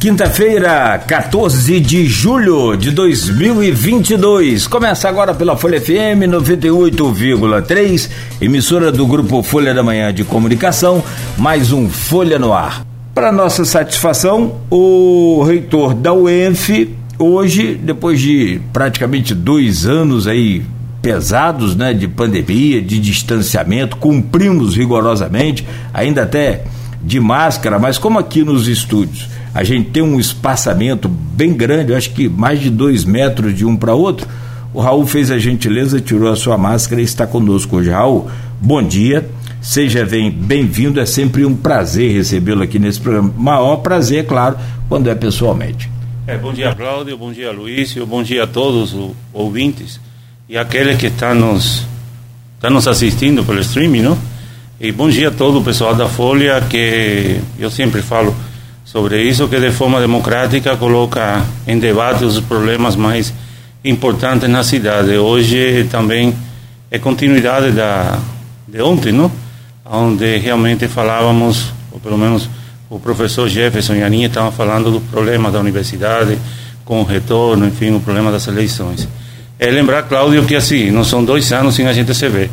Quinta-feira, 0.00 0.98
14 1.06 1.78
de 1.78 2.06
julho 2.06 2.74
de 2.74 2.90
2022. 2.90 4.66
Começa 4.66 5.06
agora 5.06 5.34
pela 5.34 5.58
Folha 5.58 5.78
FM 5.78 6.24
98,3, 6.26 8.08
emissora 8.40 8.90
do 8.90 9.06
grupo 9.06 9.42
Folha 9.42 9.74
da 9.74 9.82
Manhã 9.82 10.10
de 10.10 10.24
Comunicação, 10.24 11.04
mais 11.36 11.70
um 11.70 11.86
Folha 11.90 12.38
no 12.38 12.50
Ar. 12.50 12.82
Para 13.14 13.30
nossa 13.30 13.66
satisfação, 13.66 14.62
o 14.70 15.42
reitor 15.42 15.92
da 15.92 16.14
UENF, 16.14 16.96
hoje, 17.18 17.74
depois 17.74 18.18
de 18.18 18.58
praticamente 18.72 19.34
dois 19.34 19.84
anos 19.84 20.26
aí 20.26 20.62
pesados, 21.02 21.76
né, 21.76 21.92
de 21.92 22.08
pandemia, 22.08 22.80
de 22.80 22.98
distanciamento, 22.98 23.98
cumprimos 23.98 24.74
rigorosamente, 24.74 25.68
ainda 25.92 26.22
até 26.22 26.64
de 27.02 27.20
máscara, 27.20 27.78
mas 27.78 27.98
como 27.98 28.18
aqui 28.18 28.42
nos 28.42 28.66
estúdios 28.66 29.28
a 29.54 29.64
gente 29.64 29.90
tem 29.90 30.02
um 30.02 30.18
espaçamento 30.18 31.08
bem 31.08 31.52
grande, 31.52 31.94
acho 31.94 32.10
que 32.10 32.28
mais 32.28 32.60
de 32.60 32.70
dois 32.70 33.04
metros 33.04 33.54
de 33.54 33.64
um 33.64 33.76
para 33.76 33.94
outro. 33.94 34.26
O 34.72 34.80
Raul 34.80 35.06
fez 35.06 35.30
a 35.30 35.38
gentileza, 35.38 36.00
tirou 36.00 36.30
a 36.30 36.36
sua 36.36 36.56
máscara 36.56 37.00
e 37.00 37.04
está 37.04 37.26
conosco 37.26 37.76
hoje. 37.76 37.90
Raul, 37.90 38.30
bom 38.60 38.82
dia, 38.82 39.28
seja 39.60 40.06
bem-vindo, 40.06 41.00
é 41.00 41.06
sempre 41.06 41.44
um 41.44 41.56
prazer 41.56 42.12
recebê-lo 42.12 42.62
aqui 42.62 42.78
nesse 42.78 43.00
programa. 43.00 43.32
Maior 43.36 43.78
prazer, 43.78 44.26
claro, 44.26 44.56
quando 44.88 45.10
é 45.10 45.14
pessoalmente. 45.14 45.90
É, 46.26 46.36
bom 46.36 46.52
dia, 46.52 46.72
Cláudio, 46.74 47.18
bom 47.18 47.32
dia, 47.32 47.50
Luiz, 47.50 47.92
bom 48.06 48.22
dia 48.22 48.44
a 48.44 48.46
todos 48.46 48.94
os 48.94 49.10
ouvintes 49.32 49.98
e 50.48 50.56
aqueles 50.56 50.96
que 50.96 51.06
estão 51.06 51.34
nos, 51.34 51.84
estão 52.54 52.70
nos 52.70 52.86
assistindo 52.86 53.44
pelo 53.44 53.60
streaming, 53.60 54.02
não? 54.02 54.18
E 54.80 54.92
bom 54.92 55.08
dia 55.08 55.28
a 55.28 55.30
todo 55.30 55.58
o 55.58 55.64
pessoal 55.64 55.94
da 55.94 56.08
Folha, 56.08 56.60
que 56.68 57.40
eu 57.58 57.70
sempre 57.70 58.00
falo 58.00 58.34
sobre 58.84 59.22
isso 59.22 59.48
que 59.48 59.58
de 59.58 59.70
forma 59.70 60.00
democrática 60.00 60.76
coloca 60.76 61.44
em 61.66 61.78
debate 61.78 62.24
os 62.24 62.40
problemas 62.40 62.96
mais 62.96 63.32
importantes 63.84 64.48
na 64.48 64.64
cidade. 64.64 65.16
Hoje 65.16 65.86
também 65.90 66.34
é 66.90 66.98
continuidade 66.98 67.72
da 67.72 68.18
de 68.66 68.80
ontem, 68.80 69.12
não? 69.12 69.30
Onde 69.84 70.36
realmente 70.38 70.86
falávamos, 70.86 71.72
ou 71.90 71.98
pelo 71.98 72.16
menos 72.16 72.48
o 72.88 73.00
professor 73.00 73.48
Jefferson 73.48 73.94
e 73.94 74.02
a 74.02 74.06
Aninha 74.06 74.28
estavam 74.28 74.52
falando 74.52 74.90
do 74.90 75.00
problema 75.00 75.50
da 75.50 75.58
universidade, 75.58 76.38
com 76.84 77.00
o 77.00 77.04
retorno, 77.04 77.66
enfim, 77.66 77.94
o 77.94 78.00
problema 78.00 78.30
das 78.30 78.46
eleições. 78.46 79.08
É 79.58 79.70
lembrar, 79.70 80.04
Cláudio, 80.04 80.44
que 80.44 80.54
assim, 80.54 80.90
não 80.90 81.04
são 81.04 81.24
dois 81.24 81.52
anos 81.52 81.74
sem 81.74 81.86
a 81.86 81.92
gente 81.92 82.14
se 82.14 82.28
ver 82.28 82.50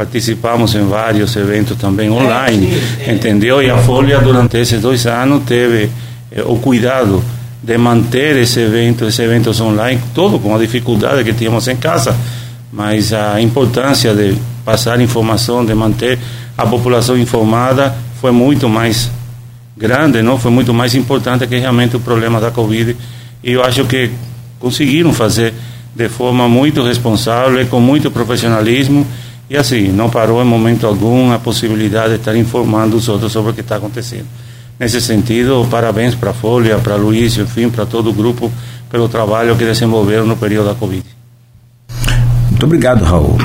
participamos 0.00 0.74
em 0.74 0.86
vários 0.86 1.36
eventos 1.36 1.76
também 1.76 2.10
online, 2.10 2.72
entendeu? 3.06 3.62
E 3.62 3.68
a 3.68 3.76
Folha, 3.76 4.18
durante 4.18 4.56
esses 4.56 4.80
dois 4.80 5.06
anos, 5.06 5.42
teve 5.44 5.90
eh, 6.32 6.42
o 6.42 6.56
cuidado 6.56 7.22
de 7.62 7.76
manter 7.76 8.34
esse 8.38 8.60
evento, 8.60 9.04
esses 9.04 9.18
eventos 9.18 9.60
online, 9.60 10.00
todo 10.14 10.38
com 10.38 10.54
a 10.54 10.58
dificuldade 10.58 11.22
que 11.22 11.34
tínhamos 11.34 11.68
em 11.68 11.76
casa, 11.76 12.16
mas 12.72 13.12
a 13.12 13.42
importância 13.42 14.14
de 14.14 14.38
passar 14.64 14.98
informação, 15.02 15.66
de 15.66 15.74
manter 15.74 16.18
a 16.56 16.64
população 16.64 17.18
informada, 17.18 17.94
foi 18.22 18.30
muito 18.30 18.70
mais 18.70 19.10
grande, 19.76 20.22
não? 20.22 20.38
Foi 20.38 20.50
muito 20.50 20.72
mais 20.72 20.94
importante 20.94 21.46
que 21.46 21.58
realmente 21.58 21.94
o 21.96 22.00
problema 22.00 22.40
da 22.40 22.50
Covid. 22.50 22.96
E 23.44 23.52
eu 23.52 23.62
acho 23.62 23.84
que 23.84 24.10
conseguiram 24.58 25.12
fazer 25.12 25.52
de 25.94 26.08
forma 26.08 26.48
muito 26.48 26.82
responsável, 26.82 27.66
com 27.66 27.80
muito 27.80 28.10
profissionalismo 28.10 29.06
e 29.50 29.56
assim, 29.56 29.88
não 29.88 30.08
parou 30.08 30.40
em 30.40 30.44
momento 30.44 30.86
algum 30.86 31.32
a 31.32 31.38
possibilidade 31.40 32.10
de 32.10 32.20
estar 32.20 32.36
informando 32.36 32.96
os 32.96 33.08
outros 33.08 33.32
sobre 33.32 33.50
o 33.50 33.54
que 33.54 33.62
está 33.62 33.76
acontecendo. 33.76 34.26
Nesse 34.78 35.00
sentido, 35.00 35.66
parabéns 35.68 36.14
para 36.14 36.30
a 36.30 36.32
Folha, 36.32 36.78
para 36.78 36.94
Luiz, 36.94 37.36
enfim, 37.36 37.68
para 37.68 37.84
todo 37.84 38.10
o 38.10 38.12
grupo, 38.12 38.50
pelo 38.88 39.08
trabalho 39.08 39.56
que 39.56 39.64
desenvolveram 39.64 40.24
no 40.24 40.36
período 40.36 40.68
da 40.68 40.74
Covid. 40.76 41.04
Muito 42.48 42.64
obrigado, 42.64 43.04
Raul. 43.04 43.38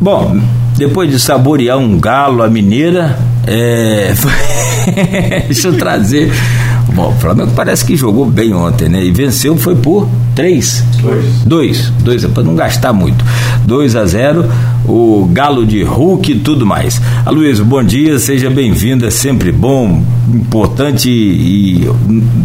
Bom, 0.00 0.40
depois 0.76 1.10
de 1.10 1.18
saborear 1.18 1.76
um 1.76 1.98
galo 1.98 2.40
à 2.44 2.48
mineira, 2.48 3.18
é... 3.48 4.14
deixa 5.48 5.66
eu 5.66 5.76
trazer 5.76 6.30
Bom, 6.96 7.08
o 7.08 7.20
Flamengo 7.20 7.50
parece 7.54 7.84
que 7.84 7.94
jogou 7.94 8.24
bem 8.24 8.54
ontem, 8.54 8.88
né? 8.88 9.04
E 9.04 9.10
venceu 9.10 9.54
foi 9.58 9.76
por 9.76 10.08
três. 10.34 10.82
Dois. 11.02 11.24
Dois. 11.44 11.92
Dois, 12.02 12.24
é 12.24 12.28
para 12.28 12.42
não 12.42 12.54
gastar 12.54 12.90
muito. 12.92 13.22
2 13.66 13.96
a 13.96 14.06
0 14.06 14.44
o 14.88 15.26
Galo 15.32 15.66
de 15.66 15.82
Hulk 15.82 16.32
e 16.32 16.38
tudo 16.38 16.64
mais. 16.64 17.00
Aloysio, 17.24 17.64
bom 17.64 17.82
dia, 17.82 18.18
seja 18.18 18.48
bem-vindo, 18.48 19.04
é 19.04 19.10
sempre 19.10 19.50
bom, 19.50 20.04
importante 20.32 21.10
e, 21.10 21.84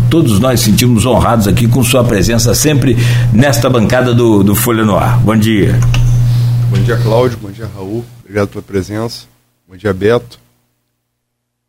todos 0.10 0.40
nós 0.40 0.62
sentimos 0.62 1.06
honrados 1.06 1.48
aqui 1.48 1.68
com 1.68 1.84
sua 1.84 2.04
presença 2.04 2.56
sempre 2.56 2.98
nesta 3.31 3.70
bancada 3.70 4.14
do, 4.14 4.44
do 4.44 4.56
Folha 4.56 4.84
no 4.84 4.98
Ar. 4.98 5.20
Bom 5.20 5.38
dia. 5.38 5.80
Bom 6.72 6.81
dia, 6.81 6.98
Cláudio, 6.98 7.38
bom 7.38 7.52
dia, 7.52 7.70
Raul, 7.76 8.04
obrigado 8.22 8.50
pela 8.50 8.64
presença. 8.64 9.26
Bom 9.68 9.78
dia, 9.78 9.94
Beto. 9.94 10.40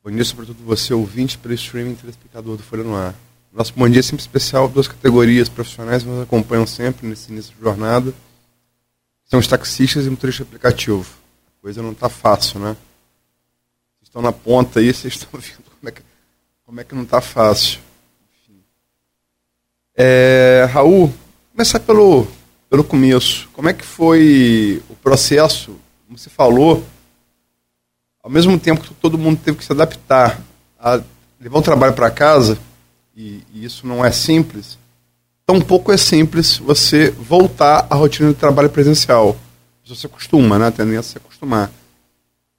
Bom 0.03 0.11
dia, 0.11 0.25
sobretudo 0.25 0.59
você, 0.65 0.95
ouvinte, 0.95 1.37
pelo 1.37 1.55
streaming 1.55 1.95
telespectador 1.95 2.57
do 2.57 2.63
Folha 2.63 2.83
no 2.83 2.97
Ar. 2.97 3.15
Nosso 3.53 3.75
bom 3.77 3.87
dia 3.87 4.01
é 4.01 4.03
sempre 4.03 4.23
especial, 4.23 4.67
duas 4.67 4.89
categorias 4.89 5.49
profissionais 5.49 6.03
nos 6.05 6.23
acompanham 6.23 6.67
sempre 6.67 7.07
nesse 7.07 7.31
início 7.31 7.53
de 7.55 7.63
jornada. 7.63 8.15
São 9.33 9.41
os 9.41 9.47
taxistas 9.47 10.05
e 10.05 10.11
motorista 10.11 10.43
aplicativo. 10.43 11.07
A 11.47 11.63
coisa 11.63 11.81
não 11.81 11.93
está 11.93 12.11
fácil, 12.11 12.61
né? 12.61 12.77
Vocês 13.97 14.09
estão 14.09 14.21
na 14.21 14.31
ponta 14.31 14.79
aí, 14.79 14.93
vocês 14.93 15.15
estão 15.15 15.31
vendo 15.41 15.71
como 15.81 15.89
é 15.89 15.91
que, 15.91 16.03
como 16.67 16.81
é 16.83 16.85
que 16.85 16.95
não 16.95 17.05
está 17.05 17.19
fácil. 17.23 17.81
Enfim. 18.31 18.63
É, 19.97 20.69
Raul, 20.71 21.11
começar 21.51 21.81
pelo, 21.81 22.27
pelo 22.69 22.85
começo. 22.85 23.49
Como 23.55 23.71
é 23.71 23.73
que 23.73 23.87
foi 23.87 24.83
o 24.91 24.95
processo? 24.97 25.81
Como 26.07 26.19
você 26.19 26.29
falou, 26.29 26.85
ao 28.23 28.31
mesmo 28.31 28.61
tempo 28.61 28.83
que 28.83 28.93
todo 28.93 29.17
mundo 29.17 29.41
teve 29.43 29.57
que 29.57 29.65
se 29.65 29.73
adaptar 29.73 30.43
a 30.79 31.01
levar 31.41 31.59
o 31.59 31.63
trabalho 31.63 31.95
para 31.95 32.11
casa, 32.11 32.59
e, 33.17 33.43
e, 33.55 33.65
isso 33.65 33.87
não 33.87 34.05
é 34.05 34.13
simples, 34.13 34.79
tão 35.47 35.61
pouco 35.61 35.93
é 35.93 35.97
simples 35.97 36.57
você 36.57 37.11
voltar 37.11 37.87
à 37.91 37.95
rotina 37.95 38.31
de 38.31 38.35
trabalho 38.35 38.71
presencial. 38.71 39.37
Você 39.87 40.07
acostuma, 40.07 40.59
né? 40.59 40.69
A 40.69 40.71
tendência 40.71 41.03
se 41.03 41.19
acostumar. 41.19 41.71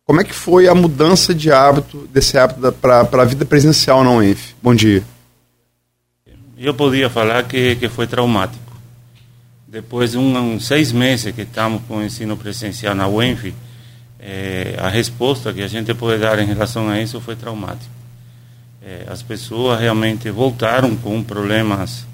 Como 0.05 0.19
é 0.19 0.23
que 0.23 0.33
foi 0.33 0.67
a 0.67 0.75
mudança 0.75 1.33
de 1.33 1.51
hábito, 1.51 2.07
desse 2.11 2.37
hábito 2.37 2.71
para 2.73 3.01
a 3.01 3.25
vida 3.25 3.45
presencial 3.45 4.03
na 4.03 4.11
UENF? 4.11 4.53
Bom 4.61 4.75
dia. 4.75 5.03
Eu 6.57 6.73
podia 6.73 7.09
falar 7.09 7.43
que, 7.43 7.75
que 7.77 7.87
foi 7.87 8.05
traumático. 8.05 8.61
Depois 9.67 10.11
de 10.11 10.17
um, 10.17 10.37
um 10.37 10.59
seis 10.59 10.91
meses 10.91 11.33
que 11.33 11.41
estamos 11.41 11.81
com 11.87 11.97
o 11.97 12.03
ensino 12.03 12.35
presencial 12.35 12.93
na 12.93 13.07
UENF, 13.07 13.53
é, 14.19 14.75
a 14.77 14.89
resposta 14.89 15.51
que 15.51 15.61
a 15.61 15.67
gente 15.67 15.93
pode 15.93 16.19
dar 16.19 16.37
em 16.39 16.45
relação 16.45 16.89
a 16.89 17.01
isso 17.01 17.19
foi 17.19 17.35
traumática. 17.35 17.91
É, 18.81 19.05
as 19.07 19.23
pessoas 19.23 19.79
realmente 19.79 20.29
voltaram 20.29 20.95
com 20.97 21.23
problemas 21.23 22.05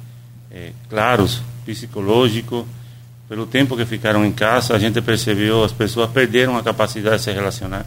é, 0.59 0.71
claros, 0.89 1.41
psicológicos. 1.65 2.65
Pelo 3.27 3.45
tempo 3.45 3.77
que 3.77 3.85
ficaram 3.85 4.25
em 4.25 4.31
casa, 4.31 4.75
a 4.75 4.79
gente 4.79 5.01
percebeu 5.01 5.63
as 5.63 5.71
pessoas 5.71 6.09
perderam 6.09 6.57
a 6.57 6.63
capacidade 6.63 7.17
de 7.17 7.23
se 7.23 7.31
relacionar. 7.31 7.85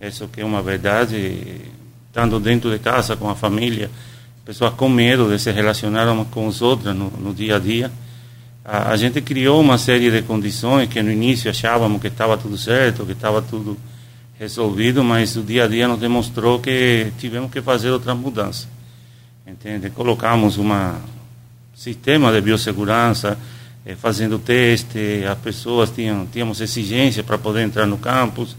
Isso 0.00 0.28
que 0.28 0.42
é 0.42 0.44
uma 0.44 0.62
verdade. 0.62 1.62
Estando 2.08 2.38
dentro 2.38 2.70
de 2.70 2.78
casa, 2.78 3.16
com 3.16 3.30
a 3.30 3.34
família, 3.34 3.90
pessoas 4.44 4.74
com 4.74 4.88
medo 4.88 5.30
de 5.30 5.38
se 5.38 5.50
relacionar 5.50 6.06
com 6.30 6.46
os 6.46 6.60
outros 6.60 6.94
no, 6.94 7.10
no 7.10 7.32
dia 7.32 7.56
a 7.56 7.58
dia 7.58 7.90
a, 8.64 8.90
a, 8.90 8.96
gente 8.96 9.20
criou 9.20 9.60
uma 9.60 9.76
série 9.76 10.10
de 10.10 10.22
condições 10.22 10.88
que 10.88 11.02
no 11.02 11.10
início 11.10 11.50
achávamos 11.50 12.00
que 12.00 12.06
estava 12.06 12.38
tudo 12.38 12.56
certo, 12.56 13.04
que 13.04 13.12
estava 13.12 13.42
tudo 13.42 13.76
resolvido, 14.38 15.02
mas 15.02 15.36
o 15.36 15.42
dia 15.42 15.64
a 15.64 15.68
dia 15.68 15.88
nos 15.88 15.98
demonstrou 15.98 16.60
que 16.60 17.12
tivemos 17.18 17.50
que 17.50 17.60
fazer 17.60 17.90
outra 17.90 18.14
mudança. 18.14 18.68
Entende? 19.46 19.90
Colocamos 19.90 20.58
um 20.58 20.68
sistema 21.74 22.32
de 22.32 22.40
biossegurança, 22.40 23.38
eh, 23.84 23.94
fazendo 23.94 24.38
teste, 24.38 25.24
as 25.28 25.38
pessoas 25.38 25.90
tinham 25.90 26.26
tínhamos 26.26 26.60
exigência 26.60 27.22
para 27.22 27.38
poder 27.38 27.62
entrar 27.62 27.86
no 27.86 27.98
campus. 27.98 28.56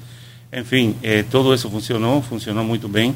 Enfim, 0.52 0.96
eh, 1.02 1.24
tudo 1.24 1.54
isso 1.54 1.70
funcionou, 1.70 2.22
funcionou 2.22 2.64
muito 2.64 2.88
bem, 2.88 3.16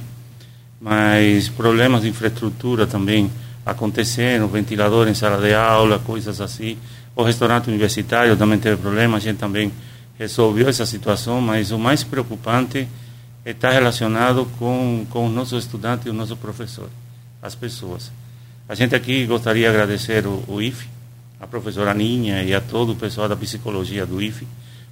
mas 0.80 1.50
problemas 1.50 2.02
de 2.02 2.10
infraestrutura 2.10 2.88
também 2.88 3.30
acontecendo, 3.66 4.48
ventilador 4.48 5.08
em 5.08 5.14
sala 5.14 5.42
de 5.46 5.54
aula, 5.54 6.00
coisas 6.00 6.40
assim. 6.40 6.78
O 7.16 7.24
restaurante 7.24 7.68
universitário 7.68 8.38
também 8.38 8.60
teve 8.60 8.78
problema, 8.78 9.18
a 9.18 9.20
gente 9.20 9.38
também 9.38 9.72
resolveu 10.18 10.70
essa 10.70 10.86
situação, 10.86 11.42
mas 11.42 11.72
o 11.72 11.78
mais 11.78 12.04
preocupante 12.04 12.88
está 13.46 13.72
relacionado 13.72 14.48
com, 14.58 15.06
com 15.10 15.28
os 15.28 15.34
nossos 15.34 15.64
estudantes 15.64 16.08
e 16.08 16.10
os 16.10 16.16
nossos 16.16 16.38
professores, 16.38 16.92
as 17.42 17.56
pessoas. 17.56 18.12
A 18.68 18.76
gente 18.76 18.96
aqui 18.96 19.26
gostaria 19.26 19.70
de 19.70 19.76
agradecer 19.76 20.26
o, 20.26 20.44
o 20.48 20.62
IFE, 20.62 20.88
a 21.40 21.48
professora 21.48 21.92
Aninha 21.92 22.44
e 22.44 22.54
a 22.54 22.62
todo 22.62 22.94
o 22.94 22.96
pessoal 22.96 23.30
da 23.30 23.36
psicologia 23.36 24.06
do 24.06 24.22
IFE, 24.22 24.48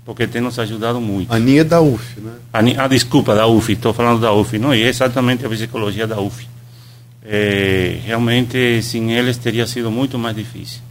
porque 0.06 0.28
tem 0.28 0.42
nos 0.42 0.58
ajudado 0.60 1.02
muito. 1.02 1.34
Aninha 1.34 1.62
é 1.62 1.64
da 1.64 1.82
UF, 1.82 2.20
né? 2.22 2.34
Aninha, 2.54 2.84
ah, 2.84 2.88
desculpa, 2.88 3.36
da 3.36 3.48
UF, 3.48 3.72
estou 3.72 3.94
falando 3.94 4.22
da 4.22 4.32
UF, 4.32 4.58
não, 4.58 4.74
e 4.74 4.84
é 4.84 4.88
exatamente 4.88 5.46
a 5.46 5.50
psicologia 5.50 6.06
da 6.06 6.20
UF 6.20 6.48
é, 7.26 8.00
realmente 8.06 8.82
sem 8.84 9.14
eles 9.14 9.38
teria 9.38 9.66
sido 9.66 9.90
muito 9.90 10.18
mais 10.20 10.36
difícil. 10.36 10.82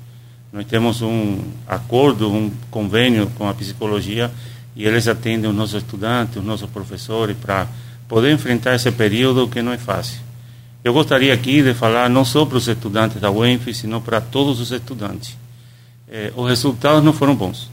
Nós 0.52 0.66
temos 0.66 1.00
um 1.00 1.40
acordo, 1.66 2.30
um 2.30 2.50
convênio 2.70 3.30
com 3.38 3.48
a 3.48 3.54
psicologia 3.54 4.30
e 4.76 4.84
eles 4.84 5.06
atendem 5.06 5.48
os 5.48 5.56
nossos 5.56 5.82
estudantes, 5.82 6.36
os 6.36 6.44
nossos 6.44 6.68
professores 6.68 7.36
para 7.36 7.66
poder 8.08 8.32
enfrentar 8.32 8.74
esse 8.74 8.90
período 8.90 9.48
que 9.48 9.62
não 9.62 9.72
é 9.72 9.78
fácil. 9.78 10.18
Eu 10.84 10.92
gostaria 10.92 11.32
aqui 11.32 11.62
de 11.62 11.72
falar 11.72 12.10
não 12.10 12.26
só 12.26 12.44
para 12.44 12.58
os 12.58 12.68
estudantes 12.68 13.18
da 13.18 13.30
UENF, 13.30 13.72
sino 13.72 14.02
para 14.02 14.20
todos 14.20 14.60
os 14.60 14.70
estudantes. 14.70 15.34
Eh, 16.06 16.30
os 16.36 16.46
resultados 16.46 17.02
não 17.02 17.14
foram 17.14 17.34
bons, 17.34 17.70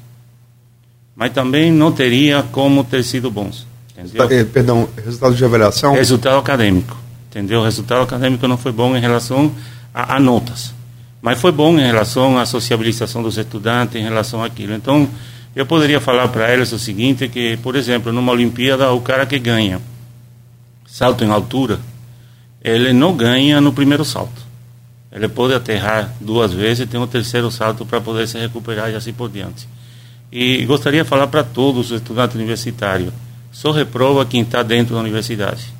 mas 1.13 1.33
também 1.33 1.69
não 1.73 1.91
teria 1.91 2.41
como 2.41 2.85
ter 2.85 3.03
sido 3.03 3.29
bons. 3.29 3.67
Entendeu? 3.97 4.31
Eh, 4.31 4.45
perdão, 4.45 4.87
resultado 4.95 5.35
de 5.35 5.43
avaliação? 5.43 5.93
Resultado 5.93 6.37
acadêmico, 6.37 6.97
entendeu? 7.29 7.59
O 7.59 7.63
resultado 7.65 8.01
acadêmico 8.01 8.47
não 8.47 8.57
foi 8.57 8.71
bom 8.71 8.95
em 8.95 9.01
relação 9.01 9.51
a, 9.93 10.15
a 10.15 10.19
notas, 10.19 10.73
mas 11.21 11.37
foi 11.37 11.51
bom 11.51 11.77
em 11.77 11.85
relação 11.85 12.37
à 12.37 12.45
sociabilização 12.45 13.21
dos 13.21 13.37
estudantes, 13.37 13.97
em 13.97 14.03
relação 14.03 14.41
àquilo. 14.41 14.73
Então, 14.73 15.09
eu 15.53 15.65
poderia 15.65 15.99
falar 15.99 16.29
para 16.29 16.49
eles 16.53 16.71
o 16.71 16.79
seguinte, 16.79 17.27
que, 17.27 17.57
por 17.57 17.75
exemplo, 17.75 18.13
numa 18.13 18.31
Olimpíada, 18.31 18.89
o 18.93 19.01
cara 19.01 19.25
que 19.25 19.37
ganha 19.37 19.81
salto 20.87 21.25
em 21.25 21.29
altura, 21.29 21.77
ele 22.63 22.93
não 22.93 23.15
ganha 23.15 23.59
no 23.59 23.73
primeiro 23.73 24.05
salto. 24.05 24.41
Ele 25.11 25.27
pode 25.27 25.53
aterrar 25.53 26.13
duas 26.21 26.53
vezes 26.53 26.85
e 26.85 26.87
tem 26.87 26.99
um 26.99 27.07
terceiro 27.07 27.51
salto 27.51 27.85
para 27.85 27.99
poder 27.99 28.27
se 28.27 28.37
recuperar 28.37 28.89
e 28.91 28.95
assim 28.95 29.11
por 29.11 29.29
diante. 29.29 29.67
E 30.31 30.63
gostaria 30.65 31.03
de 31.03 31.09
falar 31.09 31.27
para 31.27 31.43
todos 31.43 31.91
os 31.91 31.97
estudantes 31.97 32.35
universitários, 32.35 33.13
só 33.51 33.71
reprova 33.71 34.25
quem 34.25 34.41
está 34.41 34.63
dentro 34.63 34.95
da 34.95 35.01
universidade. 35.01 35.73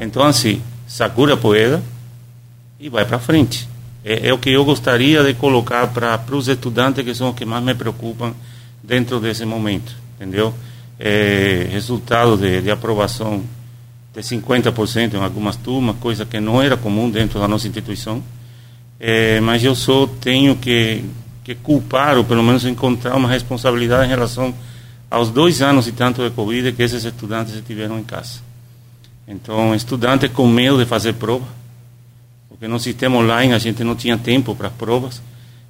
Então, 0.00 0.22
assim, 0.22 0.62
sacura 0.86 1.34
a 1.34 1.36
poeira 1.36 1.82
e 2.78 2.88
vai 2.88 3.04
para 3.04 3.18
frente. 3.18 3.68
É, 4.04 4.28
é, 4.28 4.32
o 4.32 4.38
que 4.38 4.50
eu 4.50 4.64
gostaria 4.64 5.22
de 5.24 5.34
colocar 5.34 5.88
para 5.88 6.20
os 6.30 6.46
estudantes 6.46 7.04
que 7.04 7.14
são 7.14 7.30
os 7.30 7.36
que 7.36 7.44
mais 7.44 7.64
me 7.64 7.74
preocupam 7.74 8.32
dentro 8.82 9.18
desse 9.18 9.44
momento, 9.44 9.94
entendeu? 10.16 10.54
É, 10.98 11.66
resultado 11.70 12.36
de, 12.36 12.62
de 12.62 12.70
aprovação 12.70 13.42
de 14.14 14.20
50% 14.20 15.14
em 15.14 15.22
algumas 15.22 15.56
turmas, 15.56 15.96
coisa 15.96 16.26
que 16.26 16.38
não 16.38 16.60
era 16.60 16.76
comum 16.76 17.10
dentro 17.10 17.40
da 17.40 17.48
nossa 17.48 17.66
instituição. 17.66 18.22
É, 19.00 19.40
mas 19.40 19.64
eu 19.64 19.74
só 19.74 20.06
tenho 20.06 20.54
que, 20.54 21.04
que 21.42 21.54
culpar, 21.54 22.16
ou 22.16 22.24
pelo 22.24 22.42
menos 22.42 22.64
encontrar 22.64 23.16
uma 23.16 23.28
responsabilidade 23.28 24.06
em 24.06 24.10
relação 24.10 24.54
aos 25.10 25.30
dois 25.30 25.60
anos 25.60 25.88
e 25.88 25.92
tanto 25.92 26.22
de 26.22 26.30
Covid 26.30 26.72
que 26.72 26.82
esses 26.82 27.04
estudantes 27.04 27.54
estiveram 27.54 27.98
em 27.98 28.04
casa. 28.04 28.40
Então, 29.26 29.74
estudantes 29.74 30.30
com 30.30 30.46
medo 30.46 30.78
de 30.78 30.84
fazer 30.84 31.14
prova, 31.14 31.46
porque 32.48 32.68
no 32.68 32.78
sistema 32.78 33.16
online 33.16 33.54
a 33.54 33.58
gente 33.58 33.82
não 33.82 33.94
tinha 33.94 34.16
tempo 34.18 34.54
para 34.54 34.68
as 34.68 34.74
provas. 34.74 35.22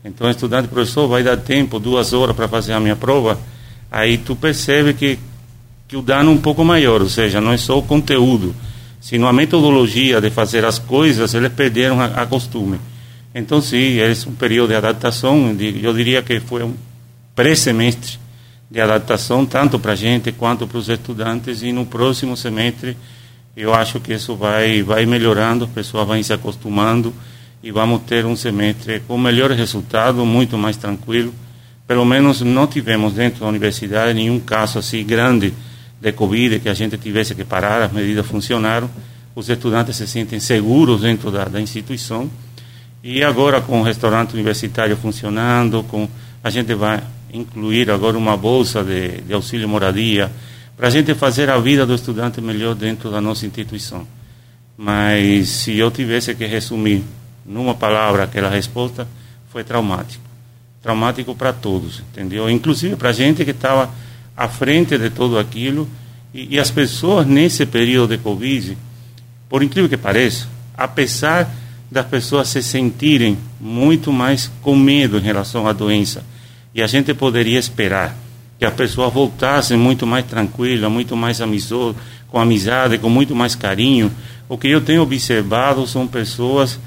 Então, 0.04 0.28
estudante, 0.28 0.68
professor, 0.68 1.06
vai 1.06 1.22
dar 1.22 1.36
tempo, 1.36 1.78
duas 1.78 2.12
horas 2.12 2.34
para 2.34 2.48
fazer 2.48 2.72
a 2.72 2.80
minha 2.80 2.96
prova. 2.96 3.38
Aí 3.90 4.18
tu 4.18 4.34
percebe 4.34 4.94
que 4.94 5.18
que 5.92 5.96
o 5.98 6.00
dano 6.00 6.30
é 6.30 6.34
um 6.34 6.38
pouco 6.38 6.64
maior, 6.64 7.02
ou 7.02 7.08
seja, 7.10 7.38
não 7.38 7.52
é 7.52 7.58
só 7.58 7.78
o 7.78 7.82
conteúdo, 7.82 8.56
sino 8.98 9.26
a 9.26 9.32
metodologia 9.32 10.22
de 10.22 10.30
fazer 10.30 10.64
as 10.64 10.78
coisas, 10.78 11.34
eles 11.34 11.52
perderam 11.52 12.00
a, 12.00 12.06
a 12.06 12.24
costume. 12.24 12.80
Então, 13.34 13.60
sim, 13.60 13.98
é 13.98 14.10
um 14.26 14.32
período 14.32 14.70
de 14.70 14.76
adaptação, 14.76 15.54
eu 15.60 15.92
diria 15.92 16.22
que 16.22 16.40
foi 16.40 16.62
um 16.62 16.72
pré-semestre 17.36 18.18
de 18.70 18.80
adaptação, 18.80 19.44
tanto 19.44 19.78
para 19.78 19.92
a 19.92 19.94
gente 19.94 20.32
quanto 20.32 20.66
para 20.66 20.78
os 20.78 20.88
estudantes, 20.88 21.62
e 21.62 21.72
no 21.72 21.84
próximo 21.84 22.38
semestre 22.38 22.96
eu 23.54 23.74
acho 23.74 24.00
que 24.00 24.14
isso 24.14 24.34
vai, 24.34 24.82
vai 24.82 25.04
melhorando, 25.04 25.66
as 25.66 25.70
pessoas 25.72 26.06
vão 26.06 26.22
se 26.22 26.32
acostumando 26.32 27.12
e 27.62 27.70
vamos 27.70 28.00
ter 28.04 28.24
um 28.24 28.34
semestre 28.34 29.00
com 29.00 29.18
melhor 29.18 29.50
resultado, 29.50 30.24
muito 30.24 30.56
mais 30.56 30.78
tranquilo. 30.78 31.34
Pelo 31.86 32.06
menos 32.06 32.40
não 32.40 32.66
tivemos 32.66 33.12
dentro 33.12 33.40
da 33.40 33.46
universidade 33.46 34.14
nenhum 34.14 34.40
caso 34.40 34.78
assim 34.78 35.04
grande 35.04 35.52
de 36.02 36.12
Covid, 36.12 36.58
que 36.58 36.68
a 36.68 36.74
gente 36.74 36.98
tivesse 36.98 37.32
que 37.32 37.44
parar, 37.44 37.80
as 37.80 37.92
medidas 37.92 38.26
funcionaram, 38.26 38.90
os 39.36 39.48
estudantes 39.48 39.94
se 39.94 40.06
sentem 40.08 40.40
seguros 40.40 41.02
dentro 41.02 41.30
da, 41.30 41.44
da 41.44 41.60
instituição. 41.60 42.28
E 43.04 43.22
agora, 43.22 43.60
com 43.60 43.80
o 43.80 43.84
restaurante 43.84 44.34
universitário 44.34 44.96
funcionando, 44.96 45.84
com 45.84 46.08
a 46.42 46.50
gente 46.50 46.74
vai 46.74 47.00
incluir 47.32 47.88
agora 47.88 48.18
uma 48.18 48.36
bolsa 48.36 48.82
de, 48.82 49.20
de 49.20 49.32
auxílio 49.32 49.68
moradia, 49.68 50.28
para 50.76 50.88
a 50.88 50.90
gente 50.90 51.14
fazer 51.14 51.48
a 51.48 51.58
vida 51.58 51.86
do 51.86 51.94
estudante 51.94 52.40
melhor 52.40 52.74
dentro 52.74 53.08
da 53.08 53.20
nossa 53.20 53.46
instituição. 53.46 54.04
Mas 54.76 55.48
se 55.48 55.78
eu 55.78 55.88
tivesse 55.92 56.34
que 56.34 56.46
resumir 56.46 57.04
numa 57.46 57.76
palavra 57.76 58.24
aquela 58.24 58.50
resposta, 58.50 59.06
foi 59.50 59.62
traumático. 59.62 60.24
Traumático 60.82 61.32
para 61.36 61.52
todos, 61.52 62.00
entendeu? 62.00 62.50
Inclusive 62.50 62.96
para 62.96 63.10
a 63.10 63.12
gente 63.12 63.44
que 63.44 63.52
estava 63.52 63.88
à 64.36 64.48
frente 64.48 64.98
de 64.98 65.10
tudo 65.10 65.38
aquilo. 65.38 65.88
E, 66.34 66.56
e, 66.56 66.58
as 66.58 66.70
pessoas 66.70 67.26
nesse 67.26 67.66
período 67.66 68.16
de 68.16 68.22
Covid, 68.22 68.76
por 69.48 69.62
incrível 69.62 69.88
que 69.88 69.96
pareça, 69.96 70.48
apesar 70.76 71.50
das 71.90 72.06
pessoas 72.06 72.48
se 72.48 72.62
sentirem 72.62 73.36
muito 73.60 74.10
mais 74.10 74.50
com 74.62 74.74
medo 74.74 75.18
em 75.18 75.22
relação 75.22 75.68
à 75.68 75.72
doença, 75.72 76.24
e 76.74 76.80
a 76.82 76.86
gente 76.86 77.12
poderia 77.12 77.58
esperar 77.58 78.16
que 78.58 78.64
as 78.64 78.72
pessoas 78.72 79.12
voltassem 79.12 79.76
muito 79.76 80.06
mais 80.06 80.24
tranquilas, 80.24 80.90
muito 80.90 81.16
mais 81.16 81.40
amistoso, 81.40 81.96
com 82.28 82.38
amizade, 82.38 82.96
com 82.96 83.10
muito 83.10 83.34
mais 83.34 83.54
carinho. 83.54 84.10
O 84.48 84.56
que 84.56 84.68
eu 84.68 84.80
tenho 84.80 85.02
observado 85.02 85.86
são 85.86 86.06
pessoas 86.06 86.78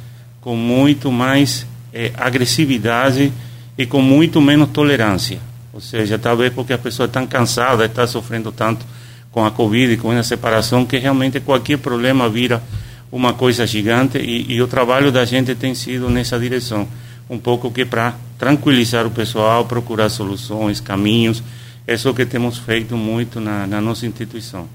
com 0.41 0.55
muito 0.55 1.11
mais 1.11 1.67
eh, 1.93 2.11
agressividade 2.15 3.31
e 3.77 3.85
com 3.85 4.01
muito 4.01 4.41
menos 4.41 4.69
tolerância. 4.69 5.39
Ou 5.75 5.81
seja, 5.81 6.17
talvez 6.17 6.53
porque 6.53 6.71
a 6.71 6.77
pessoa 6.77 7.05
está 7.05 7.27
cansada, 7.27 7.83
está 7.83 8.07
sofrendo 8.07 8.49
tanto 8.49 8.85
com 9.29 9.43
a 9.45 9.51
Covid 9.51 9.91
e 9.91 9.97
com 9.97 10.09
a 10.09 10.23
separação, 10.23 10.85
que 10.85 10.97
realmente 10.97 11.41
qualquer 11.41 11.77
problema 11.77 12.29
vira 12.29 12.63
uma 13.11 13.33
coisa 13.33 13.67
gigante 13.67 14.17
e, 14.17 14.53
e 14.53 14.61
o 14.61 14.67
trabalho 14.67 15.11
da 15.11 15.25
gente 15.25 15.53
tem 15.53 15.75
sido 15.75 16.09
nessa 16.09 16.39
direção. 16.39 16.87
Um 17.29 17.37
pouco 17.37 17.69
que 17.69 17.83
para 17.83 18.13
tranquilizar 18.39 19.05
o 19.05 19.11
pessoal, 19.11 19.65
procurar 19.65 20.07
soluções, 20.07 20.79
caminhos, 20.79 21.43
é 21.85 21.95
isso 21.95 22.13
que 22.13 22.25
temos 22.25 22.57
feito 22.57 22.95
muito 22.95 23.41
na, 23.41 23.67
na 23.67 23.81
nossa 23.81 24.05
instituição. 24.05 24.69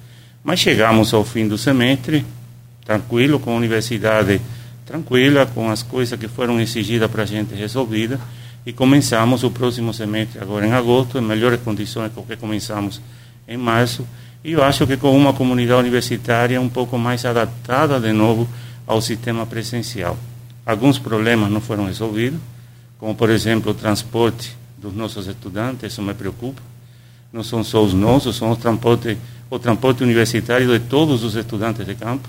Mas 0.45 0.61
chegamos 0.61 1.15
ao 1.15 1.25
fim 1.25 1.49
do 1.49 1.57
semestre, 1.57 2.27
tranquilo, 2.85 3.41
com 3.41 3.53
a 3.53 3.57
universidade 3.57 4.39
tranquila, 4.85 5.47
com 5.47 5.71
as 5.71 5.83
coisas 5.83 6.21
que 6.21 6.29
foram 6.29 6.61
exigidas 6.61 7.11
para 7.11 7.23
a 7.23 7.27
gente 7.27 7.55
resolvidas 7.55 8.21
e 8.65 8.73
começamos 8.73 9.43
o 9.43 9.51
próximo 9.51 9.93
semestre 9.95 10.41
agora 10.41 10.67
em 10.67 10.73
agosto, 10.73 11.19
em 11.19 11.23
melhores 11.23 11.61
condições 11.61 12.13
do 12.13 12.23
que 12.23 12.37
começamos 12.37 13.01
em 13.49 13.57
março, 13.57 14.07
e 14.45 14.53
eu 14.53 14.63
acho 14.63 14.87
que 14.87 14.97
com 14.97 15.17
uma 15.17 15.33
comunidade 15.33 15.81
universitária 15.81 16.61
um 16.61 16.69
pouco 16.69 16.99
mais 16.99 17.25
adaptada 17.25 17.99
de 18.01 18.13
novo 18.13 18.49
ao 18.87 19.01
sistema 19.01 19.45
presencial. 19.47 20.17
Alguns 20.65 20.99
problemas 20.99 21.51
não 21.51 21.61
foram 21.61 21.87
resolvidos, 21.87 22.41
como 22.99 23.15
por 23.15 23.31
exemplo 23.31 23.73
o 23.73 23.75
transporte 23.75 24.57
dos 24.79 24.95
nossos 24.95 25.27
estudantes, 25.27 25.93
isso 25.93 26.03
me 26.03 26.15
preocupa. 26.15 26.63
Não 27.33 27.43
são 27.43 27.63
só 27.63 27.83
os 27.83 27.93
nossos, 27.93 28.37
são 28.37 28.51
o 28.51 28.57
transporte, 28.57 29.17
o 29.49 29.59
transporte 29.59 30.03
universitário 30.03 30.67
de 30.67 30.85
todos 30.87 31.23
os 31.23 31.35
estudantes 31.35 31.87
de 31.87 31.95
campo. 31.95 32.29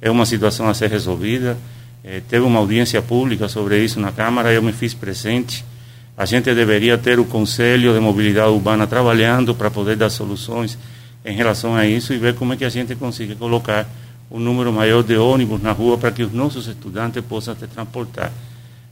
É 0.00 0.10
uma 0.10 0.24
situação 0.24 0.68
a 0.68 0.74
ser 0.74 0.90
resolvida 0.90 1.56
eh, 2.04 2.22
teve 2.28 2.44
uma 2.44 2.58
audiência 2.58 3.00
pública 3.02 3.48
sobre 3.48 3.82
isso 3.82 4.00
na 4.00 4.12
Câmara, 4.12 4.52
eu 4.52 4.62
me 4.62 4.72
fiz 4.72 4.94
presente. 4.94 5.64
A 6.16 6.24
gente 6.24 6.52
deveria 6.54 6.98
ter 6.98 7.18
o 7.20 7.24
Conselho 7.24 7.94
de 7.94 8.00
Mobilidade 8.00 8.50
Urbana 8.50 8.86
trabalhando 8.86 9.54
para 9.54 9.70
poder 9.70 9.96
dar 9.96 10.10
soluções 10.10 10.78
em 11.24 11.34
relação 11.34 11.76
a 11.76 11.86
isso 11.86 12.12
e 12.12 12.18
ver 12.18 12.34
como 12.34 12.54
é 12.54 12.56
que 12.56 12.64
a 12.64 12.68
gente 12.68 12.94
consegue 12.96 13.34
colocar 13.34 13.86
um 14.30 14.38
número 14.38 14.72
maior 14.72 15.02
de 15.02 15.16
ônibus 15.16 15.62
na 15.62 15.72
rua 15.72 15.96
para 15.96 16.10
que 16.10 16.22
os 16.22 16.32
nossos 16.32 16.66
estudantes 16.66 17.22
possam 17.24 17.54
se 17.56 17.66
transportar. 17.66 18.32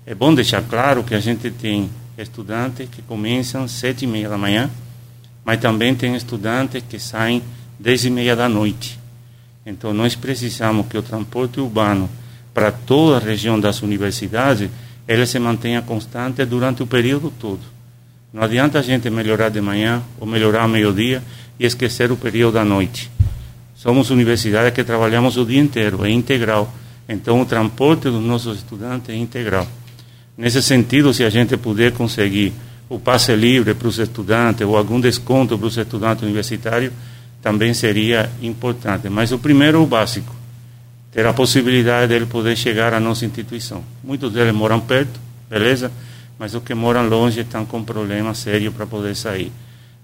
É 0.06 0.14
bom 0.14 0.34
deixar 0.34 0.62
claro 0.62 1.02
que 1.02 1.14
a 1.14 1.20
gente 1.20 1.50
tem 1.50 1.90
estudantes 2.16 2.88
que 2.88 3.02
começam 3.02 3.64
às 3.64 3.72
sete 3.72 4.04
e 4.04 4.08
meia 4.08 4.28
da 4.28 4.38
manhã, 4.38 4.70
mas 5.44 5.60
também 5.60 5.94
tem 5.94 6.14
estudantes 6.14 6.82
que 6.88 6.98
saem 6.98 7.42
dez 7.78 8.04
e 8.04 8.10
meia 8.10 8.34
da 8.34 8.48
noite. 8.48 8.98
Então 9.64 9.92
nós 9.92 10.14
precisamos 10.14 10.86
que 10.86 10.96
o 10.96 11.02
transporte 11.02 11.60
urbano 11.60 12.08
para 12.56 12.72
toda 12.72 13.18
a 13.18 13.20
região 13.20 13.60
das 13.60 13.82
universidades, 13.82 14.70
ele 15.06 15.26
se 15.26 15.38
mantenha 15.38 15.82
constante 15.82 16.42
durante 16.46 16.82
o 16.82 16.86
período 16.86 17.30
todo. 17.38 17.60
Não 18.32 18.42
adianta 18.42 18.78
a 18.78 18.82
gente 18.82 19.10
melhorar 19.10 19.50
de 19.50 19.60
manhã 19.60 20.02
ou 20.18 20.26
melhorar 20.26 20.62
ao 20.62 20.68
meio-dia 20.68 21.22
e 21.60 21.66
esquecer 21.66 22.10
o 22.10 22.16
período 22.16 22.54
da 22.54 22.64
noite. 22.64 23.10
Somos 23.75 24.08
universidades 24.08 24.72
que 24.72 24.82
trabalhamos 24.82 25.36
o 25.36 25.44
dia 25.44 25.60
inteiro, 25.60 26.02
é 26.02 26.08
integral. 26.08 26.75
Então, 27.06 27.42
o 27.42 27.44
transporte 27.44 28.04
dos 28.04 28.22
nossos 28.22 28.56
estudantes 28.56 29.10
é 29.10 29.16
integral. 29.18 29.68
Nesse 30.34 30.62
sentido, 30.62 31.12
se 31.12 31.25
a 31.25 31.28
gente 31.28 31.58
puder 31.58 31.92
conseguir 31.92 32.54
o 32.88 32.98
passe 32.98 33.36
livre 33.36 33.75
para 33.75 33.88
os 33.88 33.98
estudantes 33.98 34.66
ou 34.66 34.78
algum 34.78 34.98
desconto 34.98 35.58
para 35.58 35.66
os 35.66 35.76
estudantes 35.76 36.22
universitários, 36.22 36.90
também 37.42 37.75
seria 37.75 38.30
importante. 38.40 39.10
Mas 39.10 39.30
o 39.30 39.38
primeiro, 39.38 39.82
o 39.82 39.86
básico 39.86 40.46
ter 41.16 41.25
a 41.25 41.32
possibilidade 41.32 42.08
dele 42.08 42.26
poder 42.26 42.54
chegar 42.54 42.92
à 42.92 43.00
nossa 43.00 43.25
instituição. 43.25 43.82
Muitos 44.04 44.30
deles 44.35 44.52
moram 44.52 44.80
perto, 44.80 45.18
beleza? 45.49 45.90
Mas 46.38 46.54
os 46.54 46.62
que 46.62 46.75
moram 46.75 47.08
longe 47.08 47.40
estão 47.40 47.64
com 47.64 47.82
problemas 47.82 48.37
sérios 48.37 48.75
para 48.75 48.85
poder 48.85 49.16
sair. 49.16 49.50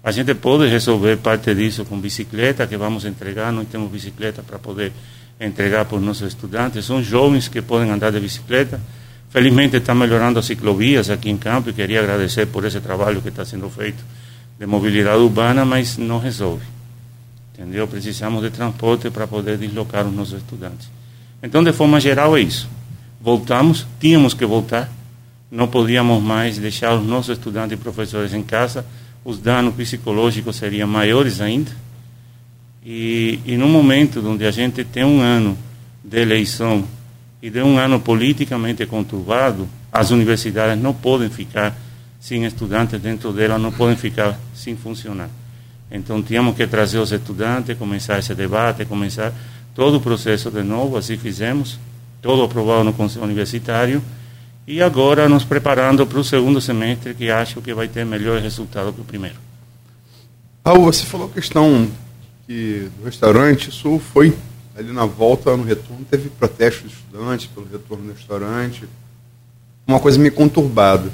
A 0.03 0.09
gente 0.09 0.33
pode 0.33 0.67
resolver 0.67 1.17
parte 1.17 1.53
disso 1.53 1.85
com 1.85 1.99
bicicleta, 1.99 2.65
que 2.65 2.75
vamos 2.77 3.05
entregar, 3.05 3.53
nós 3.53 3.67
temos 3.67 3.91
bicicleta 3.91 4.41
para 4.41 4.57
poder 4.57 4.91
entregar 5.39 5.85
para 5.85 5.97
os 5.97 6.03
nossos 6.03 6.29
estudantes. 6.29 6.83
São 6.83 7.03
jovens 7.03 7.47
que 7.47 7.61
podem 7.61 7.91
andar 7.91 8.11
de 8.11 8.19
bicicleta. 8.19 8.81
Felizmente 9.29 9.77
está 9.77 9.93
melhorando 9.93 10.39
as 10.39 10.45
ciclovias 10.47 11.11
aqui 11.11 11.29
em 11.29 11.37
campo 11.37 11.69
e 11.69 11.73
queria 11.73 11.99
agradecer 11.99 12.47
por 12.47 12.65
esse 12.65 12.81
trabalho 12.81 13.21
que 13.21 13.29
está 13.29 13.45
sendo 13.45 13.69
feito 13.69 14.03
de 14.57 14.65
mobilidade 14.65 15.21
urbana, 15.21 15.63
mas 15.63 15.95
não 15.95 16.17
resolve. 16.17 16.65
Entendeu? 17.53 17.87
Precisamos 17.87 18.41
de 18.41 18.49
transporte 18.49 19.11
para 19.11 19.27
poder 19.27 19.59
deslocar 19.59 20.07
os 20.07 20.11
nossos 20.11 20.39
estudantes. 20.39 21.02
Então, 21.43 21.61
de 21.61 21.73
forma 21.73 21.99
geral, 21.99 22.37
é 22.37 22.41
isso. 22.41 22.69
Voltamos, 23.19 23.85
tínhamos 23.99 24.33
que 24.33 24.45
voltar, 24.45 24.89
não 25.51 25.67
podíamos 25.67 26.23
mais 26.23 26.57
deixar 26.57 26.95
os 26.95 27.05
nossos 27.05 27.37
estudantes 27.37 27.77
e 27.77 27.81
professores 27.81 28.33
em 28.33 28.41
casa, 28.41 28.85
os 29.25 29.37
danos 29.39 29.75
psicológicos 29.75 30.55
seriam 30.55 30.87
maiores 30.87 31.41
ainda. 31.41 31.71
E, 32.85 33.39
e 33.45 33.57
no 33.57 33.67
momento 33.67 34.25
onde 34.25 34.45
a 34.45 34.51
gente 34.51 34.83
tem 34.85 35.03
um 35.03 35.21
ano 35.21 35.57
de 36.03 36.19
eleição 36.19 36.85
e 37.41 37.49
de 37.49 37.61
um 37.61 37.77
ano 37.77 37.99
politicamente 37.99 38.85
conturbado, 38.85 39.67
as 39.91 40.11
universidades 40.11 40.81
não 40.81 40.93
podem 40.93 41.29
ficar 41.29 41.77
sem 42.19 42.45
estudantes 42.45 42.99
dentro 43.01 43.31
delas, 43.33 43.61
não 43.61 43.71
podem 43.71 43.97
ficar 43.97 44.39
sem 44.55 44.75
funcionar. 44.75 45.29
Então 45.91 46.23
tínhamos 46.23 46.55
que 46.55 46.65
trazer 46.67 46.99
os 46.99 47.11
estudantes, 47.11 47.77
começar 47.77 48.19
esse 48.19 48.33
debate, 48.33 48.85
começar 48.85 49.33
todo 49.73 49.97
o 49.97 50.01
processo 50.01 50.51
de 50.51 50.63
novo, 50.63 50.97
assim 50.97 51.17
fizemos, 51.17 51.79
todo 52.21 52.43
aprovado 52.43 52.83
no 52.83 52.93
Conselho 52.93 53.25
Universitário, 53.25 54.01
e 54.65 54.81
agora 54.81 55.27
nos 55.27 55.43
preparando 55.43 56.05
para 56.07 56.19
o 56.19 56.23
segundo 56.23 56.61
semestre, 56.61 57.13
que 57.13 57.29
acho 57.29 57.61
que 57.61 57.73
vai 57.73 57.87
ter 57.87 58.05
melhor 58.05 58.39
resultado 58.41 58.93
que 58.93 59.01
o 59.01 59.03
primeiro. 59.03 59.35
Raul, 60.65 60.85
você 60.85 61.05
falou 61.05 61.27
a 61.27 61.29
questão 61.29 61.89
que 62.47 62.89
do 62.97 63.05
restaurante, 63.05 63.69
isso 63.69 63.99
foi 64.13 64.33
ali 64.75 64.91
na 64.91 65.05
volta, 65.05 65.55
no 65.55 65.63
retorno, 65.63 66.05
teve 66.09 66.29
protestos 66.29 66.89
de 66.89 66.95
estudantes 66.95 67.47
pelo 67.47 67.67
retorno 67.69 68.05
do 68.05 68.13
restaurante, 68.13 68.87
uma 69.85 69.99
coisa 69.99 70.17
meio 70.17 70.33
conturbada. 70.33 71.11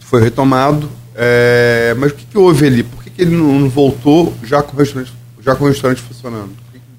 Foi 0.00 0.20
retomado, 0.20 0.90
é, 1.14 1.94
mas 1.96 2.12
o 2.12 2.14
que, 2.14 2.26
que, 2.26 2.36
houve 2.36 2.66
ali? 2.66 2.82
Por 2.82 3.02
que, 3.02 3.10
que 3.10 3.22
ele 3.22 3.34
não, 3.34 3.58
não, 3.58 3.68
voltou 3.70 4.34
já 4.42 4.62
com 4.62 4.76
o 4.76 4.78
restaurante, 4.78 5.12
já 5.40 5.56
com 5.56 5.64
o 5.64 5.68
restaurante 5.68 6.02
funcionando? 6.02 6.50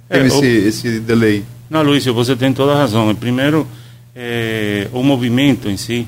Teve 0.10 0.24
é, 0.24 0.28
esse, 0.28 0.40
o... 0.40 0.68
esse 0.68 1.00
delay? 1.00 1.46
Não, 1.70 1.84
Luiz, 1.84 2.04
você 2.04 2.36
tem 2.36 2.52
toda 2.52 2.74
a 2.74 2.76
razão. 2.76 3.14
Primeiro, 3.16 3.68
é, 4.16 4.88
o 4.92 5.04
movimento 5.04 5.70
em 5.70 5.78
si 5.78 6.08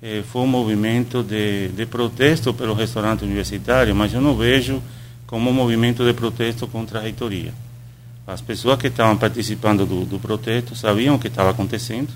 é, 0.00 0.22
foi 0.32 0.42
um 0.42 0.46
movimento 0.46 1.22
de, 1.22 1.68
de 1.68 1.84
protesto 1.86 2.54
pelo 2.54 2.72
restaurante 2.72 3.24
universitário, 3.24 3.94
mas 3.94 4.14
eu 4.14 4.20
não 4.20 4.36
vejo 4.36 4.80
como 5.26 5.50
um 5.50 5.52
movimento 5.52 6.04
de 6.04 6.12
protesto 6.12 6.66
contra 6.68 7.00
a 7.00 7.02
reitoria. 7.02 7.52
As 8.26 8.40
pessoas 8.40 8.78
que 8.78 8.86
estavam 8.86 9.16
participando 9.16 9.84
do, 9.84 10.04
do 10.04 10.18
protesto 10.20 10.76
sabiam 10.76 11.16
o 11.16 11.18
que 11.18 11.26
estava 11.26 11.50
acontecendo 11.50 12.10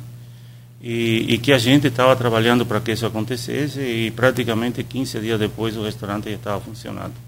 e, 0.80 1.34
e, 1.34 1.38
que 1.38 1.52
a 1.52 1.58
gente 1.58 1.88
estava 1.88 2.14
trabalhando 2.14 2.64
para 2.64 2.80
que 2.80 2.92
isso 2.92 3.04
acontecesse 3.04 3.80
e 3.80 4.10
praticamente 4.12 4.84
15 4.84 5.18
dias 5.20 5.38
depois 5.38 5.76
o 5.76 5.82
restaurante 5.82 6.30
já 6.30 6.36
estava 6.36 6.60
funcionando. 6.60 7.25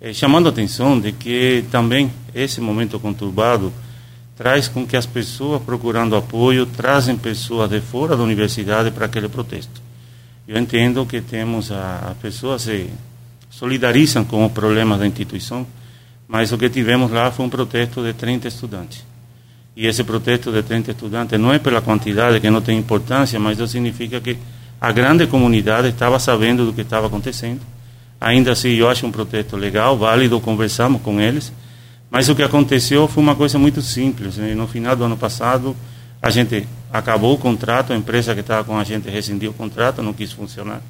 É, 0.00 0.12
chamando 0.12 0.46
a 0.46 0.50
atenção 0.50 1.00
de 1.00 1.12
que 1.12 1.64
também 1.70 2.12
esse 2.34 2.60
momento 2.60 3.00
conturbado 3.00 3.72
traz 4.36 4.68
com 4.68 4.86
que 4.86 4.96
as 4.96 5.06
pessoas 5.06 5.62
procurando 5.62 6.14
apoio 6.14 6.66
trazem 6.66 7.16
pessoas 7.16 7.70
de 7.70 7.80
fora 7.80 8.14
da 8.16 8.22
universidade 8.22 8.90
para 8.90 9.06
aquele 9.06 9.28
protesto. 9.28 9.80
Eu 10.46 10.58
entendo 10.58 11.06
que 11.06 11.20
temos 11.22 11.72
a, 11.72 12.10
a 12.10 12.14
pessoas 12.20 12.62
se 12.62 12.90
solidarizam 13.48 14.24
com 14.24 14.44
os 14.44 14.52
problemas 14.52 14.98
da 14.98 15.06
instituição, 15.06 15.66
mas 16.28 16.52
o 16.52 16.58
que 16.58 16.68
tivemos 16.68 17.10
lá 17.10 17.32
foi 17.32 17.46
um 17.46 17.48
protesto 17.48 18.02
de 18.02 18.12
30 18.12 18.48
estudantes. 18.48 19.02
E 19.74 19.86
esse 19.86 20.04
protesto 20.04 20.52
de 20.52 20.62
30 20.62 20.90
estudantes 20.90 21.40
não 21.40 21.52
é 21.52 21.58
pela 21.58 21.80
quantidade, 21.80 22.38
que 22.38 22.50
não 22.50 22.60
tem 22.60 22.78
importância, 22.78 23.40
mas 23.40 23.58
isso 23.58 23.68
significa 23.68 24.20
que 24.20 24.36
a 24.78 24.92
grande 24.92 25.26
comunidade 25.26 25.88
estava 25.88 26.18
sabendo 26.18 26.66
do 26.66 26.72
que 26.74 26.82
estava 26.82 27.06
acontecendo. 27.06 27.60
Ainda 28.20 28.52
assim, 28.52 28.70
eu 28.70 28.88
acho 28.88 29.06
um 29.06 29.12
protesto 29.12 29.56
legal, 29.56 29.96
válido, 29.96 30.40
conversamos 30.40 31.02
com 31.02 31.20
eles 31.20 31.52
mas 32.10 32.28
o 32.28 32.34
que 32.34 32.42
aconteceu 32.42 33.08
foi 33.08 33.22
uma 33.22 33.34
coisa 33.34 33.58
muito 33.58 33.82
simples. 33.82 34.36
Né? 34.36 34.54
No 34.54 34.66
final 34.66 34.94
do 34.96 35.04
ano 35.04 35.16
passado, 35.16 35.76
a 36.22 36.30
gente 36.30 36.66
acabou 36.92 37.34
o 37.34 37.38
contrato, 37.38 37.92
a 37.92 37.96
empresa 37.96 38.34
que 38.34 38.40
estava 38.40 38.64
com 38.64 38.78
a 38.78 38.84
gente 38.84 39.08
rescindiu 39.10 39.50
o 39.50 39.54
contrato, 39.54 40.02
não 40.02 40.12
quis 40.12 40.32
funcionar. 40.32 40.80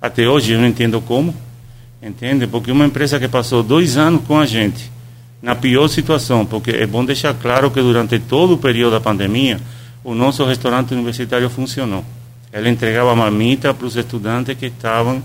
Até 0.00 0.28
hoje 0.28 0.52
eu 0.52 0.60
não 0.60 0.66
entendo 0.66 1.00
como, 1.00 1.34
entende? 2.02 2.46
Porque 2.46 2.70
uma 2.70 2.84
empresa 2.84 3.18
que 3.18 3.28
passou 3.28 3.62
dois 3.62 3.96
anos 3.96 4.22
com 4.26 4.38
a 4.38 4.44
gente, 4.44 4.90
na 5.40 5.54
pior 5.54 5.88
situação, 5.88 6.44
porque 6.44 6.70
é 6.70 6.86
bom 6.86 7.04
deixar 7.04 7.32
claro 7.34 7.70
que 7.70 7.80
durante 7.80 8.18
todo 8.18 8.54
o 8.54 8.58
período 8.58 8.92
da 8.92 9.00
pandemia, 9.00 9.60
o 10.02 10.14
nosso 10.14 10.44
restaurante 10.44 10.92
universitário 10.92 11.48
funcionou. 11.48 12.04
Ele 12.52 12.68
entregava 12.68 13.14
marmita 13.16 13.72
para 13.72 13.86
os 13.86 13.96
estudantes 13.96 14.56
que 14.56 14.66
estavam 14.66 15.22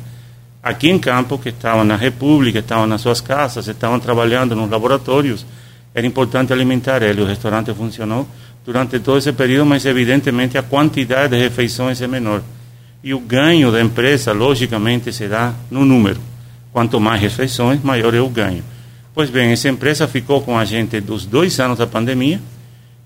aqui 0.61 0.89
em 0.89 0.99
campo, 0.99 1.37
que 1.37 1.49
estavam 1.49 1.83
na 1.83 1.95
República, 1.95 2.59
estavam 2.59 2.85
nas 2.85 3.01
suas 3.01 3.21
casas, 3.21 3.67
estavam 3.67 3.99
trabalhando 3.99 4.55
nos 4.55 4.69
laboratórios, 4.69 5.45
era 5.93 6.05
importante 6.05 6.53
alimentar 6.53 7.01
ele. 7.01 7.21
O 7.21 7.25
restaurante 7.25 7.73
funcionou 7.73 8.27
durante 8.65 8.99
todo 8.99 9.17
esse 9.17 9.31
período, 9.33 9.65
mas 9.65 9.85
evidentemente 9.85 10.57
a 10.57 10.63
quantidade 10.63 11.35
de 11.35 11.41
refeições 11.41 12.01
é 12.01 12.07
menor. 12.07 12.41
E 13.03 13.13
o 13.13 13.19
ganho 13.19 13.71
da 13.71 13.81
empresa, 13.81 14.33
logicamente, 14.33 15.11
será 15.11 15.53
no 15.71 15.85
número. 15.85 16.19
Quanto 16.71 16.99
mais 16.99 17.21
refeições, 17.21 17.81
maior 17.81 18.13
é 18.13 18.21
o 18.21 18.29
ganho. 18.29 18.63
Pois 19.13 19.29
bem, 19.29 19.51
essa 19.51 19.69
empresa 19.69 20.07
ficou 20.07 20.41
com 20.41 20.57
a 20.57 20.65
gente 20.65 20.99
dos 20.99 21.25
dois 21.25 21.59
anos 21.59 21.79
da 21.79 21.87
pandemia, 21.87 22.39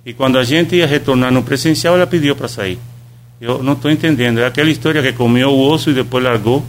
e 0.06 0.14
quando 0.14 0.38
a 0.38 0.44
gente 0.44 0.76
ia 0.76 0.86
retornar 0.86 1.32
no 1.32 1.44
presencial, 1.44 1.96
ela 1.96 2.06
pediu 2.06 2.36
para 2.36 2.48
sair. 2.48 2.78
Eu 3.40 3.64
não 3.64 3.74
estou 3.74 3.90
entendendo. 3.90 4.40
É 4.40 4.46
aquela 4.46 4.70
história 4.70 5.02
que 5.02 5.14
comeu 5.14 5.50
o 5.50 5.72
osso 5.72 5.90
e 5.90 5.94
depois 5.94 6.24
largou 6.24 6.64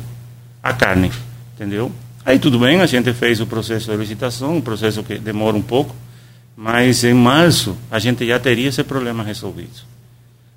a 0.64 0.72
carne, 0.72 1.12
entendeu? 1.54 1.92
Aí 2.24 2.38
tudo 2.38 2.58
bem, 2.58 2.80
a 2.80 2.86
gente 2.86 3.12
fez 3.12 3.38
o 3.38 3.46
processo 3.46 3.90
de 3.90 3.98
licitação, 3.98 4.56
um 4.56 4.60
processo 4.62 5.02
que 5.02 5.18
demora 5.18 5.54
um 5.54 5.60
pouco, 5.60 5.94
mas 6.56 7.04
em 7.04 7.12
março 7.12 7.76
a 7.90 7.98
gente 7.98 8.26
já 8.26 8.40
teria 8.40 8.70
esse 8.70 8.82
problema 8.82 9.22
resolvido. 9.22 9.82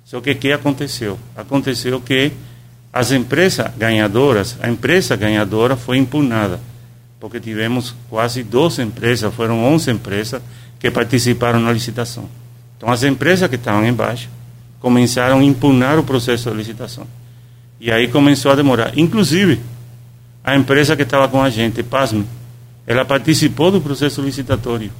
Só 0.06 0.18
que 0.22 0.30
o 0.30 0.34
que 0.34 0.50
aconteceu? 0.50 1.18
Aconteceu 1.36 2.00
que 2.00 2.32
as 2.90 3.12
empresas 3.12 3.70
ganhadoras, 3.76 4.56
a 4.62 4.70
empresa 4.70 5.14
ganhadora 5.14 5.76
foi 5.76 5.98
impugnada, 5.98 6.58
porque 7.20 7.38
tivemos 7.38 7.94
quase 8.08 8.42
12 8.42 8.80
empresas, 8.80 9.34
foram 9.34 9.62
11 9.62 9.90
empresas 9.90 10.42
que 10.80 10.90
participaram 10.90 11.60
na 11.60 11.70
licitação. 11.70 12.30
Então 12.78 12.90
as 12.90 13.02
empresas 13.02 13.46
que 13.46 13.56
estavam 13.56 13.86
embaixo 13.86 14.30
começaram 14.80 15.40
a 15.40 15.44
impugnar 15.44 15.98
o 15.98 16.02
processo 16.02 16.50
de 16.50 16.56
licitação. 16.56 17.06
E 17.78 17.92
aí 17.92 18.08
começou 18.08 18.50
a 18.50 18.54
demorar. 18.54 18.96
Inclusive, 18.96 19.60
a 20.50 20.56
empresa 20.56 20.96
que 20.96 21.02
estava 21.02 21.28
com 21.28 21.42
a 21.42 21.50
gente, 21.50 21.82
pasme, 21.82 22.24
ela 22.86 23.04
participou 23.04 23.70
do 23.70 23.80
processo 23.80 24.22
licitatório. 24.22 24.90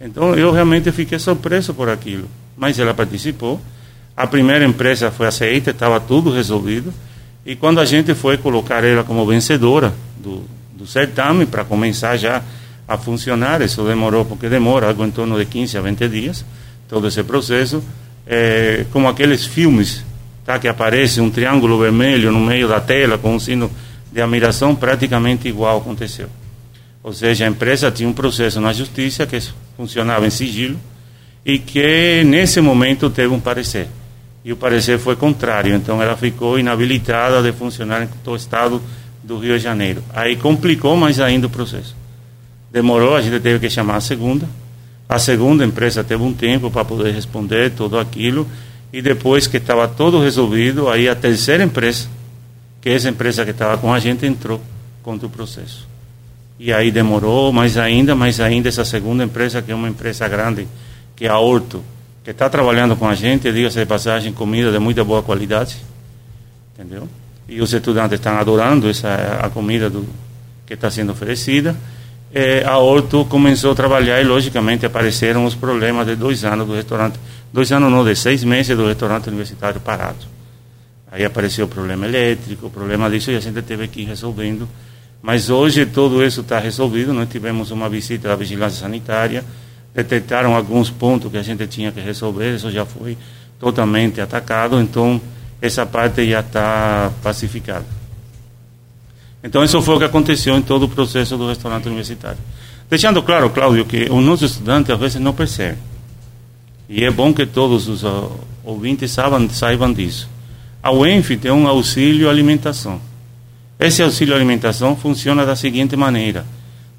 Então 0.00 0.34
eu 0.34 0.52
realmente 0.52 0.90
fiquei 0.92 1.18
surpreso 1.18 1.72
por 1.72 1.88
aquilo. 1.88 2.28
Mas 2.56 2.78
ela 2.78 2.92
participou. 2.92 3.60
A 4.16 4.26
primeira 4.26 4.64
empresa 4.64 5.10
foi 5.10 5.26
aceita, 5.26 5.70
estava 5.70 5.98
tudo 5.98 6.30
resolvido. 6.30 6.92
E 7.46 7.56
quando 7.56 7.80
a 7.80 7.84
gente 7.84 8.14
foi 8.14 8.36
colocar 8.36 8.84
ela 8.84 9.04
como 9.04 9.26
vencedora 9.26 9.94
do, 10.18 10.44
do 10.76 10.86
certame, 10.86 11.46
para 11.46 11.64
começar 11.64 12.16
já 12.16 12.42
a 12.86 12.98
funcionar, 12.98 13.62
isso 13.62 13.82
demorou, 13.84 14.24
porque 14.24 14.48
demora 14.48 14.88
algo 14.88 15.04
em 15.04 15.10
torno 15.10 15.38
de 15.38 15.46
15 15.46 15.78
a 15.78 15.80
20 15.80 16.08
dias, 16.08 16.44
todo 16.88 17.08
esse 17.08 17.22
processo, 17.22 17.82
é, 18.26 18.84
como 18.92 19.08
aqueles 19.08 19.44
filmes 19.46 20.04
tá, 20.44 20.58
que 20.58 20.68
aparece 20.68 21.20
um 21.20 21.30
triângulo 21.30 21.78
vermelho 21.78 22.30
no 22.30 22.40
meio 22.40 22.68
da 22.68 22.80
tela 22.80 23.16
com 23.16 23.34
um 23.34 23.40
sino 23.40 23.70
de 24.14 24.22
admiração 24.22 24.76
praticamente 24.76 25.48
igual 25.48 25.78
aconteceu. 25.78 26.28
Ou 27.02 27.12
seja, 27.12 27.44
a 27.44 27.48
empresa 27.48 27.90
tinha 27.90 28.08
um 28.08 28.12
processo 28.12 28.60
na 28.60 28.72
justiça 28.72 29.26
que 29.26 29.36
funcionava 29.76 30.24
em 30.24 30.30
sigilo 30.30 30.78
e 31.44 31.58
que 31.58 32.22
nesse 32.24 32.60
momento 32.60 33.10
teve 33.10 33.34
um 33.34 33.40
parecer. 33.40 33.88
E 34.44 34.52
o 34.52 34.56
parecer 34.56 35.00
foi 35.00 35.16
contrário, 35.16 35.74
então 35.74 36.00
ela 36.00 36.16
ficou 36.16 36.60
inabilitada 36.60 37.42
de 37.42 37.50
funcionar 37.50 38.04
em 38.04 38.06
todo 38.06 38.34
o 38.34 38.36
estado 38.36 38.80
do 39.20 39.36
Rio 39.38 39.58
de 39.58 39.64
Janeiro. 39.64 40.04
Aí 40.14 40.36
complicou 40.36 40.96
mais 40.96 41.18
ainda 41.18 41.48
o 41.48 41.50
processo. 41.50 41.96
Demorou, 42.70 43.16
a 43.16 43.20
gente 43.20 43.40
teve 43.40 43.58
que 43.58 43.68
chamar 43.68 43.96
a 43.96 44.00
segunda. 44.00 44.48
A 45.08 45.18
segunda 45.18 45.64
empresa 45.64 46.04
teve 46.04 46.22
um 46.22 46.32
tempo 46.32 46.70
para 46.70 46.84
poder 46.84 47.12
responder 47.12 47.70
tudo 47.70 47.98
aquilo. 47.98 48.46
E 48.92 49.02
depois 49.02 49.48
que 49.48 49.56
estava 49.56 49.88
todo 49.88 50.20
resolvido, 50.20 50.88
aí 50.88 51.08
a 51.08 51.16
terceira 51.16 51.64
empresa 51.64 52.06
que 52.84 52.90
essa 52.90 53.08
empresa 53.08 53.46
que 53.46 53.50
estava 53.50 53.78
com 53.78 53.94
a 53.94 53.98
gente 53.98 54.26
entrou 54.26 54.60
contra 55.02 55.26
o 55.26 55.30
processo. 55.30 55.88
E 56.58 56.70
aí 56.70 56.90
demorou 56.90 57.50
mais 57.50 57.78
ainda, 57.78 58.14
mais 58.14 58.40
ainda 58.40 58.68
essa 58.68 58.84
segunda 58.84 59.24
empresa, 59.24 59.62
que 59.62 59.72
é 59.72 59.74
uma 59.74 59.88
empresa 59.88 60.28
grande, 60.28 60.68
que 61.16 61.24
é 61.24 61.30
a 61.30 61.38
Horto, 61.38 61.82
que 62.22 62.30
está 62.30 62.46
trabalhando 62.50 62.94
com 62.94 63.08
a 63.08 63.14
gente, 63.14 63.50
diga-se 63.50 63.78
de 63.78 63.86
passagem, 63.86 64.34
comida 64.34 64.70
de 64.70 64.78
muita 64.78 65.02
boa 65.02 65.22
qualidade, 65.22 65.78
entendeu? 66.74 67.08
E 67.48 67.62
os 67.62 67.72
estudantes 67.72 68.18
estão 68.18 68.36
adorando 68.36 68.90
essa 68.90 69.40
a 69.42 69.48
comida 69.48 69.88
do, 69.88 70.06
que 70.66 70.74
está 70.74 70.90
sendo 70.90 71.12
oferecida. 71.12 71.74
É, 72.34 72.66
a 72.66 72.76
Horto 72.76 73.24
começou 73.24 73.72
a 73.72 73.74
trabalhar 73.74 74.20
e, 74.20 74.24
logicamente, 74.24 74.84
apareceram 74.84 75.46
os 75.46 75.54
problemas 75.54 76.06
de 76.06 76.16
dois 76.16 76.44
anos 76.44 76.66
do 76.66 76.74
restaurante, 76.74 77.18
dois 77.50 77.72
anos 77.72 77.90
não, 77.90 78.04
de 78.04 78.14
seis 78.14 78.44
meses 78.44 78.76
do 78.76 78.86
restaurante 78.86 79.28
universitário 79.28 79.80
parado. 79.80 80.34
Aí 81.14 81.24
apareceu 81.24 81.66
o 81.66 81.68
problema 81.68 82.06
elétrico, 82.06 82.66
o 82.66 82.70
problema 82.70 83.08
disso, 83.08 83.30
e 83.30 83.36
a 83.36 83.40
gente 83.40 83.62
teve 83.62 83.86
que 83.86 84.00
ir 84.00 84.04
resolvendo. 84.04 84.68
Mas 85.22 85.48
hoje 85.48 85.86
tudo 85.86 86.24
isso 86.24 86.40
está 86.40 86.58
resolvido. 86.58 87.14
Nós 87.14 87.28
tivemos 87.28 87.70
uma 87.70 87.88
visita 87.88 88.26
da 88.26 88.34
vigilância 88.34 88.80
sanitária, 88.80 89.44
detectaram 89.94 90.56
alguns 90.56 90.90
pontos 90.90 91.30
que 91.30 91.36
a 91.38 91.42
gente 91.42 91.68
tinha 91.68 91.92
que 91.92 92.00
resolver, 92.00 92.56
isso 92.56 92.68
já 92.68 92.84
foi 92.84 93.16
totalmente 93.60 94.20
atacado, 94.20 94.80
então 94.80 95.20
essa 95.62 95.86
parte 95.86 96.28
já 96.28 96.40
está 96.40 97.12
pacificada. 97.22 97.86
Então, 99.40 99.62
isso 99.62 99.80
foi 99.82 99.94
o 99.94 99.98
que 99.98 100.04
aconteceu 100.06 100.56
em 100.56 100.62
todo 100.62 100.86
o 100.86 100.88
processo 100.88 101.36
do 101.36 101.46
restaurante 101.46 101.86
universitário. 101.86 102.40
Deixando 102.90 103.22
claro, 103.22 103.50
Cláudio, 103.50 103.84
que 103.84 104.08
os 104.10 104.24
nossos 104.24 104.50
estudantes 104.50 104.90
às 104.90 104.98
vezes 104.98 105.20
não 105.20 105.32
percebem. 105.32 105.78
E 106.88 107.04
é 107.04 107.10
bom 107.10 107.32
que 107.32 107.46
todos 107.46 107.86
os 107.86 108.02
uh, 108.02 108.32
ouvintes 108.64 109.12
saibam, 109.12 109.48
saibam 109.48 109.92
disso. 109.92 110.33
A 110.84 110.92
UENF 110.92 111.38
tem 111.38 111.50
um 111.50 111.66
auxílio 111.66 112.28
alimentação. 112.28 113.00
Esse 113.80 114.02
auxílio 114.02 114.34
alimentação 114.34 114.94
funciona 114.94 115.46
da 115.46 115.56
seguinte 115.56 115.96
maneira: 115.96 116.44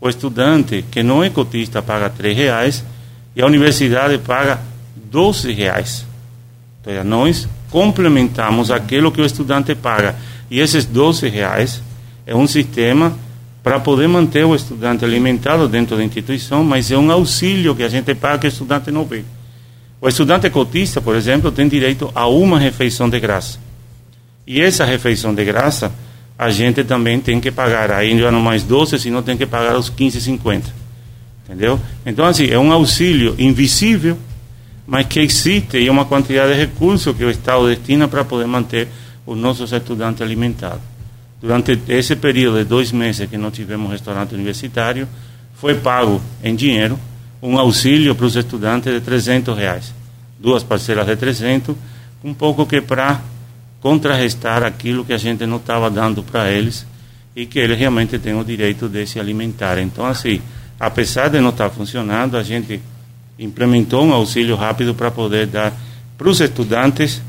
o 0.01 0.09
estudante 0.09 0.83
que 0.89 1.03
não 1.03 1.23
é 1.23 1.29
cotista 1.29 1.83
paga 1.83 2.11
R$ 2.19 2.33
reais 2.33 2.83
e 3.35 3.43
a 3.43 3.45
universidade 3.45 4.17
paga 4.17 4.59
R$ 5.13 5.53
reais. 5.53 6.03
Então, 6.81 7.03
nós 7.03 7.47
complementamos 7.69 8.71
aquilo 8.71 9.11
que 9.11 9.21
o 9.21 9.25
estudante 9.25 9.75
paga. 9.75 10.15
E 10.49 10.59
esses 10.59 10.85
R$ 10.85 11.29
reais 11.29 11.79
é 12.25 12.35
um 12.35 12.47
sistema 12.47 13.15
para 13.61 13.79
poder 13.79 14.07
manter 14.07 14.45
o 14.45 14.55
estudante 14.55 15.05
alimentado 15.05 15.67
dentro 15.67 15.95
da 15.95 16.03
instituição, 16.03 16.63
mas 16.63 16.89
é 16.89 16.97
um 16.97 17.11
auxílio 17.11 17.75
que 17.75 17.83
a 17.83 17.89
gente 17.89 18.15
paga 18.15 18.39
que 18.39 18.47
o 18.47 18.49
estudante 18.49 18.89
não 18.89 19.05
vê. 19.05 19.23
O 20.01 20.07
estudante 20.07 20.49
cotista, 20.49 20.99
por 20.99 21.15
exemplo, 21.15 21.51
tem 21.51 21.67
direito 21.67 22.11
a 22.15 22.27
uma 22.27 22.57
refeição 22.57 23.07
de 23.07 23.19
graça. 23.19 23.63
E 24.47 24.61
essa 24.61 24.85
refeição 24.85 25.33
de 25.33 25.43
graça, 25.43 25.91
a 26.37 26.49
gente 26.49 26.83
também 26.83 27.19
tem 27.19 27.39
que 27.39 27.51
pagar. 27.51 27.91
Aí 27.91 28.17
já 28.19 28.31
não 28.31 28.41
mais 28.41 28.63
12, 28.63 28.99
senão 28.99 29.23
tem 29.23 29.37
que 29.37 29.45
pagar 29.45 29.77
os 29.77 29.89
15,50. 29.89 30.63
Entendeu? 31.45 31.79
Então, 32.05 32.25
assim, 32.25 32.49
é 32.49 32.57
um 32.57 32.71
auxílio 32.71 33.35
invisível, 33.37 34.17
mas 34.85 35.07
que 35.07 35.19
existe 35.19 35.77
e 35.77 35.87
é 35.87 35.91
uma 35.91 36.05
quantidade 36.05 36.53
de 36.53 36.59
recursos 36.59 37.15
que 37.15 37.23
o 37.23 37.29
Estado 37.29 37.67
destina 37.67 38.07
para 38.07 38.23
poder 38.23 38.47
manter 38.47 38.87
os 39.25 39.37
nossos 39.37 39.71
estudantes 39.71 40.21
alimentados. 40.21 40.81
Durante 41.41 41.79
esse 41.87 42.15
período 42.15 42.57
de 42.57 42.63
dois 42.63 42.91
meses 42.91 43.29
que 43.29 43.37
não 43.37 43.51
tivemos 43.51 43.91
restaurante 43.91 44.33
universitário, 44.33 45.07
foi 45.55 45.75
pago 45.75 46.21
em 46.43 46.55
dinheiro 46.55 46.99
um 47.41 47.57
auxílio 47.59 48.15
para 48.15 48.25
os 48.25 48.35
estudantes 48.35 48.91
de 48.91 49.01
300 49.01 49.55
reais. 49.55 49.93
Duas 50.39 50.63
parcelas 50.63 51.05
de 51.05 51.15
300, 51.15 51.75
um 52.23 52.33
pouco 52.33 52.65
que 52.65 52.81
para 52.81 53.21
contrarrestar 53.85 54.63
aquilo 54.63 55.05
que 55.05 55.13
a 55.13 55.17
gente 55.17 55.45
não 55.45 55.57
estava 55.57 55.91
dando 55.91 56.23
para 56.23 56.49
eles 56.49 56.87
e 57.35 57.45
que 57.45 57.59
eles 57.59 57.77
realmente 57.77 58.17
têm 58.17 58.33
o 58.33 58.43
direito 58.43 58.89
de 58.89 59.05
se 59.05 59.19
alimentar. 59.19 59.77
Então, 59.77 60.07
assim, 60.07 60.41
apesar 60.79 61.27
de 61.27 61.39
não 61.39 61.51
estar 61.51 61.69
funcionando, 61.69 62.35
a 62.35 62.41
gente 62.41 62.81
implementou 63.37 64.03
um 64.03 64.11
auxílio 64.11 64.55
rápido 64.55 64.95
para 64.95 65.11
poder 65.11 65.45
dar 65.45 65.71
para 66.17 66.27
os 66.27 66.41
estudantes 66.41 67.21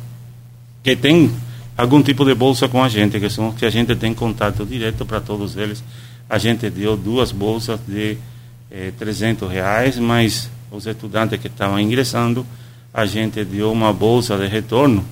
que 0.82 0.96
têm 0.96 1.30
algum 1.76 2.02
tipo 2.02 2.24
de 2.24 2.34
bolsa 2.34 2.66
com 2.68 2.82
a 2.82 2.88
gente, 2.88 3.20
que 3.20 3.28
são 3.28 3.52
que 3.52 3.66
a 3.66 3.70
gente 3.70 3.94
tem 3.94 4.14
contato 4.14 4.64
direto 4.64 5.04
para 5.04 5.20
todos 5.20 5.58
eles. 5.58 5.84
A 6.26 6.38
gente 6.38 6.70
deu 6.70 6.96
duas 6.96 7.32
bolsas 7.32 7.78
de 7.86 8.16
eh, 8.70 8.94
300 8.98 9.52
reais, 9.52 9.98
mas 9.98 10.48
os 10.70 10.86
estudantes 10.86 11.38
que 11.38 11.48
estavam 11.48 11.78
ingressando, 11.78 12.46
a 12.94 13.04
gente 13.04 13.44
deu 13.44 13.70
uma 13.70 13.92
bolsa 13.92 14.38
de 14.38 14.46
retorno 14.46 15.04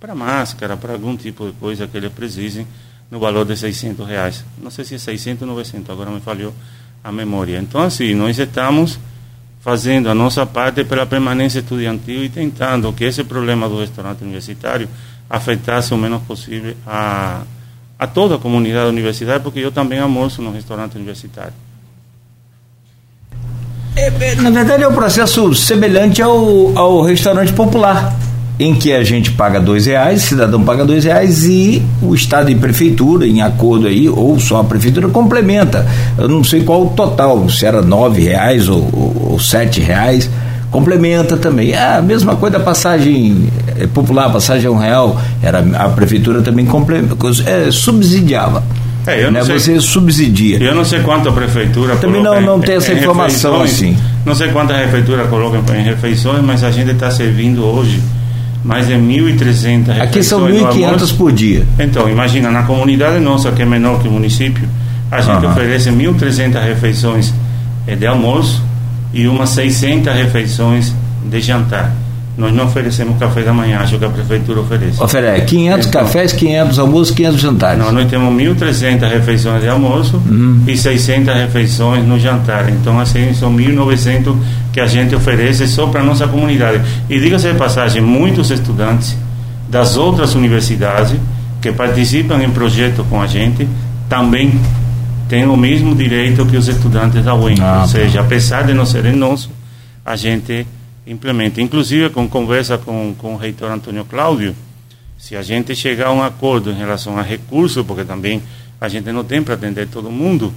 para 0.00 0.14
máscara, 0.14 0.76
para 0.76 0.94
algum 0.94 1.16
tipo 1.16 1.46
de 1.46 1.52
coisa 1.52 1.86
que 1.86 1.96
eles 1.96 2.10
precisem, 2.10 2.66
no 3.10 3.20
valor 3.20 3.44
de 3.44 3.56
600 3.56 4.06
reais. 4.08 4.44
Não 4.62 4.70
sei 4.70 4.84
se 4.84 4.94
é 4.94 4.98
600 4.98 5.42
ou 5.42 5.48
900, 5.48 5.90
agora 5.90 6.10
me 6.10 6.20
falhou 6.20 6.54
a 7.04 7.12
memória. 7.12 7.58
Então, 7.58 7.82
assim, 7.82 8.14
nós 8.14 8.38
estamos 8.38 8.98
fazendo 9.60 10.08
a 10.08 10.14
nossa 10.14 10.46
parte 10.46 10.84
pela 10.84 11.04
permanência 11.04 11.58
estudantil 11.58 12.24
e 12.24 12.28
tentando 12.28 12.92
que 12.92 13.04
esse 13.04 13.22
problema 13.24 13.68
do 13.68 13.78
restaurante 13.78 14.22
universitário 14.22 14.88
afetasse 15.28 15.92
o 15.92 15.98
menos 15.98 16.22
possível 16.22 16.74
a, 16.86 17.42
a 17.98 18.06
toda 18.06 18.36
a 18.36 18.38
comunidade 18.38 18.88
universitária, 18.88 19.40
porque 19.40 19.60
eu 19.60 19.70
também 19.70 19.98
almoço 19.98 20.40
no 20.40 20.50
restaurante 20.50 20.96
universitário. 20.96 21.52
Na 24.40 24.50
verdade, 24.50 24.82
é 24.82 24.88
um 24.88 24.94
processo 24.94 25.54
semelhante 25.54 26.22
ao, 26.22 26.76
ao 26.78 27.02
restaurante 27.02 27.52
popular, 27.52 28.16
em 28.60 28.74
que 28.74 28.92
a 28.92 29.02
gente 29.02 29.30
paga 29.30 29.58
dois 29.58 29.86
reais, 29.86 30.22
o 30.22 30.26
cidadão 30.26 30.62
paga 30.62 30.84
dois 30.84 31.04
reais 31.04 31.46
e 31.46 31.82
o 32.02 32.14
Estado 32.14 32.50
e 32.50 32.54
prefeitura, 32.54 33.26
em 33.26 33.40
acordo 33.40 33.86
aí, 33.86 34.06
ou 34.06 34.38
só 34.38 34.60
a 34.60 34.64
prefeitura, 34.64 35.08
complementa. 35.08 35.86
Eu 36.18 36.28
não 36.28 36.44
sei 36.44 36.62
qual 36.62 36.82
o 36.82 36.90
total, 36.90 37.48
se 37.48 37.64
era 37.64 37.80
nove 37.80 38.22
reais 38.22 38.68
ou, 38.68 38.86
ou, 38.92 39.30
ou 39.30 39.40
sete 39.40 39.80
reais 39.80 40.28
complementa 40.70 41.38
também. 41.38 41.72
É 41.72 41.96
a 41.96 42.02
mesma 42.02 42.36
coisa 42.36 42.58
da 42.58 42.64
passagem 42.64 43.48
é, 43.78 43.86
popular, 43.86 44.30
passagem 44.30 44.68
a 44.68 44.70
um 44.70 44.76
real, 44.76 45.18
era, 45.42 45.64
a 45.78 45.88
prefeitura 45.88 46.42
também 46.42 46.68
é, 47.46 47.70
subsidiava. 47.70 48.62
É, 49.06 49.24
eu 49.24 49.32
não 49.32 49.40
né? 49.40 49.42
sei, 49.42 49.58
Você 49.58 49.80
subsidia. 49.80 50.62
Eu 50.62 50.74
não 50.74 50.84
sei 50.84 51.00
quanto 51.00 51.30
a 51.30 51.32
prefeitura 51.32 51.96
Também 51.96 52.22
não, 52.22 52.38
não 52.42 52.60
tem 52.60 52.74
essa 52.74 52.92
informação 52.92 53.62
assim. 53.62 53.96
Não 54.26 54.34
sei 54.34 54.48
quanto 54.48 54.74
a 54.74 54.76
prefeitura 54.76 55.26
coloca 55.28 55.58
em 55.74 55.82
refeições, 55.82 56.44
mas 56.44 56.62
a 56.62 56.70
gente 56.70 56.90
está 56.90 57.10
servindo 57.10 57.64
hoje 57.64 58.02
mais 58.64 58.86
de 58.86 58.94
1.300 58.94 59.38
refeições. 59.38 60.00
Aqui 60.00 60.22
são 60.22 60.46
1.500 60.46 61.16
por 61.16 61.32
dia. 61.32 61.66
Então, 61.78 62.08
imagina, 62.08 62.50
na 62.50 62.62
comunidade 62.62 63.18
nossa, 63.18 63.50
que 63.52 63.62
é 63.62 63.64
menor 63.64 64.00
que 64.00 64.08
o 64.08 64.10
município, 64.10 64.68
a 65.10 65.20
gente 65.20 65.44
uhum. 65.44 65.50
oferece 65.50 65.90
1.300 65.90 66.62
refeições 66.62 67.34
eh, 67.86 67.96
de 67.96 68.06
almoço 68.06 68.62
e 69.12 69.26
umas 69.26 69.50
600 69.50 70.12
refeições 70.14 70.94
de 71.24 71.40
jantar. 71.40 71.92
Nós 72.40 72.54
não 72.54 72.64
oferecemos 72.64 73.18
café 73.18 73.42
da 73.42 73.52
manhã, 73.52 73.80
acho 73.80 73.98
que 73.98 74.04
a 74.04 74.08
prefeitura 74.08 74.60
oferece. 74.60 75.02
Oferece 75.02 75.44
500 75.44 75.86
então, 75.86 76.02
cafés, 76.02 76.32
500 76.32 76.78
almoços, 76.78 77.14
500 77.14 77.40
jantares. 77.40 77.78
Não, 77.84 77.92
nós 77.92 78.08
temos 78.08 78.34
1.300 78.34 79.08
refeições 79.10 79.62
de 79.62 79.68
almoço 79.68 80.16
uhum. 80.16 80.64
e 80.66 80.74
600 80.74 81.34
refeições 81.34 82.02
no 82.06 82.18
jantar. 82.18 82.70
Então, 82.70 82.98
assim, 82.98 83.34
são 83.34 83.54
1.900 83.54 84.34
que 84.72 84.80
a 84.80 84.86
gente 84.86 85.14
oferece 85.14 85.68
só 85.68 85.88
para 85.88 86.00
a 86.00 86.02
nossa 86.02 86.26
comunidade. 86.26 86.80
E 87.10 87.20
diga-se 87.20 87.52
de 87.52 87.58
passagem, 87.58 88.00
muitos 88.00 88.50
estudantes 88.50 89.14
das 89.68 89.98
outras 89.98 90.34
universidades 90.34 91.14
que 91.60 91.70
participam 91.70 92.42
em 92.42 92.48
projetos 92.48 93.06
com 93.06 93.20
a 93.20 93.26
gente 93.26 93.68
também 94.08 94.58
tem 95.28 95.44
o 95.44 95.56
mesmo 95.58 95.94
direito 95.94 96.46
que 96.46 96.56
os 96.56 96.68
estudantes 96.68 97.22
da 97.22 97.34
UEM. 97.34 97.58
Ah, 97.60 97.80
ou 97.82 97.88
seja, 97.88 98.18
tá. 98.18 98.24
apesar 98.24 98.62
de 98.62 98.72
não 98.72 98.86
serem 98.86 99.14
nossos, 99.14 99.50
a 100.04 100.16
gente 100.16 100.66
implementa. 101.06 101.60
Inclusive, 101.60 102.10
com 102.10 102.28
conversa 102.28 102.78
com, 102.78 103.14
com 103.16 103.34
o 103.34 103.36
reitor 103.36 103.70
Antônio 103.70 104.04
Cláudio, 104.04 104.54
se 105.18 105.36
a 105.36 105.42
gente 105.42 105.74
chegar 105.74 106.08
a 106.08 106.12
um 106.12 106.22
acordo 106.22 106.70
em 106.70 106.74
relação 106.74 107.18
a 107.18 107.22
recursos, 107.22 107.84
porque 107.84 108.04
também 108.04 108.42
a 108.80 108.88
gente 108.88 109.10
não 109.12 109.24
tem 109.24 109.42
para 109.42 109.54
atender 109.54 109.88
todo 109.88 110.10
mundo, 110.10 110.52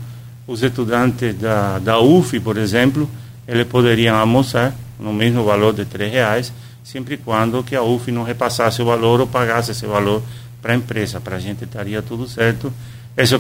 os 0.48 0.64
estudantes 0.64 1.36
da, 1.36 1.80
da 1.80 2.00
UF, 2.00 2.40
por 2.40 2.58
exemplo, 2.58 3.10
eles 3.48 3.68
poderiam 3.68 4.16
almoçar 4.16 4.74
no 5.00 5.14
mesmo 5.14 5.44
valor 5.44 5.74
de 5.74 5.82
R$ 5.82 6.08
reais, 6.08 6.54
sempre 6.84 7.18
quando 7.18 7.64
que 7.64 7.76
a 7.76 7.82
UF 7.82 8.12
não 8.12 8.24
repassasse 8.24 8.82
o 8.82 8.86
valor 8.86 9.20
ou 9.20 9.28
pagasse 9.28 9.72
esse 9.72 9.86
valor 9.86 10.22
para 10.62 10.74
a 10.74 10.76
empresa. 10.76 11.20
Para 11.20 11.38
a 11.38 11.40
gente 11.40 11.64
estaria 11.64 12.02
tudo 12.02 12.28
certo 12.28 12.72
isso 13.16 13.36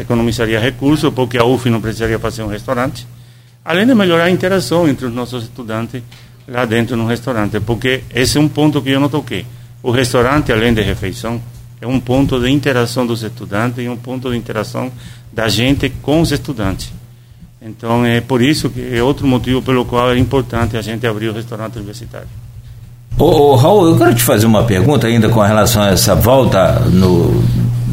economizaria 0.00 0.58
recursos, 0.58 1.12
porque 1.12 1.36
a 1.36 1.44
UF 1.44 1.68
não 1.68 1.80
precisaria 1.80 2.18
fazer 2.18 2.42
um 2.42 2.46
restaurante, 2.46 3.06
além 3.62 3.86
de 3.86 3.94
melhorar 3.94 4.24
a 4.24 4.30
interação 4.30 4.88
entre 4.88 5.04
os 5.04 5.12
nossos 5.12 5.44
estudantes 5.44 6.02
lá 6.50 6.64
dentro 6.64 6.96
no 6.96 7.06
restaurante, 7.06 7.60
porque 7.60 8.02
esse 8.12 8.36
é 8.36 8.40
um 8.40 8.48
ponto 8.48 8.82
que 8.82 8.90
eu 8.90 9.00
não 9.00 9.08
toquei. 9.08 9.46
O 9.82 9.90
restaurante, 9.90 10.52
além 10.52 10.74
de 10.74 10.82
refeição, 10.82 11.40
é 11.80 11.86
um 11.86 12.00
ponto 12.00 12.38
de 12.40 12.50
interação 12.50 13.06
dos 13.06 13.22
estudantes 13.22 13.82
e 13.82 13.88
um 13.88 13.96
ponto 13.96 14.30
de 14.30 14.36
interação 14.36 14.90
da 15.32 15.48
gente 15.48 15.88
com 16.02 16.20
os 16.20 16.32
estudantes. 16.32 16.92
Então, 17.62 18.04
é 18.04 18.20
por 18.20 18.42
isso 18.42 18.68
que 18.68 18.94
é 18.94 19.02
outro 19.02 19.26
motivo 19.26 19.62
pelo 19.62 19.84
qual 19.84 20.10
é 20.12 20.18
importante 20.18 20.76
a 20.76 20.82
gente 20.82 21.06
abrir 21.06 21.28
o 21.28 21.32
restaurante 21.32 21.76
universitário. 21.76 22.28
Ô, 23.18 23.24
ô, 23.24 23.56
Raul, 23.56 23.88
eu 23.88 23.98
quero 23.98 24.14
te 24.14 24.22
fazer 24.22 24.46
uma 24.46 24.64
pergunta 24.64 25.06
ainda 25.06 25.28
com 25.28 25.40
relação 25.40 25.82
a 25.82 25.90
essa 25.90 26.14
volta 26.14 26.80
no, 26.80 27.42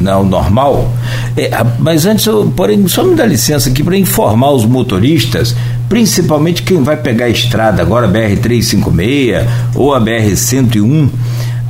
não 0.00 0.24
normal. 0.24 0.92
É, 1.36 1.50
mas 1.78 2.06
antes, 2.06 2.26
eu, 2.26 2.52
porém, 2.54 2.86
só 2.88 3.04
me 3.04 3.14
dá 3.14 3.24
licença 3.24 3.68
aqui 3.68 3.82
para 3.82 3.96
informar 3.96 4.50
os 4.50 4.64
motoristas, 4.64 5.54
principalmente 5.88 6.62
quem 6.62 6.82
vai 6.82 6.96
pegar 6.96 7.26
a 7.26 7.30
estrada 7.30 7.82
agora, 7.82 8.08
BR-356 8.08 9.46
ou 9.74 9.94
a 9.94 10.00
BR-101. 10.00 11.08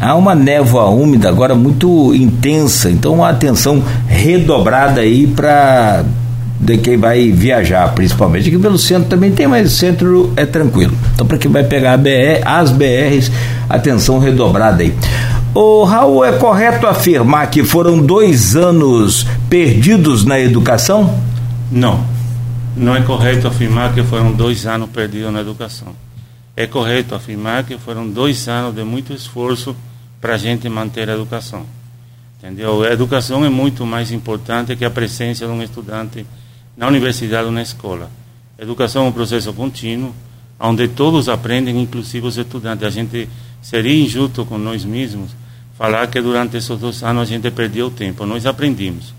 Há 0.01 0.15
uma 0.15 0.35
névoa 0.35 0.87
úmida 0.87 1.29
agora 1.29 1.57
muito 1.57 2.15
intensa, 2.15 2.89
então 2.89 3.25
atenção 3.25 3.83
redobrada 4.07 5.01
aí 5.01 5.27
para 5.27 6.05
de 6.61 6.77
quem 6.79 6.97
vai 6.97 7.31
viajar, 7.31 7.95
principalmente. 7.95 8.49
Aqui 8.49 8.59
pelo 8.59 8.79
centro 8.79 9.09
também 9.09 9.31
tem, 9.31 9.47
mas 9.47 9.73
o 9.73 9.77
centro 9.77 10.33
é 10.37 10.45
tranquilo. 10.45 10.93
Então, 11.15 11.27
para 11.27 11.39
quem 11.39 11.51
vai 11.51 11.65
pegar 11.65 11.97
BR, 11.97 12.43
as 12.45 12.71
BRs, 12.71 13.31
atenção 13.69 14.19
redobrada 14.19 14.83
aí. 14.83 14.93
O 15.55 15.83
Raul, 15.85 16.25
é 16.25 16.39
correto 16.39 16.87
afirmar 16.87 17.51
que 17.51 17.65
foram 17.65 17.99
dois 18.05 18.55
anos 18.55 19.27
perdidos 19.49 20.25
na 20.25 20.39
educação? 20.39 21.21
Não. 21.73 22.07
Não 22.77 22.95
é 22.95 23.01
correto 23.03 23.49
afirmar 23.49 23.95
que 23.95 24.03
foram 24.03 24.33
dois 24.33 24.67
anos 24.67 24.91
perdidos 24.91 25.33
na 25.33 25.41
educação. 25.41 25.95
É 26.55 26.67
correto 26.67 27.15
afirmar 27.15 27.65
que 27.65 27.79
foram 27.79 28.09
dois 28.09 28.47
anos 28.47 28.75
de 28.75 28.85
muito 28.85 29.13
esforço 29.13 29.75
para 30.21 30.35
a 30.35 30.39
gente 30.39 30.69
manter 30.69 31.09
a 31.09 31.15
educação. 31.15 31.65
Entendeu? 32.39 32.83
A 32.85 32.93
educação 32.93 33.45
é 33.45 33.49
muito 33.49 33.87
mais 33.87 34.13
importante 34.13 34.77
que 34.77 34.85
a 34.85 34.91
presença 34.91 35.47
de 35.47 35.51
um 35.51 35.63
estudante 35.63 36.27
na 36.77 36.87
universidade 36.87 37.47
ou 37.47 37.53
na 37.53 37.63
escola. 37.63 38.11
A 38.59 38.63
educação 38.63 39.07
é 39.07 39.09
um 39.09 39.13
processo 39.13 39.53
contínuo, 39.53 40.15
onde 40.61 40.89
todos 40.89 41.29
aprendem, 41.29 41.81
inclusive 41.81 42.27
os 42.27 42.37
estudantes. 42.37 42.87
A 42.87 42.91
gente 42.91 43.29
seria 43.61 44.05
injusto 44.05 44.45
com 44.45 44.59
nós 44.59 44.85
mesmos 44.85 45.31
falar 45.77 46.09
que 46.09 46.21
durante 46.21 46.57
esses 46.57 46.77
dois 46.79 47.03
anos 47.03 47.23
a 47.23 47.25
gente 47.25 47.51
perdeu 47.51 47.91
tempo. 47.91 48.27
Nós 48.27 48.47
aprendimos. 48.47 49.15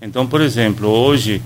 Então, 0.00 0.26
por 0.26 0.40
exemplo, 0.40 0.88
hoje, 0.88 1.42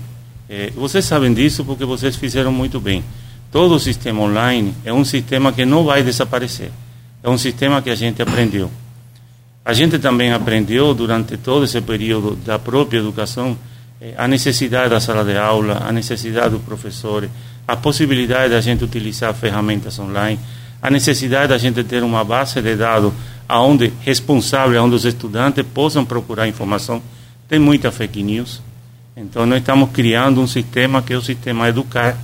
eh, 0.49 0.71
vocês 0.75 1.03
sabem 1.03 1.33
disso 1.33 1.65
porque 1.65 1.83
vocês 1.83 2.15
fizeram 2.15 2.53
muito 2.53 2.79
bem. 2.79 3.03
Todo 3.51 3.75
o 3.75 3.79
sistema 3.79 4.21
online 4.21 4.73
é 4.85 4.93
um 4.93 5.03
sistema 5.03 5.51
que 5.51 5.65
não 5.65 5.83
vai 5.83 6.03
desaparecer. 6.03 6.71
É 7.21 7.29
um 7.29 7.37
sistema 7.37 7.81
que 7.81 7.89
a 7.89 7.95
gente 7.95 8.21
aprendeu. 8.21 8.71
A 9.63 9.73
gente 9.73 9.99
também 9.99 10.31
aprendeu 10.31 10.93
durante 10.93 11.35
todo 11.37 11.65
esse 11.65 11.81
período 11.81 12.35
da 12.35 12.57
própria 12.57 12.99
educação 12.99 13.57
eh, 13.99 14.13
a 14.17 14.27
necessidade 14.27 14.89
da 14.89 14.99
sala 14.99 15.25
de 15.25 15.37
aula, 15.37 15.83
a 15.85 15.91
necessidade 15.91 16.51
do 16.51 16.59
professor, 16.59 17.29
a 17.67 17.75
possibilidade 17.75 18.51
da 18.51 18.61
gente 18.61 18.83
utilizar 18.83 19.33
ferramentas 19.33 19.97
online, 19.99 20.39
a 20.81 20.89
necessidade 20.89 21.49
da 21.49 21.57
gente 21.57 21.83
ter 21.83 22.03
uma 22.03 22.23
base 22.23 22.61
de 22.61 22.75
dados 22.75 23.13
aonde 23.47 23.93
responsável, 24.01 24.83
onde 24.83 24.95
os 24.95 25.05
estudantes 25.05 25.63
possam 25.73 26.05
procurar 26.05 26.47
informação. 26.47 27.01
Tem 27.47 27.59
muita 27.59 27.91
fake 27.91 28.23
news. 28.23 28.61
Então 29.15 29.45
nós 29.45 29.59
estamos 29.59 29.89
criando 29.91 30.41
um 30.41 30.47
sistema 30.47 31.01
que 31.01 31.13
é 31.13 31.17
o 31.17 31.21
sistema 31.21 31.69
Educar, 31.69 32.17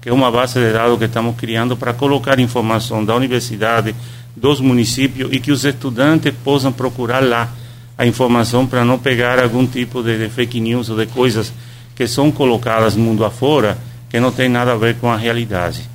que 0.00 0.08
é 0.08 0.12
uma 0.12 0.30
base 0.30 0.60
de 0.60 0.72
dados 0.72 0.98
que 0.98 1.04
estamos 1.04 1.34
criando 1.36 1.76
para 1.76 1.92
colocar 1.92 2.38
informação 2.38 3.04
da 3.04 3.16
universidade, 3.16 3.94
dos 4.36 4.60
municípios 4.60 5.32
e 5.32 5.40
que 5.40 5.50
os 5.50 5.64
estudantes 5.64 6.32
possam 6.44 6.70
procurar 6.70 7.22
lá 7.22 7.50
a 7.98 8.06
informação 8.06 8.66
para 8.66 8.84
não 8.84 8.98
pegar 8.98 9.42
algum 9.42 9.66
tipo 9.66 10.02
de, 10.02 10.18
de, 10.18 10.28
fake 10.28 10.60
news 10.60 10.90
ou 10.90 10.96
de 10.96 11.06
coisas 11.06 11.52
que 11.94 12.06
são 12.06 12.30
colocadas 12.30 12.94
mundo 12.94 13.24
afora 13.24 13.78
que 14.10 14.20
não 14.20 14.30
tem 14.30 14.48
nada 14.48 14.72
a 14.72 14.76
ver 14.76 14.96
com 14.96 15.10
a 15.10 15.16
realidade. 15.16 15.88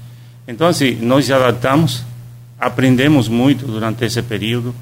Então, 0.52 0.68
assim, 0.68 0.98
nós 1.02 1.32
adaptamos, 1.32 2.04
aprendemos 2.60 3.28
muito 3.28 3.66
durante 3.66 4.04
esse 4.04 4.22
período, 4.22 4.76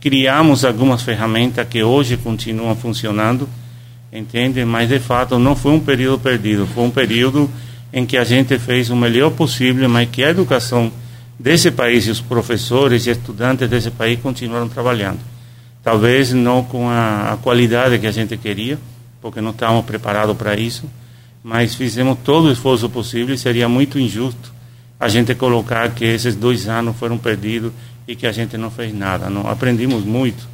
criamos 0.00 0.64
algumas 0.64 1.02
ferramentas 1.02 1.66
que 1.68 1.82
hoje 1.82 2.16
continuam 2.16 2.76
funcionando, 2.76 3.48
entende? 4.12 4.64
Mas, 4.64 4.88
de 4.88 5.00
fato, 5.00 5.38
não 5.38 5.56
foi 5.56 5.72
um 5.72 5.80
período 5.80 6.20
perdido, 6.20 6.66
foi 6.66 6.84
um 6.84 6.90
período 6.90 7.50
em 7.92 8.06
que 8.06 8.16
a 8.16 8.24
gente 8.24 8.58
fez 8.58 8.88
o 8.88 8.96
melhor 8.96 9.30
possível, 9.32 9.88
mas 9.88 10.08
que 10.10 10.22
a 10.22 10.30
educação 10.30 10.92
desse 11.38 11.70
país 11.70 12.06
e 12.06 12.10
os 12.10 12.20
professores 12.20 13.06
e 13.06 13.10
estudantes 13.10 13.68
desse 13.68 13.90
país 13.90 14.20
continuaram 14.20 14.68
trabalhando 14.68 15.18
talvez 15.86 16.32
não 16.32 16.64
com 16.64 16.88
a, 16.88 17.34
a, 17.34 17.36
qualidade 17.36 17.96
que 18.00 18.08
a 18.08 18.10
gente 18.10 18.36
queria, 18.36 18.76
porque 19.22 19.40
não 19.40 19.52
estávamos 19.52 19.84
preparados 19.84 20.36
para 20.36 20.58
isso, 20.58 20.82
mas 21.44 21.76
fizemos 21.76 22.18
todo 22.24 22.46
o 22.46 22.50
esforço 22.50 22.90
possível 22.90 23.32
e 23.32 23.38
seria 23.38 23.68
muito 23.68 23.96
injusto 23.96 24.55
a 24.98 25.08
gente 25.08 25.34
colocar 25.34 25.90
que 25.90 26.04
esses 26.04 26.34
dois 26.34 26.68
anos 26.68 26.96
foram 26.96 27.18
perdidos 27.18 27.72
e 28.08 28.16
que 28.16 28.26
a 28.26 28.32
gente 28.32 28.56
não 28.56 28.70
fez 28.70 28.94
nada. 28.94 29.28
Não 29.28 29.48
aprendimos 29.48 30.04
muito 30.04 30.48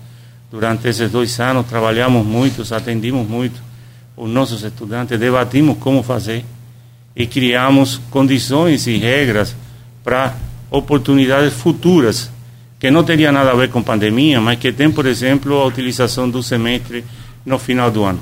durante 0.51 0.89
esses 0.89 1.11
dois 1.11 1.39
anos, 1.41 1.67
trabalhamos 1.67 2.27
muito, 2.27 2.63
atendimos 2.75 3.27
muito 3.27 3.61
os 4.17 4.29
nossos 4.29 4.63
estudantes, 4.63 5.19
debatimos 5.19 5.79
como 5.79 6.03
fazer 6.03 6.45
e 7.15 7.27
criamos 7.27 8.01
condições 8.11 8.87
e 8.87 8.97
regras 8.97 9.55
para 10.05 10.35
oportunidades 10.71 11.53
futuras 11.53 12.31
que 12.79 12.91
não 12.91 13.05
teria 13.05 13.31
nada 13.31 13.53
a 13.53 13.55
ver 13.55 13.71
com 13.71 13.83
pandemia, 13.83 14.41
mas 14.41 14.59
que 14.59 14.73
tem, 14.73 14.91
por 14.91 15.07
exemplo, 15.07 15.55
a 15.55 15.67
utilização 15.67 16.29
do 16.29 16.43
semestre 16.43 17.05
no 17.47 17.59
final 17.59 17.91
do 17.91 18.03
ano. 18.03 18.21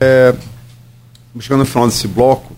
É, 0.00 0.34
chegando 1.40 1.60
no 1.60 1.66
final 1.66 1.86
desse 1.86 2.06
bloco, 2.06 2.53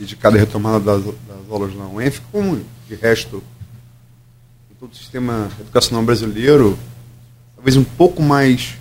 dedicado 0.00 0.36
à 0.36 0.40
retomada 0.40 0.80
das, 0.80 1.04
das 1.04 1.50
aulas 1.50 1.74
na 1.76 1.86
UENF, 1.86 2.20
como 2.32 2.58
de 2.88 2.94
resto, 2.94 3.42
em 4.70 4.74
todo 4.80 4.92
o 4.92 4.96
sistema 4.96 5.50
educacional 5.60 6.02
brasileiro, 6.02 6.78
talvez 7.54 7.76
um 7.76 7.84
pouco 7.84 8.22
mais, 8.22 8.76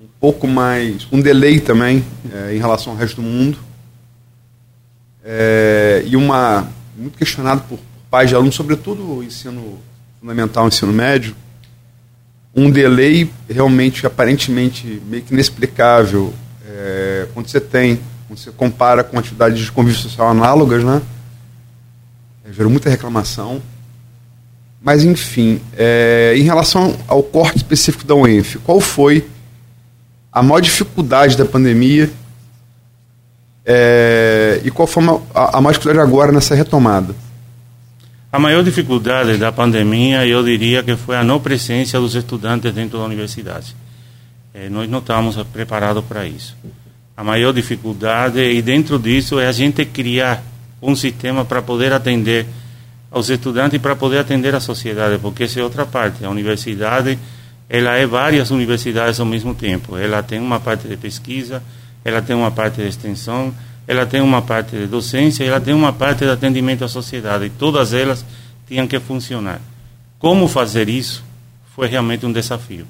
um 0.00 0.06
pouco 0.18 0.48
mais, 0.48 1.06
um 1.12 1.20
delay 1.20 1.60
também 1.60 2.02
é, 2.32 2.56
em 2.56 2.58
relação 2.58 2.94
ao 2.94 2.98
resto 2.98 3.16
do 3.16 3.22
mundo, 3.22 3.58
é, 5.22 6.02
e 6.06 6.16
uma, 6.16 6.66
muito 6.96 7.18
questionado 7.18 7.62
por 7.68 7.78
pais 8.10 8.30
de 8.30 8.34
alunos, 8.34 8.54
sobretudo 8.54 9.18
o 9.18 9.22
ensino 9.22 9.78
fundamental, 10.18 10.64
o 10.64 10.68
ensino 10.68 10.94
médio, 10.94 11.36
um 12.56 12.70
delay 12.70 13.30
realmente, 13.48 14.06
aparentemente, 14.06 15.00
meio 15.06 15.22
que 15.22 15.34
inexplicável 15.34 16.32
é, 16.66 17.28
quando 17.34 17.48
você 17.48 17.60
tem, 17.60 18.00
você 18.30 18.52
compara 18.52 19.02
com 19.02 19.18
atividades 19.18 19.58
de 19.58 19.72
convívio 19.72 20.00
social 20.00 20.28
análogas, 20.28 20.84
né? 20.84 21.02
É, 22.44 22.52
gerou 22.52 22.70
muita 22.70 22.88
reclamação. 22.88 23.60
Mas, 24.80 25.04
enfim, 25.04 25.60
é, 25.76 26.34
em 26.36 26.42
relação 26.42 26.96
ao 27.08 27.22
corte 27.22 27.58
específico 27.58 28.04
da 28.04 28.14
UENF, 28.14 28.58
qual 28.60 28.80
foi 28.80 29.28
a 30.32 30.42
maior 30.42 30.60
dificuldade 30.60 31.36
da 31.36 31.44
pandemia 31.44 32.08
é, 33.66 34.60
e 34.64 34.70
qual 34.70 34.86
foi 34.86 35.02
a, 35.34 35.58
a 35.58 35.60
maior 35.60 35.72
dificuldade 35.72 36.08
agora 36.08 36.32
nessa 36.32 36.54
retomada? 36.54 37.14
A 38.32 38.38
maior 38.38 38.62
dificuldade 38.62 39.36
da 39.38 39.50
pandemia, 39.50 40.24
eu 40.24 40.42
diria 40.44 40.84
que 40.84 40.96
foi 40.96 41.16
a 41.16 41.24
não 41.24 41.40
presença 41.40 41.98
dos 41.98 42.14
estudantes 42.14 42.72
dentro 42.72 42.96
da 42.96 43.04
universidade. 43.04 43.74
Eh, 44.54 44.68
nós 44.68 44.88
não 44.88 45.00
estávamos 45.00 45.36
preparados 45.52 46.04
para 46.04 46.24
isso. 46.26 46.56
A 47.20 47.22
maior 47.22 47.52
dificuldade, 47.52 48.40
e 48.40 48.62
dentro 48.62 48.98
disso, 48.98 49.38
é 49.38 49.46
a 49.46 49.52
gente 49.52 49.84
criar 49.84 50.42
um 50.80 50.96
sistema 50.96 51.44
para 51.44 51.60
poder 51.60 51.92
atender 51.92 52.46
aos 53.10 53.28
estudantes 53.28 53.74
e 53.74 53.78
para 53.78 53.94
poder 53.94 54.20
atender 54.20 54.54
a 54.54 54.58
sociedade, 54.58 55.18
porque 55.18 55.44
essa 55.44 55.60
é 55.60 55.62
outra 55.62 55.84
parte. 55.84 56.24
A 56.24 56.30
universidade, 56.30 57.18
ela 57.68 57.94
é 57.94 58.06
várias 58.06 58.50
universidades 58.50 59.20
ao 59.20 59.26
mesmo 59.26 59.54
tempo. 59.54 59.98
Ela 59.98 60.22
tem 60.22 60.40
uma 60.40 60.60
parte 60.60 60.88
de 60.88 60.96
pesquisa, 60.96 61.62
ela 62.02 62.22
tem 62.22 62.34
uma 62.34 62.50
parte 62.50 62.80
de 62.80 62.88
extensão, 62.88 63.52
ela 63.86 64.06
tem 64.06 64.22
uma 64.22 64.40
parte 64.40 64.74
de 64.74 64.86
docência 64.86 65.44
ela 65.44 65.60
tem 65.60 65.74
uma 65.74 65.92
parte 65.92 66.24
de 66.24 66.30
atendimento 66.30 66.86
à 66.86 66.88
sociedade. 66.88 67.44
E 67.44 67.50
todas 67.50 67.92
elas 67.92 68.24
tinham 68.66 68.86
que 68.86 68.98
funcionar. 68.98 69.60
Como 70.18 70.48
fazer 70.48 70.88
isso 70.88 71.22
foi 71.76 71.86
realmente 71.86 72.24
um 72.24 72.32
desafio. 72.32 72.86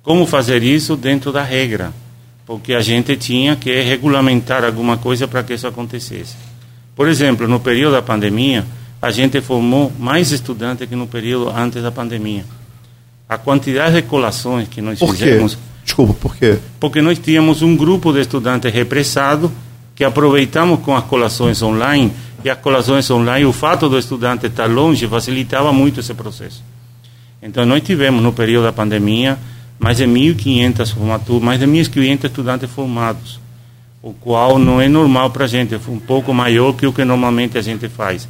Como 0.00 0.26
fazer 0.26 0.62
isso 0.62 0.96
dentro 0.96 1.32
da 1.32 1.42
regra? 1.42 1.92
Porque 2.48 2.72
a 2.72 2.80
gente 2.80 3.14
tinha 3.18 3.56
que 3.56 3.82
regulamentar 3.82 4.64
alguma 4.64 4.96
coisa 4.96 5.28
para 5.28 5.42
que 5.42 5.52
isso 5.52 5.66
acontecesse. 5.66 6.34
Por 6.96 7.06
exemplo, 7.06 7.46
no 7.46 7.60
período 7.60 7.92
da 7.92 8.00
pandemia, 8.00 8.64
a 9.02 9.10
gente 9.10 9.38
formou 9.42 9.92
mais 9.98 10.32
estudantes 10.32 10.88
que 10.88 10.96
no 10.96 11.06
período 11.06 11.50
antes 11.50 11.82
da 11.82 11.92
pandemia. 11.92 12.46
A 13.28 13.36
quantidade 13.36 13.96
de 13.96 14.02
colações 14.08 14.66
que 14.66 14.80
nós 14.80 14.98
por 14.98 15.14
fizemos. 15.14 15.56
Quê? 15.56 15.60
Desculpa, 15.84 16.14
por 16.14 16.36
quê? 16.36 16.58
Porque 16.80 17.02
nós 17.02 17.18
tínhamos 17.18 17.60
um 17.60 17.76
grupo 17.76 18.14
de 18.14 18.20
estudantes 18.20 18.72
repressado 18.72 19.52
que 19.94 20.02
aproveitamos 20.02 20.80
com 20.80 20.96
as 20.96 21.04
colações 21.04 21.60
online, 21.60 22.10
e 22.42 22.48
as 22.48 22.56
colações 22.56 23.10
online, 23.10 23.44
o 23.44 23.52
fato 23.52 23.90
do 23.90 23.98
estudante 23.98 24.46
estar 24.46 24.70
longe 24.70 25.06
facilitava 25.06 25.70
muito 25.70 26.00
esse 26.00 26.14
processo. 26.14 26.64
Então, 27.42 27.66
nós 27.66 27.82
tivemos, 27.82 28.22
no 28.22 28.32
período 28.32 28.64
da 28.64 28.72
pandemia, 28.72 29.36
mais 29.78 29.98
de 29.98 30.04
1.500 30.04 30.92
formaturas, 30.92 31.42
mais 31.42 31.60
de 31.60 31.66
1.500 31.66 32.24
estudantes 32.24 32.70
formados, 32.70 33.40
o 34.02 34.12
qual 34.12 34.58
não 34.58 34.80
é 34.80 34.88
normal 34.88 35.30
para 35.30 35.44
a 35.44 35.48
gente, 35.48 35.78
foi 35.78 35.94
um 35.94 36.00
pouco 36.00 36.32
maior 36.32 36.72
que 36.72 36.86
o 36.86 36.92
que 36.92 37.04
normalmente 37.04 37.56
a 37.56 37.62
gente 37.62 37.88
faz, 37.88 38.28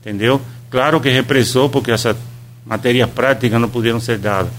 entendeu? 0.00 0.40
Claro 0.70 1.00
que 1.00 1.08
repressou, 1.08 1.68
porque 1.68 1.90
essa 1.90 2.16
matéria 2.66 3.06
prática 3.06 3.58
não 3.58 3.68
puderam 3.68 4.00
ser 4.00 4.18
dadas, 4.18 4.50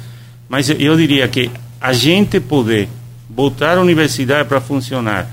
mas 0.47 0.69
eu 0.69 0.95
diria 0.95 1.27
que 1.27 1.51
a 1.79 1.93
gente 1.93 2.39
poder 2.39 2.89
botar 3.27 3.77
a 3.77 3.81
universidade 3.81 4.47
para 4.47 4.59
funcionar, 4.59 5.29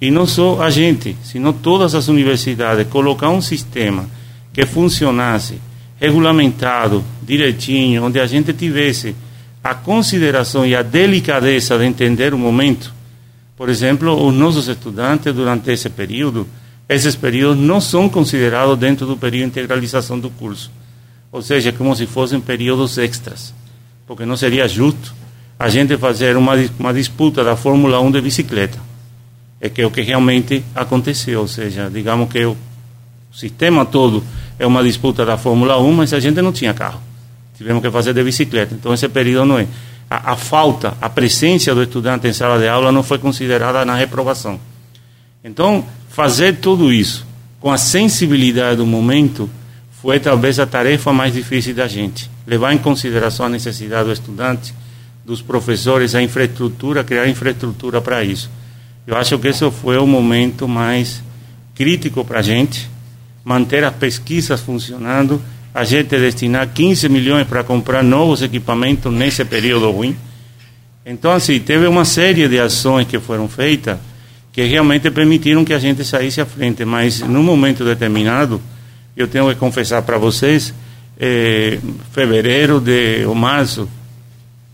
e 0.00 0.10
não 0.10 0.26
só 0.26 0.62
a 0.62 0.70
gente, 0.70 1.16
sino 1.24 1.52
todas 1.52 1.94
as 1.94 2.08
universidades, 2.08 2.86
colocar 2.88 3.30
um 3.30 3.40
sistema 3.40 4.08
que 4.52 4.64
funcionasse 4.64 5.60
regulamentado, 6.00 7.04
direitinho, 7.22 8.04
onde 8.04 8.20
a 8.20 8.26
gente 8.26 8.52
tivesse 8.52 9.14
a 9.62 9.74
consideração 9.74 10.66
e 10.66 10.74
a 10.74 10.82
delicadeza 10.82 11.78
de 11.78 11.84
entender 11.84 12.32
o 12.32 12.38
momento. 12.38 12.92
Por 13.56 13.68
exemplo, 13.68 14.26
os 14.26 14.32
nossos 14.32 14.68
estudantes, 14.68 15.34
durante 15.34 15.70
esse 15.70 15.90
período, 15.90 16.46
esses 16.88 17.16
períodos 17.16 17.62
não 17.62 17.80
são 17.80 18.08
considerados 18.08 18.78
dentro 18.78 19.06
do 19.06 19.16
período 19.16 19.42
de 19.42 19.48
integralização 19.48 20.18
do 20.18 20.30
curso. 20.30 20.70
Ou 21.30 21.42
seja, 21.42 21.72
como 21.72 21.94
se 21.94 22.06
fossem 22.06 22.40
períodos 22.40 22.96
extras. 22.96 23.52
Porque 24.06 24.24
não 24.24 24.36
seria 24.36 24.66
justo 24.66 25.12
a 25.58 25.68
gente 25.68 25.96
fazer 25.98 26.36
uma, 26.36 26.54
uma 26.78 26.94
disputa 26.94 27.42
da 27.42 27.56
Fórmula 27.56 28.00
1 28.00 28.12
de 28.12 28.20
bicicleta. 28.20 28.78
É 29.60 29.68
que 29.68 29.82
é 29.82 29.86
o 29.86 29.90
que 29.90 30.00
realmente 30.00 30.64
aconteceu. 30.74 31.40
Ou 31.40 31.48
seja, 31.48 31.90
digamos 31.92 32.30
que 32.30 32.44
o 32.46 32.56
sistema 33.32 33.84
todo 33.84 34.22
é 34.58 34.66
uma 34.66 34.82
disputa 34.82 35.26
da 35.26 35.36
Fórmula 35.36 35.78
1, 35.78 35.92
mas 35.92 36.14
a 36.14 36.20
gente 36.20 36.40
não 36.40 36.52
tinha 36.52 36.72
carro. 36.72 37.07
Tivemos 37.58 37.82
que 37.82 37.90
fazer 37.90 38.14
de 38.14 38.22
bicicleta. 38.22 38.74
Então, 38.74 38.94
esse 38.94 39.08
período 39.08 39.44
não 39.44 39.58
é. 39.58 39.66
A, 40.08 40.32
a 40.32 40.36
falta, 40.36 40.96
a 41.00 41.10
presença 41.10 41.74
do 41.74 41.82
estudante 41.82 42.28
em 42.28 42.32
sala 42.32 42.58
de 42.58 42.68
aula 42.68 42.92
não 42.92 43.02
foi 43.02 43.18
considerada 43.18 43.84
na 43.84 43.96
reprovação. 43.96 44.58
Então, 45.44 45.84
fazer 46.08 46.56
tudo 46.56 46.92
isso 46.92 47.26
com 47.60 47.72
a 47.72 47.76
sensibilidade 47.76 48.76
do 48.76 48.86
momento 48.86 49.50
foi 50.00 50.20
talvez 50.20 50.60
a 50.60 50.66
tarefa 50.66 51.12
mais 51.12 51.34
difícil 51.34 51.74
da 51.74 51.88
gente. 51.88 52.30
Levar 52.46 52.72
em 52.72 52.78
consideração 52.78 53.46
a 53.46 53.48
necessidade 53.48 54.04
do 54.04 54.12
estudante, 54.12 54.72
dos 55.24 55.42
professores, 55.42 56.14
a 56.14 56.22
infraestrutura, 56.22 57.02
criar 57.02 57.28
infraestrutura 57.28 58.00
para 58.00 58.22
isso. 58.22 58.48
Eu 59.06 59.16
acho 59.16 59.38
que 59.38 59.48
esse 59.48 59.68
foi 59.70 59.98
o 59.98 60.06
momento 60.06 60.68
mais 60.68 61.22
crítico 61.74 62.24
para 62.24 62.38
a 62.38 62.42
gente 62.42 62.88
manter 63.44 63.82
as 63.82 63.94
pesquisas 63.94 64.60
funcionando, 64.60 65.42
a 65.78 65.84
gente 65.84 66.18
destinar 66.18 66.68
15 66.74 67.08
milhões 67.08 67.46
para 67.46 67.62
comprar 67.62 68.02
novos 68.02 68.42
equipamentos 68.42 69.12
nesse 69.12 69.44
período 69.44 69.88
ruim. 69.92 70.16
Então, 71.06 71.30
assim, 71.30 71.60
teve 71.60 71.86
uma 71.86 72.04
série 72.04 72.48
de 72.48 72.58
ações 72.58 73.06
que 73.06 73.20
foram 73.20 73.48
feitas 73.48 73.96
que 74.52 74.64
realmente 74.64 75.08
permitiram 75.12 75.64
que 75.64 75.72
a 75.72 75.78
gente 75.78 76.04
saísse 76.04 76.40
à 76.40 76.46
frente, 76.46 76.84
mas 76.84 77.20
num 77.20 77.44
momento 77.44 77.84
determinado, 77.84 78.60
eu 79.16 79.28
tenho 79.28 79.48
que 79.50 79.54
confessar 79.54 80.02
para 80.02 80.18
vocês, 80.18 80.74
eh, 81.16 81.78
fevereiro 82.10 82.80
de, 82.80 83.24
ou 83.24 83.36
março, 83.36 83.88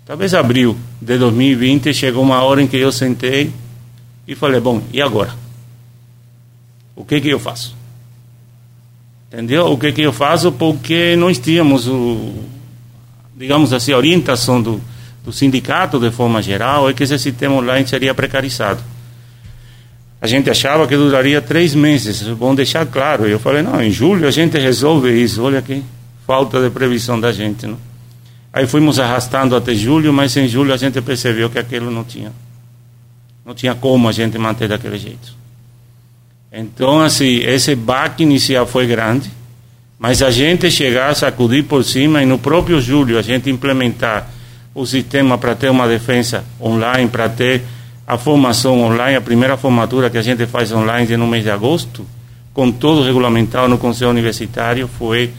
talvez 0.07 0.33
abril 0.33 0.75
de 1.03 1.19
2020, 1.19 1.93
chegou 1.93 2.23
uma 2.23 2.43
hora 2.43 2.63
em 2.63 2.67
que 2.67 2.79
eu 2.79 2.91
sentei 2.91 3.53
e 4.27 4.35
falei, 4.35 4.59
bom, 4.59 4.83
e 4.91 5.03
agora? 5.03 5.35
O 6.97 7.05
que 7.05 7.21
que 7.21 7.29
eu 7.29 7.39
faço? 7.39 7.84
Entendeu? 9.35 9.67
O 9.67 9.77
que, 9.77 9.91
que 9.91 10.03
eu 10.03 10.13
faço? 10.13 10.53
Porque 10.53 11.17
nós 11.17 11.41
tínhamos, 11.41 11.89
o, 11.89 12.35
digamos 13.37 13.73
assim, 13.73 13.91
a 13.91 13.97
orientação 13.97 14.63
do, 14.63 14.81
do 15.25 15.33
sindicato, 15.33 15.99
de 15.99 16.09
forma 16.13 16.41
geral, 16.41 16.89
é 16.89 16.93
que 16.93 17.03
esse 17.03 17.19
sistema 17.19 17.57
online 17.57 17.85
seria 17.85 18.15
precarizado. 18.15 18.81
A 20.21 20.29
gente 20.29 20.49
achava 20.49 20.87
que 20.87 20.97
duraria 20.97 21.41
três 21.43 21.75
meses, 21.75 22.23
bom 22.29 22.55
deixar 22.55 22.87
claro. 22.87 23.27
Eu 23.27 23.41
falei, 23.41 23.61
não, 23.61 23.83
em 23.83 23.91
julho 23.91 24.29
a 24.29 24.31
gente 24.31 24.57
resolve 24.57 25.11
isso. 25.11 25.43
Olha 25.43 25.59
aqui, 25.59 25.83
falta 26.25 26.63
de 26.63 26.71
previsão 26.71 27.19
da 27.19 27.33
gente. 27.33 27.67
Não? 27.67 27.77
Aí 28.53 28.69
fomos 28.69 29.01
arrastando 29.01 29.57
até 29.57 29.75
julho, 29.75 30.13
mas 30.13 30.37
em 30.37 30.47
julho 30.47 30.73
a 30.73 30.77
gente 30.77 31.03
percebeu 31.03 31.51
que 31.51 31.59
aquilo 31.59 31.91
não 31.91 32.05
tinha. 32.05 32.33
Não 33.45 33.53
tinha 33.53 33.75
como 33.75 34.09
a 34.09 34.13
gente 34.13 34.39
manter 34.39 34.69
daquele 34.69 34.97
jeito. 34.97 35.44
Então, 36.57 37.01
assim, 37.01 37.39
esse 37.39 37.75
baque 37.75 38.23
inicial 38.23 38.65
foi 38.65 38.87
grande, 38.87 39.29
mas 39.99 40.23
a 40.23 40.31
gente 40.31 40.71
chegar 40.71 41.11
a 41.11 41.15
sacudir 41.15 41.65
por 41.65 41.83
cima 41.83 42.23
e 42.23 42.27
no 42.27 42.39
próprio 42.39 42.81
julho 42.81 43.19
a 43.19 43.23
gente 43.23 43.51
implementar 43.51 44.31
o 44.73 44.87
sistema 44.87 45.37
para 45.37 45.57
ter 45.57 45.69
uma 45.69 45.89
defesa 45.89 46.45
online, 46.61 47.09
para 47.09 47.29
ter 47.29 47.63
a 48.07 48.17
formação 48.17 48.83
online, 48.83 49.17
a 49.17 49.21
primeira 49.21 49.57
formatura 49.57 50.09
que 50.09 50.17
a 50.17 50.23
gente 50.23 50.47
faz 50.47 50.71
online 50.71 51.17
no 51.17 51.27
mês 51.27 51.43
de 51.43 51.51
agosto, 51.51 52.07
com 52.53 52.71
todo 52.71 53.03
regulamentado 53.03 53.67
no 53.67 53.77
Conselho 53.77 54.13
Universitário, 54.13 54.87
foi 54.87 55.33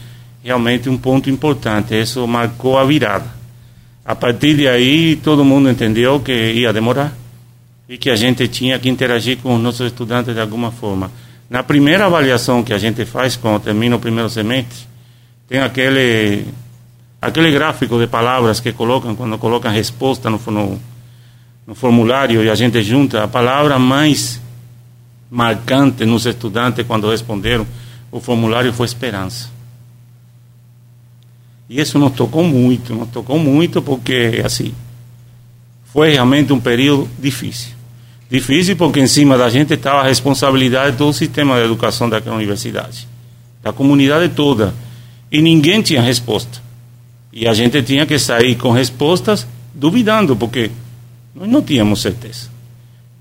realmente 0.44 0.90
um 0.90 0.98
ponto 0.98 1.30
importante. 1.30 1.98
Isso 1.98 2.26
marcou 2.26 2.78
a 2.78 2.84
virada. 2.84 3.26
A 4.04 4.14
partir 4.14 4.54
de 4.54 4.68
aí, 4.68 5.16
todo 5.16 5.42
mundo 5.42 5.70
entendeu 5.70 6.20
que 6.20 6.32
ia 6.32 6.74
demorar 6.74 7.16
e 7.88 7.96
que 7.96 8.10
a 8.10 8.16
gente 8.16 8.48
tinha 8.48 8.78
que 8.78 8.88
interagir 8.88 9.38
com 9.38 9.54
os 9.54 9.60
nossos 9.60 9.86
estudantes 9.86 10.34
de 10.34 10.40
alguma 10.40 10.70
forma. 10.70 11.10
Na 11.48 11.62
primeira 11.62 12.06
avaliação 12.06 12.62
que 12.62 12.72
a 12.72 12.78
gente 12.78 13.04
faz 13.04 13.36
quando 13.36 13.62
termina 13.62 13.94
o 13.96 14.00
primeiro 14.00 14.28
semestre, 14.28 14.86
tem 15.48 15.60
aquele 15.60 16.44
aquele 17.22 17.50
gráfico 17.50 17.98
de 17.98 18.06
palavras 18.06 18.60
que 18.60 18.72
colocam 18.72 19.14
quando 19.14 19.38
colocam 19.38 19.70
resposta 19.70 20.28
no, 20.28 20.40
no, 20.46 20.80
no 21.66 21.74
formulário 21.74 22.42
e 22.44 22.50
a 22.50 22.54
gente 22.54 22.82
junta 22.82 23.24
a 23.24 23.28
palavra 23.28 23.78
mais 23.78 24.40
marcante 25.30 26.04
nos 26.04 26.26
estudantes 26.26 26.86
quando 26.86 27.10
responderam 27.10 27.66
o 28.10 28.20
formulário 28.20 28.72
foi 28.72 28.86
esperança. 28.86 29.50
E 31.68 31.80
isso 31.80 31.98
nos 31.98 32.12
tocou 32.12 32.44
muito, 32.44 32.94
nos 32.94 33.08
tocou 33.08 33.38
muito 33.38 33.82
porque 33.82 34.40
assim 34.44 34.74
foi 35.84 36.10
realmente 36.10 36.52
um 36.52 36.60
período 36.60 37.08
difícil. 37.18 37.75
Difícil 38.28 38.76
porque 38.76 39.00
em 39.00 39.06
cima 39.06 39.38
da 39.38 39.48
gente 39.48 39.74
estava 39.74 40.00
a 40.00 40.04
responsabilidade 40.04 40.92
de 40.92 40.98
todo 40.98 41.10
o 41.10 41.14
sistema 41.14 41.56
de 41.56 41.64
educação 41.64 42.08
daquela 42.08 42.34
universidade, 42.34 43.06
da 43.62 43.72
comunidade 43.72 44.32
toda. 44.34 44.74
E 45.30 45.40
ninguém 45.40 45.80
tinha 45.80 46.02
resposta. 46.02 46.60
E 47.32 47.46
a 47.46 47.54
gente 47.54 47.80
tinha 47.82 48.04
que 48.04 48.18
sair 48.18 48.56
com 48.56 48.72
respostas 48.72 49.46
duvidando, 49.72 50.34
porque 50.34 50.70
nós 51.34 51.48
não 51.48 51.62
tínhamos 51.62 52.02
certeza. 52.02 52.48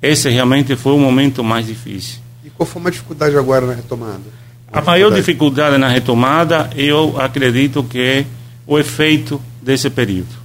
Esse 0.02 0.30
realmente 0.30 0.76
foi 0.76 0.94
o 0.94 1.00
momento 1.00 1.44
mais 1.44 1.68
difícil. 1.68 2.20
E 2.44 2.50
qual 2.50 2.65
foi 2.65 2.82
uma 2.82 2.91
dificuldade 2.91 3.38
agora 3.38 3.65
na 3.65 3.74
retomada? 3.74 4.24
A 4.72 4.82
maior 4.82 5.12
dificuldade 5.12 5.78
na 5.78 5.88
retomada, 5.88 6.70
eu 6.76 7.20
acredito 7.20 7.84
que 7.84 8.00
é 8.00 8.26
o 8.65 8.80
efeito 8.80 9.39
desse 9.62 9.89
período 9.89 10.44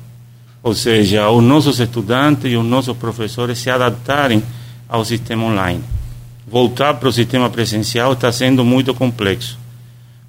ou 0.62 0.74
seja, 0.74 1.28
os 1.30 1.42
nossos 1.42 1.80
estudantes 1.80 2.52
e 2.52 2.56
os 2.56 2.64
nossos 2.64 2.96
professores 2.96 3.58
se 3.58 3.70
adaptarem 3.70 4.42
ao 4.88 5.04
sistema 5.04 5.44
online. 5.44 5.82
Voltar 6.46 6.94
para 6.94 7.08
o 7.08 7.12
sistema 7.12 7.48
presencial 7.48 8.12
está 8.12 8.30
sendo 8.30 8.64
muito 8.64 8.92
complexo. 8.92 9.58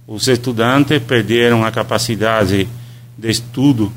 Os 0.08 0.28
estudantes 0.28 1.02
perderam 1.02 1.66
a 1.66 1.72
capacidade 1.72 2.68
de 3.18 3.30
estudo, 3.30 3.92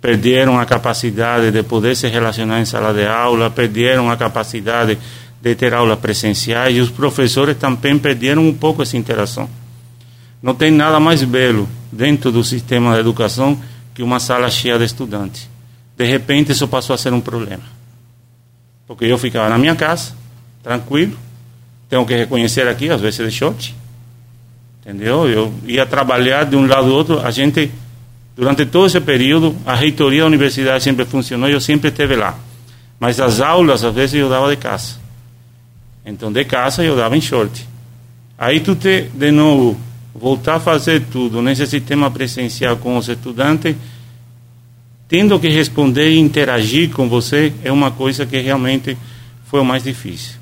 perderam 0.00 0.58
a 0.58 0.66
capacidade 0.66 1.50
de 1.50 1.62
poder 1.62 1.96
se 1.96 2.06
relacionar 2.08 2.60
em 2.60 2.64
sala 2.64 2.92
de 2.92 3.06
aula, 3.06 3.50
perderam 3.50 4.10
a 4.10 4.16
capacidade 4.16 4.98
de 5.40 5.54
ter 5.54 5.74
aulas 5.74 5.98
presenciais 5.98 6.76
e 6.76 6.80
os 6.80 6.90
professores 6.90 7.56
também 7.56 7.98
perderam 7.98 8.46
um 8.46 8.54
pouco 8.54 8.82
essa 8.82 8.96
interação. 8.96 9.48
Não 10.42 10.54
tem 10.54 10.70
nada 10.70 11.00
mais 11.00 11.22
belo 11.24 11.68
dentro 11.90 12.30
do 12.30 12.44
sistema 12.44 12.94
de 12.94 13.00
educação 13.00 13.58
que 13.94 14.02
uma 14.02 14.20
sala 14.20 14.50
cheia 14.50 14.78
de 14.78 14.84
estudantes 14.84 15.53
de 15.96 16.04
repente 16.04 16.52
isso 16.52 16.66
passou 16.68 16.94
a 16.94 16.98
ser 16.98 17.12
um 17.12 17.20
problema. 17.20 17.62
Porque 18.86 19.04
eu 19.04 19.16
ficava 19.18 19.48
na 19.48 19.58
minha 19.58 19.74
casa, 19.74 20.12
tranquilo, 20.62 21.16
tenho 21.88 22.04
que 22.04 22.14
reconhecer 22.14 22.66
aqui, 22.68 22.90
às 22.90 23.00
vezes 23.00 23.24
de 23.24 23.30
short, 23.30 23.74
entendeu? 24.80 25.28
Eu 25.28 25.54
ia 25.64 25.86
trabalhar 25.86 26.44
de 26.44 26.56
um 26.56 26.66
lado 26.66 26.90
ao 26.90 26.96
outro, 26.96 27.20
a 27.20 27.30
gente, 27.30 27.70
durante 28.36 28.66
todo 28.66 28.86
esse 28.86 29.00
período, 29.00 29.56
a 29.64 29.74
reitoria 29.74 30.22
da 30.22 30.26
universidade 30.26 30.82
sempre 30.82 31.04
funcionou, 31.04 31.48
eu 31.48 31.60
sempre 31.60 31.88
esteve 31.90 32.16
lá. 32.16 32.36
Mas 32.98 33.20
as 33.20 33.40
aulas, 33.40 33.84
às 33.84 33.94
vezes, 33.94 34.14
eu 34.14 34.28
dava 34.28 34.48
de 34.50 34.56
casa. 34.56 34.96
Então, 36.04 36.32
de 36.32 36.44
casa, 36.44 36.84
eu 36.84 36.96
dava 36.96 37.16
em 37.16 37.20
short. 37.20 37.66
Aí 38.36 38.60
tu 38.60 38.74
te, 38.74 39.02
de 39.14 39.30
novo, 39.30 39.78
voltar 40.14 40.56
a 40.56 40.60
fazer 40.60 41.04
tudo 41.10 41.40
nesse 41.40 41.66
sistema 41.66 42.10
presencial 42.10 42.76
com 42.76 42.96
os 42.96 43.08
estudantes, 43.08 43.74
tendo 45.14 45.38
que 45.38 45.46
responder 45.46 46.10
e 46.10 46.18
interagir 46.18 46.90
com 46.90 47.08
você 47.08 47.52
é 47.62 47.70
uma 47.70 47.92
coisa 47.92 48.26
que 48.26 48.36
realmente 48.36 48.98
foi 49.46 49.60
o 49.60 49.64
mais 49.64 49.84
difícil. 49.84 50.34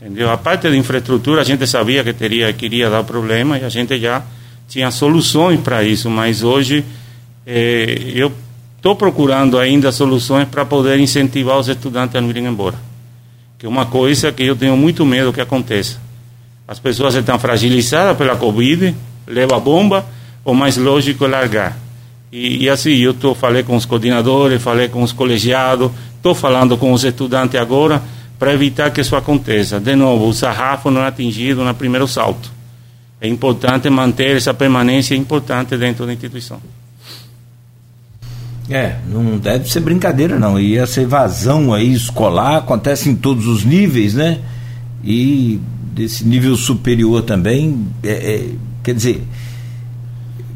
Entendeu? 0.00 0.30
A 0.30 0.36
parte 0.36 0.70
de 0.70 0.76
infraestrutura 0.76 1.40
a 1.40 1.44
gente 1.44 1.66
sabia 1.66 2.04
que 2.04 2.12
teria 2.12 2.52
que 2.52 2.64
iria 2.64 2.88
dar 2.88 3.02
problema 3.02 3.58
e 3.58 3.64
a 3.64 3.68
gente 3.68 3.98
já 3.98 4.22
tinha 4.68 4.88
soluções 4.92 5.58
para 5.58 5.82
isso, 5.82 6.08
mas 6.08 6.44
hoje 6.44 6.84
eh, 7.44 8.12
eu 8.14 8.30
estou 8.76 8.94
procurando 8.94 9.58
ainda 9.58 9.90
soluções 9.90 10.46
para 10.46 10.64
poder 10.64 11.00
incentivar 11.00 11.58
os 11.58 11.66
estudantes 11.66 12.14
a 12.14 12.20
não 12.20 12.30
irem 12.30 12.46
embora. 12.46 12.76
Que 13.58 13.66
é 13.66 13.68
uma 13.68 13.86
coisa 13.86 14.30
que 14.30 14.44
eu 14.44 14.54
tenho 14.54 14.76
muito 14.76 15.04
medo 15.04 15.32
que 15.32 15.40
aconteça. 15.40 15.98
As 16.68 16.78
pessoas 16.78 17.16
estão 17.16 17.36
fragilizadas 17.36 18.16
pela 18.16 18.36
Covid, 18.36 18.94
leva 19.26 19.58
bomba, 19.58 20.06
o 20.44 20.54
mais 20.54 20.76
lógico 20.76 21.24
é 21.24 21.28
largar. 21.28 21.83
E, 22.34 22.64
e 22.64 22.68
assim, 22.68 22.90
eu 22.96 23.14
tô, 23.14 23.32
falei 23.32 23.62
com 23.62 23.76
os 23.76 23.84
coordenadores, 23.84 24.60
falei 24.60 24.88
com 24.88 25.02
os 25.02 25.12
colegiados, 25.12 25.92
Estou 26.24 26.34
falando 26.34 26.78
com 26.78 26.90
os 26.90 27.04
estudantes 27.04 27.60
agora 27.60 28.02
para 28.38 28.54
evitar 28.54 28.90
que 28.90 29.02
isso 29.02 29.14
aconteça. 29.14 29.78
De 29.78 29.94
novo, 29.94 30.26
o 30.26 30.32
sarrafo 30.32 30.90
não 30.90 31.02
é 31.02 31.08
atingido 31.08 31.62
no 31.62 31.74
primeiro 31.74 32.08
salto. 32.08 32.50
É 33.20 33.28
importante 33.28 33.90
manter 33.90 34.34
essa 34.34 34.54
permanência 34.54 35.14
importante 35.14 35.76
dentro 35.76 36.06
da 36.06 36.14
instituição. 36.14 36.62
É, 38.70 38.96
não 39.06 39.36
deve 39.36 39.70
ser 39.70 39.80
brincadeira 39.80 40.38
não. 40.38 40.58
E 40.58 40.78
essa 40.78 41.02
evasão 41.02 41.74
aí 41.74 41.92
escolar 41.92 42.56
acontece 42.56 43.10
em 43.10 43.14
todos 43.14 43.46
os 43.46 43.62
níveis, 43.62 44.14
né? 44.14 44.40
E 45.04 45.60
desse 45.92 46.26
nível 46.26 46.56
superior 46.56 47.22
também, 47.22 47.86
é, 48.02 48.12
é, 48.12 48.48
quer 48.82 48.94
dizer. 48.94 49.22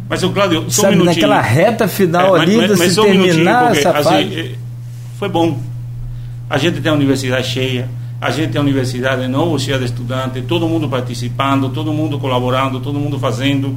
Mas 0.08 0.22
o 0.22 0.30
Cláudio, 0.30 0.64
só 0.70 0.82
sabe, 0.82 1.00
um 1.00 1.04
naquela 1.04 1.40
reta 1.40 1.86
final 1.86 2.36
é, 2.36 2.40
ali, 2.40 2.56
mas, 2.56 2.78
mas, 2.78 2.92
se 2.92 3.02
terminar 3.02 3.72
essa 3.76 3.90
assim, 3.90 4.04
fase. 4.04 4.40
É, 4.40 4.54
foi 5.18 5.28
bom. 5.28 5.60
A 6.48 6.56
gente 6.56 6.80
tem 6.80 6.90
a 6.90 6.94
universidade 6.94 7.46
cheia, 7.46 7.88
a 8.20 8.30
gente 8.30 8.52
tem 8.52 8.58
a 8.58 8.62
universidade 8.62 9.22
de 9.22 9.28
novo 9.28 9.58
cheia 9.58 9.78
de 9.78 9.84
estudantes, 9.84 10.42
todo 10.46 10.66
mundo 10.66 10.88
participando, 10.88 11.68
todo 11.68 11.92
mundo 11.92 12.18
colaborando, 12.18 12.80
todo 12.80 12.98
mundo 12.98 13.18
fazendo. 13.18 13.76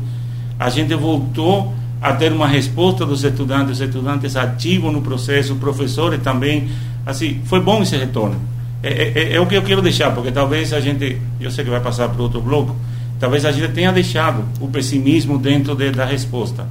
A 0.57 0.69
gente 0.69 0.95
voltou 0.95 1.73
a 2.01 2.13
ter 2.13 2.31
uma 2.31 2.47
resposta 2.47 3.05
dos 3.05 3.23
estudantes, 3.23 3.73
os 3.73 3.81
estudantes 3.81 4.35
ativos 4.35 4.91
no 4.91 5.01
processo, 5.01 5.55
professores 5.55 6.21
também. 6.21 6.69
Assim, 7.05 7.41
foi 7.45 7.59
bom 7.59 7.81
esse 7.83 7.97
retorno. 7.97 8.39
É, 8.81 8.89
é, 8.89 9.11
é, 9.15 9.33
é, 9.35 9.39
o 9.39 9.45
que 9.45 9.55
eu 9.55 9.61
quero 9.61 9.81
deixar, 9.81 10.11
porque 10.11 10.31
talvez 10.31 10.73
a 10.73 10.79
gente, 10.79 11.21
eu 11.39 11.51
sei 11.51 11.63
que 11.63 11.69
vai 11.69 11.79
passar 11.79 12.09
para 12.09 12.21
outro 12.21 12.41
bloco, 12.41 12.75
talvez 13.21 13.45
a 13.45 13.51
gente 13.51 13.71
tenha 13.71 13.91
deixado 13.93 14.43
o 14.59 14.67
pessimismo 14.67 15.37
dentro 15.37 15.75
de, 15.75 15.91
da 15.91 16.03
resposta. 16.03 16.67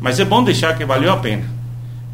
Mas 0.00 0.18
é 0.18 0.24
bom 0.24 0.42
deixar 0.42 0.76
que 0.76 0.84
valeu 0.84 1.12
a 1.12 1.18
pena. 1.18 1.44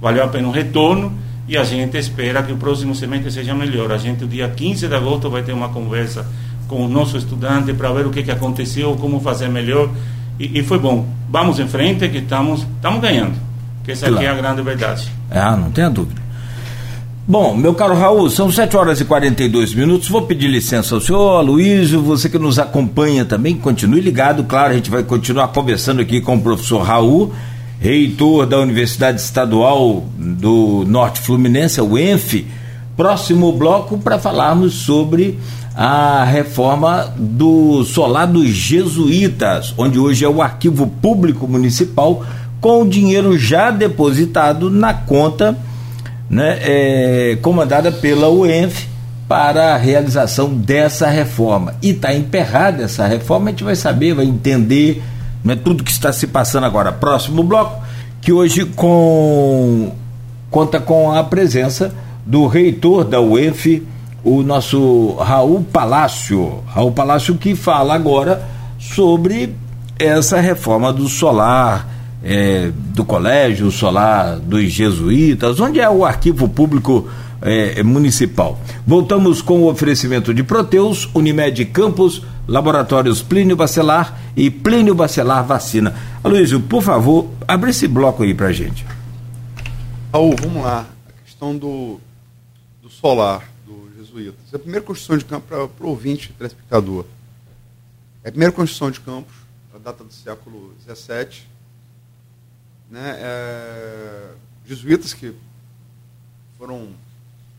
Valeu 0.02 0.24
a 0.24 0.28
pena 0.28 0.48
o 0.48 0.50
retorno 0.50 1.12
e 1.48 1.56
a 1.56 1.64
gente 1.64 1.96
espera 1.96 2.42
que 2.42 2.52
o 2.52 2.56
próximo 2.56 2.94
semestre 2.94 3.30
seja 3.30 3.54
melhor. 3.54 3.92
A 3.92 3.96
gente, 3.96 4.24
o 4.24 4.28
dia 4.28 4.48
15 4.48 4.88
de 4.88 4.94
agosto, 4.94 5.30
vai 5.30 5.42
ter 5.42 5.52
uma 5.52 5.68
conversa 5.68 6.26
com 6.66 6.84
o 6.84 6.88
nosso 6.88 7.16
estudante 7.16 7.72
para 7.72 7.92
ver 7.92 8.06
o 8.06 8.10
que, 8.10 8.24
que 8.24 8.30
aconteceu, 8.30 8.96
como 8.96 9.20
fazer 9.20 9.48
melhor 9.48 9.88
e, 10.38 10.58
e, 10.58 10.62
foi 10.62 10.78
bom. 10.78 11.06
Vamos 11.30 11.58
em 11.58 11.66
frente 11.66 12.08
que 12.08 12.18
estamos, 12.18 12.62
estamos 12.62 13.00
ganhando. 13.00 13.34
Que 13.84 13.92
essa 13.92 14.06
claro. 14.06 14.16
aqui 14.16 14.26
é 14.26 14.30
a 14.30 14.34
grande 14.34 14.62
verdade. 14.62 15.10
Ah, 15.30 15.56
não 15.56 15.70
tenha 15.70 15.88
dúvida. 15.88 16.20
Bom, 17.28 17.56
meu 17.56 17.74
caro 17.74 17.96
Raul, 17.96 18.30
são 18.30 18.52
7 18.52 18.76
horas 18.76 19.00
e 19.00 19.04
42 19.04 19.74
minutos. 19.74 20.08
Vou 20.08 20.22
pedir 20.22 20.46
licença 20.46 20.94
ao 20.94 21.00
senhor, 21.00 21.40
Aloysio, 21.40 22.00
você 22.00 22.28
que 22.28 22.38
nos 22.38 22.56
acompanha 22.56 23.24
também, 23.24 23.56
continue 23.56 24.00
ligado. 24.00 24.44
Claro, 24.44 24.70
a 24.70 24.76
gente 24.76 24.88
vai 24.88 25.02
continuar 25.02 25.48
conversando 25.48 26.00
aqui 26.00 26.20
com 26.20 26.36
o 26.36 26.40
professor 26.40 26.82
Raul, 26.82 27.32
reitor 27.80 28.46
da 28.46 28.60
Universidade 28.60 29.20
Estadual 29.20 30.04
do 30.16 30.84
Norte 30.86 31.18
Fluminense, 31.18 31.80
o 31.80 31.98
ENF. 31.98 32.46
Próximo 32.96 33.50
bloco 33.50 33.98
para 33.98 34.20
falarmos 34.20 34.74
sobre 34.74 35.36
a 35.74 36.22
reforma 36.22 37.12
do 37.16 37.82
solar 37.82 38.28
dos 38.28 38.50
jesuítas, 38.50 39.74
onde 39.76 39.98
hoje 39.98 40.24
é 40.24 40.28
o 40.28 40.40
arquivo 40.40 40.86
público 40.86 41.48
municipal 41.48 42.24
com 42.60 42.82
o 42.82 42.88
dinheiro 42.88 43.36
já 43.36 43.72
depositado 43.72 44.70
na 44.70 44.94
conta 44.94 45.58
né, 46.28 46.58
é, 46.62 47.38
comandada 47.40 47.90
pela 47.92 48.28
UENF 48.28 48.88
para 49.28 49.74
a 49.74 49.76
realização 49.76 50.54
dessa 50.54 51.08
reforma. 51.08 51.74
E 51.82 51.90
está 51.90 52.14
emperrada 52.14 52.84
essa 52.84 53.06
reforma, 53.06 53.48
a 53.48 53.50
gente 53.50 53.64
vai 53.64 53.76
saber, 53.76 54.14
vai 54.14 54.24
entender 54.24 55.02
né, 55.44 55.56
tudo 55.56 55.84
que 55.84 55.90
está 55.90 56.12
se 56.12 56.26
passando 56.26 56.64
agora. 56.64 56.92
Próximo 56.92 57.42
bloco, 57.42 57.82
que 58.20 58.32
hoje 58.32 58.64
com, 58.64 59.92
conta 60.50 60.80
com 60.80 61.12
a 61.12 61.24
presença 61.24 61.94
do 62.24 62.46
reitor 62.46 63.04
da 63.04 63.20
UENF, 63.20 63.86
o 64.24 64.42
nosso 64.42 65.14
Raul 65.20 65.64
Palácio. 65.72 66.64
Raul 66.66 66.90
Palácio 66.90 67.36
que 67.36 67.54
fala 67.54 67.94
agora 67.94 68.42
sobre 68.78 69.54
essa 69.98 70.40
reforma 70.40 70.92
do 70.92 71.08
solar, 71.08 71.88
é, 72.22 72.70
do 72.94 73.04
colégio 73.04 73.70
solar 73.70 74.38
dos 74.38 74.72
jesuítas, 74.72 75.60
onde 75.60 75.80
é 75.80 75.88
o 75.88 76.04
arquivo 76.04 76.48
público 76.48 77.08
é, 77.40 77.82
municipal. 77.82 78.58
Voltamos 78.86 79.42
com 79.42 79.62
o 79.62 79.70
oferecimento 79.70 80.32
de 80.32 80.42
Proteus, 80.42 81.08
Unimed 81.14 81.64
Campos, 81.66 82.22
Laboratórios 82.48 83.22
Plínio 83.22 83.56
Bacelar 83.56 84.20
e 84.36 84.50
Plínio 84.50 84.94
Bacelar 84.94 85.44
Vacina. 85.44 85.94
Aloysio, 86.22 86.60
por 86.60 86.82
favor, 86.82 87.28
abre 87.46 87.70
esse 87.70 87.86
bloco 87.86 88.22
aí 88.22 88.34
pra 88.34 88.52
gente. 88.52 88.84
Raul, 90.12 90.34
vamos 90.40 90.62
lá. 90.62 90.86
A 91.08 91.24
questão 91.24 91.56
do, 91.56 92.00
do 92.82 92.88
solar 92.88 93.42
jesuítas. 94.16 94.52
É 94.52 94.56
a 94.56 94.58
primeira 94.58 94.84
construção 94.84 95.18
de 95.18 95.24
campo 95.24 95.46
para 95.46 95.86
o 95.86 95.88
ouvinte, 95.90 96.32
telespectador. 96.32 97.04
É 98.24 98.28
a 98.28 98.32
primeira 98.32 98.52
construção 98.52 98.90
de 98.90 99.00
campos, 99.00 99.34
a 99.74 99.78
data 99.78 100.02
do 100.02 100.12
século 100.12 100.74
XVII. 100.82 101.42
Né? 102.90 103.16
É, 103.18 104.34
jesuítas 104.64 105.12
que 105.12 105.34
foram 106.58 106.90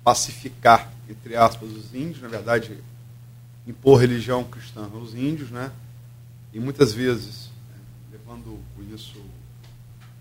pacificar, 0.03 0.91
entre 1.09 1.35
aspas, 1.35 1.69
os 1.69 1.93
índios, 1.93 2.21
na 2.21 2.27
verdade, 2.27 2.77
impor 3.65 3.99
religião 3.99 4.43
cristã 4.43 4.89
aos 4.93 5.13
índios, 5.13 5.51
né? 5.51 5.71
e 6.53 6.59
muitas 6.59 6.93
vezes 6.93 7.49
né, 7.69 7.75
levando 8.11 8.59
por 8.75 8.83
isso 8.93 9.21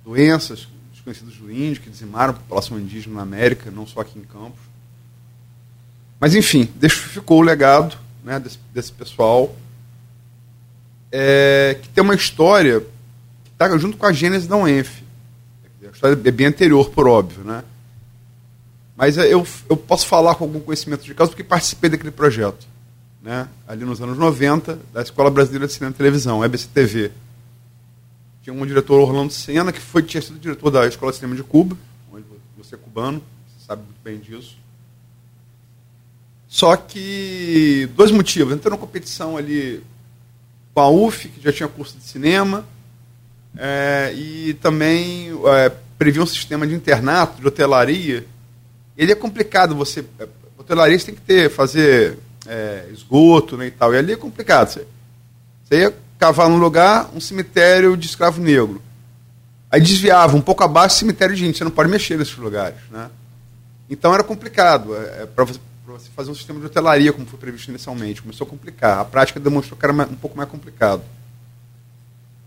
doenças 0.05 0.69
desconhecidas 0.93 1.37
do 1.37 1.51
índio, 1.51 1.83
que 1.83 1.91
dizimaram 1.91 2.33
a 2.33 2.37
população 2.37 2.79
indígena 2.79 3.17
na 3.17 3.23
América, 3.23 3.71
não 3.71 3.87
só 3.87 4.01
aqui 4.01 4.19
em 4.19 4.25
Campos. 4.25 4.61
Mas, 6.19 6.35
enfim, 6.35 6.69
ficou 6.89 7.39
o 7.39 7.43
legado 7.43 7.97
né, 8.25 8.41
desse, 8.41 8.59
desse 8.73 8.93
pessoal, 8.93 9.55
é, 11.13 11.79
que 11.81 11.89
tem 11.89 12.03
uma 12.03 12.15
história 12.15 12.85
está 13.57 13.77
junto 13.79 13.97
com 13.97 14.07
a 14.07 14.13
gênese 14.13 14.47
da 14.47 14.57
UENF. 14.57 15.03
A 15.83 15.91
história 15.91 16.15
é 16.15 16.31
bem 16.31 16.47
anterior, 16.47 16.91
por 16.91 17.09
óbvio. 17.09 17.43
Né? 17.43 17.65
Mas 18.97 19.17
é, 19.17 19.33
eu, 19.33 19.47
eu 19.69 19.77
posso 19.77 20.07
falar 20.07 20.35
com 20.35 20.45
algum 20.45 20.61
conhecimento 20.61 21.05
de 21.05 21.15
causa 21.15 21.31
porque 21.31 21.43
participei 21.43 21.89
daquele 21.89 22.11
projeto. 22.11 22.67
Né? 23.23 23.49
Ali 23.67 23.85
nos 23.85 24.01
anos 24.01 24.19
90, 24.19 24.79
da 24.93 25.03
Escola 25.03 25.31
Brasileira 25.31 25.67
de 25.67 25.73
Cinema 25.73 25.93
e 25.93 25.97
Televisão, 25.97 26.45
EBCTV. 26.45 27.13
Tinha 28.43 28.55
um 28.55 28.67
diretor, 28.67 29.01
Orlando 29.01 29.33
Senna, 29.33 29.73
que 29.73 29.81
foi, 29.81 30.03
tinha 30.03 30.23
sido 30.23 30.39
diretor 30.39 30.71
da 30.71 30.87
Escola 30.87 31.11
de 31.11 31.19
Cinema 31.19 31.35
de 31.35 31.43
Cuba, 31.43 31.77
onde 32.13 32.25
você 32.57 32.75
é 32.75 32.79
cubano, 32.79 33.23
você 33.49 33.67
sabe 33.67 33.83
muito 33.83 34.01
bem 34.05 34.19
disso. 34.19 34.57
Só 36.47 36.77
que 36.77 37.89
dois 37.97 38.11
motivos. 38.11 38.55
Entrou 38.55 38.71
na 38.71 38.79
competição 38.79 39.37
ali 39.37 39.83
com 40.73 40.81
a 40.81 40.89
UF, 40.89 41.29
que 41.29 41.41
já 41.41 41.53
tinha 41.53 41.69
curso 41.69 41.97
de 41.99 42.05
cinema, 42.05 42.65
é, 43.57 44.13
e 44.15 44.55
também 44.55 45.31
é, 45.47 45.73
previa 45.99 46.23
um 46.23 46.27
sistema 46.27 46.67
de 46.67 46.75
internato, 46.75 47.41
de 47.41 47.47
hotelaria. 47.47 48.27
Ele 48.97 49.13
é 49.13 49.15
complicado 49.15 49.75
você. 49.75 50.05
É, 50.19 50.27
hotelaria 50.59 50.99
você 50.99 51.07
tem 51.07 51.15
que 51.15 51.21
ter, 51.21 51.51
fazer 51.51 52.19
é, 52.47 52.89
esgoto 52.93 53.57
né, 53.57 53.67
e 53.67 53.71
tal. 53.71 53.95
E 53.95 53.99
ali 53.99 54.13
é 54.13 54.17
complicado. 54.17 54.73
Você, 54.73 54.87
você 55.65 55.81
ia 55.81 55.95
cavar 56.19 56.49
num 56.49 56.59
lugar 56.59 57.11
um 57.15 57.21
cemitério 57.21 57.97
de 57.97 58.07
escravo 58.07 58.41
negro. 58.41 58.83
Aí 59.71 59.81
desviava 59.81 60.37
um 60.37 60.41
pouco 60.41 60.63
abaixo 60.63 60.97
cemitério 60.97 61.35
de 61.35 61.45
gente. 61.45 61.59
Você 61.59 61.65
não 61.65 61.71
pode 61.71 61.91
mexer 61.91 62.17
nesses 62.17 62.37
lugares. 62.37 62.79
Né? 62.91 63.11
Então 63.89 64.13
era 64.15 64.23
complicado. 64.23 64.95
É, 64.95 65.23
é 65.23 65.27
para 65.27 65.45
você 65.45 65.61
você 65.87 66.11
fazer 66.15 66.31
um 66.31 66.35
sistema 66.35 66.61
de 66.61 66.67
hotelaria, 66.67 67.13
como 67.13 67.27
foi 67.27 67.39
previsto 67.39 67.71
inicialmente. 67.71 68.23
Começou 68.23 68.47
a 68.47 68.51
complicar. 68.51 68.99
A 68.99 69.05
prática 69.05 69.41
demonstrou 69.41 69.79
que 69.79 69.85
era 69.85 69.93
um 69.93 70.17
pouco 70.17 70.37
mais 70.37 70.49
complicado. 70.49 71.03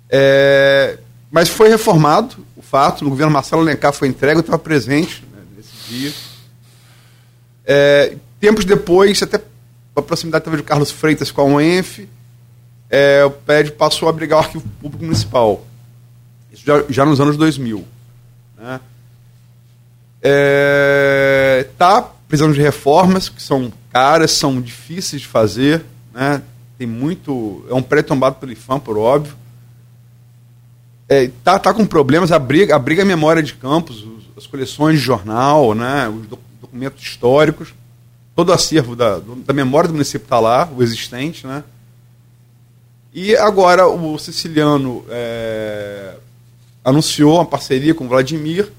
É, 0.10 0.98
mas 1.32 1.50
foi 1.50 1.70
reformado 1.70 2.46
o 2.56 2.62
fato, 2.62 3.04
no 3.04 3.10
governo 3.10 3.32
Marcelo 3.32 3.62
Alencar 3.62 3.94
foi 3.94 4.08
entregue, 4.08 4.38
eu 4.38 4.42
estava 4.42 4.58
presente 4.58 5.24
né, 5.32 5.42
nesse 5.56 5.72
dia. 5.88 6.14
É, 7.66 8.16
tempos 8.40 8.66
depois, 8.66 9.22
até 9.22 9.42
a 9.96 10.02
proximidade 10.02 10.44
talvez 10.44 10.64
de 10.64 10.68
Carlos 10.68 10.92
Freitas 10.92 11.32
com 11.32 11.42
a 11.42 11.46
UENF, 11.46 12.08
é, 12.90 13.24
o 13.24 13.32
prédio 13.32 13.74
passou 13.74 14.08
a 14.08 14.12
abrigar 14.12 14.40
o 14.40 14.42
arquivo 14.42 14.68
público 14.82 15.04
municipal. 15.04 15.66
Isso 16.52 16.66
já, 16.66 16.84
já 16.90 17.06
nos 17.06 17.20
anos 17.20 17.38
2000. 17.38 17.86
Né? 18.58 18.80
É, 20.22 21.68
tá 21.78 22.14
precisamos 22.30 22.56
de 22.56 22.62
reformas 22.62 23.28
que 23.28 23.42
são 23.42 23.74
caras, 23.92 24.32
são 24.32 24.62
difíceis 24.62 25.24
de 25.24 25.28
fazer, 25.28 25.84
né? 26.14 26.42
Tem 26.78 26.86
muito, 26.86 27.66
é 27.68 27.74
um 27.74 27.82
pré 27.82 28.04
tombado 28.04 28.36
pelo 28.36 28.52
IFAM, 28.52 28.80
por 28.80 28.98
óbvio. 28.98 29.36
É, 31.10 31.30
tá, 31.44 31.58
tá 31.58 31.74
com 31.74 31.86
problemas, 31.86 32.32
abriga, 32.32 32.76
abriga 32.76 33.02
a 33.02 33.06
memória 33.06 33.42
de 33.42 33.56
campos, 33.56 34.04
os, 34.04 34.24
as 34.38 34.46
coleções 34.46 35.00
de 35.00 35.04
jornal, 35.04 35.74
né? 35.74 36.08
Os 36.08 36.28
documentos 36.62 37.04
históricos, 37.04 37.74
todo 38.36 38.50
o 38.50 38.54
acervo 38.54 38.96
da, 38.96 39.20
da 39.20 39.54
memória 39.54 39.88
do 39.88 39.94
município 39.94 40.26
está 40.26 40.40
lá, 40.40 40.70
o 40.76 40.84
existente, 40.84 41.48
né? 41.48 41.64
E 43.12 43.36
agora 43.36 43.88
o 43.88 44.20
siciliano 44.20 45.04
é, 45.10 46.14
anunciou 46.86 47.36
uma 47.36 47.46
parceria 47.46 47.96
com 47.96 48.06
o 48.06 48.08
Vladimir 48.08 48.72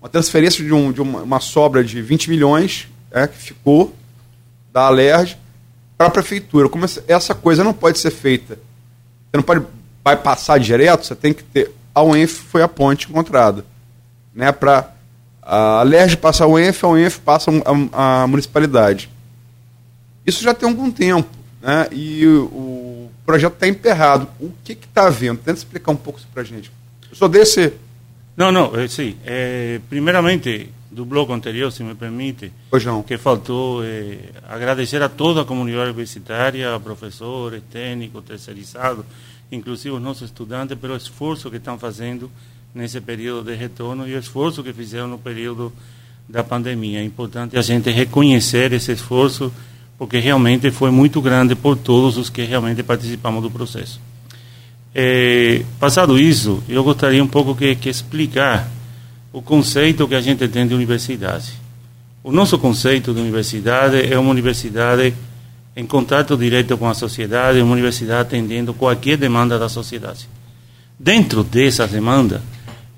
uma 0.00 0.08
transferência 0.08 0.64
de, 0.64 0.72
um, 0.72 0.92
de 0.92 1.00
uma, 1.00 1.22
uma 1.22 1.40
sobra 1.40 1.82
de 1.82 2.00
20 2.00 2.30
milhões 2.30 2.88
é, 3.10 3.26
que 3.26 3.36
ficou 3.36 3.94
da 4.72 4.82
Alerj 4.82 5.36
para 5.96 6.06
a 6.06 6.10
prefeitura. 6.10 6.68
Como 6.68 6.84
essa 6.84 7.34
coisa 7.34 7.64
não 7.64 7.72
pode 7.72 7.98
ser 7.98 8.10
feita, 8.10 8.54
você 8.54 9.36
não 9.36 9.42
pode 9.42 9.64
vai 10.04 10.16
passar 10.16 10.58
direto, 10.58 11.06
você 11.06 11.14
tem 11.14 11.32
que 11.32 11.42
ter. 11.42 11.72
A 11.94 12.02
UENF 12.02 12.42
foi 12.42 12.62
a 12.62 12.68
ponte 12.68 13.08
encontrada. 13.08 13.64
Né, 14.34 14.52
para 14.52 14.92
a 15.42 15.80
Alerj 15.80 16.16
passar 16.16 16.44
a 16.44 16.48
UENF, 16.48 16.84
a 16.84 16.88
UENF 16.88 17.18
passa 17.20 17.50
a, 17.92 18.22
a, 18.22 18.26
municipalidade. 18.26 19.10
Isso 20.24 20.42
já 20.42 20.54
tem 20.54 20.68
algum 20.68 20.90
tempo. 20.90 21.28
Né, 21.60 21.88
e 21.90 22.26
o, 22.26 23.10
projeto 23.28 23.52
está 23.52 23.68
emperrado. 23.68 24.26
O 24.40 24.50
que 24.64 24.72
está 24.72 25.06
havendo? 25.06 25.40
Tenta 25.40 25.58
explicar 25.58 25.92
um 25.92 25.96
pouco 25.96 26.18
isso 26.18 26.28
para 26.32 26.40
a 26.42 26.44
gente. 26.44 26.72
Eu 27.10 27.14
sou 27.14 27.28
desse. 27.28 27.74
Não, 28.34 28.50
não, 28.50 28.74
é, 28.74 28.88
sim. 28.88 29.16
É, 29.22 29.78
primeiramente, 29.90 30.70
do 30.90 31.04
bloco 31.04 31.32
anterior, 31.34 31.70
se 31.70 31.82
me 31.82 31.94
permite, 31.94 32.50
que 33.06 33.18
faltou 33.18 33.84
é, 33.84 34.18
agradecer 34.48 35.02
a 35.02 35.10
toda 35.10 35.42
a 35.42 35.44
comunidade 35.44 35.90
universitária, 35.90 36.80
professores, 36.80 37.62
técnicos, 37.70 38.24
terceirizados, 38.24 39.04
inclusive 39.50 39.94
os 39.94 40.02
nossos 40.02 40.24
estudantes, 40.24 40.76
pelo 40.78 40.96
esforço 40.96 41.50
que 41.50 41.56
estão 41.56 41.78
fazendo 41.78 42.30
nesse 42.74 43.00
período 43.00 43.50
de 43.50 43.56
retorno 43.56 44.06
e 44.08 44.14
o 44.14 44.18
esforço 44.18 44.62
que 44.62 44.72
fizeram 44.72 45.08
no 45.08 45.18
período 45.18 45.72
da 46.28 46.44
pandemia. 46.44 47.00
É 47.00 47.04
importante 47.04 47.56
a 47.56 47.62
gente 47.62 47.90
reconhecer 47.90 48.72
esse 48.72 48.92
esforço, 48.92 49.52
porque 49.96 50.18
realmente 50.18 50.70
foi 50.70 50.90
muito 50.90 51.20
grande 51.20 51.54
por 51.54 51.76
todos 51.76 52.18
os 52.18 52.28
que 52.28 52.42
realmente 52.42 52.82
participamos 52.82 53.42
do 53.42 53.50
processo. 53.50 54.00
É, 54.94 55.62
passado 55.78 56.18
isso, 56.18 56.62
eu 56.68 56.82
gostaria 56.84 57.22
um 57.22 57.28
pouco 57.28 57.54
que, 57.54 57.74
que 57.76 57.88
explicar 57.88 58.68
o 59.32 59.40
conceito 59.40 60.08
que 60.08 60.14
a 60.14 60.20
gente 60.20 60.46
tem 60.48 60.66
de 60.66 60.74
universidade. 60.74 61.52
O 62.22 62.32
nosso 62.32 62.58
conceito 62.58 63.14
de 63.14 63.20
universidade 63.20 64.12
é 64.12 64.18
uma 64.18 64.30
universidade 64.30 65.14
em 65.78 65.86
contato 65.86 66.36
direto 66.36 66.76
com 66.76 66.88
a 66.88 66.92
sociedade, 66.92 67.60
uma 67.60 67.72
universidade 67.72 68.22
atendendo 68.22 68.74
qualquer 68.74 69.16
demanda 69.16 69.60
da 69.60 69.68
sociedade. 69.68 70.28
Dentro 70.98 71.44
dessa 71.44 71.86
demanda, 71.86 72.42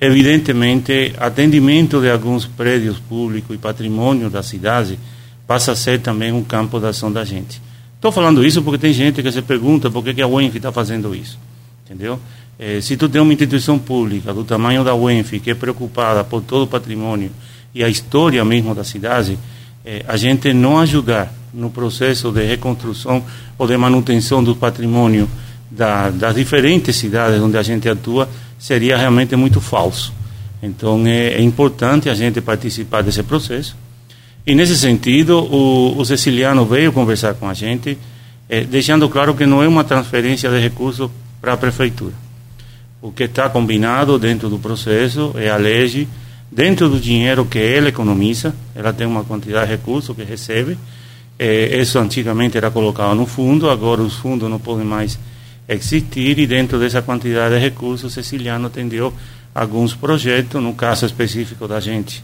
evidentemente, 0.01 1.12
atendimento 1.18 2.01
de 2.01 2.11
alguns 2.11 2.47
prédios 2.47 2.99
públicos 2.99 3.55
e 3.55 3.59
patrimônio 3.59 4.31
da 4.31 4.43
cidade 4.43 4.99
passa 5.47 5.72
a 5.72 5.76
ser 5.76 6.01
também 6.01 6.33
um 6.33 6.43
campo 6.43 6.81
de 6.81 6.87
ação 6.87 7.12
da 7.12 7.22
gente. 7.22 7.61
Estou 7.97 8.11
falando 8.11 8.43
isso 8.43 8.62
porque 8.62 8.78
tem 8.78 8.95
gente 8.95 9.22
que 9.22 9.31
se 9.31 9.43
pergunta 9.43 9.91
por 9.91 10.03
que, 10.03 10.14
que 10.14 10.22
a 10.22 10.26
UENF 10.26 10.57
está 10.57 10.72
fazendo 10.72 11.14
isso. 11.14 11.39
Entendeu? 11.85 12.18
Eh, 12.59 12.81
se 12.81 12.97
tu 12.97 13.11
tem 13.11 13.20
uma 13.20 13.35
instituição 13.35 13.78
pública 13.78 14.33
do 14.33 14.43
tamanho 14.43 14.83
da 14.83 14.95
UENF, 14.95 15.39
que 15.39 15.51
é 15.51 15.55
preocupada 15.55 16.24
por 16.24 16.41
todo 16.41 16.62
o 16.62 16.66
patrimônio 16.66 17.31
e 17.74 17.85
a 17.85 17.91
história 17.91 18.43
mesmo 18.43 18.74
da 18.74 18.85
cidade, 18.85 19.39
eh, 19.85 20.03
a 20.09 20.16
gente 20.16 20.55
não 20.55 20.78
ajudar 20.78 21.39
no 21.53 21.71
processo 21.71 22.31
de 22.31 22.45
reconstrução 22.45 23.25
ou 23.59 23.67
de 23.67 23.77
manutenção 23.77 24.43
do 24.43 24.55
patrimônio 24.57 25.29
da, 25.71 26.11
das 26.11 26.35
diferentes 26.35 26.97
cidades 26.97 27.41
onde 27.41 27.57
a 27.57 27.63
gente 27.63 27.89
atua 27.89 28.29
seria 28.59 28.97
realmente 28.97 29.35
muito 29.37 29.61
falso. 29.61 30.13
Então 30.63 31.07
é, 31.07 31.35
é 31.35 31.43
importante 31.43 32.09
a 32.09 32.15
gente 32.15 32.41
participar 32.41 33.03
desse 33.03 33.23
processo. 33.23 33.77
E 34.47 34.55
nesse 34.55 34.77
sentido, 34.77 35.39
o, 35.39 35.99
o 35.99 36.05
Ceciliano 36.05 36.65
veio 36.65 36.93
conversar 36.93 37.35
com 37.35 37.49
a 37.49 37.55
gente, 37.55 37.97
eh, 38.49 38.65
deixando 38.65 39.09
claro 39.09 39.35
que 39.35 39.47
não 39.47 39.63
é 39.63 39.69
uma 39.69 39.85
transferência 39.85 40.49
de 40.51 40.59
recursos 40.59 41.11
para 41.41 41.53
a 41.53 41.57
prefeitura 41.57 42.15
o 43.03 43.11
que 43.11 43.25
está 43.25 43.49
combinado 43.49 44.19
dentro 44.19 44.49
do 44.49 44.59
processo 44.59 45.33
é 45.37 45.49
a 45.49 45.57
lei, 45.57 46.07
dentro 46.51 46.89
do 46.89 47.01
dinheiro 47.01 47.47
que 47.47 47.59
ela 47.59 47.89
economiza, 47.89 48.55
ela 48.75 48.93
tem 48.93 49.07
uma 49.07 49.25
quantidade 49.25 49.67
de 49.67 49.73
recursos 49.73 50.15
que 50.15 50.23
recebe. 50.23 50.77
É, 51.43 51.80
isso 51.80 51.99
antigamente 51.99 52.59
era 52.59 52.70
colocado 52.70 53.14
no 53.14 53.24
fundo, 53.24 53.70
agora 53.70 54.03
os 54.03 54.16
fundos 54.16 54.51
não 54.51 54.59
podem 54.59 54.84
mais 54.84 55.18
existir 55.66 56.38
e 56.38 56.47
dentro 56.47 56.78
dessa 56.78 57.01
quantidade 57.01 57.55
de 57.55 57.59
recursos, 57.62 58.12
Ceciliano 58.12 58.66
atendeu 58.66 59.11
alguns 59.55 59.95
projetos, 59.95 60.62
no 60.62 60.74
caso 60.74 61.07
específico 61.07 61.66
da 61.66 61.80
gente, 61.80 62.22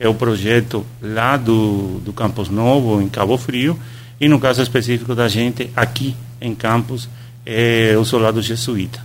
é 0.00 0.08
o 0.08 0.14
projeto 0.14 0.84
lá 1.00 1.36
do, 1.36 2.00
do 2.00 2.12
Campos 2.12 2.48
Novo, 2.48 3.00
em 3.00 3.08
Cabo 3.08 3.38
Frio, 3.38 3.78
e 4.20 4.26
no 4.26 4.40
caso 4.40 4.60
específico 4.60 5.14
da 5.14 5.28
gente, 5.28 5.70
aqui 5.76 6.16
em 6.40 6.52
Campos, 6.52 7.08
é 7.46 7.94
o 7.96 8.04
Solado 8.04 8.42
Jesuíta. 8.42 8.98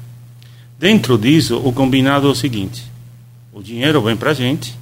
Dentro 0.80 1.20
disso, 1.20 1.62
o 1.64 1.72
combinado 1.72 2.28
é 2.28 2.32
o 2.32 2.36
seguinte: 2.36 2.84
o 3.54 3.62
dinheiro 3.62 4.02
vem 4.02 4.18
para 4.18 4.32
a 4.32 4.34
gente, 4.34 4.76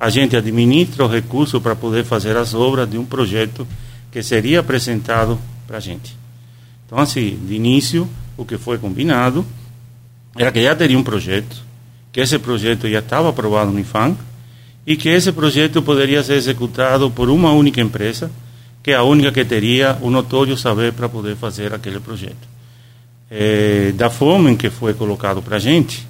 a 0.00 0.10
gente 0.10 0.36
administra 0.36 1.04
o 1.04 1.08
recurso 1.08 1.60
para 1.60 1.76
poder 1.76 2.04
fazer 2.04 2.36
as 2.36 2.52
obras 2.52 2.90
de 2.90 2.98
um 2.98 3.04
projeto 3.04 3.64
que 4.10 4.22
seria 4.22 4.60
apresentado 4.60 5.38
para 5.66 5.78
a 5.78 5.80
gente. 5.80 6.16
Então, 6.86 6.98
assim, 6.98 7.38
de 7.46 7.54
início, 7.54 8.08
o 8.36 8.44
que 8.44 8.56
foi 8.56 8.78
combinado 8.78 9.44
era 10.36 10.50
que 10.52 10.62
já 10.62 10.74
teria 10.74 10.98
um 10.98 11.02
projeto, 11.02 11.62
que 12.12 12.20
esse 12.20 12.38
projeto 12.38 12.88
já 12.88 13.00
estava 13.00 13.28
aprovado 13.28 13.70
no 13.70 13.80
IFAM 13.80 14.16
e 14.86 14.96
que 14.96 15.08
esse 15.08 15.32
projeto 15.32 15.82
poderia 15.82 16.22
ser 16.22 16.34
executado 16.34 17.10
por 17.10 17.28
uma 17.28 17.52
única 17.52 17.80
empresa, 17.80 18.30
que 18.82 18.92
é 18.92 18.94
a 18.94 19.02
única 19.02 19.30
que 19.32 19.44
teria 19.44 19.98
o 20.00 20.10
notório 20.10 20.56
saber 20.56 20.92
para 20.92 21.08
poder 21.08 21.36
fazer 21.36 21.74
aquele 21.74 22.00
projeto 22.00 22.58
é, 23.30 23.92
da 23.92 24.08
forma 24.10 24.50
em 24.50 24.56
que 24.56 24.70
foi 24.70 24.94
colocado 24.94 25.42
para 25.42 25.56
a 25.56 25.58
gente, 25.58 26.06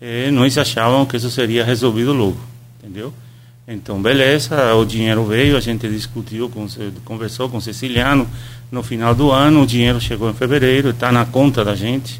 é, 0.00 0.30
nós 0.30 0.56
achavam 0.58 1.06
que 1.06 1.16
isso 1.16 1.30
seria 1.30 1.64
resolvido 1.64 2.12
logo, 2.12 2.38
entendeu? 2.78 3.12
Então, 3.70 4.00
beleza, 4.00 4.74
o 4.76 4.84
dinheiro 4.86 5.26
veio, 5.26 5.54
a 5.54 5.60
gente 5.60 5.86
discutiu, 5.90 6.50
conversou 7.04 7.50
com 7.50 7.58
o 7.58 7.60
Ceciliano 7.60 8.26
no 8.72 8.82
final 8.82 9.14
do 9.14 9.30
ano, 9.30 9.60
o 9.60 9.66
dinheiro 9.66 10.00
chegou 10.00 10.30
em 10.30 10.32
fevereiro, 10.32 10.88
está 10.88 11.12
na 11.12 11.26
conta 11.26 11.62
da 11.62 11.74
gente, 11.74 12.18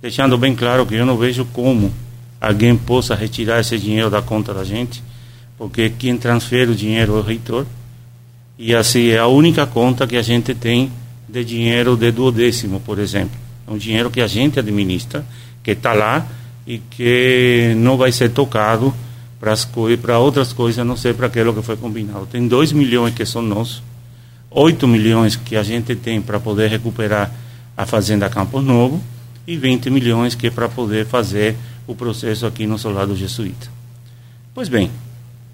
deixando 0.00 0.38
bem 0.38 0.54
claro 0.54 0.86
que 0.86 0.94
eu 0.94 1.04
não 1.04 1.16
vejo 1.16 1.44
como 1.46 1.92
alguém 2.40 2.76
possa 2.76 3.16
retirar 3.16 3.58
esse 3.58 3.76
dinheiro 3.76 4.08
da 4.08 4.22
conta 4.22 4.54
da 4.54 4.62
gente, 4.62 5.02
porque 5.58 5.90
quem 5.90 6.16
transfere 6.16 6.70
o 6.70 6.74
dinheiro 6.76 7.16
é 7.16 7.18
o 7.18 7.22
reitor, 7.22 7.66
e 8.56 8.72
assim 8.72 9.08
é 9.08 9.18
a 9.18 9.26
única 9.26 9.66
conta 9.66 10.06
que 10.06 10.16
a 10.16 10.22
gente 10.22 10.54
tem 10.54 10.92
de 11.28 11.44
dinheiro 11.44 11.96
de 11.96 12.12
duodécimo, 12.12 12.78
por 12.78 13.00
exemplo. 13.00 13.36
É 13.66 13.72
um 13.72 13.76
dinheiro 13.76 14.08
que 14.08 14.20
a 14.20 14.28
gente 14.28 14.60
administra, 14.60 15.26
que 15.64 15.72
está 15.72 15.92
lá 15.92 16.24
e 16.64 16.78
que 16.78 17.74
não 17.76 17.96
vai 17.96 18.12
ser 18.12 18.30
tocado 18.30 18.94
para 19.38 20.18
outras 20.18 20.52
coisas, 20.52 20.78
a 20.78 20.84
não 20.84 20.96
ser 20.96 21.14
para 21.14 21.26
aquilo 21.26 21.54
que 21.54 21.62
foi 21.62 21.76
combinado. 21.76 22.26
Tem 22.26 22.46
2 22.46 22.72
milhões 22.72 23.14
que 23.14 23.24
são 23.24 23.42
nossos, 23.42 23.82
8 24.50 24.86
milhões 24.88 25.36
que 25.36 25.56
a 25.56 25.62
gente 25.62 25.94
tem 25.94 26.20
para 26.20 26.40
poder 26.40 26.70
recuperar 26.70 27.30
a 27.76 27.84
Fazenda 27.84 28.28
Campos 28.30 28.64
Novo 28.64 29.02
e 29.46 29.56
20 29.56 29.90
milhões 29.90 30.34
que 30.34 30.46
é 30.46 30.50
para 30.50 30.68
poder 30.68 31.06
fazer 31.06 31.54
o 31.86 31.94
processo 31.94 32.46
aqui 32.46 32.66
no 32.66 32.78
Solar 32.78 33.06
do 33.06 33.14
Jesuíta. 33.14 33.68
Pois 34.54 34.68
bem, 34.68 34.90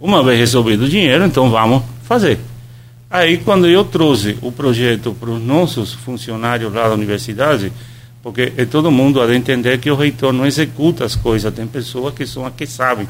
uma 0.01 0.23
vez 0.23 0.39
resolvido 0.39 0.85
o 0.85 0.89
dinheiro, 0.89 1.25
então 1.25 1.51
vamos 1.51 1.83
fazer. 2.05 2.39
Aí, 3.11 3.39
quando 3.39 3.67
eu 3.67 3.85
trouxe 3.85 4.39
o 4.41 4.51
projeto 4.51 5.15
para 5.19 5.31
os 5.31 5.43
nossos 5.43 5.93
funcionários 5.93 6.73
lá 6.73 6.89
da 6.89 6.95
universidade, 6.95 7.71
porque 8.23 8.53
é 8.57 8.65
todo 8.65 8.91
mundo 8.91 9.21
a 9.21 9.27
de 9.27 9.35
entender 9.35 9.79
que 9.79 9.91
o 9.91 9.97
reitor 9.97 10.33
não 10.33 10.47
executa 10.47 11.05
as 11.05 11.15
coisas, 11.15 11.53
tem 11.53 11.67
pessoas 11.67 12.15
que 12.15 12.27
são 12.27 12.47
as 12.47 12.55
que 12.55 12.67
sabem 12.67 13.07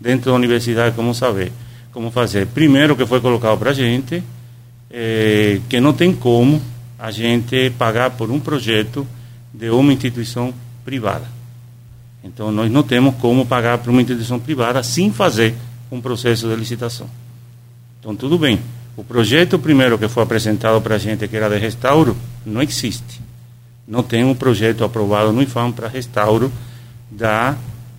dentro 0.00 0.30
da 0.30 0.36
universidade 0.36 0.94
como 0.94 1.14
saber, 1.14 1.52
como 1.92 2.10
fazer. 2.10 2.46
Primeiro 2.46 2.96
que 2.96 3.06
foi 3.06 3.20
colocado 3.20 3.58
para 3.58 3.70
a 3.70 3.74
gente, 3.74 4.22
é, 4.90 5.60
que 5.68 5.80
não 5.80 5.92
tem 5.92 6.14
como 6.14 6.60
a 6.98 7.10
gente 7.10 7.70
pagar 7.78 8.10
por 8.10 8.30
um 8.30 8.40
projeto 8.40 9.06
de 9.52 9.70
uma 9.70 9.92
instituição 9.92 10.52
privada. 10.84 11.26
Então 12.22 12.50
nós 12.50 12.70
não 12.70 12.82
temos 12.82 13.14
como 13.16 13.46
pagar 13.46 13.78
para 13.78 13.90
uma 13.90 14.02
instituição 14.02 14.38
privada 14.38 14.82
sem 14.82 15.12
fazer 15.12 15.54
um 15.90 16.00
processo 16.00 16.48
de 16.48 16.56
licitação. 16.56 17.08
Então 18.00 18.14
tudo 18.14 18.38
bem. 18.38 18.60
O 18.96 19.04
projeto 19.04 19.58
primeiro 19.58 19.98
que 19.98 20.08
foi 20.08 20.22
apresentado 20.22 20.80
para 20.80 20.94
a 20.94 20.98
gente, 20.98 21.28
que 21.28 21.36
era 21.36 21.50
de 21.50 21.58
restauro, 21.58 22.16
não 22.44 22.62
existe 22.62 23.26
não 23.86 24.02
tem 24.02 24.24
um 24.24 24.34
projeto 24.34 24.82
aprovado 24.82 25.32
no 25.32 25.42
IFAM 25.42 25.70
para 25.70 25.86
restauro 25.86 26.50
da, 27.10 27.56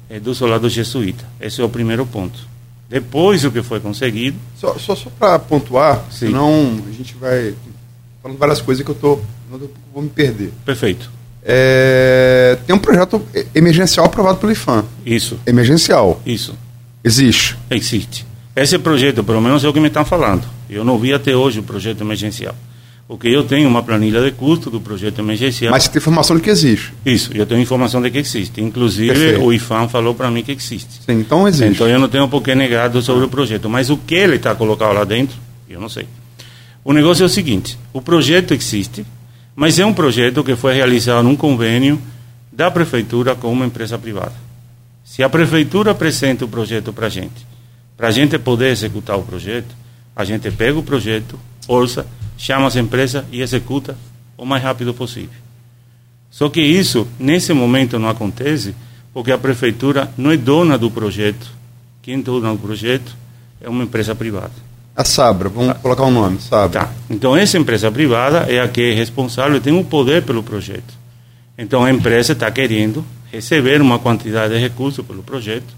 eh, 0.10 0.20
do 0.20 0.34
solado 0.34 0.70
jesuíta. 0.70 1.26
Esse 1.40 1.62
é 1.62 1.64
o 1.64 1.70
primeiro 1.70 2.06
ponto. 2.06 2.48
Depois 2.90 3.44
o 3.44 3.52
que 3.52 3.62
foi 3.62 3.80
conseguido. 3.80 4.38
Só, 4.56 4.78
só, 4.78 4.96
só 4.96 5.10
para 5.20 5.38
pontuar, 5.40 6.06
Sim. 6.10 6.28
senão 6.28 6.82
a 6.88 6.92
gente 6.92 7.16
vai 7.16 7.54
falando 8.24 8.38
várias 8.38 8.62
coisas 8.62 8.84
que 8.84 8.92
eu 8.92 8.96
tô, 8.96 9.20
vou 9.94 10.04
me 10.04 10.10
perder. 10.10 10.52
Perfeito. 10.66 11.12
É, 11.44 12.58
tem 12.66 12.76
um 12.76 12.80
projeto 12.80 13.22
emergencial 13.56 14.06
aprovado 14.06 14.38
pelo 14.38 14.52
IFAM. 14.52 14.84
Isso. 15.06 15.40
Emergencial. 15.46 16.22
Isso. 16.26 16.54
Existe. 17.04 17.58
Existe. 17.70 18.26
Esse 18.56 18.78
projeto, 18.78 19.24
pelo 19.24 19.40
menos 19.40 19.64
é 19.64 19.68
o 19.68 19.74
que 19.74 19.80
me 19.80 19.88
estão 19.88 20.04
falando. 20.04 20.44
Eu 20.70 20.84
não 20.84 20.98
vi 20.98 21.14
até 21.14 21.36
hoje 21.36 21.60
o 21.60 21.64
projeto 21.64 22.02
emergencial. 22.02 22.56
Porque 23.08 23.30
eu 23.30 23.46
tenho 23.46 23.70
uma 23.70 23.82
planilha 23.82 24.22
de 24.22 24.32
custo 24.32 24.70
do 24.70 24.82
projeto 24.82 25.20
emergencial. 25.20 25.72
Mas 25.72 25.84
você 25.84 25.92
tem 25.92 26.00
informação 26.00 26.36
de 26.36 26.42
que 26.42 26.50
existe. 26.50 26.94
Isso, 27.06 27.32
eu 27.34 27.46
tenho 27.46 27.62
informação 27.62 28.02
de 28.02 28.12
que 28.12 28.18
existe. 28.18 28.62
Inclusive, 28.62 29.14
Perfeito. 29.14 29.46
o 29.46 29.54
IFAM 29.54 29.88
falou 29.88 30.14
para 30.14 30.30
mim 30.30 30.44
que 30.44 30.52
existe. 30.52 30.90
Sim, 31.06 31.22
então 31.22 31.48
existe. 31.48 31.74
Então 31.74 31.88
eu 31.88 32.00
não 32.00 32.10
tenho 32.10 32.28
por 32.28 32.42
que 32.42 32.54
negar 32.54 32.92
sobre 33.02 33.24
o 33.24 33.30
projeto. 33.30 33.70
Mas 33.70 33.90
o 33.90 33.96
que 33.96 34.14
ele 34.14 34.36
está 34.36 34.54
colocado 34.54 34.94
lá 34.94 35.06
dentro, 35.06 35.38
eu 35.70 35.80
não 35.80 35.88
sei. 35.88 36.06
O 36.84 36.92
negócio 36.92 37.24
é 37.24 37.26
o 37.26 37.30
seguinte: 37.30 37.78
o 37.94 38.02
projeto 38.02 38.54
existe, 38.54 39.06
mas 39.56 39.80
é 39.80 39.86
um 39.86 39.94
projeto 39.94 40.44
que 40.44 40.56
foi 40.58 40.74
realizado 40.74 41.24
num 41.24 41.36
convênio 41.36 42.02
da 42.52 42.70
prefeitura 42.70 43.36
com 43.36 43.52
uma 43.54 43.66
empresa 43.66 43.98
privada. 43.98 44.34
Se 45.06 45.24
a 45.24 45.30
prefeitura 45.30 45.92
apresenta 45.92 46.44
o 46.44 46.48
projeto 46.48 46.92
para 46.92 47.08
a 47.08 47.10
gente, 47.10 47.48
para 47.96 48.10
a 48.10 48.12
gente 48.12 48.38
poder 48.38 48.70
executar 48.70 49.18
o 49.18 49.24
projeto, 49.24 49.74
a 50.14 50.26
gente 50.26 50.52
pega 50.52 50.78
o 50.78 50.84
projeto, 50.84 51.40
orça, 51.68 52.06
chama 52.38 52.68
as 52.68 52.76
empresas 52.76 53.26
e 53.32 53.42
executa 53.42 53.98
o 54.38 54.46
mais 54.46 54.64
rápido 54.64 54.94
possível. 54.94 55.48
Só 56.30 56.50
que 56.50 56.62
isso, 56.62 57.08
nesse 57.20 57.52
momento, 57.52 57.98
não 57.98 58.10
acontece 58.10 58.76
porque 59.14 59.32
a 59.32 59.38
prefeitura 59.38 60.12
não 60.18 60.32
é 60.32 60.38
dona 60.38 60.78
do 60.78 60.92
projeto. 60.92 61.52
Quem 62.02 62.20
é 62.20 62.22
dona 62.22 62.52
do 62.52 62.60
projeto 62.60 63.16
é 63.60 63.68
uma 63.68 63.84
empresa 63.84 64.14
privada. 64.14 64.52
A 64.96 65.04
Sabra, 65.04 65.50
vamos 65.50 65.74
tá. 65.74 65.80
colocar 65.80 66.04
o 66.04 66.08
um 66.08 66.12
nome, 66.12 66.40
Sabra. 66.40 66.82
Tá. 66.82 66.92
Então, 67.10 67.36
essa 67.36 67.58
empresa 67.58 67.92
privada 67.92 68.40
é 68.52 68.60
a 68.60 68.68
que 68.68 68.82
é 68.82 68.94
responsável, 68.94 69.60
tem 69.60 69.74
o 69.74 69.80
um 69.80 69.84
poder 69.84 70.24
pelo 70.24 70.44
projeto. 70.44 70.94
Então, 71.58 71.84
a 71.84 71.92
empresa 71.92 72.34
está 72.34 72.50
querendo 72.52 73.04
receber 73.32 73.82
uma 73.82 74.00
quantidade 74.00 74.54
de 74.54 74.60
recursos 74.60 75.06
pelo 75.06 75.24
projeto, 75.24 75.76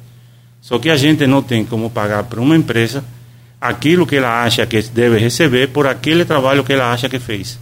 só 0.62 0.78
que 0.78 0.90
a 0.90 0.96
gente 0.96 1.26
não 1.26 1.42
tem 1.42 1.66
como 1.66 1.90
pagar 1.90 2.24
para 2.26 2.42
uma 2.42 2.56
empresa 2.56 3.04
aquilo 3.60 4.06
que 4.06 4.16
ela 4.16 4.44
acha 4.44 4.66
que 4.66 4.82
deve 4.82 5.18
receber 5.18 5.68
por 5.70 5.88
aquele 5.88 6.26
trabalho 6.26 6.64
que 6.64 6.74
ela 6.74 6.92
acha 6.92 7.10
que 7.10 7.20
fez. 7.20 7.60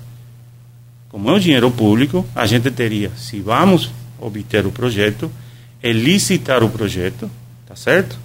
Como 1.09 1.29
é 1.29 1.33
o 1.33 1.39
dinheiro 1.39 1.71
público, 1.71 2.25
a 2.35 2.45
gente 2.45 2.69
teria, 2.71 3.11
se 3.15 3.39
vamos 3.39 3.89
obter 4.19 4.65
o 4.65 4.71
projeto, 4.71 5.31
é 5.81 5.91
licitar 5.91 6.63
o 6.63 6.69
projeto, 6.69 7.29
tá 7.65 7.75
certo? 7.75 8.17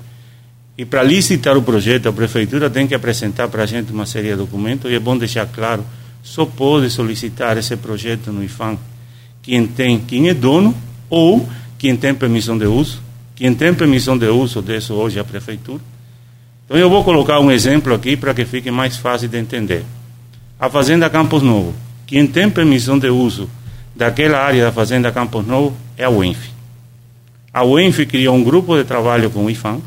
E 0.77 0.85
para 0.85 1.03
licitar 1.03 1.57
o 1.57 1.62
projeto, 1.62 2.09
a 2.09 2.12
prefeitura 2.12 2.68
tem 2.68 2.87
que 2.87 2.95
apresentar 2.95 3.49
para 3.49 3.62
a 3.62 3.66
gente 3.66 3.93
uma 3.93 4.07
série 4.07 4.31
de 4.31 4.37
documentos, 4.37 4.91
e 4.91 4.95
é 4.95 4.99
bom 4.99 5.16
deixar 5.16 5.47
claro, 5.47 5.85
só 6.23 6.45
pode 6.45 6.91
solicitar 6.91 7.57
esse 7.57 7.77
projeto 7.77 8.33
no 8.33 8.43
IFAM 8.43 8.79
quem 9.43 9.66
tem, 9.66 9.99
quem 9.99 10.29
é 10.29 10.35
dono 10.35 10.75
ou 11.11 11.47
quem 11.77 11.97
tem 11.97 12.14
permissão 12.14 12.57
de 12.57 12.64
uso. 12.64 13.03
Quem 13.35 13.53
tem 13.53 13.75
permissão 13.75 14.16
de 14.16 14.29
uso 14.29 14.62
disso 14.62 14.95
hoje 14.95 15.18
é 15.18 15.20
a 15.20 15.25
prefeitura. 15.25 15.83
Então 16.73 16.81
eu 16.81 16.89
vou 16.89 17.05
colocar 17.05 17.39
um 17.39 17.51
exemplo 17.51 17.93
aqui 17.93 18.16
para 18.16 18.33
que 18.33 18.47
fique 18.47 18.70
mais 18.70 18.97
fácil 18.97 19.29
de 19.29 19.37
entender. 19.37 19.85
A 20.59 20.70
Fazenda 20.70 21.11
Campos 21.11 21.43
Novo. 21.43 21.75
Quem 22.07 22.27
tem 22.27 22.49
permissão 22.49 22.99
de 22.99 23.11
uso 23.11 23.47
daquela 23.95 24.39
área 24.39 24.64
da 24.64 24.73
Fazenda 24.73 25.12
Campos 25.12 25.47
Novo 25.47 25.77
é 25.99 26.05
a 26.05 26.09
UENF. 26.09 26.49
A 27.53 27.62
UENF 27.62 28.07
criou 28.07 28.35
um 28.35 28.43
grupo 28.43 28.75
de 28.75 28.85
trabalho 28.85 29.29
com 29.29 29.45
o 29.45 29.51
IFAM. 29.51 29.83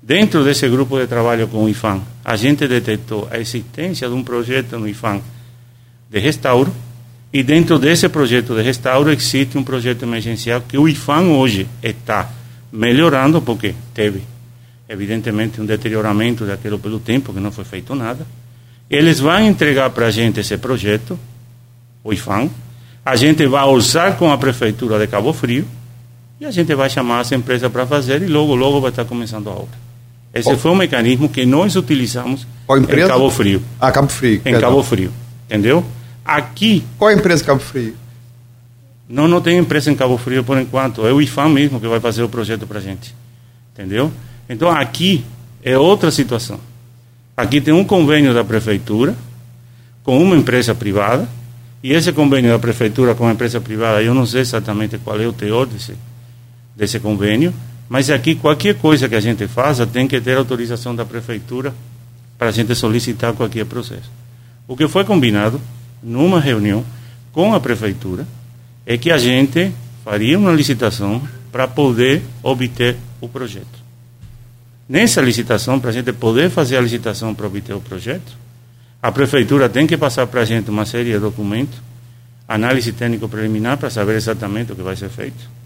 Dentro 0.00 0.44
desse 0.44 0.68
grupo 0.68 0.96
de 0.96 1.08
trabalho 1.08 1.48
com 1.48 1.64
o 1.64 1.68
IFAM, 1.68 2.00
a 2.24 2.36
gente 2.36 2.68
detectou 2.68 3.26
a 3.28 3.40
existência 3.40 4.06
de 4.06 4.14
um 4.14 4.22
projeto 4.22 4.78
no 4.78 4.86
IFAM 4.86 5.20
de 6.08 6.20
restauro 6.20 6.72
e 7.32 7.42
dentro 7.42 7.80
desse 7.80 8.08
projeto 8.08 8.54
de 8.54 8.62
restauro 8.62 9.10
existe 9.10 9.58
um 9.58 9.64
projeto 9.64 10.04
emergencial 10.04 10.60
que 10.60 10.78
o 10.78 10.88
IFAM 10.88 11.32
hoje 11.32 11.66
está 11.82 12.30
melhorando, 12.70 13.42
porque 13.42 13.74
teve, 13.92 14.22
evidentemente, 14.88 15.60
um 15.60 15.66
deterioramento 15.66 16.44
daquilo 16.44 16.78
pelo 16.78 17.00
tempo, 17.00 17.32
que 17.32 17.40
não 17.40 17.50
foi 17.50 17.64
feito 17.64 17.94
nada. 17.94 18.26
Eles 18.88 19.18
vão 19.18 19.40
entregar 19.40 19.90
para 19.90 20.06
a 20.06 20.10
gente 20.10 20.40
esse 20.40 20.56
projeto, 20.56 21.18
o 22.04 22.12
IFAM, 22.12 22.48
a 23.04 23.16
gente 23.16 23.46
vai 23.46 23.64
orçar 23.64 24.16
com 24.16 24.30
a 24.30 24.38
prefeitura 24.38 24.98
de 24.98 25.06
Cabo 25.06 25.32
Frio 25.32 25.66
e 26.40 26.44
a 26.44 26.50
gente 26.50 26.74
vai 26.74 26.88
chamar 26.90 27.20
essa 27.20 27.34
empresa 27.34 27.68
para 27.68 27.86
fazer 27.86 28.22
e 28.22 28.26
logo, 28.26 28.54
logo 28.54 28.80
vai 28.80 28.90
estar 28.90 29.04
começando 29.04 29.48
a 29.48 29.52
obra. 29.52 29.86
Esse 30.32 30.54
foi 30.56 30.70
um 30.70 30.74
mecanismo 30.74 31.28
que 31.28 31.46
nós 31.46 31.76
utilizamos 31.76 32.46
em 32.68 33.06
Cabo 33.06 33.30
Frio. 33.30 33.62
Ah, 33.80 33.90
Cabo 33.90 34.08
Frio. 34.08 34.42
Em 34.44 34.58
Cabo 34.58 34.82
Frio, 34.82 35.12
entendeu? 35.46 35.84
Aqui. 36.24 36.84
Qual 36.98 37.10
é 37.10 37.14
a 37.14 37.16
empresa 37.16 37.42
Cabo 37.44 37.60
Frio? 37.60 37.94
Não, 39.08 39.26
não 39.28 39.40
tem 39.40 39.56
empresa 39.56 39.90
em 39.90 39.94
Cabo 39.94 40.18
Frio 40.18 40.44
por 40.44 40.58
enquanto. 40.58 41.06
É 41.06 41.12
o 41.12 41.22
IFAM 41.22 41.48
mesmo 41.48 41.80
que 41.80 41.86
vai 41.86 42.00
fazer 42.00 42.22
o 42.22 42.28
projeto 42.28 42.66
para 42.66 42.78
a 42.78 42.82
gente. 42.82 43.14
Entendeu? 43.72 44.12
Então 44.48 44.70
aqui 44.70 45.24
é 45.62 45.76
outra 45.76 46.10
situação. 46.10 46.60
Aqui 47.36 47.60
tem 47.60 47.74
um 47.74 47.84
convênio 47.84 48.32
da 48.32 48.44
prefeitura 48.44 49.16
com 50.02 50.22
uma 50.22 50.36
empresa 50.36 50.74
privada. 50.74 51.28
E 51.82 51.92
esse 51.92 52.12
convênio 52.12 52.50
da 52.50 52.58
prefeitura 52.58 53.14
com 53.14 53.26
a 53.26 53.32
empresa 53.32 53.60
privada, 53.60 54.02
eu 54.02 54.14
não 54.14 54.26
sei 54.26 54.40
exatamente 54.40 54.98
qual 54.98 55.20
é 55.20 55.26
o 55.26 55.32
teor 55.32 55.66
desse, 55.66 55.94
desse 56.74 56.98
convênio, 56.98 57.54
mas 57.88 58.10
aqui 58.10 58.34
qualquer 58.34 58.74
coisa 58.76 59.08
que 59.08 59.14
a 59.14 59.20
gente 59.20 59.46
faça 59.46 59.86
tem 59.86 60.08
que 60.08 60.20
ter 60.20 60.36
autorização 60.36 60.96
da 60.96 61.04
prefeitura 61.04 61.72
para 62.38 62.48
a 62.48 62.50
gente 62.50 62.74
solicitar 62.74 63.34
qualquer 63.34 63.66
processo. 63.66 64.10
O 64.66 64.76
que 64.76 64.88
foi 64.88 65.04
combinado 65.04 65.60
numa 66.02 66.40
reunião 66.40 66.84
com 67.36 67.52
a 67.52 67.60
prefeitura, 67.60 68.26
é 68.86 68.96
que 68.96 69.10
a 69.10 69.18
gente 69.18 69.70
faria 70.02 70.38
uma 70.38 70.52
licitação 70.52 71.20
para 71.52 71.68
poder 71.68 72.22
obter 72.42 72.96
o 73.20 73.28
projeto. 73.28 73.85
Nessa 74.88 75.20
licitação, 75.20 75.80
para 75.80 75.90
a 75.90 75.92
gente 75.92 76.12
poder 76.12 76.48
fazer 76.48 76.76
a 76.76 76.80
licitação 76.80 77.34
para 77.34 77.46
obter 77.46 77.74
o 77.74 77.80
projeto, 77.80 78.36
a 79.02 79.10
prefeitura 79.10 79.68
tem 79.68 79.86
que 79.86 79.96
passar 79.96 80.26
para 80.26 80.42
a 80.42 80.44
gente 80.44 80.70
uma 80.70 80.86
série 80.86 81.12
de 81.12 81.18
documentos, 81.18 81.78
análise 82.46 82.92
técnico 82.92 83.28
preliminar 83.28 83.76
para 83.78 83.90
saber 83.90 84.14
exatamente 84.14 84.72
o 84.72 84.76
que 84.76 84.82
vai 84.82 84.94
ser 84.94 85.08
feito. 85.08 85.56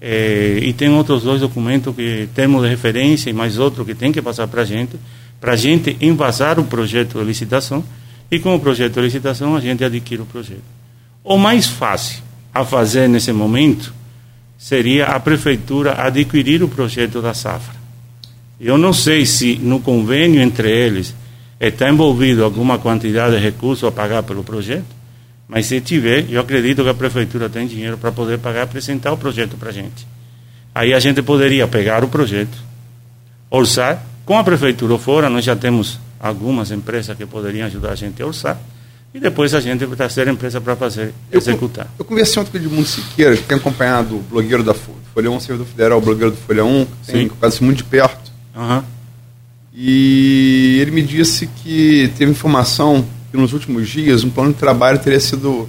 É, 0.00 0.58
e 0.62 0.72
tem 0.72 0.88
outros 0.90 1.22
dois 1.22 1.40
documentos 1.40 1.94
que 1.94 2.28
temos 2.34 2.62
de 2.62 2.68
referência 2.68 3.30
e 3.30 3.32
mais 3.32 3.58
outro 3.58 3.84
que 3.84 3.94
tem 3.94 4.10
que 4.12 4.20
passar 4.22 4.46
para 4.46 4.62
a 4.62 4.64
gente, 4.64 4.96
para 5.40 5.52
a 5.52 5.56
gente 5.56 5.96
envasar 6.00 6.58
o 6.58 6.64
projeto 6.64 7.18
de 7.18 7.24
licitação 7.24 7.84
e 8.30 8.38
com 8.38 8.54
o 8.54 8.60
projeto 8.60 8.94
de 8.94 9.02
licitação 9.02 9.54
a 9.54 9.60
gente 9.60 9.84
adquire 9.84 10.22
o 10.22 10.26
projeto. 10.26 10.64
O 11.22 11.36
mais 11.36 11.66
fácil 11.66 12.22
a 12.52 12.64
fazer 12.64 13.08
nesse 13.08 13.32
momento 13.32 13.92
seria 14.58 15.06
a 15.06 15.20
prefeitura 15.20 15.94
adquirir 16.00 16.62
o 16.62 16.68
projeto 16.68 17.20
da 17.20 17.34
safra. 17.34 17.75
Eu 18.60 18.78
não 18.78 18.92
sei 18.92 19.26
se 19.26 19.56
no 19.56 19.80
convênio 19.80 20.40
entre 20.40 20.70
eles 20.70 21.14
está 21.60 21.88
envolvido 21.88 22.44
alguma 22.44 22.78
quantidade 22.78 23.36
de 23.36 23.42
recursos 23.42 23.86
a 23.86 23.92
pagar 23.92 24.22
pelo 24.22 24.42
projeto, 24.42 24.96
mas 25.48 25.66
se 25.66 25.80
tiver, 25.80 26.26
eu 26.30 26.40
acredito 26.40 26.82
que 26.82 26.88
a 26.88 26.94
prefeitura 26.94 27.48
tem 27.48 27.66
dinheiro 27.66 27.96
para 27.96 28.10
poder 28.10 28.38
pagar 28.38 28.60
e 28.60 28.62
apresentar 28.62 29.12
o 29.12 29.16
projeto 29.16 29.56
para 29.56 29.70
a 29.70 29.72
gente. 29.72 30.06
Aí 30.74 30.92
a 30.92 30.98
gente 30.98 31.22
poderia 31.22 31.66
pegar 31.68 32.02
o 32.02 32.08
projeto, 32.08 32.56
orçar, 33.50 34.04
com 34.24 34.36
a 34.36 34.42
prefeitura 34.42 34.98
fora, 34.98 35.30
nós 35.30 35.44
já 35.44 35.54
temos 35.54 36.00
algumas 36.18 36.70
empresas 36.70 37.16
que 37.16 37.24
poderiam 37.24 37.66
ajudar 37.66 37.92
a 37.92 37.94
gente 37.94 38.20
a 38.20 38.26
orçar, 38.26 38.58
e 39.14 39.20
depois 39.20 39.54
a 39.54 39.60
gente 39.60 39.86
vai 39.86 40.08
ter 40.08 40.28
a 40.28 40.32
empresa 40.32 40.60
para 40.60 40.74
fazer, 40.76 41.14
eu, 41.30 41.38
executar. 41.38 41.86
Eu 41.98 42.04
conversei 42.04 42.42
ontem 42.42 42.50
com 42.50 42.58
o 42.58 42.60
Edmundo 42.60 42.86
Siqueira, 42.86 43.36
que 43.36 43.44
tem 43.44 43.56
acompanhado 43.56 44.16
o 44.16 44.20
blogueiro 44.20 44.62
da 44.62 44.74
Folha 44.74 45.30
1, 45.30 45.40
servidor 45.40 45.66
federal, 45.66 45.98
o 45.98 46.00
blogueiro 46.00 46.32
do 46.32 46.36
Folha 46.36 46.64
1, 46.64 46.84
que 46.84 47.12
tem 47.12 47.26
acompanhado 47.26 47.64
muito 47.64 47.78
de 47.78 47.84
perto. 47.84 48.25
Uhum. 48.56 48.82
E 49.74 50.78
ele 50.80 50.90
me 50.90 51.02
disse 51.02 51.46
que 51.62 52.10
teve 52.16 52.30
informação 52.30 53.04
que 53.30 53.36
nos 53.36 53.52
últimos 53.52 53.88
dias 53.88 54.24
um 54.24 54.30
plano 54.30 54.52
de 54.52 54.58
trabalho 54.58 54.98
teria 54.98 55.20
sido 55.20 55.68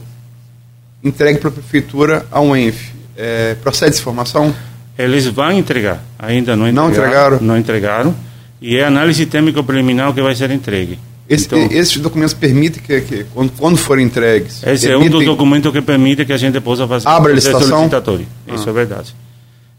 entregue 1.04 1.40
para 1.40 1.50
a 1.50 1.52
prefeitura 1.52 2.26
ao 2.32 2.56
ENF. 2.56 2.94
É, 3.18 3.56
procede 3.56 3.92
essa 3.92 4.00
informação? 4.00 4.56
Eles 4.98 5.26
vão 5.26 5.52
entregar, 5.52 6.04
ainda 6.18 6.56
não 6.56 6.68
entregaram. 6.68 6.82
Não 6.82 6.90
entregaram? 6.90 7.42
Não 7.42 7.58
entregaram 7.58 8.28
e 8.62 8.78
é 8.78 8.86
análise 8.86 9.26
térmica 9.26 9.62
preliminar 9.62 10.14
que 10.14 10.22
vai 10.22 10.34
ser 10.36 10.50
entregue. 10.52 10.98
Esse, 11.30 11.46
então, 11.46 11.68
esses 11.70 11.98
documentos 11.98 12.34
permitem 12.34 12.82
que, 12.82 13.02
que 13.02 13.26
quando, 13.34 13.52
quando 13.58 13.78
forem 13.78 14.06
entregues. 14.06 14.64
Esse 14.64 14.88
permitem... 14.88 14.94
é 14.94 14.98
um 14.98 15.10
dos 15.10 15.26
documentos 15.26 15.72
que 15.72 15.82
permite 15.82 16.26
que 16.26 16.32
a 16.32 16.38
gente 16.38 16.60
possa 16.62 16.88
fazer 16.88 17.08
Abra 17.08 17.34
a 17.34 17.36
licitação. 17.36 17.90
Ah. 17.92 18.56
Isso 18.56 18.70
é 18.70 18.72
verdade. 18.74 19.14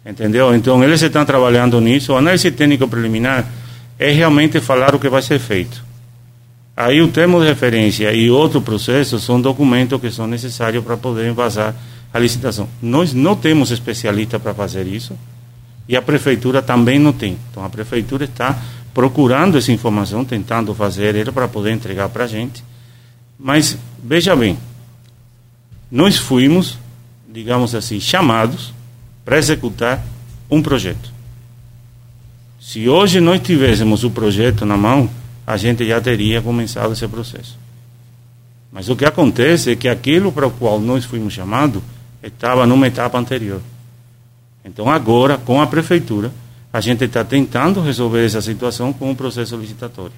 Entendeu? 0.09 0.55
Então 0.55 0.83
eles 0.83 1.03
estão 1.03 1.23
trabalhando 1.23 1.79
nisso. 1.83 2.15
A 2.15 2.19
análise 2.19 2.51
técnica 2.51 2.89
preliminar 2.89 3.47
é 3.99 4.11
realmente 4.11 4.59
falar 4.59 4.95
o 4.95 4.99
que 4.99 5.07
vai 5.07 5.21
ser 5.21 5.39
feito. 5.39 5.85
Aí 6.75 7.03
o 7.03 7.09
termo 7.09 7.39
de 7.41 7.47
referência 7.47 8.11
e 8.15 8.31
outro 8.31 8.63
processo 8.63 9.21
são 9.21 9.39
documentos 9.39 10.01
que 10.01 10.11
são 10.11 10.27
necessários 10.27 10.83
para 10.83 10.97
poder 10.97 11.29
envasar 11.29 11.75
a 12.15 12.19
licitação. 12.19 12.67
Nós 12.81 13.13
não 13.13 13.37
temos 13.37 13.71
especialista 13.71 14.41
para 14.41 14.55
fazer 14.55 14.87
isso 14.87 15.15
e 15.87 15.95
a 15.95 16.01
prefeitura 16.01 16.63
também 16.63 16.99
não 16.99 17.13
tem. 17.13 17.37
Então 17.51 17.63
a 17.63 17.69
prefeitura 17.69 18.25
está 18.25 18.59
procurando 18.95 19.59
essa 19.59 19.71
informação, 19.73 20.25
tentando 20.25 20.75
fazer 20.75 21.15
ela 21.17 21.33
para 21.33 21.47
poder 21.47 21.73
entregar 21.73 22.09
para 22.09 22.25
a 22.25 22.27
gente. 22.27 22.65
Mas 23.39 23.77
veja 24.03 24.35
bem, 24.35 24.57
nós 25.93 26.17
fomos, 26.17 26.79
digamos 27.31 27.75
assim, 27.75 28.01
chamados 28.01 28.78
para 29.29 29.37
executar 29.37 30.03
um 30.51 30.63
projeto. 30.63 31.13
Se 32.59 32.89
hoje 32.89 33.21
nós 33.21 33.43
tivéssemos 33.43 34.03
o 34.03 34.11
projeto 34.11 34.65
na 34.65 34.75
mão, 34.75 35.11
a 35.47 35.55
gente 35.59 35.87
já 35.87 36.01
teria 36.01 36.41
começado 36.41 36.95
esse 36.95 37.07
processo. 37.07 37.59
Mas 38.73 38.89
o 38.89 38.97
que 38.97 39.05
acontece 39.05 39.73
é 39.73 39.77
que 39.77 39.87
aquilo 39.87 40.33
para 40.33 40.47
o 40.47 40.51
qual 40.51 40.81
nós 40.81 41.05
fomos 41.05 41.35
chamados 41.35 41.83
estava 42.23 42.67
numa 42.67 42.87
etapa 42.87 43.19
anterior. 43.19 43.61
Então, 44.65 44.89
agora, 44.89 45.37
com 45.37 45.61
a 45.61 45.67
prefeitura, 45.67 46.33
a 46.73 46.81
gente 46.81 47.05
está 47.05 47.23
tentando 47.23 47.83
resolver 47.83 48.25
essa 48.25 48.41
situação 48.41 48.95
com 48.95 49.11
um 49.11 49.15
processo 49.15 49.59
licitatório. 49.59 50.17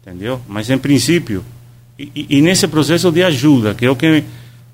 Entendeu? 0.00 0.40
Mas, 0.48 0.68
em 0.68 0.78
princípio, 0.78 1.44
e, 1.96 2.26
e, 2.28 2.42
nesse 2.42 2.66
processo 2.66 3.12
de 3.12 3.22
ajuda, 3.22 3.72
que 3.72 3.86
é 3.86 3.90
o 3.90 3.94
que, 3.94 4.24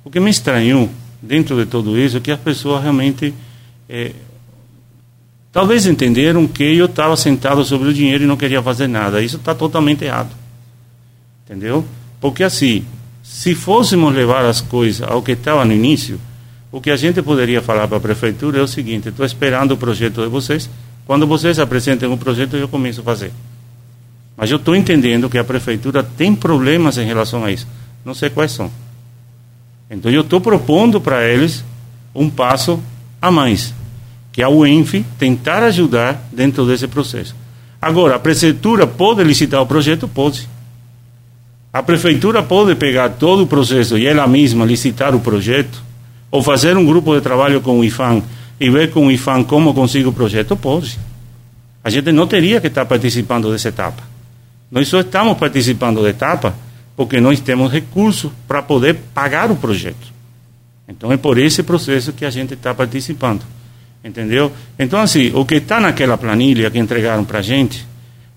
o 0.02 0.08
que 0.08 0.20
me 0.20 0.30
estranhou 0.30 0.88
dentro 1.20 1.54
de 1.54 1.66
tudo 1.66 1.98
isso, 1.98 2.16
é 2.16 2.20
que 2.20 2.30
as 2.30 2.40
pessoas 2.40 2.80
realmente. 2.80 3.34
É, 3.88 4.12
talvez 5.52 5.86
entenderam 5.86 6.46
que 6.46 6.62
eu 6.62 6.86
estava 6.86 7.16
sentado 7.16 7.64
sobre 7.64 7.88
o 7.88 7.94
dinheiro 7.94 8.24
e 8.24 8.26
não 8.26 8.36
queria 8.36 8.62
fazer 8.62 8.86
nada. 8.86 9.22
Isso 9.22 9.36
está 9.36 9.54
totalmente 9.54 10.04
errado. 10.04 10.30
Entendeu? 11.44 11.84
Porque 12.20 12.42
assim, 12.44 12.84
se 13.22 13.54
fôssemos 13.54 14.14
levar 14.14 14.44
as 14.44 14.60
coisas 14.60 15.08
ao 15.08 15.22
que 15.22 15.32
estava 15.32 15.64
no 15.64 15.72
início, 15.72 16.20
o 16.70 16.80
que 16.80 16.90
a 16.90 16.96
gente 16.96 17.22
poderia 17.22 17.62
falar 17.62 17.88
para 17.88 17.96
a 17.96 18.00
prefeitura 18.00 18.58
é 18.58 18.62
o 18.62 18.68
seguinte: 18.68 19.08
estou 19.08 19.24
esperando 19.24 19.72
o 19.72 19.76
projeto 19.76 20.22
de 20.22 20.28
vocês. 20.28 20.68
Quando 21.06 21.26
vocês 21.26 21.58
apresentem 21.58 22.06
o 22.10 22.18
projeto, 22.18 22.56
eu 22.56 22.68
começo 22.68 23.00
a 23.00 23.04
fazer. 23.04 23.32
Mas 24.36 24.50
eu 24.50 24.58
estou 24.58 24.76
entendendo 24.76 25.30
que 25.30 25.38
a 25.38 25.44
prefeitura 25.44 26.02
tem 26.02 26.34
problemas 26.34 26.98
em 26.98 27.06
relação 27.06 27.44
a 27.44 27.50
isso. 27.50 27.66
Não 28.04 28.12
sei 28.14 28.28
quais 28.28 28.52
são. 28.52 28.70
Então 29.90 30.10
eu 30.12 30.20
estou 30.20 30.40
propondo 30.40 31.00
para 31.00 31.26
eles 31.26 31.64
um 32.14 32.28
passo 32.28 32.82
a 33.20 33.30
mais, 33.30 33.74
que 34.38 34.42
a 34.44 34.48
UENF 34.48 35.04
tentar 35.18 35.64
ajudar 35.64 36.28
dentro 36.30 36.64
desse 36.64 36.86
processo. 36.86 37.34
Agora, 37.82 38.14
a 38.14 38.18
prefeitura 38.20 38.86
pode 38.86 39.24
licitar 39.24 39.60
o 39.60 39.66
projeto? 39.66 40.06
Pode. 40.06 40.48
A 41.72 41.82
prefeitura 41.82 42.40
pode 42.40 42.76
pegar 42.76 43.08
todo 43.08 43.42
o 43.42 43.46
processo 43.48 43.98
e 43.98 44.06
ela 44.06 44.28
mesma 44.28 44.64
licitar 44.64 45.12
o 45.12 45.18
projeto? 45.18 45.82
Ou 46.30 46.40
fazer 46.40 46.76
um 46.76 46.86
grupo 46.86 47.16
de 47.16 47.20
trabalho 47.20 47.60
com 47.60 47.80
o 47.80 47.84
IFAM 47.84 48.22
e 48.60 48.70
ver 48.70 48.92
com 48.92 49.08
o 49.08 49.10
IFAM 49.10 49.42
como 49.42 49.74
consigo 49.74 50.10
o 50.10 50.12
projeto? 50.12 50.56
Pode. 50.56 50.96
A 51.82 51.90
gente 51.90 52.12
não 52.12 52.28
teria 52.28 52.60
que 52.60 52.68
estar 52.68 52.86
participando 52.86 53.50
dessa 53.50 53.70
etapa. 53.70 54.04
Nós 54.70 54.86
só 54.86 55.00
estamos 55.00 55.36
participando 55.36 56.00
da 56.00 56.10
etapa 56.10 56.54
porque 56.94 57.20
nós 57.20 57.40
temos 57.40 57.72
recursos 57.72 58.30
para 58.46 58.62
poder 58.62 59.00
pagar 59.12 59.50
o 59.50 59.56
projeto. 59.56 60.12
Então 60.88 61.10
é 61.10 61.16
por 61.16 61.38
esse 61.38 61.64
processo 61.64 62.12
que 62.12 62.24
a 62.24 62.30
gente 62.30 62.54
está 62.54 62.72
participando. 62.72 63.57
Entendeu? 64.08 64.50
Então, 64.78 65.00
assim, 65.00 65.30
o 65.34 65.44
que 65.44 65.56
está 65.56 65.78
naquela 65.78 66.16
planilha 66.16 66.70
que 66.70 66.78
entregaram 66.78 67.24
para 67.24 67.40
a 67.40 67.42
gente 67.42 67.86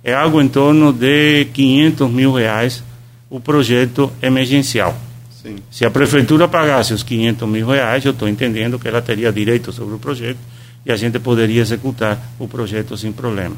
é 0.04 0.14
algo 0.14 0.42
em 0.42 0.48
torno 0.50 0.92
de 0.92 1.46
500 1.54 2.12
mil 2.12 2.34
reais 2.34 2.84
o 3.30 3.40
projeto 3.40 4.12
emergencial. 4.22 4.98
Sim. 5.42 5.56
Se 5.72 5.86
a 5.86 5.90
prefeitura 5.90 6.46
pagasse 6.48 6.94
os 6.94 7.04
500 7.04 7.48
mil 7.48 7.68
reais, 7.68 8.04
eu 8.04 8.12
estou 8.12 8.28
entendendo 8.28 8.78
que 8.78 8.88
ela 8.88 9.02
teria 9.02 9.32
direito 9.32 9.72
sobre 9.72 9.96
o 9.96 10.00
projeto 10.00 10.40
e 10.86 10.92
a 10.92 10.98
gente 10.98 11.18
poderia 11.20 11.62
executar 11.62 12.20
o 12.38 12.50
projeto 12.50 12.98
sem 12.98 13.14
problema. 13.14 13.56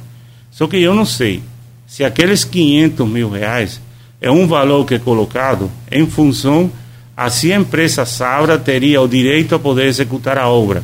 Só 0.51 0.67
que 0.67 0.77
eu 0.77 0.93
não 0.93 1.05
sei 1.05 1.41
se 1.87 2.03
aqueles 2.03 2.43
500 2.43 3.07
mil 3.07 3.29
reais 3.29 3.81
é 4.21 4.29
um 4.29 4.45
valor 4.45 4.85
que 4.85 4.93
é 4.93 4.99
colocado 4.99 5.71
em 5.91 6.05
função 6.05 6.71
a 7.17 7.29
se 7.29 7.51
a 7.51 7.57
empresa 7.57 8.05
Sabra 8.05 8.57
teria 8.59 9.01
o 9.01 9.07
direito 9.07 9.55
a 9.55 9.59
poder 9.59 9.85
executar 9.85 10.37
a 10.37 10.47
obra, 10.47 10.83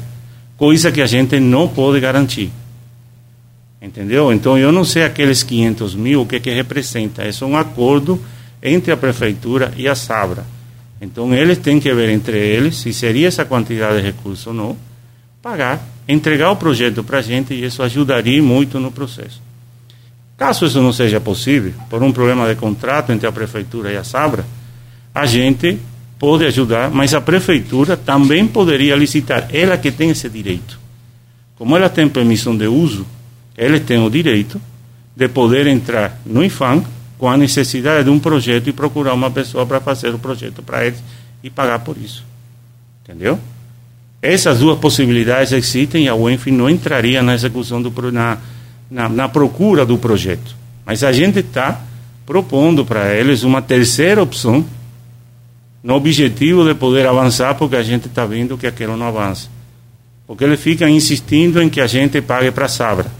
coisa 0.59 0.91
que 0.91 1.01
a 1.01 1.07
gente 1.07 1.39
não 1.39 1.69
pode 1.69 2.01
garantir. 2.01 2.51
Entendeu? 3.81 4.31
Então 4.33 4.57
eu 4.57 4.73
não 4.73 4.83
sei 4.83 5.03
aqueles 5.03 5.41
500 5.41 5.95
mil 5.95 6.21
o 6.21 6.25
que, 6.25 6.37
que 6.37 6.51
representa. 6.51 7.23
É 7.23 7.45
um 7.45 7.55
acordo 7.55 8.21
entre 8.61 8.91
a 8.91 8.97
prefeitura 8.97 9.73
e 9.77 9.87
a 9.87 9.95
Sabra. 9.95 10.45
Então 11.01 11.33
eles 11.33 11.57
têm 11.59 11.79
que 11.79 11.91
ver 11.93 12.09
entre 12.09 12.37
eles 12.37 12.75
se 12.75 12.91
seria 12.91 13.29
essa 13.29 13.45
quantidade 13.45 13.97
de 13.97 14.03
recursos 14.03 14.45
ou 14.47 14.53
não, 14.53 14.77
pagar, 15.41 15.81
entregar 16.05 16.51
o 16.51 16.57
projeto 16.57 17.05
para 17.05 17.19
a 17.19 17.21
gente 17.21 17.53
e 17.53 17.63
isso 17.63 17.81
ajudaria 17.81 18.43
muito 18.43 18.81
no 18.81 18.91
processo. 18.91 19.41
Caso 20.37 20.65
isso 20.65 20.81
não 20.81 20.91
seja 20.91 21.21
possível, 21.21 21.73
por 21.89 22.03
um 22.03 22.11
problema 22.11 22.47
de 22.49 22.59
contrato 22.59 23.13
entre 23.13 23.27
a 23.27 23.31
prefeitura 23.31 23.93
e 23.93 23.97
a 23.97 24.03
Sabra, 24.03 24.45
a 25.15 25.25
gente 25.25 25.79
pode 26.19 26.45
ajudar, 26.45 26.91
mas 26.91 27.13
a 27.13 27.21
prefeitura 27.21 27.95
também 27.95 28.45
poderia 28.45 28.95
licitar, 28.95 29.47
ela 29.53 29.77
que 29.77 29.89
tem 29.89 30.09
esse 30.09 30.29
direito. 30.29 30.77
Como 31.55 31.75
ela 31.75 31.89
tem 31.89 32.09
permissão 32.09 32.55
de 32.55 32.67
uso, 32.67 33.07
ela 33.57 33.79
tem 33.79 33.97
o 34.05 34.09
direito 34.09 34.61
de 35.15 35.27
poder 35.29 35.65
entrar 35.65 36.19
no 36.25 36.43
IFAM 36.43 36.83
com 37.17 37.29
a 37.29 37.37
necessidade 37.37 38.03
de 38.03 38.09
um 38.09 38.19
projeto 38.19 38.69
e 38.69 38.73
procurar 38.73 39.13
uma 39.13 39.31
pessoa 39.31 39.65
para 39.65 39.79
fazer 39.79 40.13
o 40.13 40.19
projeto 40.19 40.61
para 40.61 40.85
eles 40.85 41.01
e 41.41 41.49
pagar 41.49 41.79
por 41.79 41.97
isso. 41.97 42.23
Entendeu? 43.03 43.39
Essas 44.21 44.59
duas 44.59 44.77
possibilidades 44.77 45.53
existem 45.53 46.05
e 46.05 46.09
a 46.09 46.15
UENF 46.15 46.51
não 46.51 46.69
entraria 46.69 47.23
na 47.23 47.33
execução 47.33 47.81
do 47.81 48.11
na, 48.11 48.37
na, 48.91 49.07
na 49.07 49.29
procura 49.29 49.85
do 49.85 49.97
projeto. 49.97 50.55
Mas 50.85 51.03
a 51.03 51.11
gente 51.11 51.39
está 51.39 51.81
propondo 52.25 52.85
para 52.85 53.13
eles 53.13 53.43
uma 53.43 53.61
terceira 53.61 54.21
opção 54.21 54.65
no 55.83 55.95
objetivo 55.95 56.65
de 56.65 56.75
poder 56.75 57.07
avançar, 57.07 57.55
porque 57.55 57.75
a 57.75 57.83
gente 57.83 58.07
está 58.07 58.25
vendo 58.25 58.57
que 58.57 58.67
aquilo 58.67 58.97
não 58.97 59.07
avança. 59.07 59.49
Porque 60.27 60.43
ele 60.43 60.57
fica 60.57 60.89
insistindo 60.89 61.61
em 61.61 61.69
que 61.69 61.81
a 61.81 61.87
gente 61.87 62.21
pague 62.21 62.51
para 62.51 62.65
a 62.65 62.69
Sabra. 62.69 63.11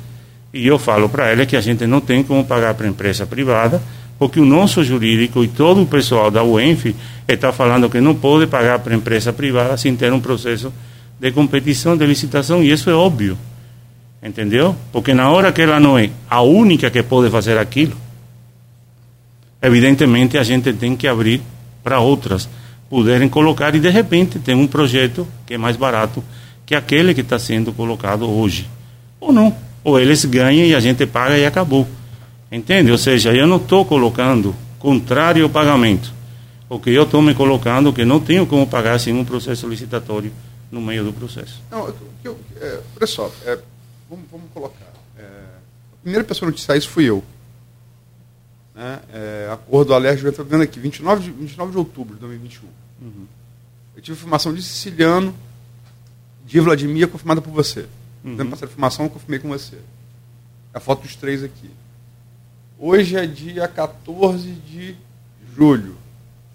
E 0.54 0.68
eu 0.68 0.78
falo 0.78 1.10
para 1.10 1.30
ela 1.30 1.46
que 1.46 1.56
a 1.56 1.62
gente 1.62 1.86
não 1.88 2.02
tem 2.02 2.24
como 2.24 2.44
pagar 2.44 2.74
para 2.74 2.86
a 2.86 2.90
empresa 2.90 3.26
privada, 3.26 3.82
porque 4.18 4.40
o 4.40 4.46
nosso 4.46 4.84
jurídico 4.84 5.44
e 5.44 5.48
todo 5.48 5.82
o 5.82 5.86
pessoal 5.86 6.30
da 6.30 6.44
UENF 6.44 6.94
está 7.28 7.54
falando 7.54 7.90
que 7.90 8.02
não 8.02 8.16
pode 8.16 8.48
pagar 8.48 8.80
para 8.80 8.94
a 8.94 8.98
empresa 8.98 9.32
privada 9.32 9.78
sem 9.78 9.96
ter 9.96 10.12
um 10.12 10.20
processo 10.20 10.74
de 11.20 11.32
competição, 11.32 11.96
de 11.96 12.06
licitação, 12.06 12.64
e 12.64 12.72
isso 12.72 12.90
é 12.90 12.94
óbvio. 12.94 13.38
Entendeu? 14.22 14.76
Porque 14.92 15.14
na 15.14 15.30
hora 15.30 15.52
que 15.52 15.62
ela 15.62 15.80
não 15.80 15.98
é 15.98 16.10
a 16.30 16.42
única 16.42 16.90
que 16.90 17.02
pode 17.02 17.30
fazer 17.30 17.58
aquilo, 17.58 17.96
evidentemente 19.62 20.38
a 20.38 20.44
gente 20.44 20.74
tem 20.74 20.96
que 20.96 21.08
abrir 21.08 21.42
para 21.84 22.00
outras 22.00 22.50
poderem 22.90 23.30
colocar 23.30 23.76
e 23.76 23.80
de 23.80 23.90
repente 23.90 24.40
tem 24.40 24.56
um 24.56 24.68
projeto 24.68 25.28
que 25.46 25.54
é 25.54 25.58
mais 25.58 25.76
barato 25.76 26.24
que 26.66 26.74
aquele 26.74 27.14
que 27.14 27.22
está 27.22 27.38
sendo 27.38 27.72
colocado 27.72 28.30
hoje. 28.30 28.68
Ou 29.20 29.32
não 29.32 29.56
ou 29.84 30.00
eles 30.00 30.26
ganham 30.26 30.66
e 30.66 30.76
a 30.76 30.80
gente 30.80 31.06
paga 31.06 31.38
e 31.38 31.46
acabou. 31.46 31.88
Entende? 32.52 32.92
Ou 32.92 32.98
seja, 32.98 33.34
eu 33.34 33.48
não 33.48 33.58
estou 33.58 33.86
colocando 33.86 34.56
contrário 34.78 35.44
ao 35.44 35.50
pagamento. 35.50 36.14
O 36.68 36.80
que 36.80 36.92
eu 36.92 37.04
estou 37.04 37.22
me 37.22 37.34
colocando 37.34 37.94
que 37.94 38.06
não 38.06 38.20
tenho 38.20 38.46
como 38.46 38.68
pagar 38.68 39.00
sem 39.00 39.14
um 39.14 39.26
processo 39.26 39.68
licitatório 39.68 40.32
no 40.72 40.82
meio 40.82 41.04
do 41.04 41.14
processo. 41.14 41.62
Não, 41.72 41.92
eu, 42.24 42.38
é, 42.62 42.80
olha 42.96 43.08
só, 43.08 43.32
é, 43.46 43.58
vamos, 44.10 44.26
vamos, 44.32 44.48
colocar. 44.54 44.94
É, 45.18 45.24
a 45.24 46.02
primeira 46.04 46.24
pessoa 46.24 46.48
a 46.48 46.52
noticiar 46.52 46.78
isso 46.78 46.90
fui 46.90 47.06
eu. 47.06 47.24
Né? 48.80 49.02
É, 49.12 49.50
acordo 49.52 49.94
Alerj, 49.94 50.24
eu 50.24 50.30
estou 50.30 50.46
vendo 50.46 50.64
aqui, 50.64 50.80
29 50.80 51.22
de, 51.22 51.32
29 51.32 51.72
de 51.74 51.78
outubro 51.78 52.14
de 52.14 52.22
2021. 52.22 52.66
Uhum. 53.02 53.26
Eu 53.94 54.02
tive 54.02 54.16
informação 54.16 54.54
de 54.54 54.64
Siciliano, 54.64 55.36
de 56.46 56.62
Vladimir, 56.62 57.10
confirmada 57.10 57.42
por 57.42 57.52
você. 57.52 57.86
Uhum. 58.24 58.38
Dando 58.38 58.52
passar 58.52 58.68
informação, 58.68 59.04
eu 59.04 59.12
confirmei 59.12 59.40
com 59.40 59.50
você. 59.50 59.78
A 60.74 60.80
foto 60.80 61.02
dos 61.02 61.14
três 61.18 61.44
aqui. 61.44 61.70
Hoje 62.78 63.18
é 63.18 63.28
dia 63.28 63.68
14 63.68 64.50
de 64.50 64.96
julho. 65.54 65.98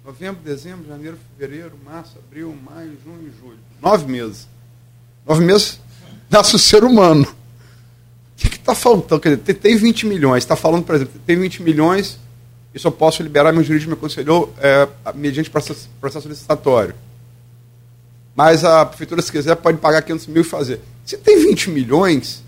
Novembro, 0.02 0.42
dezembro, 0.42 0.88
janeiro, 0.88 1.18
fevereiro, 1.36 1.78
março, 1.84 2.18
abril, 2.26 2.56
maio, 2.64 2.96
junho 3.04 3.28
e 3.28 3.38
julho. 3.38 3.58
Nove 3.82 4.10
meses. 4.10 4.48
Nove 5.26 5.44
meses 5.44 5.78
nasce 6.30 6.56
o 6.56 6.58
ser 6.58 6.84
humano. 6.84 7.26
Está 8.64 8.74
faltando? 8.74 9.20
Quer 9.20 9.36
dizer, 9.36 9.54
tem 9.56 9.76
20 9.76 10.06
milhões. 10.06 10.42
Está 10.42 10.56
falando, 10.56 10.84
por 10.84 10.94
exemplo, 10.94 11.20
tem 11.26 11.38
20 11.38 11.62
milhões 11.62 12.18
e 12.74 12.78
só 12.78 12.90
posso 12.90 13.22
liberar, 13.22 13.52
meu 13.52 13.62
jurídico 13.62 13.90
me 13.90 13.96
aconselhou, 13.96 14.54
é, 14.58 14.88
mediante 15.14 15.50
processo, 15.50 15.86
processo 16.00 16.26
licitatório. 16.26 16.94
Mas 18.34 18.64
a 18.64 18.86
prefeitura, 18.86 19.20
se 19.20 19.30
quiser, 19.30 19.54
pode 19.56 19.76
pagar 19.76 20.00
500 20.00 20.26
mil 20.28 20.40
e 20.40 20.44
fazer. 20.46 20.80
Se 21.04 21.18
tem 21.18 21.38
20 21.46 21.68
milhões, 21.68 22.42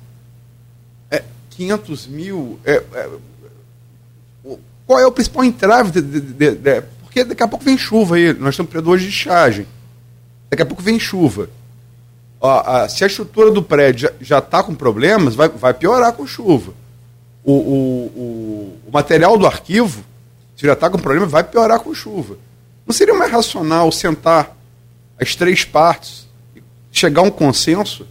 é, 1.10 1.22
500 1.50 2.06
mil. 2.06 2.58
É, 2.64 2.82
é, 2.94 3.10
qual 4.86 4.98
é 4.98 5.06
o 5.06 5.12
principal 5.12 5.44
entrave? 5.44 6.00
De, 6.00 6.20
de, 6.20 6.50
de, 6.52 6.80
porque 7.02 7.24
daqui 7.24 7.42
a 7.42 7.48
pouco 7.48 7.62
vem 7.62 7.76
chuva 7.76 8.16
aí. 8.16 8.32
Nós 8.32 8.54
estamos 8.54 8.72
período 8.72 8.90
hoje 8.90 9.04
de 9.04 9.10
estiagem. 9.10 9.66
Daqui 10.48 10.62
a 10.62 10.66
pouco 10.66 10.82
vem 10.82 10.98
chuva. 10.98 11.50
A, 12.46 12.88
se 12.88 13.04
a 13.04 13.06
estrutura 13.06 13.50
do 13.50 13.62
prédio 13.62 14.10
já 14.20 14.38
está 14.38 14.62
com 14.62 14.74
problemas, 14.74 15.34
vai, 15.34 15.48
vai 15.48 15.74
piorar 15.74 16.12
com 16.12 16.26
chuva. 16.26 16.72
O, 17.44 17.52
o, 17.52 18.12
o, 18.16 18.78
o 18.88 18.92
material 18.92 19.38
do 19.38 19.46
arquivo, 19.46 20.04
se 20.56 20.66
já 20.66 20.72
está 20.72 20.90
com 20.90 20.98
problema, 20.98 21.26
vai 21.26 21.44
piorar 21.44 21.80
com 21.80 21.94
chuva. 21.94 22.36
Não 22.86 22.94
seria 22.94 23.14
mais 23.14 23.30
racional 23.30 23.90
sentar 23.90 24.56
as 25.20 25.34
três 25.34 25.64
partes, 25.64 26.26
chegar 26.92 27.20
a 27.20 27.24
um 27.24 27.30
consenso? 27.30 28.06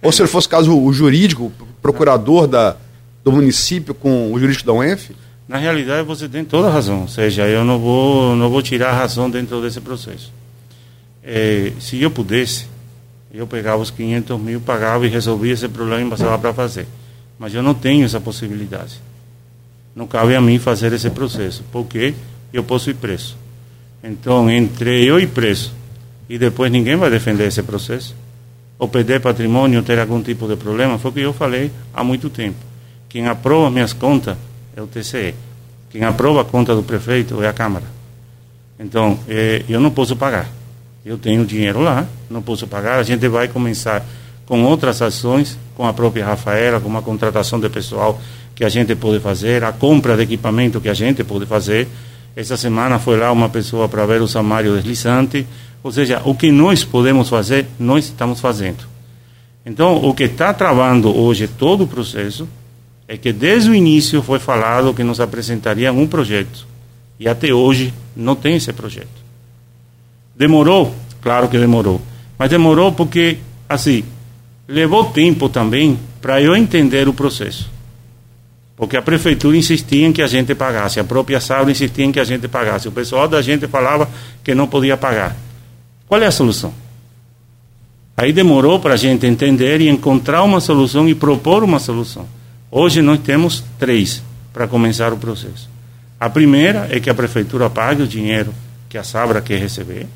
Ou 0.00 0.10
se 0.10 0.26
fosse 0.26 0.48
caso 0.48 0.76
o 0.76 0.92
jurídico, 0.92 1.52
o 1.60 1.66
procurador 1.80 2.46
da, 2.46 2.76
do 3.22 3.32
município 3.32 3.94
com 3.94 4.32
o 4.32 4.38
jurídico 4.38 4.66
da 4.66 4.72
UENF? 4.72 5.10
Na 5.48 5.58
realidade, 5.58 6.06
você 6.06 6.28
tem 6.28 6.44
toda 6.44 6.68
a 6.68 6.70
razão. 6.70 7.02
Ou 7.02 7.08
seja, 7.08 7.46
eu 7.46 7.64
não 7.64 7.78
vou, 7.78 8.34
não 8.36 8.48
vou 8.48 8.62
tirar 8.62 8.90
a 8.90 8.94
razão 8.94 9.30
dentro 9.30 9.60
desse 9.60 9.80
processo. 9.80 10.32
É, 11.22 11.72
se 11.78 12.00
eu 12.00 12.10
pudesse, 12.10 12.66
eu 13.32 13.46
pegava 13.46 13.80
os 13.80 13.90
500 13.90 14.38
mil, 14.38 14.60
pagava 14.60 15.06
e 15.06 15.08
resolvia 15.08 15.54
esse 15.54 15.68
problema 15.68 16.06
e 16.06 16.10
passava 16.10 16.38
para 16.38 16.52
fazer. 16.52 16.86
Mas 17.38 17.54
eu 17.54 17.62
não 17.62 17.72
tenho 17.72 18.04
essa 18.04 18.20
possibilidade. 18.20 19.00
Não 19.96 20.06
cabe 20.06 20.34
a 20.34 20.40
mim 20.40 20.58
fazer 20.58 20.92
esse 20.92 21.08
processo, 21.10 21.64
porque 21.72 22.14
eu 22.52 22.62
posso 22.62 22.90
ir 22.90 22.94
preso. 22.94 23.36
Então, 24.04 24.50
entre 24.50 25.04
eu 25.04 25.18
e 25.18 25.26
preso, 25.26 25.72
e 26.28 26.38
depois 26.38 26.70
ninguém 26.70 26.96
vai 26.96 27.10
defender 27.10 27.46
esse 27.46 27.62
processo, 27.62 28.14
ou 28.78 28.88
perder 28.88 29.20
patrimônio, 29.20 29.82
ter 29.82 29.98
algum 29.98 30.22
tipo 30.22 30.46
de 30.46 30.56
problema, 30.56 30.98
foi 30.98 31.10
o 31.10 31.14
que 31.14 31.20
eu 31.20 31.32
falei 31.32 31.70
há 31.94 32.02
muito 32.04 32.28
tempo. 32.28 32.58
Quem 33.08 33.28
aprova 33.28 33.70
minhas 33.70 33.92
contas 33.92 34.36
é 34.76 34.82
o 34.82 34.86
TCE. 34.86 35.34
Quem 35.90 36.04
aprova 36.04 36.40
a 36.40 36.44
conta 36.44 36.74
do 36.74 36.82
prefeito 36.82 37.42
é 37.42 37.48
a 37.48 37.52
Câmara. 37.52 37.84
Então, 38.78 39.18
eh, 39.28 39.62
eu 39.68 39.78
não 39.78 39.90
posso 39.90 40.16
pagar. 40.16 40.48
Eu 41.04 41.18
tenho 41.18 41.44
dinheiro 41.44 41.80
lá, 41.80 42.06
não 42.30 42.40
posso 42.40 42.66
pagar. 42.66 42.98
A 42.98 43.02
gente 43.02 43.26
vai 43.28 43.48
começar 43.48 44.04
com 44.46 44.62
outras 44.64 45.02
ações, 45.02 45.58
com 45.76 45.86
a 45.86 45.92
própria 45.92 46.24
Rafaela, 46.24 46.80
com 46.80 46.88
uma 46.88 47.02
contratação 47.02 47.58
de 47.58 47.68
pessoal 47.68 48.20
que 48.54 48.64
a 48.64 48.68
gente 48.68 48.94
pode 48.94 49.18
fazer, 49.18 49.64
a 49.64 49.72
compra 49.72 50.16
de 50.16 50.22
equipamento 50.22 50.80
que 50.80 50.88
a 50.88 50.94
gente 50.94 51.24
pode 51.24 51.46
fazer. 51.46 51.88
Essa 52.36 52.56
semana 52.56 52.98
foi 52.98 53.18
lá 53.18 53.32
uma 53.32 53.48
pessoa 53.48 53.88
para 53.88 54.06
ver 54.06 54.22
o 54.22 54.28
samário 54.28 54.74
deslizante. 54.76 55.46
Ou 55.82 55.90
seja, 55.90 56.22
o 56.24 56.34
que 56.34 56.52
nós 56.52 56.84
podemos 56.84 57.28
fazer, 57.28 57.66
nós 57.78 58.04
estamos 58.04 58.40
fazendo. 58.40 58.84
Então, 59.66 59.96
o 60.04 60.14
que 60.14 60.24
está 60.24 60.52
travando 60.54 61.16
hoje 61.16 61.48
todo 61.48 61.84
o 61.84 61.88
processo 61.88 62.48
é 63.08 63.16
que 63.16 63.32
desde 63.32 63.70
o 63.70 63.74
início 63.74 64.22
foi 64.22 64.38
falado 64.38 64.94
que 64.94 65.02
nos 65.02 65.20
apresentariam 65.20 65.98
um 65.98 66.06
projeto 66.06 66.66
e 67.18 67.28
até 67.28 67.52
hoje 67.52 67.92
não 68.16 68.34
tem 68.34 68.56
esse 68.56 68.72
projeto. 68.72 69.21
Demorou? 70.42 70.92
Claro 71.20 71.48
que 71.48 71.56
demorou. 71.56 72.02
Mas 72.36 72.50
demorou 72.50 72.90
porque, 72.90 73.38
assim, 73.68 74.02
levou 74.66 75.04
tempo 75.04 75.48
também 75.48 75.96
para 76.20 76.42
eu 76.42 76.56
entender 76.56 77.06
o 77.06 77.12
processo. 77.12 77.70
Porque 78.76 78.96
a 78.96 79.02
prefeitura 79.02 79.56
insistia 79.56 80.04
em 80.04 80.12
que 80.12 80.20
a 80.20 80.26
gente 80.26 80.52
pagasse, 80.52 80.98
a 80.98 81.04
própria 81.04 81.40
Saura 81.40 81.70
insistia 81.70 82.04
em 82.04 82.10
que 82.10 82.18
a 82.18 82.24
gente 82.24 82.48
pagasse. 82.48 82.88
O 82.88 82.90
pessoal 82.90 83.28
da 83.28 83.40
gente 83.40 83.68
falava 83.68 84.10
que 84.42 84.52
não 84.52 84.66
podia 84.66 84.96
pagar. 84.96 85.36
Qual 86.08 86.20
é 86.20 86.26
a 86.26 86.32
solução? 86.32 86.74
Aí 88.16 88.32
demorou 88.32 88.80
para 88.80 88.94
a 88.94 88.96
gente 88.96 89.24
entender 89.24 89.80
e 89.80 89.88
encontrar 89.88 90.42
uma 90.42 90.58
solução 90.58 91.08
e 91.08 91.14
propor 91.14 91.62
uma 91.62 91.78
solução. 91.78 92.26
Hoje 92.68 93.00
nós 93.00 93.20
temos 93.20 93.62
três 93.78 94.20
para 94.52 94.66
começar 94.66 95.12
o 95.12 95.16
processo. 95.16 95.70
A 96.18 96.28
primeira 96.28 96.88
é 96.90 96.98
que 96.98 97.08
a 97.08 97.14
prefeitura 97.14 97.70
pague 97.70 98.02
o 98.02 98.08
dinheiro 98.08 98.52
que 98.88 98.98
a 98.98 99.04
Sabra 99.04 99.40
quer 99.40 99.60
receber. 99.60 100.08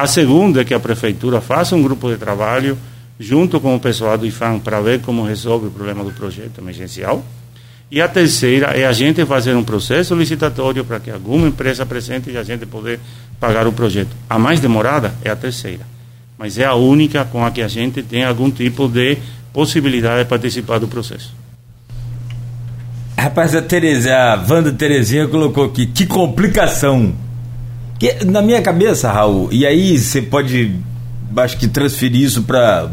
A 0.00 0.06
segunda 0.06 0.62
é 0.62 0.64
que 0.64 0.72
a 0.72 0.80
prefeitura 0.80 1.42
faça 1.42 1.76
um 1.76 1.82
grupo 1.82 2.10
de 2.10 2.16
trabalho 2.16 2.78
junto 3.18 3.60
com 3.60 3.76
o 3.76 3.78
pessoal 3.78 4.16
do 4.16 4.24
IFAM 4.24 4.58
para 4.58 4.80
ver 4.80 5.02
como 5.02 5.22
resolve 5.22 5.66
o 5.66 5.70
problema 5.70 6.02
do 6.02 6.10
projeto 6.10 6.58
emergencial. 6.58 7.22
E 7.90 8.00
a 8.00 8.08
terceira 8.08 8.68
é 8.68 8.86
a 8.86 8.92
gente 8.92 9.22
fazer 9.26 9.54
um 9.54 9.62
processo 9.62 10.14
licitatório 10.14 10.86
para 10.86 11.00
que 11.00 11.10
alguma 11.10 11.46
empresa 11.46 11.82
apresente 11.82 12.30
e 12.30 12.38
a 12.38 12.42
gente 12.42 12.64
poder 12.64 12.98
pagar 13.38 13.66
o 13.66 13.74
projeto. 13.74 14.16
A 14.26 14.38
mais 14.38 14.58
demorada 14.58 15.14
é 15.22 15.28
a 15.28 15.36
terceira, 15.36 15.86
mas 16.38 16.56
é 16.56 16.64
a 16.64 16.74
única 16.74 17.26
com 17.26 17.44
a 17.44 17.50
que 17.50 17.60
a 17.60 17.68
gente 17.68 18.02
tem 18.02 18.24
algum 18.24 18.50
tipo 18.50 18.88
de 18.88 19.18
possibilidade 19.52 20.22
de 20.22 20.30
participar 20.30 20.78
do 20.78 20.88
processo. 20.88 21.34
Rapaz, 23.18 23.54
a 23.54 23.60
Terezinha, 23.60 24.32
a 24.32 24.46
Wanda 24.48 24.72
Terezinha 24.72 25.28
colocou 25.28 25.66
aqui, 25.66 25.84
que 25.84 26.06
complicação. 26.06 27.12
Que, 28.00 28.24
na 28.24 28.40
minha 28.40 28.62
cabeça, 28.62 29.12
Raul, 29.12 29.50
e 29.52 29.66
aí 29.66 29.98
você 29.98 30.22
pode, 30.22 30.74
acho 31.36 31.58
que 31.58 31.68
transferir 31.68 32.22
isso 32.22 32.42
para 32.44 32.90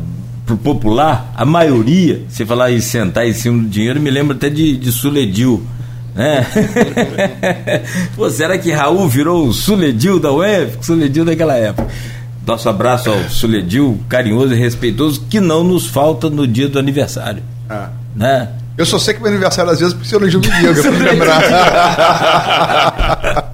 o 0.49 0.57
popular, 0.57 1.31
a 1.33 1.45
maioria, 1.45 2.23
você 2.27 2.45
falar 2.45 2.73
em 2.73 2.81
sentar 2.81 3.25
em 3.25 3.31
cima 3.31 3.63
do 3.63 3.69
dinheiro, 3.69 4.01
me 4.01 4.11
lembra 4.11 4.35
até 4.35 4.49
de, 4.49 4.75
de 4.75 4.91
Suledil. 4.91 5.65
Né? 6.13 6.45
Pô, 8.17 8.29
será 8.29 8.57
que 8.57 8.69
Raul 8.69 9.07
virou 9.07 9.47
o 9.47 9.53
Suledil 9.53 10.19
da 10.19 10.33
UEF? 10.33 10.79
Suledil 10.81 11.23
daquela 11.23 11.55
época. 11.55 11.87
Nosso 12.45 12.67
abraço 12.67 13.09
ao 13.09 13.29
Suledil, 13.29 14.01
carinhoso 14.09 14.53
e 14.53 14.57
respeitoso, 14.57 15.23
que 15.29 15.39
não 15.39 15.63
nos 15.63 15.87
falta 15.87 16.29
no 16.29 16.45
dia 16.45 16.67
do 16.67 16.77
aniversário. 16.77 17.41
Ah. 17.69 17.91
Né? 18.13 18.49
Eu 18.77 18.85
só 18.85 18.99
sei 18.99 19.13
que 19.13 19.21
meu 19.21 19.31
aniversário 19.31 19.71
às 19.71 19.79
vezes 19.79 19.93
porque 19.93 20.13
o 20.13 20.19
Legil 20.19 20.41
me 20.41 20.49
liga 20.49 20.81
pra 20.81 20.91
lembrar. 20.91 21.43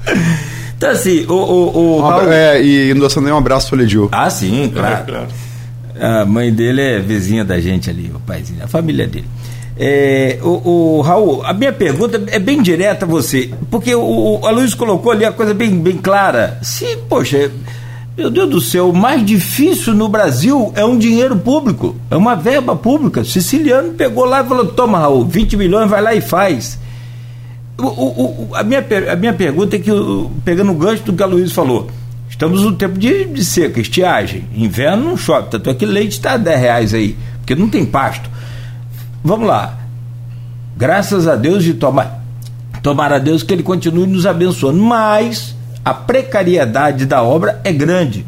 então 0.83 0.91
assim, 0.91 1.25
o. 1.27 1.33
o, 1.33 1.97
o 1.97 2.01
Raul... 2.01 2.31
é, 2.31 2.63
e 2.63 2.93
não 2.93 3.07
um 3.33 3.37
abraço 3.37 3.69
pro 3.69 3.77
Legil. 3.77 4.09
Ah, 4.11 4.29
sim, 4.29 4.69
claro. 4.73 4.93
É, 4.93 5.03
claro. 5.05 5.27
A 5.99 6.25
mãe 6.25 6.51
dele 6.51 6.81
é 6.81 6.99
vizinha 6.99 7.45
da 7.45 7.59
gente 7.59 7.89
ali, 7.89 8.11
o 8.13 8.19
paizinho, 8.19 8.63
a 8.63 8.67
família 8.67 9.07
dele. 9.07 9.27
É, 9.77 10.37
o, 10.43 10.97
o, 10.97 11.01
Raul, 11.01 11.43
a 11.43 11.53
minha 11.53 11.71
pergunta 11.71 12.21
é 12.27 12.37
bem 12.37 12.61
direta 12.61 13.05
a 13.05 13.07
você, 13.07 13.49
porque 13.71 13.95
o, 13.95 14.01
o 14.41 14.45
a 14.45 14.51
Luiz 14.51 14.73
colocou 14.73 15.11
ali 15.11 15.25
a 15.25 15.31
coisa 15.31 15.53
bem, 15.53 15.79
bem 15.79 15.97
clara. 15.97 16.59
Se, 16.61 16.97
poxa, 17.09 17.49
meu 18.17 18.29
Deus 18.29 18.49
do 18.49 18.61
céu, 18.61 18.89
o 18.89 18.95
mais 18.95 19.25
difícil 19.25 19.93
no 19.93 20.09
Brasil 20.09 20.71
é 20.75 20.83
um 20.83 20.97
dinheiro 20.97 21.37
público, 21.37 21.95
é 22.11 22.15
uma 22.15 22.35
verba 22.35 22.75
pública. 22.75 23.23
Siciliano 23.23 23.93
pegou 23.93 24.25
lá 24.25 24.41
e 24.43 24.47
falou: 24.47 24.65
toma, 24.65 24.99
Raul, 24.99 25.25
20 25.25 25.57
milhões, 25.57 25.89
vai 25.89 26.01
lá 26.01 26.13
e 26.13 26.21
faz. 26.21 26.77
O, 27.77 27.85
o, 27.85 28.49
o, 28.49 28.55
a, 28.55 28.63
minha, 28.63 28.85
a 29.11 29.15
minha 29.15 29.33
pergunta 29.33 29.75
é 29.75 29.79
que, 29.79 29.91
pegando 30.45 30.71
o 30.71 30.75
gancho 30.75 31.03
do 31.03 31.13
que 31.13 31.23
a 31.23 31.25
Luiz 31.25 31.51
falou, 31.51 31.89
estamos 32.29 32.61
no 32.61 32.73
tempo 32.73 32.99
de, 32.99 33.25
de 33.25 33.43
seca, 33.43 33.79
estiagem. 33.79 34.47
Inverno 34.55 35.03
não 35.03 35.17
chove, 35.17 35.49
tanto 35.49 35.69
é 35.69 35.73
que 35.73 35.85
leite 35.85 36.11
está 36.11 36.33
a 36.33 36.37
10 36.37 36.59
reais 36.59 36.93
aí, 36.93 37.17
porque 37.37 37.55
não 37.55 37.67
tem 37.67 37.85
pasto. 37.85 38.29
Vamos 39.23 39.47
lá. 39.47 39.79
Graças 40.75 41.27
a 41.27 41.35
Deus 41.35 41.65
e 41.65 41.73
tomar, 41.73 42.23
tomar 42.81 43.13
a 43.13 43.19
Deus 43.19 43.41
que 43.41 43.53
Ele 43.53 43.63
continue 43.63 44.05
nos 44.05 44.25
abençoando. 44.25 44.81
Mas 44.81 45.55
a 45.83 45.93
precariedade 45.93 47.05
da 47.05 47.23
obra 47.23 47.59
é 47.63 47.71
grande. 47.71 48.25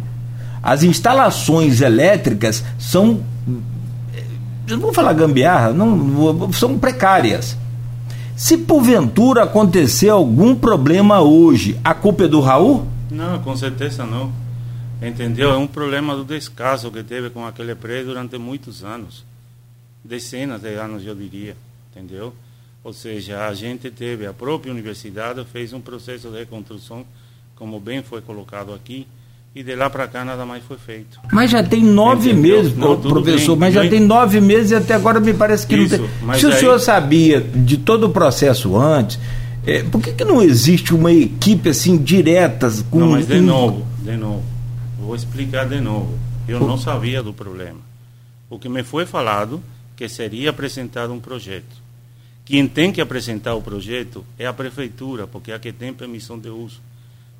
As 0.62 0.84
instalações 0.84 1.82
elétricas 1.82 2.64
são. 2.80 3.20
Eu 4.68 4.78
não 4.78 4.80
vou 4.80 4.93
falar 4.93 5.14
gambiarra, 5.14 5.72
não, 5.72 6.52
são 6.52 6.78
precárias. 6.80 7.56
Se 8.36 8.58
porventura 8.58 9.44
acontecer 9.44 10.10
algum 10.10 10.56
problema 10.56 11.22
hoje, 11.22 11.80
a 11.84 11.94
culpa 11.94 12.26
é 12.26 12.28
do 12.28 12.42
Raul? 12.42 12.86
Não, 13.10 13.42
com 13.42 13.56
certeza 13.56 14.06
não. 14.06 14.32
Entendeu? 15.02 15.52
É 15.52 15.58
um 15.58 15.68
problema 15.68 16.16
do 16.16 16.26
descaso 16.26 16.92
que 16.92 17.02
teve 17.02 17.30
com 17.30 17.46
aquele 17.46 17.76
prédio 17.76 18.08
durante 18.08 18.38
muitos 18.38 18.84
anos. 18.84 19.24
Dezenas 20.04 20.62
de 20.62 20.76
anos, 20.76 21.06
eu 21.06 21.16
diria. 21.16 21.56
Entendeu? 21.92 22.34
Ou 22.84 22.92
seja, 22.92 23.48
a 23.48 23.54
gente 23.54 23.90
teve, 23.90 24.28
a 24.28 24.34
própria 24.34 24.72
universidade 24.72 25.44
fez 25.46 25.72
um 25.72 25.80
processo 25.80 26.30
de 26.30 26.40
reconstrução 26.40 27.06
como 27.56 27.80
bem 27.80 28.04
foi 28.04 28.22
colocado 28.22 28.74
aqui, 28.74 29.08
e 29.56 29.64
de 29.64 29.74
lá 29.74 29.89
para 29.89 30.06
cá 30.06 30.26
nada 30.26 30.45
mais 30.45 30.62
foi 30.66 30.78
feito. 30.78 31.18
Mas 31.32 31.49
já 31.49 31.64
tem 31.64 31.82
nove 31.82 32.30
Entendeu? 32.30 32.58
meses, 32.58 32.76
não, 32.76 32.99
professor, 32.99 33.56
bem, 33.56 33.60
mas 33.62 33.74
já 33.74 33.89
tem 33.89 34.01
nove 34.01 34.41
meses 34.41 34.72
e 34.72 34.76
até 34.76 34.93
agora 34.93 35.22
me 35.22 35.34
parece 35.34 35.66
que 35.66 35.78
Isso, 35.78 35.97
não 35.97 36.08
tem. 36.28 36.39
Se 36.39 36.45
aí... 36.45 36.51
o 36.51 36.56
senhor 36.60 36.80
sabia 36.80 37.39
de 37.39 37.78
todo 37.78 38.08
o 38.08 38.10
processo 38.10 38.76
antes, 38.78 39.18
é, 39.66 39.82
por 39.84 40.01
que, 40.01 40.12
que 40.12 40.26
não 40.26 40.41
existe 40.41 40.93
uma 40.93 41.12
equipe 41.12 41.70
assim 41.70 41.97
direta 41.97 42.70
com. 42.91 42.99
Não, 42.99 43.12
mas 43.12 43.26
de 43.26 43.39
novo, 43.39 43.88
de 44.03 44.18
novo, 44.18 44.43
vou 44.99 45.16
explicar 45.16 45.66
de 45.66 45.80
novo. 45.80 46.20
Eu 46.49 46.60
não 46.60 46.78
sabia 46.78 47.24
do 47.24 47.34
problema. 47.34 47.80
O 48.49 48.60
que 48.60 48.68
me 48.68 48.84
foi 48.84 49.06
falado 49.06 49.64
que 49.95 50.10
seria 50.10 50.49
apresentado 50.49 51.14
um 51.14 51.20
projeto. 51.20 51.86
Quem 52.43 52.68
tem 52.68 52.91
que 52.91 52.99
apresentar 52.99 53.56
o 53.56 53.62
projeto 53.62 54.24
é 54.38 54.45
a 54.45 54.53
prefeitura, 54.53 55.26
porque 55.26 55.51
é 55.51 55.56
a 55.56 55.60
que 55.60 55.72
tem 55.72 55.93
permissão 55.93 56.38
de 56.38 56.49
uso. 56.49 56.82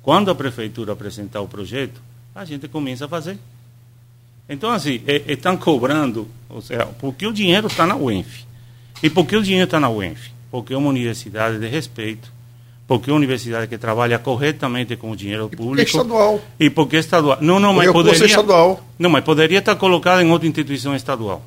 Quando 0.02 0.30
a 0.30 0.34
prefeitura 0.34 0.92
apresentar 0.92 1.40
o 1.40 1.48
projeto, 1.48 2.00
a 2.36 2.44
gente 2.44 2.68
começa 2.68 3.06
a 3.06 3.08
fazer. 3.08 3.38
Então, 4.46 4.70
assim, 4.70 5.00
é, 5.06 5.22
estão 5.26 5.56
cobrando, 5.56 6.28
ou 6.50 6.60
seja, 6.60 6.86
porque 7.00 7.26
o 7.26 7.32
dinheiro 7.32 7.66
está 7.66 7.86
na 7.86 7.96
UENF. 7.96 8.44
E 9.02 9.08
por 9.08 9.26
que 9.26 9.36
o 9.36 9.42
dinheiro 9.42 9.64
está 9.64 9.80
na 9.80 9.88
UENF? 9.88 10.30
Porque 10.50 10.74
é 10.74 10.76
uma 10.76 10.90
universidade 10.90 11.58
de 11.58 11.66
respeito, 11.66 12.30
porque 12.86 13.08
é 13.08 13.12
uma 13.12 13.16
universidade 13.16 13.66
que 13.66 13.78
trabalha 13.78 14.18
corretamente 14.18 14.96
com 14.96 15.10
o 15.10 15.16
dinheiro 15.16 15.48
e 15.50 15.56
público. 15.56 15.76
Porque 15.76 15.80
é 15.80 15.84
estadual. 15.84 16.40
E 16.60 16.70
porque 16.70 16.96
é 16.96 17.00
estadual. 17.00 17.38
Não, 17.40 17.58
não, 17.58 17.72
mas 17.72 17.90
poderia. 17.90 18.22
É 18.22 18.26
estadual. 18.26 18.80
Não, 18.98 19.08
mas 19.08 19.24
poderia 19.24 19.58
estar 19.58 19.74
colocado 19.74 20.20
em 20.20 20.30
outra 20.30 20.46
instituição 20.46 20.94
estadual. 20.94 21.42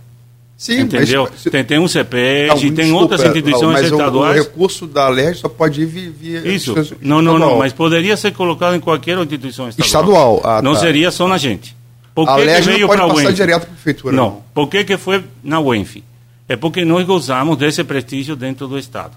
Sim, 0.60 0.82
entendeu? 0.82 1.26
Mas, 1.32 1.44
tem, 1.44 1.64
tem 1.64 1.80
um 1.80 1.88
CPES, 1.88 2.60
tem 2.60 2.72
desculpa, 2.74 3.02
outras 3.02 3.22
instituições 3.22 3.74
mas 3.76 3.86
estaduais. 3.86 4.38
O, 4.38 4.42
o 4.42 4.44
recurso 4.44 4.86
da 4.86 5.08
LERJ 5.08 5.40
só 5.40 5.48
pode 5.48 5.82
ir 5.82 5.86
via. 5.86 6.40
Isso. 6.46 6.76
Não, 7.00 7.22
não, 7.22 7.40
não, 7.40 7.58
mas 7.58 7.72
poderia 7.72 8.18
ser 8.18 8.34
colocado 8.34 8.76
em 8.76 8.82
qualquer 8.82 9.18
instituição 9.20 9.70
estadual. 9.70 9.88
Estadual. 9.88 10.42
Ah, 10.44 10.62
não 10.62 10.74
tá. 10.74 10.82
seria 10.82 11.12
só 11.12 11.30
na 11.30 11.38
gente. 11.38 11.74
Por 12.14 12.26
que 12.26 12.32
a 12.32 12.36
LERJ 12.36 12.60
que 12.60 12.76
veio 12.76 12.88
não 12.90 12.98
pode 12.98 13.14
passar 13.14 13.32
direto 13.32 13.62
para 13.62 13.72
a 13.72 13.74
prefeitura. 13.74 14.14
Não. 14.14 14.24
não. 14.26 14.44
Por 14.54 14.68
que, 14.68 14.84
que 14.84 14.98
foi 14.98 15.24
na 15.42 15.62
UENF? 15.62 16.04
É 16.50 16.58
porque 16.58 16.84
nós 16.84 17.06
gozamos 17.06 17.58
desse 17.58 17.82
prestígio 17.86 18.36
dentro 18.36 18.68
do 18.68 18.78
Estado. 18.78 19.14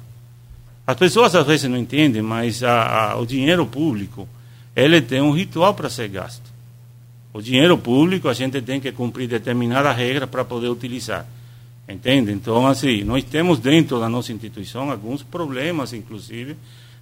As 0.86 0.96
pessoas 0.96 1.34
às 1.34 1.44
vezes 1.44 1.68
não 1.68 1.76
entendem, 1.76 2.22
mas 2.22 2.62
a, 2.62 3.14
a, 3.14 3.18
o 3.18 3.26
dinheiro 3.26 3.66
público, 3.66 4.28
ele 4.76 5.00
tem 5.00 5.20
um 5.20 5.32
ritual 5.32 5.74
para 5.74 5.90
ser 5.90 6.06
gasto. 6.06 6.51
O 7.32 7.40
dinheiro 7.40 7.78
público, 7.78 8.28
a 8.28 8.34
gente 8.34 8.60
tem 8.60 8.78
que 8.80 8.92
cumprir 8.92 9.26
determinada 9.26 9.90
regra 9.90 10.26
para 10.26 10.44
poder 10.44 10.68
utilizar. 10.68 11.26
Entende? 11.88 12.30
Então, 12.30 12.66
assim, 12.66 13.02
nós 13.04 13.24
temos 13.24 13.58
dentro 13.58 13.98
da 13.98 14.08
nossa 14.08 14.32
instituição 14.32 14.90
alguns 14.90 15.22
problemas, 15.22 15.92
inclusive, 15.92 16.56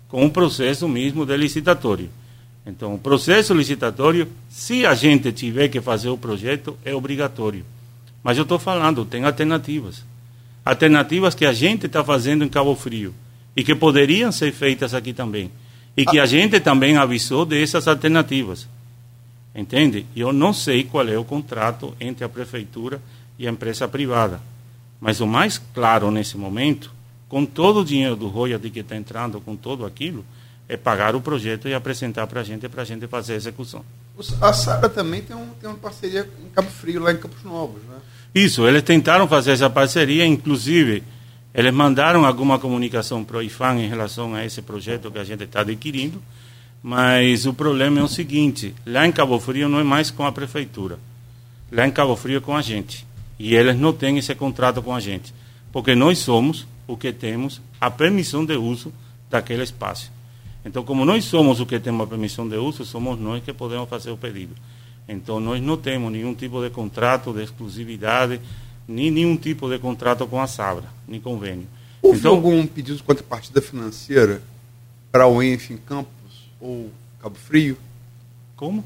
com 0.08 0.24
o 0.24 0.30
processo 0.30 0.88
mesmo 0.88 1.26
de 1.26 1.36
licitatório. 1.36 2.08
Então, 2.66 2.94
o 2.94 2.98
processo 2.98 3.54
licitatório, 3.54 4.28
se 4.48 4.86
a 4.86 4.94
gente 4.94 5.32
tiver 5.32 5.68
que 5.68 5.80
fazer 5.80 6.08
o 6.08 6.16
projeto, 6.16 6.76
é 6.84 6.94
obrigatório. 6.94 7.64
Mas 8.22 8.36
eu 8.36 8.42
estou 8.42 8.58
falando, 8.58 9.04
tem 9.04 9.24
alternativas. 9.24 10.04
Alternativas 10.64 11.34
que 11.34 11.46
a 11.46 11.52
gente 11.52 11.86
está 11.86 12.04
fazendo 12.04 12.44
em 12.44 12.48
Cabo 12.48 12.74
Frio 12.74 13.14
e 13.56 13.64
que 13.64 13.74
poderiam 13.74 14.30
ser 14.30 14.52
feitas 14.52 14.94
aqui 14.94 15.12
também. 15.12 15.50
E 15.96 16.04
que 16.04 16.18
a 16.18 16.26
gente 16.26 16.60
também 16.60 16.96
avisou 16.96 17.44
dessas 17.44 17.88
alternativas. 17.88 18.68
Entende? 19.54 20.06
Eu 20.14 20.32
não 20.32 20.52
sei 20.52 20.84
qual 20.84 21.08
é 21.08 21.18
o 21.18 21.24
contrato 21.24 21.94
entre 22.00 22.24
a 22.24 22.28
prefeitura 22.28 23.00
e 23.38 23.46
a 23.46 23.50
empresa 23.50 23.88
privada. 23.88 24.40
Mas 25.00 25.20
o 25.20 25.26
mais 25.26 25.60
claro 25.74 26.10
nesse 26.10 26.36
momento, 26.36 26.92
com 27.28 27.44
todo 27.44 27.80
o 27.80 27.84
dinheiro 27.84 28.16
do 28.16 28.28
royalty 28.28 28.70
que 28.70 28.80
está 28.80 28.96
entrando, 28.96 29.40
com 29.40 29.56
tudo 29.56 29.84
aquilo, 29.84 30.24
é 30.68 30.76
pagar 30.76 31.16
o 31.16 31.20
projeto 31.20 31.66
e 31.66 31.74
apresentar 31.74 32.26
para 32.26 32.42
a 32.42 32.44
gente, 32.44 32.68
para 32.68 32.82
a 32.82 32.84
gente 32.84 33.06
fazer 33.08 33.32
a 33.32 33.36
execução. 33.36 33.84
A 34.40 34.52
Sara 34.52 34.88
também 34.88 35.22
tem, 35.22 35.34
um, 35.34 35.48
tem 35.60 35.68
uma 35.68 35.78
parceria 35.78 36.28
em 36.44 36.50
Cabo 36.50 36.70
Frio, 36.70 37.00
lá 37.00 37.10
em 37.10 37.16
Campos 37.16 37.42
Novos, 37.42 37.82
né? 37.84 37.96
Isso, 38.32 38.66
eles 38.68 38.82
tentaram 38.82 39.26
fazer 39.26 39.52
essa 39.52 39.68
parceria, 39.68 40.24
inclusive 40.24 41.02
eles 41.52 41.72
mandaram 41.72 42.24
alguma 42.24 42.58
comunicação 42.58 43.24
para 43.24 43.38
o 43.38 43.42
IFAM 43.42 43.80
em 43.80 43.88
relação 43.88 44.34
a 44.34 44.44
esse 44.44 44.62
projeto 44.62 45.10
que 45.10 45.18
a 45.18 45.24
gente 45.24 45.42
está 45.42 45.62
adquirindo, 45.62 46.22
mas 46.82 47.46
o 47.46 47.52
problema 47.52 48.00
é 48.00 48.02
o 48.02 48.08
seguinte: 48.08 48.74
lá 48.86 49.06
em 49.06 49.12
Cabo 49.12 49.38
Frio 49.38 49.68
não 49.68 49.80
é 49.80 49.84
mais 49.84 50.10
com 50.10 50.24
a 50.24 50.32
prefeitura, 50.32 50.98
lá 51.70 51.86
em 51.86 51.90
Cabo 51.90 52.16
Frio 52.16 52.38
é 52.38 52.40
com 52.40 52.56
a 52.56 52.62
gente. 52.62 53.06
E 53.38 53.54
eles 53.54 53.76
não 53.76 53.92
têm 53.92 54.18
esse 54.18 54.34
contrato 54.34 54.82
com 54.82 54.94
a 54.94 55.00
gente, 55.00 55.32
porque 55.72 55.94
nós 55.94 56.18
somos 56.18 56.66
o 56.86 56.96
que 56.96 57.12
temos 57.12 57.60
a 57.80 57.90
permissão 57.90 58.44
de 58.44 58.54
uso 58.54 58.92
daquele 59.30 59.62
espaço. 59.62 60.12
Então, 60.64 60.84
como 60.84 61.06
nós 61.06 61.24
somos 61.24 61.58
o 61.58 61.64
que 61.64 61.80
temos 61.80 62.04
a 62.04 62.06
permissão 62.06 62.46
de 62.46 62.56
uso, 62.56 62.84
somos 62.84 63.18
nós 63.18 63.42
que 63.42 63.52
podemos 63.52 63.88
fazer 63.88 64.10
o 64.10 64.16
pedido. 64.16 64.54
Então, 65.08 65.40
nós 65.40 65.62
não 65.62 65.76
temos 65.76 66.12
nenhum 66.12 66.34
tipo 66.34 66.62
de 66.62 66.68
contrato 66.68 67.32
de 67.32 67.42
exclusividade, 67.42 68.40
nem 68.86 69.10
nenhum 69.10 69.36
tipo 69.36 69.70
de 69.70 69.78
contrato 69.78 70.26
com 70.26 70.40
a 70.40 70.46
Sabra, 70.46 70.84
nem 71.08 71.18
convênio. 71.18 71.66
Houve 72.02 72.18
então, 72.18 72.32
algum 72.32 72.66
pedido 72.66 72.98
de 72.98 73.02
contrapartida 73.02 73.62
financeira 73.62 74.42
para 75.10 75.26
o 75.26 75.42
ENF 75.42 75.72
em 75.72 75.78
Campos 75.78 76.12
ou 76.60 76.90
Cabo 77.20 77.36
Frio? 77.36 77.76
Como? 78.56 78.84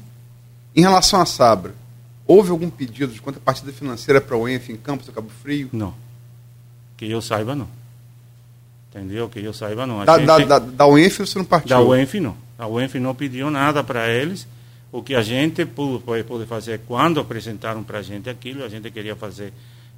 Em 0.75 0.81
relação 0.81 1.21
à 1.21 1.25
Sabra, 1.25 1.73
houve 2.27 2.49
algum 2.51 2.69
pedido 2.69 3.11
de 3.13 3.21
contrapartida 3.21 3.71
financeira 3.71 4.19
para 4.21 4.35
o 4.37 4.47
ENF 4.47 4.71
em 4.71 4.77
Campos 4.77 5.07
ou 5.07 5.13
Cabo 5.13 5.29
Frio? 5.41 5.69
Não. 5.73 5.93
Que 6.97 7.09
eu 7.09 7.21
saiba, 7.21 7.55
não. 7.55 7.67
Entendeu? 8.89 9.27
Que 9.29 9.39
eu 9.39 9.53
saiba, 9.53 9.85
não. 9.85 10.01
A 10.01 10.05
Da, 10.05 10.17
gente- 10.17 10.27
da, 10.27 10.37
da, 10.37 10.59
da 10.59 10.87
UENF 10.87 11.19
você 11.19 11.37
não 11.37 11.45
partiu? 11.45 11.69
Da 11.69 11.81
UENF 11.81 12.19
não. 12.19 12.35
A 12.57 12.67
UENF 12.67 12.97
não 12.99 13.13
pediu 13.13 13.51
nada 13.51 13.83
para 13.83 14.07
eles. 14.09 14.47
O 14.91 15.03
que 15.03 15.13
a 15.13 15.21
gente 15.21 15.65
pôde, 15.65 16.01
pôde 16.23 16.45
fazer 16.45 16.79
quando 16.87 17.19
apresentaram 17.19 17.83
para 17.83 17.99
a 17.99 18.01
gente 18.01 18.29
aquilo, 18.29 18.63
a 18.63 18.69
gente 18.69 18.89
queria 18.91 19.13
fazer 19.13 19.51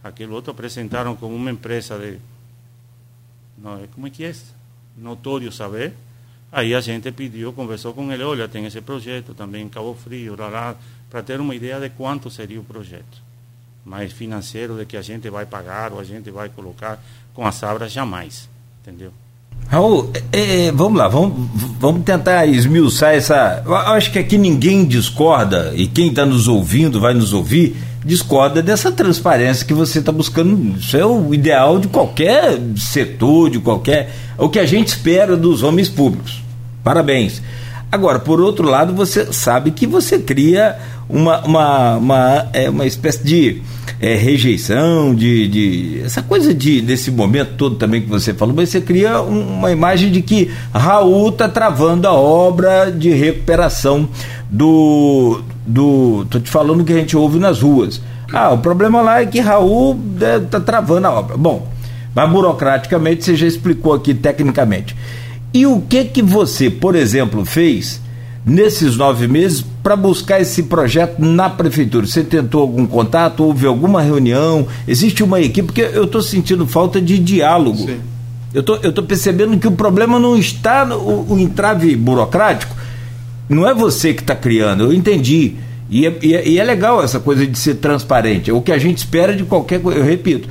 aquilo 0.03 0.34
outro, 0.34 0.49
apresentaram 0.51 1.15
como 1.15 1.36
uma 1.36 1.51
empresa 1.51 1.99
de. 1.99 2.17
Não, 3.59 3.80
como 3.93 4.07
é 4.07 4.09
que 4.09 4.23
é? 4.23 4.34
Notório 4.97 5.51
saber. 5.51 5.93
Aí 6.52 6.74
a 6.74 6.80
gente 6.80 7.12
pediu, 7.12 7.52
conversou 7.52 7.93
com 7.93 8.12
ele, 8.12 8.24
olha, 8.24 8.48
tem 8.48 8.66
esse 8.66 8.82
projeto 8.82 9.34
também 9.34 9.66
em 9.66 9.70
Cabo 9.70 9.93
Frio, 9.93 10.36
para 11.10 11.24
ter 11.24 11.39
uma 11.39 11.54
ideia 11.54 11.80
de 11.80 11.89
quanto 11.89 12.30
seria 12.30 12.60
o 12.60 12.64
projeto. 12.64 13.22
Mas 13.84 14.12
financeiro 14.12 14.78
de 14.78 14.86
que 14.86 14.98
a 14.98 15.02
gente 15.02 15.30
vai 15.30 15.45
pagar 15.45 15.93
ou 15.93 16.00
a 16.00 16.04
gente 16.04 16.30
vai 16.32 16.50
colocar 16.50 17.02
com 17.34 17.45
a 17.45 17.52
Sabra, 17.52 17.88
jamais. 17.88 18.50
Entendeu? 18.82 19.12
Raul, 19.68 20.10
é, 20.32 20.68
é, 20.68 20.72
vamos 20.72 20.97
lá, 20.97 21.10
vamos, 21.10 21.49
vamos 21.80 22.03
tentar 22.03 22.45
esmiuçar 22.45 23.16
essa. 23.16 23.62
Eu 23.66 23.76
acho 23.76 24.12
que 24.12 24.20
aqui 24.20 24.38
ninguém 24.38 24.86
discorda, 24.86 25.74
e 25.76 25.88
quem 25.88 26.08
está 26.08 26.26
nos 26.26 26.47
ouvindo, 26.47 27.01
vai 27.01 27.14
nos 27.14 27.34
ouvir, 27.34 27.76
discorda 28.05 28.62
dessa 28.62 28.91
transparência 28.91 29.66
que 29.66 29.74
você 29.74 29.99
está 29.99 30.12
buscando. 30.12 30.78
Isso 30.78 30.95
é 30.95 31.05
o 31.05 31.34
ideal 31.34 31.80
de 31.80 31.89
qualquer 31.89 32.58
setor, 32.78 33.49
de 33.49 33.60
qualquer. 33.60 34.10
o 34.38 34.47
que 34.47 34.60
a 34.60 34.66
gente 34.66 34.88
espera 34.88 35.36
dos 35.36 35.64
homens 35.64 35.89
públicos. 35.89 36.41
Parabéns. 36.82 37.41
Agora, 37.91 38.20
por 38.20 38.39
outro 38.41 38.70
lado, 38.70 38.93
você 38.93 39.32
sabe 39.32 39.72
que 39.72 39.86
você 39.86 40.20
cria 40.20 40.78
uma, 41.10 41.39
uma, 41.45 41.97
uma, 41.97 42.47
é, 42.53 42.70
uma 42.70 42.86
espécie 42.86 43.24
de 43.24 43.62
é, 43.99 44.16
rejeição, 44.16 45.16
de, 45.16 45.47
de. 45.47 46.01
essa 46.05 46.22
coisa 46.22 46.53
de 46.53 46.82
desse 46.82 47.10
momento 47.10 47.51
todo 47.58 47.76
também 47.76 48.01
que 48.01 48.08
você 48.10 48.34
falou, 48.34 48.53
mas 48.55 48.70
você 48.70 48.82
cria 48.82 49.22
um- 49.22 49.58
uma 49.58 49.72
imagem 49.72 50.12
de 50.12 50.22
que 50.22 50.51
Raul 50.74 51.30
está 51.30 51.47
travando 51.49 52.08
a 52.08 52.14
obra 52.14 52.91
de 52.91 53.10
recuperação 53.12 54.08
do. 54.49 55.41
do. 55.66 56.26
tô 56.30 56.39
te 56.39 56.49
falando 56.49 56.84
que 56.84 56.93
a 56.93 56.97
gente 56.97 57.16
ouve 57.16 57.39
nas 57.39 57.62
ruas. 57.62 58.01
Ah, 58.34 58.51
o 58.51 58.58
problema 58.58 59.01
lá 59.01 59.22
é 59.22 59.26
que 59.26 59.39
Raul 59.39 59.97
está 60.45 60.60
travando 60.60 61.08
a 61.08 61.12
obra. 61.12 61.38
Bom, 61.38 61.68
mas 62.14 62.30
burocraticamente 62.30 63.24
você 63.24 63.36
já 63.36 63.47
explicou 63.47 63.93
aqui 63.93 64.14
tecnicamente. 64.14 64.95
E 65.53 65.66
o 65.66 65.80
que 65.82 66.03
que 66.03 66.22
você, 66.22 66.70
por 66.70 66.93
exemplo, 66.95 67.45
fez 67.45 68.01
nesses 68.48 68.95
nove 68.95 69.28
meses 69.28 69.64
para 69.84 69.95
buscar 69.98 70.39
esse 70.39 70.64
projeto 70.64 71.20
na 71.20 71.50
prefeitura? 71.50 72.08
Você 72.08 72.24
tentou 72.24 72.62
algum 72.62 72.88
contato? 72.88 73.43
Houve 73.43 73.68
alguma 73.68 74.02
reunião? 74.02 74.66
Existe 74.88 75.22
uma 75.22 75.41
equipe? 75.41 75.68
Porque 75.68 75.82
eu 75.82 76.06
estou 76.06 76.22
sentindo 76.22 76.66
falta 76.66 77.02
de 77.02 77.20
diálogo. 77.20 77.86
Sim. 77.86 78.00
Eu 78.54 78.64
tô, 78.64 78.78
eu 78.78 78.93
tô 78.93 79.04
percebendo 79.04 79.58
que 79.60 79.68
o 79.68 79.72
problema 79.72 80.18
não 80.18 80.38
está 80.38 80.86
no 80.86 80.95
o, 80.95 81.34
o 81.34 81.39
entrave 81.39 81.95
burocrático, 81.95 82.74
não 83.50 83.68
é 83.68 83.74
você 83.74 84.14
que 84.14 84.22
está 84.22 84.36
criando, 84.36 84.86
eu 84.86 84.93
entendi. 84.93 85.56
E 85.89 86.06
é, 86.06 86.18
e, 86.22 86.34
é, 86.34 86.48
e 86.48 86.60
é 86.60 86.64
legal 86.64 87.04
essa 87.04 87.20
coisa 87.20 87.45
de 87.45 87.58
ser 87.58 87.76
transparente. 87.76 88.50
É 88.50 88.54
o 88.54 88.62
que 88.62 88.72
a 88.72 88.78
gente 88.78 88.98
espera 88.98 89.36
de 89.36 89.43
qualquer 89.43 89.82
coisa. 89.82 90.00
Eu 90.00 90.06
repito. 90.06 90.48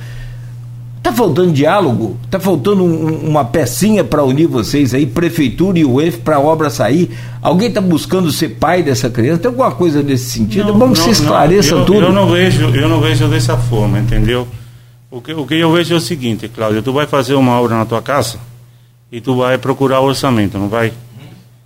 Tá 1.07 1.13
faltando 1.13 1.53
diálogo? 1.53 2.17
Tá 2.29 2.37
faltando 2.37 2.83
um- 2.83 3.29
uma 3.29 3.45
pecinha 3.45 4.03
para 4.03 4.21
unir 4.25 4.45
vocês 4.45 4.93
aí, 4.93 5.05
prefeitura 5.05 5.79
e 5.79 5.85
o 5.85 6.01
EF 6.01 6.17
para 6.17 6.35
a 6.35 6.39
obra 6.41 6.69
sair? 6.69 7.09
Alguém 7.41 7.71
tá 7.71 7.79
buscando 7.79 8.29
ser 8.29 8.49
pai 8.49 8.83
dessa 8.83 9.09
criança? 9.09 9.39
Tem 9.43 9.47
alguma 9.47 9.71
coisa 9.71 10.03
nesse 10.03 10.25
sentido? 10.31 10.67
é 10.69 10.71
bom 10.73 10.91
que 10.91 10.99
você 10.99 11.11
esclareça 11.11 11.75
eu, 11.75 11.85
tudo. 11.85 12.01
Eu 12.01 12.11
não 12.11 12.27
vejo, 12.29 12.75
eu 12.75 12.89
não 12.89 12.99
vejo 12.99 13.25
dessa 13.29 13.55
forma, 13.55 13.99
entendeu? 13.99 14.45
O 15.09 15.21
que, 15.21 15.31
o 15.33 15.45
que 15.47 15.53
eu 15.55 15.71
vejo 15.71 15.93
é 15.93 15.97
o 15.97 16.01
seguinte, 16.01 16.49
Cláudio, 16.49 16.83
tu 16.83 16.91
vai 16.91 17.07
fazer 17.07 17.35
uma 17.35 17.53
obra 17.57 17.77
na 17.77 17.85
tua 17.85 18.01
casa 18.01 18.37
e 19.09 19.21
tu 19.21 19.37
vai 19.37 19.57
procurar 19.57 20.01
orçamento, 20.01 20.57
não 20.57 20.67
vai? 20.67 20.91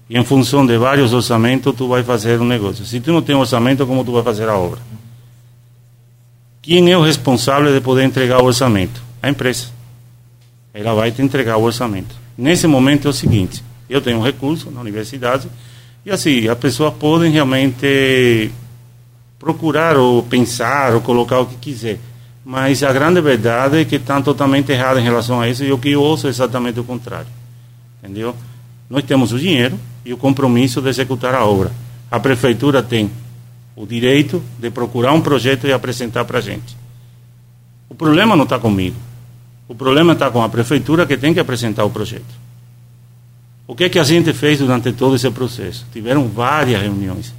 E 0.07 0.19
em 0.19 0.23
função 0.23 0.63
de 0.67 0.77
vários 0.77 1.13
orçamentos, 1.13 1.73
tu 1.75 1.87
vai 1.87 2.03
fazer 2.03 2.39
um 2.39 2.45
negócio. 2.45 2.85
Se 2.85 2.99
tu 2.99 3.11
não 3.11 3.23
tem 3.23 3.35
orçamento, 3.35 3.87
como 3.87 4.03
tu 4.05 4.11
vai 4.11 4.21
fazer 4.21 4.47
a 4.47 4.55
obra? 4.55 4.77
Quem 6.61 6.91
é 6.91 6.95
o 6.95 7.01
responsável 7.01 7.73
de 7.73 7.81
poder 7.81 8.03
entregar 8.03 8.39
o 8.43 8.45
orçamento? 8.45 9.01
A 9.21 9.29
empresa. 9.29 9.67
Ela 10.73 10.93
vai 10.93 11.11
te 11.11 11.21
entregar 11.21 11.57
o 11.57 11.63
orçamento. 11.63 12.15
Nesse 12.37 12.65
momento 12.67 13.07
é 13.07 13.11
o 13.11 13.13
seguinte: 13.13 13.63
eu 13.89 14.01
tenho 14.01 14.17
um 14.17 14.23
recurso 14.23 14.71
na 14.71 14.81
universidade 14.81 15.47
e 16.05 16.11
assim 16.11 16.47
as 16.47 16.57
pessoas 16.57 16.93
podem 16.93 17.31
realmente 17.31 18.51
procurar 19.37 19.97
ou 19.97 20.23
pensar 20.23 20.93
ou 20.93 21.01
colocar 21.01 21.39
o 21.39 21.45
que 21.45 21.55
quiser. 21.55 21.99
Mas 22.43 22.81
a 22.83 22.91
grande 22.91 23.21
verdade 23.21 23.81
é 23.81 23.85
que 23.85 23.97
estão 23.97 24.21
totalmente 24.21 24.71
errados 24.71 25.01
em 25.01 25.05
relação 25.05 25.39
a 25.39 25.47
isso 25.47 25.63
e 25.63 25.71
o 25.71 25.77
que 25.77 25.91
eu 25.91 26.01
ouço 26.01 26.27
é 26.27 26.29
exatamente 26.29 26.79
o 26.79 26.83
contrário. 26.83 27.27
Entendeu? 28.01 28.35
Nós 28.89 29.03
temos 29.03 29.31
o 29.31 29.39
dinheiro 29.39 29.79
e 30.03 30.13
o 30.13 30.17
compromisso 30.17 30.81
de 30.81 30.89
executar 30.89 31.35
a 31.35 31.45
obra. 31.45 31.71
A 32.09 32.19
prefeitura 32.19 32.81
tem 32.81 33.11
o 33.75 33.85
direito 33.85 34.41
de 34.59 34.69
procurar 34.69 35.13
um 35.13 35.21
projeto 35.21 35.67
e 35.67 35.73
apresentar 35.73 36.25
para 36.25 36.39
a 36.39 36.41
gente. 36.41 36.75
O 37.87 37.95
problema 37.95 38.35
não 38.35 38.43
está 38.43 38.57
comigo. 38.57 38.95
O 39.71 39.75
problema 39.75 40.11
está 40.11 40.29
com 40.29 40.43
a 40.43 40.49
prefeitura 40.49 41.05
que 41.05 41.15
tem 41.15 41.33
que 41.33 41.39
apresentar 41.39 41.85
o 41.85 41.89
projeto. 41.89 42.25
O 43.65 43.73
que 43.73 43.85
é 43.85 43.89
que 43.89 43.99
a 43.99 44.03
gente 44.03 44.33
fez 44.33 44.59
durante 44.59 44.91
todo 44.91 45.15
esse 45.15 45.31
processo? 45.31 45.85
Tiveram 45.93 46.27
várias 46.27 46.81
reuniões. 46.81 47.33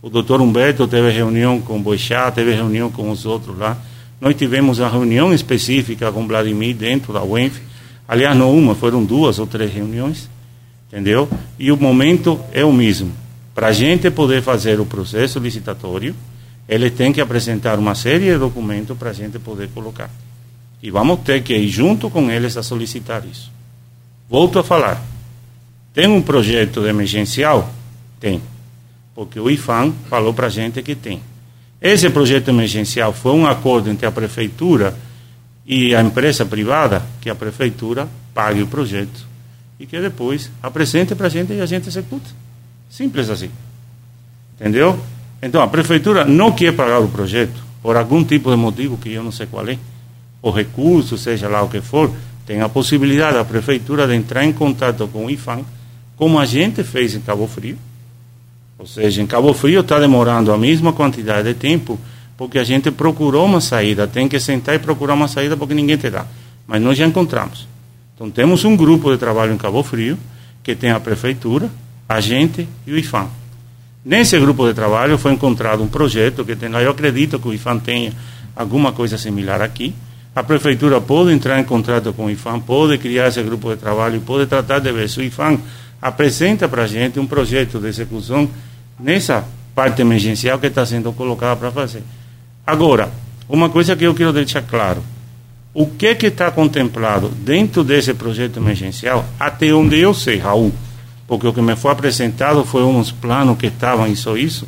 O 0.00 0.08
doutor 0.08 0.40
Humberto 0.40 0.88
teve 0.88 1.10
reunião 1.10 1.60
com 1.60 1.76
o 1.76 1.82
Boixá, 1.82 2.30
teve 2.30 2.54
reunião 2.54 2.90
com 2.90 3.10
os 3.10 3.26
outros 3.26 3.58
lá. 3.58 3.76
Nós 4.18 4.34
tivemos 4.36 4.80
a 4.80 4.88
reunião 4.88 5.34
específica 5.34 6.10
com 6.10 6.26
Vladimir 6.26 6.74
dentro 6.74 7.12
da 7.12 7.22
UENF. 7.22 7.60
Aliás, 8.08 8.34
não 8.34 8.56
uma, 8.56 8.74
foram 8.74 9.04
duas 9.04 9.38
ou 9.38 9.46
três 9.46 9.70
reuniões. 9.70 10.30
Entendeu? 10.88 11.28
E 11.58 11.70
o 11.70 11.76
momento 11.76 12.40
é 12.54 12.64
o 12.64 12.72
mesmo. 12.72 13.12
Para 13.54 13.66
a 13.66 13.72
gente 13.72 14.10
poder 14.10 14.40
fazer 14.40 14.80
o 14.80 14.86
processo 14.86 15.38
licitatório, 15.38 16.14
ele 16.66 16.88
tem 16.88 17.12
que 17.12 17.20
apresentar 17.20 17.78
uma 17.78 17.94
série 17.94 18.32
de 18.32 18.38
documentos 18.38 18.96
para 18.96 19.10
a 19.10 19.12
gente 19.12 19.38
poder 19.38 19.68
colocar. 19.74 20.08
E 20.82 20.90
vamos 20.90 21.20
ter 21.20 21.42
que 21.42 21.54
ir 21.54 21.68
junto 21.68 22.08
com 22.08 22.30
eles 22.30 22.56
a 22.56 22.62
solicitar 22.62 23.24
isso. 23.24 23.50
Volto 24.28 24.58
a 24.58 24.64
falar. 24.64 25.02
Tem 25.92 26.06
um 26.06 26.22
projeto 26.22 26.86
emergencial? 26.86 27.72
Tem. 28.18 28.40
Porque 29.14 29.38
o 29.38 29.50
IFAM 29.50 29.92
falou 30.08 30.32
para 30.32 30.46
a 30.46 30.50
gente 30.50 30.82
que 30.82 30.94
tem. 30.94 31.20
Esse 31.80 32.08
projeto 32.10 32.48
emergencial 32.48 33.12
foi 33.12 33.32
um 33.32 33.46
acordo 33.46 33.90
entre 33.90 34.06
a 34.06 34.12
prefeitura 34.12 34.96
e 35.66 35.94
a 35.94 36.02
empresa 36.02 36.44
privada, 36.44 37.02
que 37.20 37.30
a 37.30 37.34
prefeitura 37.34 38.08
pague 38.34 38.62
o 38.62 38.66
projeto 38.66 39.26
e 39.78 39.86
que 39.86 39.98
depois 40.00 40.50
apresente 40.62 41.14
para 41.14 41.26
a 41.26 41.30
gente 41.30 41.52
e 41.52 41.60
a 41.60 41.66
gente 41.66 41.88
executa. 41.88 42.28
Simples 42.88 43.30
assim. 43.30 43.50
Entendeu? 44.54 44.98
Então 45.42 45.62
a 45.62 45.68
prefeitura 45.68 46.24
não 46.24 46.52
quer 46.52 46.74
pagar 46.74 47.00
o 47.00 47.08
projeto 47.08 47.64
por 47.82 47.96
algum 47.96 48.22
tipo 48.22 48.50
de 48.50 48.56
motivo 48.56 48.98
que 48.98 49.12
eu 49.12 49.22
não 49.22 49.32
sei 49.32 49.46
qual 49.46 49.66
é, 49.66 49.78
ou 50.42 50.50
recurso, 50.52 51.18
seja 51.18 51.48
lá 51.48 51.62
o 51.62 51.68
que 51.68 51.80
for, 51.80 52.10
tem 52.46 52.60
a 52.60 52.68
possibilidade 52.68 53.38
a 53.38 53.44
prefeitura 53.44 54.06
de 54.06 54.14
entrar 54.14 54.44
em 54.44 54.52
contato 54.52 55.06
com 55.08 55.26
o 55.26 55.30
IFAM, 55.30 55.64
como 56.16 56.38
a 56.38 56.44
gente 56.44 56.82
fez 56.82 57.14
em 57.14 57.20
Cabo 57.20 57.46
Frio. 57.46 57.76
Ou 58.78 58.86
seja, 58.86 59.22
em 59.22 59.26
Cabo 59.26 59.52
Frio 59.52 59.80
está 59.80 59.98
demorando 59.98 60.52
a 60.52 60.58
mesma 60.58 60.92
quantidade 60.92 61.48
de 61.48 61.54
tempo 61.54 61.98
porque 62.36 62.58
a 62.58 62.64
gente 62.64 62.90
procurou 62.90 63.44
uma 63.44 63.60
saída. 63.60 64.06
Tem 64.06 64.26
que 64.26 64.40
sentar 64.40 64.74
e 64.74 64.78
procurar 64.78 65.12
uma 65.12 65.28
saída 65.28 65.56
porque 65.56 65.74
ninguém 65.74 65.98
te 65.98 66.08
dá. 66.08 66.24
Mas 66.66 66.80
nós 66.80 66.96
já 66.96 67.06
encontramos. 67.06 67.68
Então 68.14 68.30
temos 68.30 68.64
um 68.64 68.74
grupo 68.74 69.12
de 69.12 69.18
trabalho 69.18 69.52
em 69.52 69.58
Cabo 69.58 69.82
Frio 69.82 70.18
que 70.62 70.74
tem 70.74 70.90
a 70.90 70.98
prefeitura, 70.98 71.70
a 72.08 72.20
gente 72.20 72.66
e 72.86 72.92
o 72.92 72.98
IFAM. 72.98 73.28
Nesse 74.04 74.38
grupo 74.40 74.66
de 74.66 74.72
trabalho 74.72 75.18
foi 75.18 75.32
encontrado 75.32 75.82
um 75.82 75.88
projeto 75.88 76.44
que 76.44 76.56
tem. 76.56 76.70
Eu 76.72 76.90
acredito 76.90 77.38
que 77.38 77.48
o 77.48 77.52
IFAM 77.52 77.78
tenha 77.78 78.12
alguma 78.56 78.92
coisa 78.92 79.18
similar 79.18 79.60
aqui. 79.60 79.94
A 80.40 80.42
prefeitura 80.42 81.02
pode 81.02 81.32
entrar 81.32 81.60
em 81.60 81.64
contato 81.64 82.14
com 82.14 82.24
o 82.24 82.30
IFAM, 82.30 82.60
pode 82.60 82.96
criar 82.96 83.28
esse 83.28 83.42
grupo 83.42 83.68
de 83.68 83.76
trabalho 83.76 84.18
pode 84.22 84.46
tratar 84.46 84.78
de 84.78 84.90
ver 84.90 85.06
se 85.06 85.20
o 85.20 85.22
IFAM 85.22 85.58
apresenta 86.00 86.66
para 86.66 86.84
a 86.84 86.86
gente 86.86 87.20
um 87.20 87.26
projeto 87.26 87.78
de 87.78 87.88
execução 87.88 88.48
nessa 88.98 89.44
parte 89.74 90.00
emergencial 90.00 90.58
que 90.58 90.68
está 90.68 90.86
sendo 90.86 91.12
colocada 91.12 91.56
para 91.56 91.70
fazer. 91.70 92.02
Agora, 92.66 93.12
uma 93.50 93.68
coisa 93.68 93.94
que 93.94 94.04
eu 94.04 94.14
quero 94.14 94.32
deixar 94.32 94.62
claro 94.62 95.04
o 95.74 95.84
que 95.86 96.14
que 96.14 96.28
está 96.28 96.50
contemplado 96.50 97.28
dentro 97.28 97.84
desse 97.84 98.14
projeto 98.14 98.56
emergencial, 98.56 99.26
até 99.38 99.70
onde 99.74 99.98
eu 99.98 100.14
sei, 100.14 100.38
Raul, 100.38 100.72
porque 101.28 101.46
o 101.46 101.52
que 101.52 101.60
me 101.60 101.76
foi 101.76 101.92
apresentado 101.92 102.64
foi 102.64 102.82
uns 102.82 103.12
planos 103.12 103.58
que 103.58 103.66
estavam 103.66 104.06
isso 104.06 104.38
isso, 104.38 104.66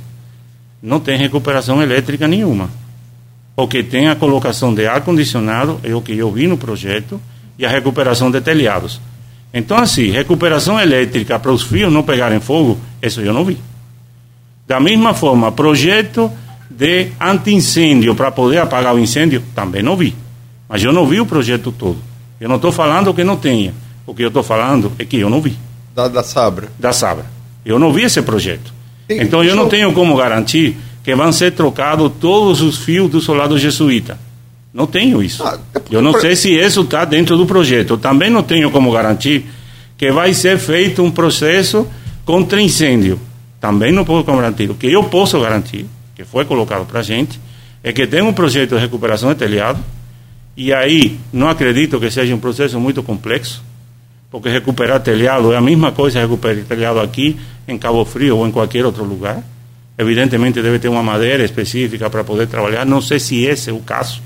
não 0.83 1.01
tem 1.01 1.17
recuperação 1.17 1.83
elétrica 1.83 2.29
nenhuma. 2.29 2.82
O 3.57 3.69
que 3.69 3.83
tem 3.83 4.09
a 4.09 4.17
colocação 4.17 4.75
de 4.75 4.87
ar 4.87 5.03
condicionado 5.03 5.79
é 5.83 5.95
o 5.95 6.01
que 6.01 6.17
eu 6.17 6.31
vi 6.33 6.47
no 6.47 6.57
projeto 6.57 7.21
e 7.59 7.67
a 7.67 7.69
recuperação 7.69 8.31
de 8.31 8.41
telhados. 8.41 9.01
Então, 9.53 9.77
assim, 9.77 10.11
recuperação 10.11 10.81
elétrica 10.81 11.39
para 11.39 11.53
os 11.53 11.63
fios 11.63 11.93
não 11.93 12.03
pegarem 12.03 12.41
fogo, 12.41 12.79
isso 13.03 13.21
eu 13.21 13.35
não 13.35 13.45
vi. 13.45 13.59
Da 14.67 14.81
mesma 14.81 15.13
forma, 15.13 15.53
projeto 15.53 16.33
de 16.71 17.09
anti-incêndio 17.21 18.15
para 18.15 18.31
poder 18.31 18.59
apagar 18.59 18.95
o 18.95 18.99
incêndio, 18.99 19.43
também 19.55 19.83
não 19.83 19.97
vi. 19.97 20.15
Mas 20.67 20.83
eu 20.83 20.93
não 20.93 21.07
vi 21.07 21.21
o 21.21 21.27
projeto 21.27 21.71
todo. 21.71 21.99
Eu 22.41 22.49
não 22.49 22.57
estou 22.57 22.73
falando 22.73 23.13
que 23.13 23.23
não 23.23 23.37
tenha. 23.37 23.75
O 24.07 24.15
que 24.15 24.23
eu 24.23 24.29
estou 24.29 24.43
falando 24.43 24.91
é 24.99 25.05
que 25.05 25.19
eu 25.19 25.29
não 25.29 25.43
vi. 25.43 25.57
Da, 25.95 26.09
da 26.09 26.23
Sabra. 26.23 26.69
Da 26.79 26.93
Sabra. 26.93 27.27
Eu 27.65 27.79
não 27.79 27.93
vi 27.93 28.05
esse 28.05 28.23
projeto. 28.23 28.73
Tem, 29.07 29.21
então 29.21 29.45
eu 29.45 29.55
não 29.55 29.69
tenho 29.69 29.93
como 29.93 30.17
garantir 30.17 30.77
que 31.03 31.15
vão 31.15 31.33
ser 31.33 31.53
trocados 31.53 32.13
todos 32.21 32.61
os 32.61 32.79
fios 32.79 33.11
do 33.11 33.21
solado 33.21 33.59
jesuíta. 33.59 34.19
Não 34.73 34.87
tenho 34.87 35.23
isso. 35.23 35.43
Ah, 35.45 35.59
é 35.75 35.81
eu 35.91 36.01
não 36.01 36.19
sei 36.19 36.35
se 36.35 36.51
isso 36.51 36.83
está 36.83 37.05
dentro 37.05 37.37
do 37.37 37.45
projeto. 37.45 37.97
Também 37.99 38.31
não 38.31 38.43
tenho 38.43 38.71
como 38.71 38.91
garantir 38.91 39.45
que 39.99 40.11
vai 40.11 40.33
ser 40.33 40.59
feito 40.59 41.03
um 41.03 41.11
processo 41.11 41.87
contra 42.25 42.61
incêndio. 42.61 43.21
Também 43.61 43.93
não 43.93 44.05
posso 44.05 44.25
garantir. 44.25 44.71
O 44.71 44.75
que 44.75 44.87
eu 44.87 45.05
posso 45.05 45.41
garantir, 45.41 45.87
que 46.15 46.25
foi 46.25 46.45
colocado 46.45 46.87
para 46.87 47.01
a 47.01 47.03
gente, 47.03 47.39
é 47.85 47.93
que 47.93 48.07
tem 48.07 48.23
um 48.23 48.33
projeto 48.33 48.75
de 48.75 48.81
recuperação 48.81 49.29
de 49.31 49.37
telhado, 49.37 49.79
e 50.57 50.73
aí, 50.73 51.19
não 51.33 51.49
acredito 51.49 51.99
que 51.99 52.11
seja 52.11 52.35
um 52.35 52.39
processo 52.39 52.79
muito 52.79 53.03
complexo, 53.03 53.63
porque 54.31 54.49
recuperar 54.49 55.01
telhado 55.01 55.53
é 55.53 55.57
a 55.57 55.61
mesma 55.61 55.93
coisa 55.93 56.21
recuperar 56.21 56.65
telhado 56.65 57.01
aqui, 57.01 57.37
em 57.67 57.79
Cabo 57.79 58.05
Frio 58.05 58.39
ou 58.39 58.47
em 58.47 58.51
qualquer 58.51 58.85
outro 58.85 59.05
lugar. 59.05 59.43
Evidentemente, 59.97 60.63
deve 60.63 60.79
ter 60.79 60.89
uma 60.89 61.03
madeira 61.03 61.45
específica 61.45 62.09
para 62.09 62.25
poder 62.25 62.47
trabalhar. 62.47 62.85
Não 62.85 63.01
sei 63.01 63.19
se 63.19 63.45
esse 63.45 63.71
é 63.71 63.73
o 63.73 63.81
caso. 63.81 64.23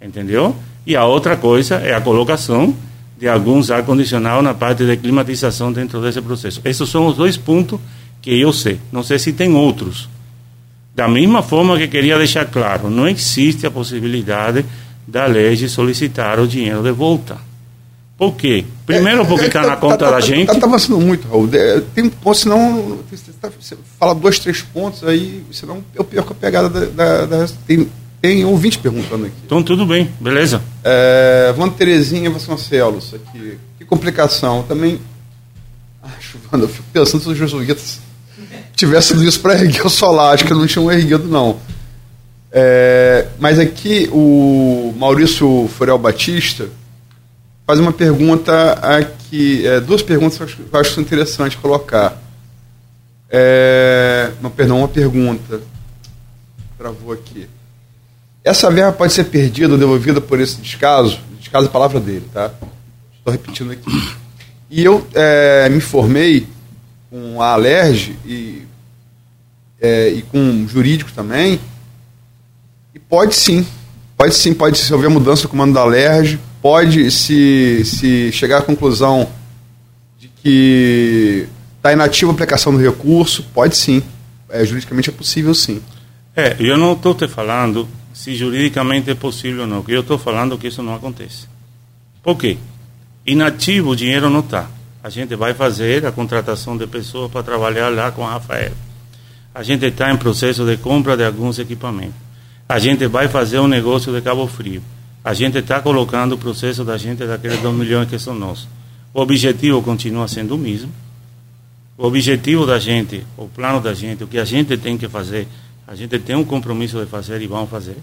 Entendeu? 0.00 0.54
E 0.86 0.94
a 0.94 1.04
outra 1.04 1.36
coisa 1.36 1.76
é 1.76 1.94
a 1.94 2.00
colocação 2.00 2.74
de 3.18 3.28
alguns 3.28 3.70
ar-condicionado 3.70 4.42
na 4.42 4.54
parte 4.54 4.84
de 4.84 4.96
climatização 4.96 5.72
dentro 5.72 6.00
desse 6.00 6.22
processo. 6.22 6.60
Esses 6.64 6.88
são 6.88 7.06
os 7.06 7.16
dois 7.16 7.36
pontos 7.36 7.80
que 8.22 8.38
eu 8.38 8.52
sei. 8.52 8.78
Não 8.92 9.02
sei 9.02 9.18
se 9.18 9.32
tem 9.32 9.54
outros. 9.54 10.08
Da 10.94 11.08
mesma 11.08 11.42
forma 11.42 11.76
que 11.76 11.88
queria 11.88 12.16
deixar 12.16 12.44
claro, 12.46 12.90
não 12.90 13.08
existe 13.08 13.66
a 13.66 13.70
possibilidade 13.70 14.64
da 15.06 15.26
lei 15.26 15.56
de 15.56 15.68
solicitar 15.68 16.38
o 16.38 16.46
dinheiro 16.46 16.82
de 16.82 16.92
volta. 16.92 17.38
Por 18.18 18.34
quê? 18.34 18.64
Primeiro 18.84 19.24
porque 19.24 19.46
está 19.46 19.60
é, 19.60 19.66
na 19.66 19.68
tá, 19.68 19.76
conta 19.76 19.98
tá, 19.98 20.10
da 20.10 20.20
gente. 20.20 20.50
Está 20.50 20.66
avançando 20.66 21.00
muito, 21.00 21.28
Raul. 21.28 21.48
Tem 21.94 22.02
um 22.02 22.10
ponto, 22.10 22.36
senão 22.36 22.98
você, 23.08 23.30
tá, 23.40 23.48
você 23.48 23.76
fala 23.96 24.12
dois, 24.12 24.40
três 24.40 24.60
pontos, 24.60 25.04
aí 25.04 25.44
senão 25.52 25.84
eu 25.94 26.02
perco 26.02 26.32
a 26.32 26.34
pegada 26.34 26.68
da. 26.68 26.86
da, 26.86 27.26
da 27.26 27.48
tem, 27.64 27.88
tem 28.20 28.44
ouvinte 28.44 28.76
perguntando 28.76 29.26
aqui. 29.26 29.36
Então 29.46 29.62
tudo 29.62 29.86
bem, 29.86 30.10
beleza. 30.18 30.60
É, 30.82 31.54
Wanda 31.56 31.74
Terezinha 31.74 32.28
Vasconcelos, 32.28 33.14
aqui. 33.14 33.56
Que 33.78 33.84
complicação. 33.84 34.64
Também. 34.64 35.00
Acho, 36.02 36.38
Wanda, 36.52 36.64
eu 36.64 36.68
fico 36.68 36.88
pensando 36.92 37.22
se 37.22 37.28
os 37.28 37.38
jesuítas 37.38 38.00
tivessem 38.74 39.22
isso 39.24 39.38
para 39.38 39.54
erguer 39.54 39.86
o 39.86 39.90
solar. 39.90 40.34
Acho 40.34 40.44
que 40.44 40.52
não 40.52 40.66
tinham 40.66 40.90
erguido, 40.90 41.28
não. 41.28 41.60
É, 42.50 43.28
mas 43.38 43.60
aqui 43.60 44.08
o 44.10 44.92
Maurício 44.98 45.70
Furel 45.76 45.98
Batista 45.98 46.68
faz 47.68 47.78
uma 47.78 47.92
pergunta 47.92 48.72
aqui, 48.72 49.66
é, 49.66 49.78
duas 49.78 50.00
perguntas 50.00 50.38
que 50.38 50.62
eu 50.72 50.80
acho, 50.80 50.98
interessante 51.02 51.58
colocar. 51.58 52.16
É, 53.28 54.30
não, 54.40 54.48
perdão, 54.48 54.78
uma 54.78 54.88
pergunta. 54.88 55.60
Travou 56.78 57.12
aqui. 57.12 57.46
Essa 58.42 58.70
verba 58.70 58.92
pode 58.92 59.12
ser 59.12 59.24
perdida 59.24 59.74
ou 59.74 59.78
devolvida 59.78 60.18
por 60.18 60.40
esse 60.40 60.56
descaso? 60.56 61.20
Descaso 61.38 61.66
é 61.66 61.68
a 61.68 61.72
palavra 61.72 62.00
dele, 62.00 62.26
tá? 62.32 62.50
Estou 63.18 63.30
repetindo 63.30 63.72
aqui. 63.72 64.14
E 64.70 64.82
eu 64.82 65.06
é, 65.12 65.68
me 65.68 65.80
formei 65.80 66.46
com 67.10 67.42
a 67.42 67.52
Alerj 67.52 68.16
e, 68.24 68.62
é, 69.78 70.08
e 70.08 70.22
com 70.22 70.66
jurídico 70.66 71.12
também 71.12 71.60
Pode 73.08 73.34
sim. 73.34 73.66
Pode 74.16 74.34
sim, 74.34 74.52
pode 74.52 74.76
se 74.78 74.92
houver 74.92 75.08
mudança 75.08 75.42
do 75.42 75.48
comando 75.48 75.72
da 75.72 75.84
LERJ, 75.84 76.38
pode 76.68 77.10
se, 77.10 77.82
se 77.82 78.30
chegar 78.30 78.58
à 78.58 78.62
conclusão 78.62 79.26
de 80.18 80.28
que 80.28 81.48
está 81.78 81.94
inativa 81.94 82.30
a 82.30 82.34
aplicação 82.34 82.74
do 82.74 82.78
recurso, 82.78 83.42
pode 83.54 83.74
sim. 83.74 84.02
É, 84.50 84.62
juridicamente 84.66 85.08
é 85.08 85.12
possível 85.14 85.54
sim. 85.54 85.80
É, 86.36 86.56
eu 86.60 86.76
não 86.76 86.92
estou 86.92 87.14
te 87.14 87.26
falando 87.26 87.88
se 88.12 88.34
juridicamente 88.34 89.10
é 89.10 89.14
possível 89.14 89.62
ou 89.62 89.66
não, 89.66 89.82
eu 89.88 90.02
estou 90.02 90.18
falando 90.18 90.58
que 90.58 90.68
isso 90.68 90.82
não 90.82 90.94
acontece. 90.94 91.46
Por 92.22 92.36
quê? 92.36 92.58
Inativo 93.24 93.92
o 93.92 93.96
dinheiro 93.96 94.28
não 94.28 94.40
está. 94.40 94.68
A 95.02 95.08
gente 95.08 95.34
vai 95.36 95.54
fazer 95.54 96.04
a 96.04 96.12
contratação 96.12 96.76
de 96.76 96.86
pessoas 96.86 97.30
para 97.30 97.42
trabalhar 97.42 97.88
lá 97.88 98.12
com 98.12 98.26
a 98.26 98.32
Rafael. 98.32 98.72
A 99.54 99.62
gente 99.62 99.86
está 99.86 100.12
em 100.12 100.18
processo 100.18 100.66
de 100.66 100.76
compra 100.76 101.16
de 101.16 101.24
alguns 101.24 101.58
equipamentos 101.58 102.28
a 102.68 102.78
gente 102.78 103.06
vai 103.06 103.28
fazer 103.28 103.58
um 103.58 103.66
negócio 103.66 104.12
de 104.12 104.20
Cabo 104.20 104.46
Frio. 104.46 104.82
A 105.28 105.34
gente 105.34 105.58
está 105.58 105.78
colocando 105.82 106.36
o 106.36 106.38
processo 106.38 106.82
da 106.86 106.96
gente 106.96 107.26
daqueles 107.26 107.60
2 107.60 107.76
milhões 107.76 108.08
que 108.08 108.18
são 108.18 108.34
nossos. 108.34 108.66
O 109.12 109.20
objetivo 109.20 109.82
continua 109.82 110.26
sendo 110.26 110.54
o 110.54 110.58
mesmo. 110.58 110.90
O 111.98 112.06
objetivo 112.06 112.64
da 112.64 112.78
gente, 112.78 113.22
o 113.36 113.46
plano 113.46 113.78
da 113.78 113.92
gente, 113.92 114.24
o 114.24 114.26
que 114.26 114.38
a 114.38 114.44
gente 114.46 114.74
tem 114.78 114.96
que 114.96 115.06
fazer, 115.06 115.46
a 115.86 115.94
gente 115.94 116.18
tem 116.18 116.34
um 116.34 116.46
compromisso 116.46 116.98
de 116.98 117.04
fazer 117.04 117.42
e 117.42 117.46
vamos 117.46 117.68
fazer. 117.68 117.98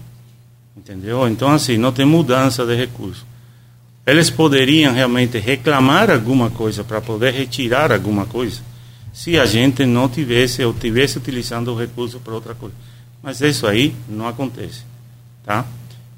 Entendeu? 0.76 1.26
Então, 1.26 1.50
assim, 1.50 1.76
não 1.76 1.90
tem 1.90 2.06
mudança 2.06 2.64
de 2.64 2.76
recurso. 2.76 3.26
Eles 4.06 4.30
poderiam 4.30 4.94
realmente 4.94 5.36
reclamar 5.36 6.12
alguma 6.12 6.48
coisa 6.50 6.84
para 6.84 7.00
poder 7.00 7.34
retirar 7.34 7.90
alguma 7.90 8.24
coisa 8.26 8.60
se 9.12 9.36
a 9.36 9.46
gente 9.46 9.84
não 9.84 10.08
tivesse 10.08 10.64
ou 10.64 10.72
tivesse 10.72 11.18
utilizando 11.18 11.72
o 11.72 11.76
recurso 11.76 12.20
para 12.20 12.34
outra 12.34 12.54
coisa. 12.54 12.76
Mas 13.20 13.40
isso 13.40 13.66
aí 13.66 13.96
não 14.08 14.28
acontece, 14.28 14.84
tá? 15.44 15.66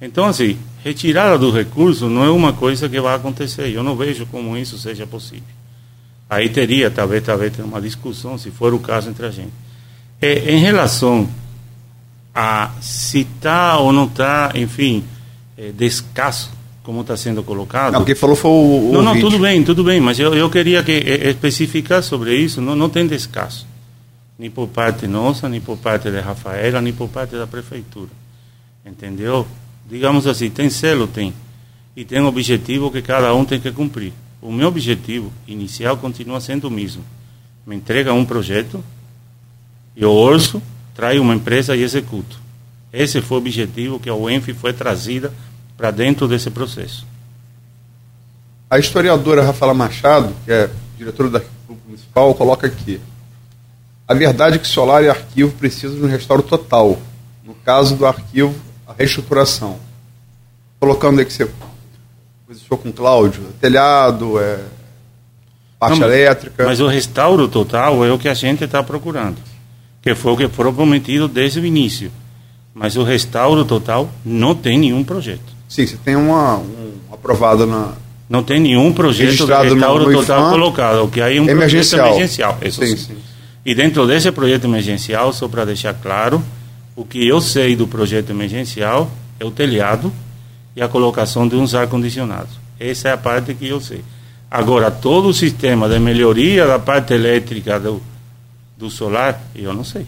Então, 0.01 0.27
assim, 0.27 0.57
retirada 0.85 1.37
do 1.37 1.51
recurso 1.51 2.09
não 2.09 2.25
é 2.25 2.31
uma 2.31 2.53
coisa 2.53 2.89
que 2.89 3.01
vai 3.01 3.15
acontecer. 3.17 3.69
Eu 3.69 3.83
não 3.83 3.97
vejo 3.97 4.27
como 4.27 4.57
isso 4.57 4.79
seja 4.79 5.07
possível. 5.07 5.43
Aí 6.31 6.49
teria, 6.49 6.91
talvez, 6.91 7.25
talvez, 7.25 7.59
uma 7.59 7.81
discussão, 7.81 8.37
se 8.37 8.51
for 8.51 8.75
o 8.75 8.79
caso, 8.79 9.11
entre 9.11 9.27
a 9.27 9.31
gente. 9.31 9.53
É, 10.21 10.53
em 10.53 10.59
relação 10.59 11.29
a 12.35 12.71
se 12.81 13.21
está 13.21 13.79
ou 13.79 13.93
não 13.93 14.05
está, 14.05 14.53
enfim, 14.55 15.03
é, 15.57 15.73
descaso 15.73 16.51
como 16.89 17.01
está 17.01 17.17
sendo 17.17 17.43
colocado. 17.43 17.93
Não, 17.93 18.05
quem 18.05 18.15
falou 18.15 18.37
foi 18.37 18.51
o. 18.51 18.91
o 18.91 18.93
não, 18.93 19.03
não, 19.03 19.21
tudo 19.21 19.39
bem, 19.39 19.63
tudo 19.63 19.85
bem, 19.85 20.01
mas 20.01 20.19
eu, 20.19 20.35
eu 20.35 20.49
queria 20.49 20.83
que 20.83 20.93
eh, 20.93 21.29
especificar 21.29 22.03
sobre 22.03 22.35
isso. 22.35 22.61
Não, 22.61 22.75
não 22.75 22.89
tem 22.89 23.07
descaso, 23.07 23.67
nem 24.39 24.51
por 24.51 24.69
parte 24.69 25.07
nossa, 25.07 25.49
nem 25.49 25.61
por 25.61 25.77
parte 25.77 26.11
de 26.11 26.19
Rafaela, 26.21 26.81
nem 26.81 26.93
por 26.93 27.09
parte 27.09 27.37
da 27.37 27.47
prefeitura. 27.47 28.11
Entendeu? 28.87 29.47
Digamos 29.89 30.27
assim, 30.27 30.51
tem 30.51 30.69
selo, 30.69 31.07
tem. 31.07 31.33
E 31.97 32.05
tem 32.05 32.21
um 32.21 32.27
objetivo 32.27 32.91
que 32.91 33.01
cada 33.01 33.35
um 33.35 33.45
tem 33.45 33.59
que 33.59 33.73
cumprir. 33.73 34.13
O 34.41 34.53
meu 34.53 34.69
objetivo 34.69 35.33
inicial 35.47 35.97
continua 35.97 36.41
sendo 36.41 36.69
o 36.69 36.71
mesmo. 36.71 37.03
Me 37.67 37.75
entrega 37.75 38.13
um 38.13 38.25
projeto, 38.25 38.85
eu 39.97 40.13
orço, 40.13 40.63
traio 40.95 41.23
uma 41.23 41.35
empresa 41.35 41.75
e 41.75 41.83
executo. 41.83 42.39
Esse 42.93 43.21
foi 43.21 43.39
o 43.39 43.41
objetivo 43.41 43.99
que 43.99 44.09
a 44.09 44.15
UENF 44.15 44.53
foi 44.55 44.73
trazida 44.73 45.33
para 45.77 45.91
dentro 45.91 46.29
desse 46.29 46.51
processo. 46.51 47.07
A 48.71 48.79
historiadora 48.79 49.43
Rafaela 49.43 49.75
Machado, 49.75 50.35
que 50.45 50.53
é 50.53 50.71
diretora 50.97 51.31
da 51.31 51.39
Arquivo 51.39 51.79
Municipal, 51.87 52.35
coloca 52.35 52.67
aqui. 52.67 53.01
A 54.07 54.15
verdade 54.15 54.57
é 54.57 54.59
que 54.59 54.69
solar 54.69 55.03
e 55.03 55.09
arquivo 55.09 55.53
precisam 55.53 55.97
de 55.97 56.05
um 56.05 56.09
restauro 56.09 56.43
total. 56.43 56.99
No 57.45 57.55
caso 57.55 57.97
do 57.97 58.07
arquivo, 58.07 58.55
a 58.89 58.93
reestruturação. 58.97 59.79
Colocando 60.81 61.19
aí 61.19 61.25
que 61.27 61.33
você 61.33 61.49
conversou 62.47 62.79
com 62.79 62.89
o 62.89 62.93
Cláudio, 62.93 63.43
telhado, 63.61 64.39
é, 64.41 64.61
parte 65.79 65.99
Não, 66.01 66.07
elétrica. 66.09 66.65
Mas 66.65 66.81
o 66.81 66.87
restauro 66.87 67.49
total 67.49 68.05
é 68.05 68.13
o 68.13 68.19
que 68.19 68.29
a 68.29 68.35
gente 68.35 68.65
está 68.65 68.83
procurando, 68.83 69.37
que 70.01 70.15
foi 70.15 70.33
o 70.33 70.37
que 70.37 70.49
foi 70.49 70.73
prometido 70.73 71.27
desde 71.29 71.61
o 71.61 71.67
início. 71.67 72.11
Mas 72.75 72.97
o 72.97 73.03
restauro 73.03 73.65
total 73.65 74.09
não 74.25 74.55
tem 74.55 74.79
nenhum 74.79 75.03
projeto. 75.03 75.53
Sim, 75.69 75.85
você 75.87 75.97
tem 75.97 76.15
uma, 76.15 76.57
um 76.59 76.93
aprovado 77.13 77.67
na. 77.67 77.93
Não 78.31 78.43
tem 78.43 78.61
nenhum 78.61 78.93
projeto 78.93 79.31
de 79.31 79.33
Registrado 79.33 79.65
no- 79.71 79.75
restauro 79.75 80.05
no 80.11 80.21
total 80.21 80.41
IFAM. 80.41 80.51
colocado. 80.51 81.05
O 81.05 81.09
que 81.09 81.21
aí 81.21 81.39
é 81.39 81.41
um 81.41 81.49
Emergencial. 81.49 82.09
projeto 82.11 82.17
emergencial. 82.19 82.59
Isso 82.63 82.87
sim. 82.87 82.97
sim. 82.97 83.19
E 83.67 83.75
dentro 83.75 84.07
desse 84.07 84.31
projeto 84.31 84.65
emergencial, 84.65 85.33
só 85.33 85.49
para 85.49 85.65
deixar 85.65 85.93
claro, 85.95 86.43
o 86.99 87.05
que 87.05 87.25
eu 87.25 87.41
sei 87.41 87.77
do 87.77 87.87
projeto 87.87 88.31
emergencial 88.31 89.09
é 89.39 89.45
o 89.45 89.53
telhado 89.53 90.13
e 90.75 90.83
a 90.83 90.89
colocação 90.89 91.47
de 91.47 91.55
uns 91.55 91.73
ar-condicionados. 91.73 92.59
Essa 92.77 93.11
é 93.11 93.13
a 93.13 93.17
parte 93.17 93.55
que 93.55 93.69
eu 93.69 93.81
sei. 93.81 94.03
Agora, 94.51 94.91
todo 94.91 95.29
o 95.29 95.33
sistema 95.33 95.89
de 95.89 95.97
melhoria 96.01 96.67
da 96.67 96.77
parte 96.77 97.15
elétrica 97.15 97.79
do, 97.79 98.03
do 98.77 98.91
solar, 98.91 99.41
eu 99.55 99.73
não 99.73 99.85
sei. 99.85 100.05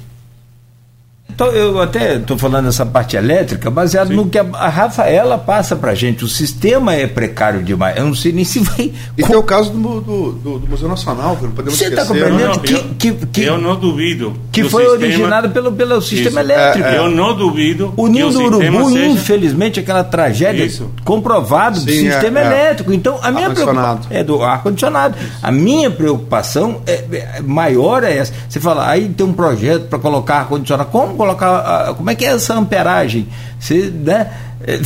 Então, 1.35 1.47
eu 1.49 1.81
até 1.81 2.17
estou 2.17 2.37
falando 2.39 2.69
essa 2.69 2.85
parte 2.85 3.17
elétrica, 3.17 3.71
baseado 3.71 4.09
Sim. 4.09 4.15
no 4.17 4.29
que 4.29 4.39
a, 4.39 4.47
a 4.55 4.69
Rafaela 4.69 5.39
passa 5.39 5.77
para 5.77 5.95
gente. 5.95 6.25
O 6.25 6.29
sistema 6.29 6.95
é 6.95 7.07
precário 7.07 7.63
demais. 7.63 7.97
Eu 7.97 8.05
não 8.07 8.15
sei 8.15 8.33
nem 8.33 8.45
se 8.45 8.59
vai. 8.61 8.93
E 9.17 9.23
tem 9.23 9.37
o 9.37 9.43
caso 9.43 9.71
do, 9.71 10.01
do, 10.01 10.33
do- 10.33 10.59
do 10.59 10.69
Museu 10.69 10.89
Nacional, 10.89 11.37
que 11.37 11.45
não 11.45 11.53
podemos 11.53 11.79
Você 11.79 11.91
tá 11.91 12.03
esquecer. 12.03 12.23
compreendendo? 12.25 12.49
né? 12.49 12.55
Não, 12.55 12.63
que- 12.63 12.73
eu, 13.09 13.15
que- 13.15 13.27
que- 13.27 13.43
eu 13.45 13.59
não 13.59 13.77
duvido. 13.79 14.35
que 14.53 14.65
foi 14.65 14.83
sistema- 14.85 15.05
originado 15.07 15.51
pelo, 15.51 15.73
pelo 15.73 16.01
sistema 16.03 16.41
Isso. 16.43 16.53
elétrico. 16.53 16.89
É, 16.89 16.95
é. 16.95 16.99
Eu 16.99 17.11
não 17.11 17.35
duvido 17.37 17.95
O 17.97 18.07
Ninho 18.07 18.29
o 18.29 18.33
do 18.33 18.41
Urubu, 18.43 18.91
seja... 18.91 19.07
infelizmente, 19.07 19.81
aquela 19.81 20.05
tragédia 20.05 20.65
Isso. 20.65 20.91
comprovado 21.05 21.81
do 21.81 21.91
Sim, 21.91 22.09
é, 22.09 22.13
sistema 22.13 22.41
é. 22.41 22.47
elétrico. 22.47 22.93
Então, 22.93 23.19
a 23.23 23.31
minha 23.31 23.47
Ar-condicionado. 23.49 24.07
preocupação 24.07 24.17
é 24.19 24.25
do 24.25 24.43
ar-condicionado. 24.43 25.15
A 25.43 25.51
minha 25.53 25.91
preocupação 25.91 26.81
é, 26.87 27.05
é 27.39 27.41
maior 27.43 28.05
é 28.05 28.17
essa. 28.17 28.33
Você 28.49 28.61
fala, 28.61 28.89
aí 28.89 29.09
tem 29.09 29.27
um 29.27 29.33
projeto 29.33 29.87
para 29.89 29.99
colocar 29.99 30.37
ar-condicionado. 30.41 30.91
Como 30.91 31.15
colocar. 31.21 31.95
Como 31.95 32.09
é 32.11 32.15
que 32.15 32.25
é 32.25 32.29
essa 32.33 32.55
amperagem? 32.55 33.29
Você, 33.59 33.91
né? 33.91 34.31
é, 34.67 34.81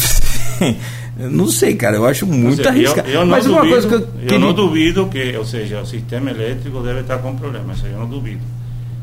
não 1.16 1.46
sei, 1.48 1.74
cara. 1.76 1.96
Eu 1.96 2.06
acho 2.06 2.26
muito 2.26 2.56
seja, 2.56 2.70
arriscado. 2.70 3.08
Eu, 3.08 3.20
eu 3.20 3.26
Mas 3.26 3.46
uma 3.46 3.58
duvido, 3.62 3.72
coisa 3.72 3.88
que 3.88 3.94
eu, 3.94 4.00
eu 4.00 4.06
queria- 4.22 4.38
não 4.38 4.52
duvido 4.52 5.06
que, 5.06 5.36
ou 5.36 5.44
seja, 5.44 5.80
o 5.80 5.86
sistema 5.86 6.30
elétrico 6.30 6.80
deve 6.80 7.00
estar 7.00 7.18
com 7.18 7.34
problema, 7.36 7.72
isso 7.72 7.86
eu 7.86 7.98
não 7.98 8.06
duvido. 8.08 8.42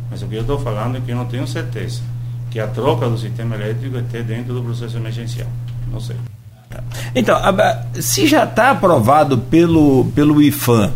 Mas 0.09 0.21
o 0.21 0.27
que 0.27 0.35
eu 0.35 0.41
estou 0.41 0.59
falando 0.59 0.97
é 0.97 1.01
que 1.01 1.11
eu 1.11 1.15
não 1.15 1.25
tenho 1.25 1.47
certeza 1.47 2.01
que 2.49 2.59
a 2.59 2.67
troca 2.67 3.07
do 3.09 3.17
sistema 3.17 3.55
elétrico 3.55 3.97
esteja 3.97 4.23
dentro 4.25 4.53
do 4.53 4.61
processo 4.61 4.97
emergencial. 4.97 5.47
Não 5.89 6.01
sei. 6.01 6.17
Então, 7.15 7.37
se 7.93 8.27
já 8.27 8.43
está 8.43 8.71
aprovado 8.71 9.37
pelo, 9.37 10.05
pelo 10.15 10.41
IFAM, 10.41 10.91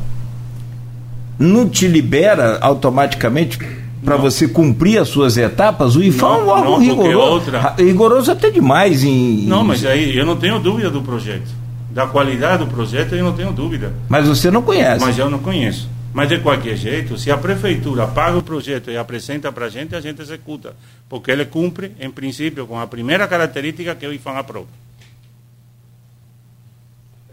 não 1.39 1.67
te 1.69 1.87
libera 1.87 2.57
automaticamente 2.61 3.57
para 4.05 4.15
você 4.15 4.47
cumprir 4.47 4.99
as 4.99 5.09
suas 5.09 5.35
etapas? 5.35 5.95
O 5.95 6.03
IFAM 6.03 6.27
é 6.27 6.43
um 6.43 6.47
órgão 6.47 6.79
rigoroso. 6.79 7.51
Rigoroso 7.77 8.31
até 8.31 8.51
demais 8.51 9.03
em. 9.03 9.45
Não, 9.47 9.63
mas 9.63 9.83
aí 9.83 10.15
eu 10.15 10.25
não 10.25 10.37
tenho 10.37 10.59
dúvida 10.59 10.89
do 10.89 11.01
projeto. 11.01 11.49
Da 11.89 12.05
qualidade 12.05 12.63
do 12.63 12.69
projeto 12.69 13.15
eu 13.15 13.23
não 13.23 13.33
tenho 13.33 13.51
dúvida. 13.51 13.93
Mas 14.07 14.27
você 14.27 14.51
não 14.51 14.61
conhece. 14.61 15.03
Mas 15.03 15.17
eu 15.17 15.29
não 15.29 15.39
conheço. 15.39 15.89
Mas 16.13 16.29
de 16.29 16.39
qualquer 16.39 16.77
jeito, 16.77 17.17
se 17.17 17.29
a 17.29 17.37
prefeitura 17.37 18.07
paga 18.07 18.37
o 18.37 18.41
projeto 18.41 18.89
e 18.89 18.95
apresenta 18.95 19.51
para 19.51 19.65
a 19.65 19.69
gente, 19.69 19.95
a 19.95 19.99
gente 19.99 20.21
executa. 20.21 20.73
Porque 21.09 21.29
ele 21.29 21.43
cumpre, 21.43 21.91
em 21.99 22.09
princípio, 22.09 22.65
com 22.65 22.79
a 22.79 22.87
primeira 22.87 23.27
característica 23.27 23.93
que 23.95 24.07
o 24.07 24.13
IFAM 24.13 24.37
aprova. 24.37 24.67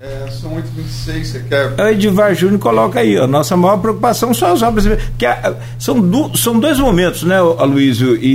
É, 0.03 0.29
são 0.33 0.51
8h26, 0.57 1.25
você 1.25 1.41
quer. 1.49 1.75
O 1.81 1.89
Edivar 1.89 2.35
Júnior 2.35 2.59
coloca 2.59 2.99
aí, 2.99 3.17
ó, 3.17 3.27
nossa 3.29 3.57
maior 3.57 3.77
preocupação 3.77 4.35
são 4.35 4.53
as 4.53 4.61
obras. 4.61 4.85
Que 5.17 5.25
a- 5.25 5.55
são, 5.79 6.01
du- 6.01 6.37
são 6.37 6.59
dois 6.59 6.79
momentos, 6.81 7.23
né, 7.23 7.37
Aloysio 7.37 8.17
e, 8.17 8.27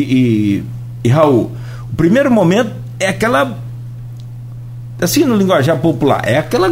e, 0.63 0.63
e 1.03 1.09
Raul. 1.09 1.51
O 1.91 1.95
primeiro 1.97 2.32
momento 2.32 2.72
é 2.99 3.09
aquela. 3.09 3.57
Assim, 4.99 5.26
no 5.26 5.36
linguajar 5.36 5.78
popular, 5.78 6.22
é 6.26 6.38
aquela 6.39 6.70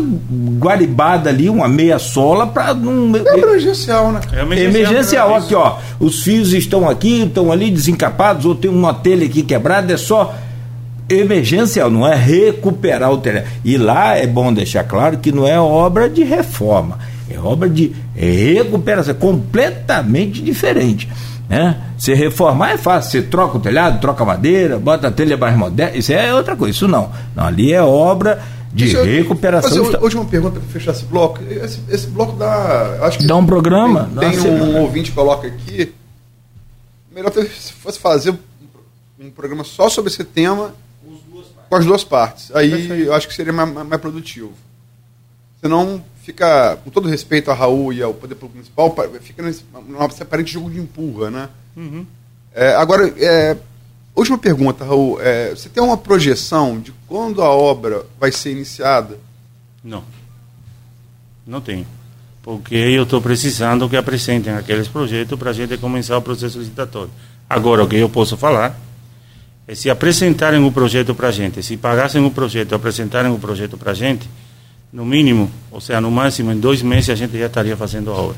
guaribada 0.58 1.30
ali, 1.30 1.48
uma 1.50 1.68
meia 1.68 2.00
sola 2.00 2.48
para 2.48 2.74
não. 2.74 3.14
É 3.18 3.38
emergencial, 3.38 4.12
né? 4.14 4.22
É 4.34 4.42
Emergencial, 4.64 5.28
pra 5.28 5.38
aqui 5.38 5.48
isso. 5.48 5.58
ó, 5.58 5.78
os 6.00 6.24
fios 6.24 6.54
estão 6.54 6.90
aqui, 6.90 7.22
estão 7.24 7.52
ali 7.52 7.70
desencapados, 7.70 8.46
ou 8.46 8.56
tem 8.56 8.72
uma 8.72 8.94
telha 8.94 9.26
aqui 9.28 9.44
quebrada, 9.44 9.94
é 9.94 9.98
só 9.98 10.34
emergencial, 11.10 11.90
não 11.90 12.08
é 12.08 12.16
recuperar 12.16 13.12
o 13.12 13.18
telhado. 13.18 13.48
E 13.64 13.78
lá 13.78 14.16
é 14.16 14.26
bom 14.26 14.54
deixar 14.54 14.84
claro 14.84 15.18
que 15.18 15.32
não 15.32 15.48
é 15.48 15.60
obra 15.60 16.10
de 16.10 16.24
reforma, 16.24 17.00
é 17.30 17.40
obra 17.40 17.70
de 17.70 17.96
recuperação, 18.16 19.14
completamente 19.16 20.42
diferente. 20.42 21.10
Né? 21.48 21.78
Se 21.98 22.14
reformar 22.14 22.72
é 22.72 22.78
fácil, 22.78 23.12
você 23.12 23.22
troca 23.22 23.58
o 23.58 23.60
telhado, 23.60 24.02
troca 24.02 24.24
a 24.24 24.26
madeira, 24.26 24.80
bota 24.80 25.08
a 25.08 25.12
telha 25.12 25.38
mais 25.38 25.56
moderna, 25.56 25.96
isso 25.96 26.12
é 26.12 26.34
outra 26.34 26.56
coisa, 26.56 26.76
isso 26.76 26.88
não. 26.88 27.12
não 27.36 27.46
ali 27.46 27.72
é 27.72 27.82
obra 27.82 28.42
de 28.74 28.88
recuperação. 28.88 29.86
Fazer 29.86 29.98
a 29.98 30.02
última 30.02 30.26
pergunta 30.26 30.60
para 30.60 30.70
fechar 30.70 30.92
esse 30.92 31.06
bloco. 31.06 31.40
Esse, 31.50 31.80
esse 31.90 32.08
bloco 32.08 32.34
dá. 32.36 33.00
Acho 33.04 33.20
que 33.20 33.28
Dá 33.28 33.36
um 33.36 33.46
programa, 33.46 34.10
Tem, 34.20 34.32
tem 34.32 34.40
um 34.40 34.42
semana. 34.42 34.80
ouvinte 34.80 35.12
que 35.12 35.16
coloca 35.16 35.48
aqui. 35.48 35.94
Melhor 37.14 37.32
se 37.32 37.72
fosse 37.72 37.98
fazer 37.98 38.36
um 39.18 39.30
programa 39.30 39.64
só 39.64 39.88
sobre 39.88 40.12
esse 40.12 40.24
tema 40.24 40.74
com 41.70 41.76
as 41.76 41.86
duas 41.86 42.04
partes. 42.04 42.54
Aí 42.56 43.06
eu 43.06 43.14
acho 43.14 43.28
que 43.28 43.34
seria 43.34 43.54
mais, 43.54 43.72
mais- 43.74 43.88
mais 43.88 44.02
produtivo. 44.02 44.54
Senão 45.62 46.04
fica, 46.24 46.78
com 46.84 46.90
todo 46.90 47.08
respeito 47.08 47.50
a 47.50 47.54
Raul 47.54 47.92
e 47.94 48.02
ao 48.02 48.14
Poder 48.14 48.36
Público 48.36 48.56
Municipal, 48.58 48.92
pa- 48.92 49.08
fica 49.22 49.42
nesse 49.44 49.64
num 49.88 50.02
aparente 50.02 50.52
jogo 50.52 50.70
de 50.70 50.80
empurra, 50.80 51.30
né? 51.32 51.50
Uhum. 51.76 52.06
É, 52.54 52.76
agora, 52.76 53.12
é, 53.18 53.58
última 54.16 54.38
pergunta, 54.38 54.86
Raul. 54.86 55.20
É, 55.22 55.50
você 55.52 55.68
tem 55.70 55.82
uma 55.84 55.98
projeção 55.98 56.80
de 56.80 56.94
quando 57.08 57.42
a 57.42 57.50
obra 57.50 58.06
vai 58.20 58.32
ser 58.32 58.52
iniciada? 58.52 59.18
Não. 59.84 60.04
Não 61.46 61.62
tenho. 61.62 61.86
Porque 62.42 62.76
eu 62.76 63.04
estou 63.04 63.22
precisando 63.22 63.90
que 63.90 63.98
apresentem 63.98 64.54
aqueles 64.54 64.88
projetos 64.88 65.38
para 65.38 65.50
a 65.50 65.54
gente 65.54 65.78
começar 65.78 66.18
o 66.18 66.22
processo 66.22 66.60
licitatório. 66.60 67.10
Agora, 67.50 67.84
o 67.84 67.88
que 67.88 67.96
eu 67.96 68.10
posso 68.10 68.38
falar 68.38 68.80
é 69.68 69.74
se 69.74 69.90
apresentarem 69.90 70.64
o 70.64 70.72
projeto 70.72 71.16
para 71.16 71.30
a 71.30 71.32
gente, 71.32 71.64
se 71.64 71.76
pagassem 71.76 72.24
o 72.24 72.30
projeto, 72.30 72.76
apresentarem 72.76 73.32
o 73.32 73.40
projeto 73.40 73.78
para 73.78 73.92
a 73.92 73.96
gente, 73.96 74.30
no 74.94 75.06
mínimo, 75.06 75.52
ou 75.72 75.82
seja, 75.82 76.00
no 76.00 76.12
máximo, 76.12 76.52
em 76.52 76.60
dois 76.60 76.82
meses 76.82 77.10
a 77.10 77.16
gente 77.16 77.38
já 77.38 77.48
estaria 77.48 77.76
fazendo 77.76 78.12
a 78.12 78.14
obra. 78.14 78.38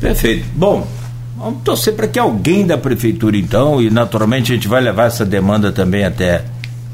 Perfeito. 0.00 0.46
Bom, 0.54 0.88
vamos 1.36 1.62
torcer 1.62 1.94
para 1.94 2.08
que 2.08 2.18
alguém 2.18 2.66
da 2.66 2.78
prefeitura, 2.78 3.36
então, 3.36 3.80
e 3.82 3.90
naturalmente 3.90 4.52
a 4.52 4.54
gente 4.54 4.68
vai 4.68 4.80
levar 4.80 5.06
essa 5.06 5.24
demanda 5.24 5.70
também 5.70 6.04
até 6.04 6.44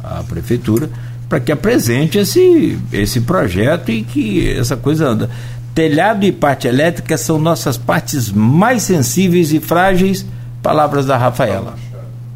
a 0.03 0.23
prefeitura, 0.23 0.91
para 1.29 1.41
que 1.41 1.53
apresente 1.53 2.19
esse, 2.19 2.79
esse 2.93 3.21
projeto 3.21 3.91
e 3.91 4.03
que 4.03 4.51
essa 4.53 4.77
coisa 4.77 5.09
anda. 5.09 5.31
Telhado 5.75 6.25
e 6.25 6.33
parte 6.33 6.69
elétrica 6.69 7.17
são 7.17 7.39
nossas 7.39 7.77
partes 7.77 8.31
mais 8.31 8.83
sensíveis 8.83 9.53
e 9.53 9.61
frágeis. 9.61 10.25
Palavras 10.65 11.05
da 11.05 11.19
Rafaela 11.19 11.75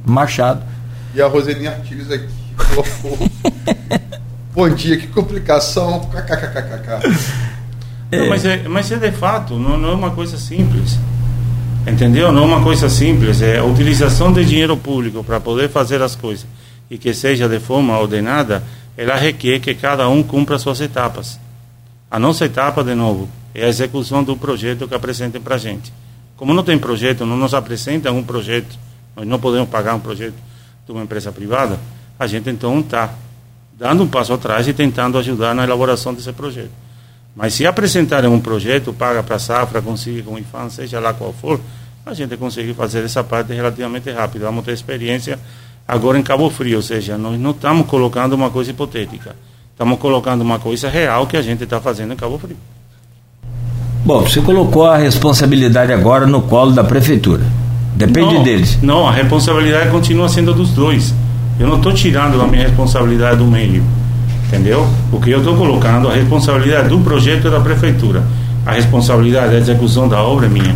Machado. 0.05 0.63
E 1.15 1.23
a 1.23 1.27
Roseni 1.27 1.67
Artigas 1.67 2.11
aqui 2.11 2.29
colocou. 2.59 3.19
Bom 4.55 4.69
dia, 4.69 4.99
que 4.99 5.07
complicação. 5.07 6.01
KKKKK. 6.01 7.09
Não, 8.13 8.29
mas, 8.29 8.45
é, 8.45 8.69
mas 8.69 8.93
é 8.93 8.97
de 8.97 9.13
fato, 9.13 9.55
não, 9.55 9.79
não 9.79 9.93
é 9.93 9.95
uma 9.95 10.11
coisa 10.11 10.37
simples. 10.37 10.99
Entendeu? 11.87 12.31
Não 12.31 12.43
é 12.43 12.47
uma 12.47 12.63
coisa 12.63 12.91
simples. 12.91 13.41
É 13.41 13.61
a 13.61 13.65
utilização 13.65 14.31
de 14.31 14.45
dinheiro 14.45 14.77
público 14.77 15.25
para 15.25 15.41
poder 15.41 15.71
fazer 15.71 16.03
as 16.03 16.15
coisas 16.15 16.47
e 16.91 16.99
que 16.99 17.15
seja 17.15 17.49
de 17.49 17.59
forma 17.59 17.99
ordenada, 17.99 18.63
ela 18.95 19.17
requer 19.17 19.59
que 19.59 19.75
cada 19.75 20.07
um 20.07 20.23
cumpra 20.23 20.59
suas 20.59 20.83
etapas. 20.83 21.41
A 22.11 22.19
nossa 22.19 22.45
etapa, 22.45 22.85
de 22.85 22.95
novo, 22.95 23.27
é 23.55 23.65
a 23.65 23.69
execução 23.69 24.23
do 24.23 24.37
projeto 24.37 24.87
que 24.87 24.95
apresentem 24.95 25.41
para 25.41 25.55
a 25.55 25.59
gente. 25.59 25.91
Como 26.39 26.55
não 26.55 26.63
tem 26.63 26.79
projeto, 26.79 27.27
não 27.27 27.37
nos 27.37 27.53
apresentam 27.53 28.17
um 28.17 28.23
projeto, 28.23 28.79
nós 29.17 29.27
não 29.27 29.41
podemos 29.41 29.69
pagar 29.69 29.97
um 29.97 30.01
projeto 30.01 30.37
de 30.87 30.93
uma 30.93 31.03
empresa 31.03 31.33
privada, 31.33 31.79
a 32.17 32.27
gente 32.29 32.49
então 32.49 32.79
está 32.79 33.13
dando 33.77 34.05
um 34.05 34.07
passo 34.07 34.33
atrás 34.33 34.69
e 34.69 34.73
tentando 34.73 35.19
ajudar 35.19 35.53
na 35.53 35.65
elaboração 35.65 36.15
desse 36.15 36.33
projeto. 36.33 36.71
Mas 37.35 37.55
se 37.55 37.67
apresentarem 37.67 38.31
um 38.31 38.41
projeto, 38.41 38.93
paga 38.93 39.21
para 39.21 39.35
a 39.35 39.39
safra, 39.41 39.83
consiga 39.83 40.23
com 40.23 40.39
IFAM, 40.39 40.71
seja 40.71 41.01
lá 41.01 41.13
qual 41.13 41.33
for, 41.33 41.61
a 42.07 42.15
gente 42.15 42.37
consegue 42.37 42.73
fazer 42.73 43.05
essa 43.05 43.25
parte 43.25 43.53
relativamente 43.53 44.09
rápido. 44.13 44.43
Vamos 44.43 44.65
ter 44.65 44.73
experiência 44.73 45.41
agora 45.87 46.19
em 46.19 46.23
Cabo 46.23 46.49
Frio, 46.51 46.77
ou 46.77 46.83
seja, 46.83 47.19
nós 47.19 47.39
não 47.39 47.51
estamos 47.51 47.85
colocando 47.89 48.35
uma 48.35 48.51
coisa 48.51 48.71
hipotética, 48.71 49.35
estamos 49.73 49.99
colocando 49.99 50.43
uma 50.43 50.61
coisa 50.61 50.89
real 50.89 51.27
que 51.27 51.37
a 51.37 51.43
gente 51.43 51.65
está 51.65 51.81
fazendo 51.81 52.13
em 52.13 52.17
Cabo 52.17 52.39
Frio. 52.39 52.57
Bom, 54.09 54.23
você 54.23 54.41
colocou 54.41 54.87
a 54.87 54.97
responsabilidade 54.97 55.93
agora 55.93 56.27
no 56.27 56.41
colo 56.41 56.73
da 56.73 56.83
prefeitura. 56.83 57.43
Depende 57.95 58.37
não, 58.37 58.43
deles. 58.43 58.79
Não, 58.81 59.07
a 59.07 59.13
responsabilidade 59.13 59.91
continua 59.91 60.31
sendo 60.31 60.55
dos 60.55 60.71
dois. 60.71 61.15
Eu 61.61 61.69
não 61.69 61.77
estou 61.77 61.93
tirando 61.93 62.41
a 62.41 62.47
minha 62.47 62.63
responsabilidade 62.63 63.37
do 63.37 63.45
meio. 63.45 63.85
Entendeu? 64.47 64.89
Porque 65.11 65.29
eu 65.29 65.41
estou 65.41 65.55
colocando 65.55 66.09
a 66.09 66.15
responsabilidade 66.15 66.89
do 66.89 67.01
projeto 67.01 67.51
da 67.51 67.61
prefeitura. 67.61 68.23
A 68.65 68.73
responsabilidade 68.73 69.53
da 69.53 69.59
execução 69.59 70.09
da 70.09 70.23
obra 70.23 70.47
é 70.47 70.49
minha. 70.49 70.75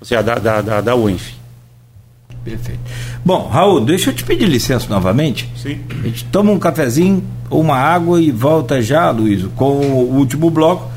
Ou 0.00 0.04
seja, 0.04 0.20
da, 0.20 0.34
da, 0.34 0.60
da, 0.60 0.80
da 0.80 0.96
UENF. 0.96 1.34
Perfeito. 2.42 2.80
Bom, 3.24 3.46
Raul, 3.46 3.80
deixa 3.80 4.10
eu 4.10 4.14
te 4.14 4.24
pedir 4.24 4.46
licença 4.46 4.88
novamente. 4.90 5.48
Sim. 5.54 5.78
A 5.88 6.02
gente 6.02 6.24
toma 6.24 6.50
um 6.50 6.58
cafezinho, 6.58 7.22
uma 7.48 7.76
água 7.76 8.20
e 8.20 8.32
volta 8.32 8.82
já, 8.82 9.08
Luiz, 9.12 9.46
com 9.54 9.70
o 9.70 10.16
último 10.16 10.50
bloco, 10.50 10.90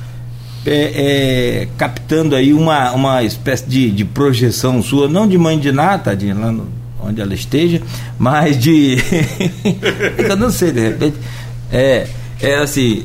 é, 0.65 1.63
é, 1.63 1.67
captando 1.77 2.35
aí 2.35 2.53
uma, 2.53 2.91
uma 2.91 3.23
espécie 3.23 3.65
de, 3.67 3.91
de 3.91 4.05
projeção 4.05 4.81
sua, 4.81 5.07
não 5.07 5.27
de 5.27 5.37
mãe 5.37 5.59
de 5.59 5.71
nada, 5.71 6.03
tadinha, 6.03 6.33
lá 6.33 6.51
no, 6.51 6.67
onde 7.01 7.21
ela 7.21 7.33
esteja, 7.33 7.81
mas 8.17 8.57
de. 8.57 8.97
eu 10.17 10.35
não 10.35 10.49
sei, 10.49 10.71
de 10.71 10.79
repente. 10.79 11.17
É, 11.71 12.07
é 12.41 12.55
assim, 12.55 13.03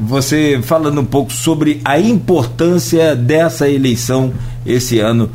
você 0.00 0.60
falando 0.62 1.00
um 1.00 1.04
pouco 1.04 1.32
sobre 1.32 1.80
a 1.84 1.98
importância 1.98 3.14
dessa 3.14 3.68
eleição 3.68 4.32
esse 4.64 4.98
ano 4.98 5.30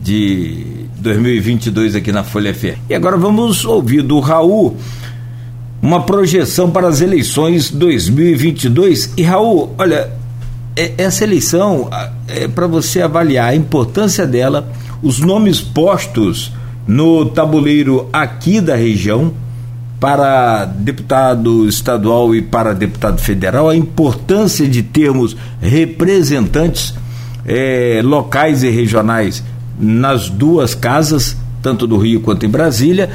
de 0.00 0.66
2022 0.98 1.94
aqui 1.94 2.10
na 2.10 2.24
Folha 2.24 2.52
FM. 2.52 2.78
E 2.90 2.94
agora 2.94 3.16
vamos 3.16 3.64
ouvir 3.64 4.02
do 4.02 4.18
Raul 4.20 4.76
uma 5.80 6.02
projeção 6.02 6.70
para 6.70 6.88
as 6.88 7.00
eleições 7.00 7.70
2022. 7.70 9.14
E 9.16 9.22
Raul, 9.22 9.74
olha, 9.78 10.10
essa 10.76 11.24
eleição 11.24 11.90
é 12.28 12.48
para 12.48 12.66
você 12.66 13.02
avaliar 13.02 13.50
a 13.50 13.54
importância 13.54 14.26
dela, 14.26 14.70
os 15.02 15.20
nomes 15.20 15.60
postos 15.60 16.52
no 16.86 17.26
tabuleiro 17.26 18.08
aqui 18.12 18.60
da 18.60 18.74
região 18.74 19.32
para 20.00 20.64
deputado 20.64 21.68
estadual 21.68 22.34
e 22.34 22.42
para 22.42 22.74
deputado 22.74 23.20
federal, 23.20 23.68
a 23.68 23.76
importância 23.76 24.66
de 24.66 24.82
termos 24.82 25.36
representantes 25.60 26.92
eh, 27.46 28.00
locais 28.02 28.64
e 28.64 28.70
regionais 28.70 29.44
nas 29.78 30.28
duas 30.28 30.74
casas, 30.74 31.36
tanto 31.62 31.86
do 31.86 31.96
Rio 31.98 32.20
quanto 32.20 32.44
em 32.44 32.48
Brasília. 32.48 33.10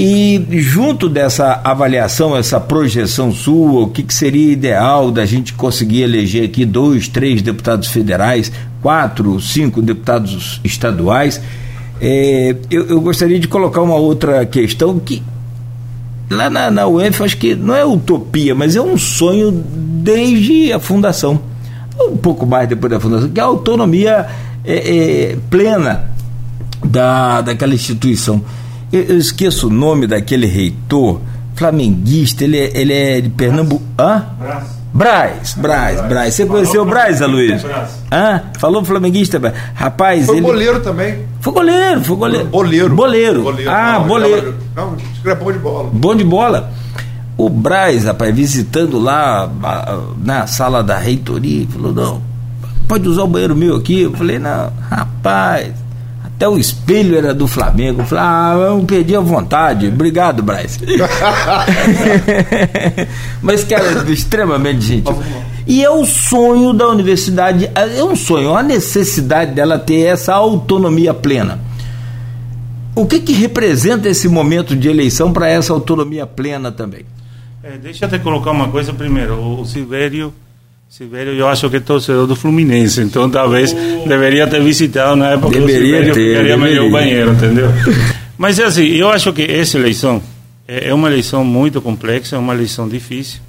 E 0.00 0.46
junto 0.60 1.08
dessa 1.08 1.60
avaliação, 1.64 2.36
essa 2.36 2.60
projeção 2.60 3.32
sua, 3.32 3.82
o 3.82 3.88
que, 3.88 4.04
que, 4.04 4.14
seria 4.14 4.52
ideal 4.52 5.10
da 5.10 5.26
gente 5.26 5.52
conseguir 5.54 6.02
eleger 6.02 6.44
aqui 6.44 6.64
dois, 6.64 7.08
três 7.08 7.42
deputados 7.42 7.88
federais, 7.88 8.52
quatro, 8.80 9.40
cinco 9.40 9.82
deputados 9.82 10.60
estaduais, 10.62 11.40
é, 12.00 12.54
eu, 12.70 12.86
eu, 12.86 13.00
gostaria 13.00 13.40
de 13.40 13.48
colocar 13.48 13.82
uma 13.82 13.96
outra 13.96 14.46
questão 14.46 15.00
que 15.00 15.20
lá 16.30 16.48
na, 16.48 16.70
na 16.70 16.86
UENF 16.86 17.20
acho 17.24 17.36
que 17.36 17.56
não 17.56 17.74
é 17.74 17.84
utopia, 17.84 18.54
mas 18.54 18.76
é 18.76 18.80
um 18.80 18.96
sonho 18.96 19.50
desde 19.50 20.72
a 20.72 20.78
fundação, 20.78 21.40
um 21.98 22.16
pouco 22.16 22.46
mais 22.46 22.68
depois 22.68 22.92
da 22.92 23.00
fundação, 23.00 23.28
que 23.30 23.40
é 23.40 23.42
a 23.42 23.46
autonomia 23.46 24.28
é, 24.64 24.76
é, 25.32 25.36
plena 25.50 26.08
da, 26.84 27.40
daquela 27.40 27.74
instituição. 27.74 28.44
Eu, 28.92 29.02
eu, 29.02 29.18
esqueço 29.18 29.68
o 29.68 29.70
nome 29.70 30.06
daquele 30.06 30.46
reitor 30.46 31.20
flamenguista, 31.54 32.44
ele 32.44 32.58
é, 32.58 32.70
ele 32.74 32.92
é 32.92 33.20
de 33.20 33.28
Pernambuco. 33.28 33.84
Hã? 33.98 34.24
Braz, 34.94 35.54
Braz, 35.54 36.00
Braz. 36.00 36.34
Você 36.34 36.46
conheceu 36.46 36.82
o 36.82 36.84
Braz, 36.86 37.20
Luiz? 37.20 37.62
Hã? 38.10 38.42
Falou 38.58 38.82
flamenguista? 38.84 39.40
Rapaz, 39.74 40.24
foi 40.26 40.38
ele... 40.38 40.46
goleiro 40.46 40.80
também. 40.80 41.18
Foi 41.40 41.52
goleiro, 41.52 42.02
foi 42.02 42.16
goleiro. 42.16 42.46
Boleiro. 42.46 42.94
Boleiro. 42.94 43.42
boleiro. 43.42 43.70
Ah, 43.70 43.98
não, 43.98 44.06
boleiro. 44.08 44.54
Não, 44.74 44.96
é 45.24 45.34
bom 45.34 45.52
de 45.52 45.58
bola. 45.58 45.90
Bom 45.92 46.14
de 46.14 46.24
bola. 46.24 46.72
O 47.36 47.48
Braz, 47.50 48.04
rapaz, 48.04 48.34
visitando 48.34 48.98
lá 48.98 49.48
na 50.24 50.46
sala 50.46 50.82
da 50.82 50.96
reitoria, 50.96 51.66
falou: 51.68 51.92
não, 51.92 52.22
pode 52.88 53.06
usar 53.06 53.22
o 53.22 53.28
banheiro 53.28 53.54
meu 53.54 53.76
aqui? 53.76 54.02
Eu 54.02 54.12
falei: 54.14 54.38
não, 54.38 54.72
rapaz 54.90 55.72
até 56.38 56.48
o 56.48 56.56
espelho 56.56 57.18
era 57.18 57.34
do 57.34 57.48
Flamengo. 57.48 58.04
Falei, 58.04 58.24
ah, 58.24 58.54
eu 58.68 58.84
perdi 58.84 59.16
a 59.16 59.20
vontade. 59.20 59.88
Obrigado, 59.88 60.40
Braz. 60.40 60.78
Mas, 63.42 63.64
cara, 63.64 64.08
extremamente 64.08 64.82
gentil. 64.82 65.20
E 65.66 65.82
é 65.82 65.90
o 65.90 66.06
sonho 66.06 66.72
da 66.72 66.86
universidade, 66.88 67.68
é 67.74 68.04
um 68.04 68.14
sonho, 68.14 68.54
a 68.54 68.62
necessidade 68.62 69.52
dela 69.52 69.80
ter 69.80 70.02
essa 70.02 70.32
autonomia 70.32 71.12
plena. 71.12 71.58
O 72.94 73.04
que, 73.04 73.18
que 73.18 73.32
representa 73.32 74.08
esse 74.08 74.28
momento 74.28 74.76
de 74.76 74.88
eleição 74.88 75.32
para 75.32 75.48
essa 75.48 75.72
autonomia 75.72 76.24
plena 76.24 76.70
também? 76.70 77.04
É, 77.64 77.76
deixa 77.76 78.04
eu 78.04 78.08
te 78.08 78.18
colocar 78.20 78.52
uma 78.52 78.68
coisa 78.68 78.92
primeiro. 78.92 79.34
O 79.34 79.66
Silvério 79.66 80.32
Silvério, 80.88 81.34
eu 81.34 81.46
acho 81.46 81.68
que 81.68 81.76
é 81.76 81.80
torcedor 81.80 82.26
do 82.26 82.34
Fluminense, 82.34 83.02
então 83.02 83.28
talvez 83.28 83.74
oh. 83.74 84.08
deveria 84.08 84.46
ter 84.46 84.62
visitado 84.62 85.16
na 85.16 85.32
época 85.32 85.60
deveria 85.60 85.76
do 85.76 85.84
Silvério, 85.84 86.14
ter, 86.14 86.28
ficaria 86.28 86.56
melhor 86.56 86.86
o 86.86 86.90
banheiro, 86.90 87.32
entendeu? 87.32 87.68
Mas 88.38 88.58
é 88.58 88.64
assim, 88.64 88.86
eu 88.86 89.10
acho 89.10 89.30
que 89.34 89.42
essa 89.42 89.76
eleição 89.76 90.22
é, 90.66 90.88
é 90.88 90.94
uma 90.94 91.08
eleição 91.08 91.44
muito 91.44 91.82
complexa, 91.82 92.36
é 92.36 92.38
uma 92.38 92.54
eleição 92.54 92.88
difícil, 92.88 93.40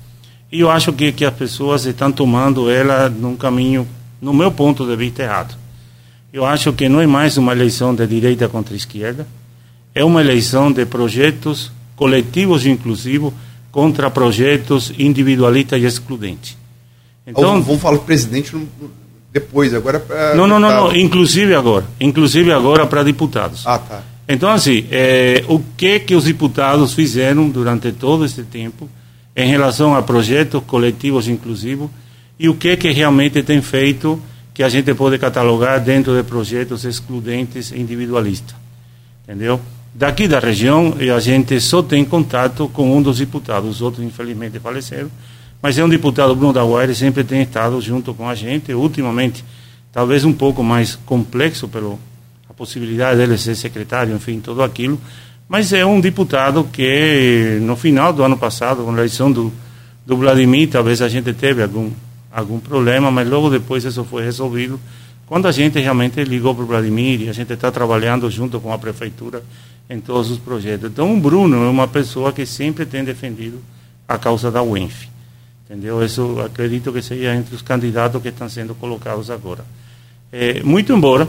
e 0.51 0.59
eu 0.59 0.69
acho 0.69 0.91
que, 0.91 1.13
que 1.13 1.23
as 1.23 1.33
pessoas 1.33 1.85
estão 1.85 2.11
tomando 2.11 2.69
ela 2.69 3.09
num 3.09 3.37
caminho, 3.37 3.87
no 4.21 4.33
meu 4.33 4.51
ponto 4.51 4.85
de 4.85 4.95
vista, 4.97 5.23
errado. 5.23 5.55
Eu 6.33 6.45
acho 6.45 6.73
que 6.73 6.89
não 6.89 6.99
é 6.99 7.07
mais 7.07 7.37
uma 7.37 7.53
eleição 7.53 7.95
de 7.95 8.05
direita 8.05 8.49
contra 8.49 8.75
esquerda, 8.75 9.25
é 9.95 10.03
uma 10.03 10.19
eleição 10.19 10.69
de 10.69 10.85
projetos 10.85 11.71
coletivos 11.95 12.65
e 12.65 12.69
inclusivos 12.69 13.31
contra 13.71 14.09
projetos 14.11 14.91
individualistas 14.99 15.81
e 15.81 15.85
excludentes. 15.85 16.58
Então, 17.29 17.61
vamos 17.61 17.81
falar 17.81 17.97
do 17.97 18.03
presidente 18.03 18.55
depois, 19.31 19.73
agora 19.73 19.99
para. 19.99 20.35
Não, 20.35 20.47
não, 20.47 20.59
não, 20.59 20.69
não, 20.69 20.95
inclusive 20.95 21.53
agora. 21.53 21.85
Inclusive 21.99 22.51
agora 22.51 22.85
para 22.87 23.03
deputados. 23.03 23.65
Ah, 23.65 23.77
tá. 23.77 24.01
Então, 24.27 24.49
assim, 24.49 24.85
é, 24.91 25.43
o 25.47 25.59
que 25.77 25.99
que 25.99 26.15
os 26.15 26.23
deputados 26.25 26.93
fizeram 26.93 27.49
durante 27.49 27.91
todo 27.91 28.25
esse 28.25 28.43
tempo 28.43 28.89
em 29.35 29.47
relação 29.47 29.95
a 29.95 30.01
projetos 30.01 30.61
coletivos 30.65 31.27
inclusivos 31.27 31.89
e 32.37 32.49
o 32.49 32.55
que 32.55 32.75
que 32.77 32.91
realmente 32.91 33.41
tem 33.43 33.61
feito 33.61 34.21
que 34.53 34.63
a 34.63 34.69
gente 34.69 34.93
pode 34.93 35.17
catalogar 35.17 35.79
dentro 35.79 36.15
de 36.15 36.23
projetos 36.23 36.83
excludentes 36.83 37.71
e 37.71 37.79
individualistas. 37.79 38.55
Entendeu? 39.23 39.59
Daqui 39.93 40.27
da 40.27 40.39
região, 40.39 40.95
a 41.15 41.19
gente 41.19 41.59
só 41.59 41.81
tem 41.81 42.05
contato 42.05 42.67
com 42.69 42.95
um 42.95 43.01
dos 43.01 43.19
deputados, 43.19 43.69
os 43.69 43.81
outros 43.81 44.05
infelizmente 44.05 44.59
faleceram, 44.59 45.09
mas 45.61 45.77
é 45.77 45.83
um 45.83 45.89
deputado, 45.89 46.35
Bruno 46.35 46.53
da 46.53 46.63
Guaire, 46.63 46.95
sempre 46.95 47.23
tem 47.23 47.41
estado 47.41 47.79
junto 47.81 48.13
com 48.13 48.29
a 48.29 48.35
gente, 48.35 48.73
ultimamente, 48.73 49.43
talvez 49.91 50.23
um 50.23 50.31
pouco 50.31 50.63
mais 50.63 50.95
complexo 50.95 51.67
pelo 51.67 51.99
a 52.49 52.53
possibilidade 52.53 53.17
dele 53.17 53.37
ser 53.37 53.55
secretário, 53.55 54.15
enfim, 54.15 54.39
tudo 54.39 54.63
aquilo, 54.63 54.99
mas 55.47 55.73
é 55.73 55.85
um 55.85 55.99
deputado 55.99 56.63
que, 56.71 57.59
no 57.61 57.75
final 57.75 58.13
do 58.13 58.23
ano 58.23 58.37
passado, 58.37 58.83
com 58.83 58.89
a 58.91 58.93
eleição 58.93 59.31
do, 59.31 59.51
do 60.05 60.15
Vladimir, 60.15 60.69
talvez 60.69 61.01
a 61.01 61.09
gente 61.09 61.33
teve 61.33 61.61
algum, 61.61 61.91
algum 62.31 62.59
problema, 62.59 63.11
mas 63.11 63.27
logo 63.27 63.49
depois 63.49 63.83
isso 63.83 64.03
foi 64.05 64.23
resolvido, 64.23 64.79
quando 65.25 65.47
a 65.47 65.51
gente 65.51 65.79
realmente 65.79 66.23
ligou 66.23 66.55
para 66.55 66.63
o 66.63 66.67
Vladimir 66.67 67.21
e 67.21 67.29
a 67.29 67.33
gente 67.33 67.53
está 67.53 67.69
trabalhando 67.69 68.29
junto 68.31 68.59
com 68.59 68.73
a 68.73 68.79
prefeitura 68.79 69.43
em 69.89 69.99
todos 69.99 70.31
os 70.31 70.39
projetos. 70.39 70.89
Então, 70.89 71.15
o 71.15 71.19
Bruno 71.19 71.65
é 71.65 71.69
uma 71.69 71.87
pessoa 71.87 72.31
que 72.31 72.45
sempre 72.45 72.85
tem 72.85 73.03
defendido 73.03 73.59
a 74.07 74.17
causa 74.17 74.49
da 74.49 74.63
UENF. 74.63 75.07
Entendeu? 75.69 76.03
Isso 76.03 76.41
acredito 76.41 76.91
que 76.91 77.01
seja 77.01 77.35
entre 77.35 77.53
os 77.53 77.61
candidatos 77.61 78.19
que 78.21 78.29
estão 78.29 78.49
sendo 78.49 78.73
colocados 78.73 79.29
agora. 79.29 79.63
É, 80.31 80.63
muito 80.63 80.91
embora 80.91 81.27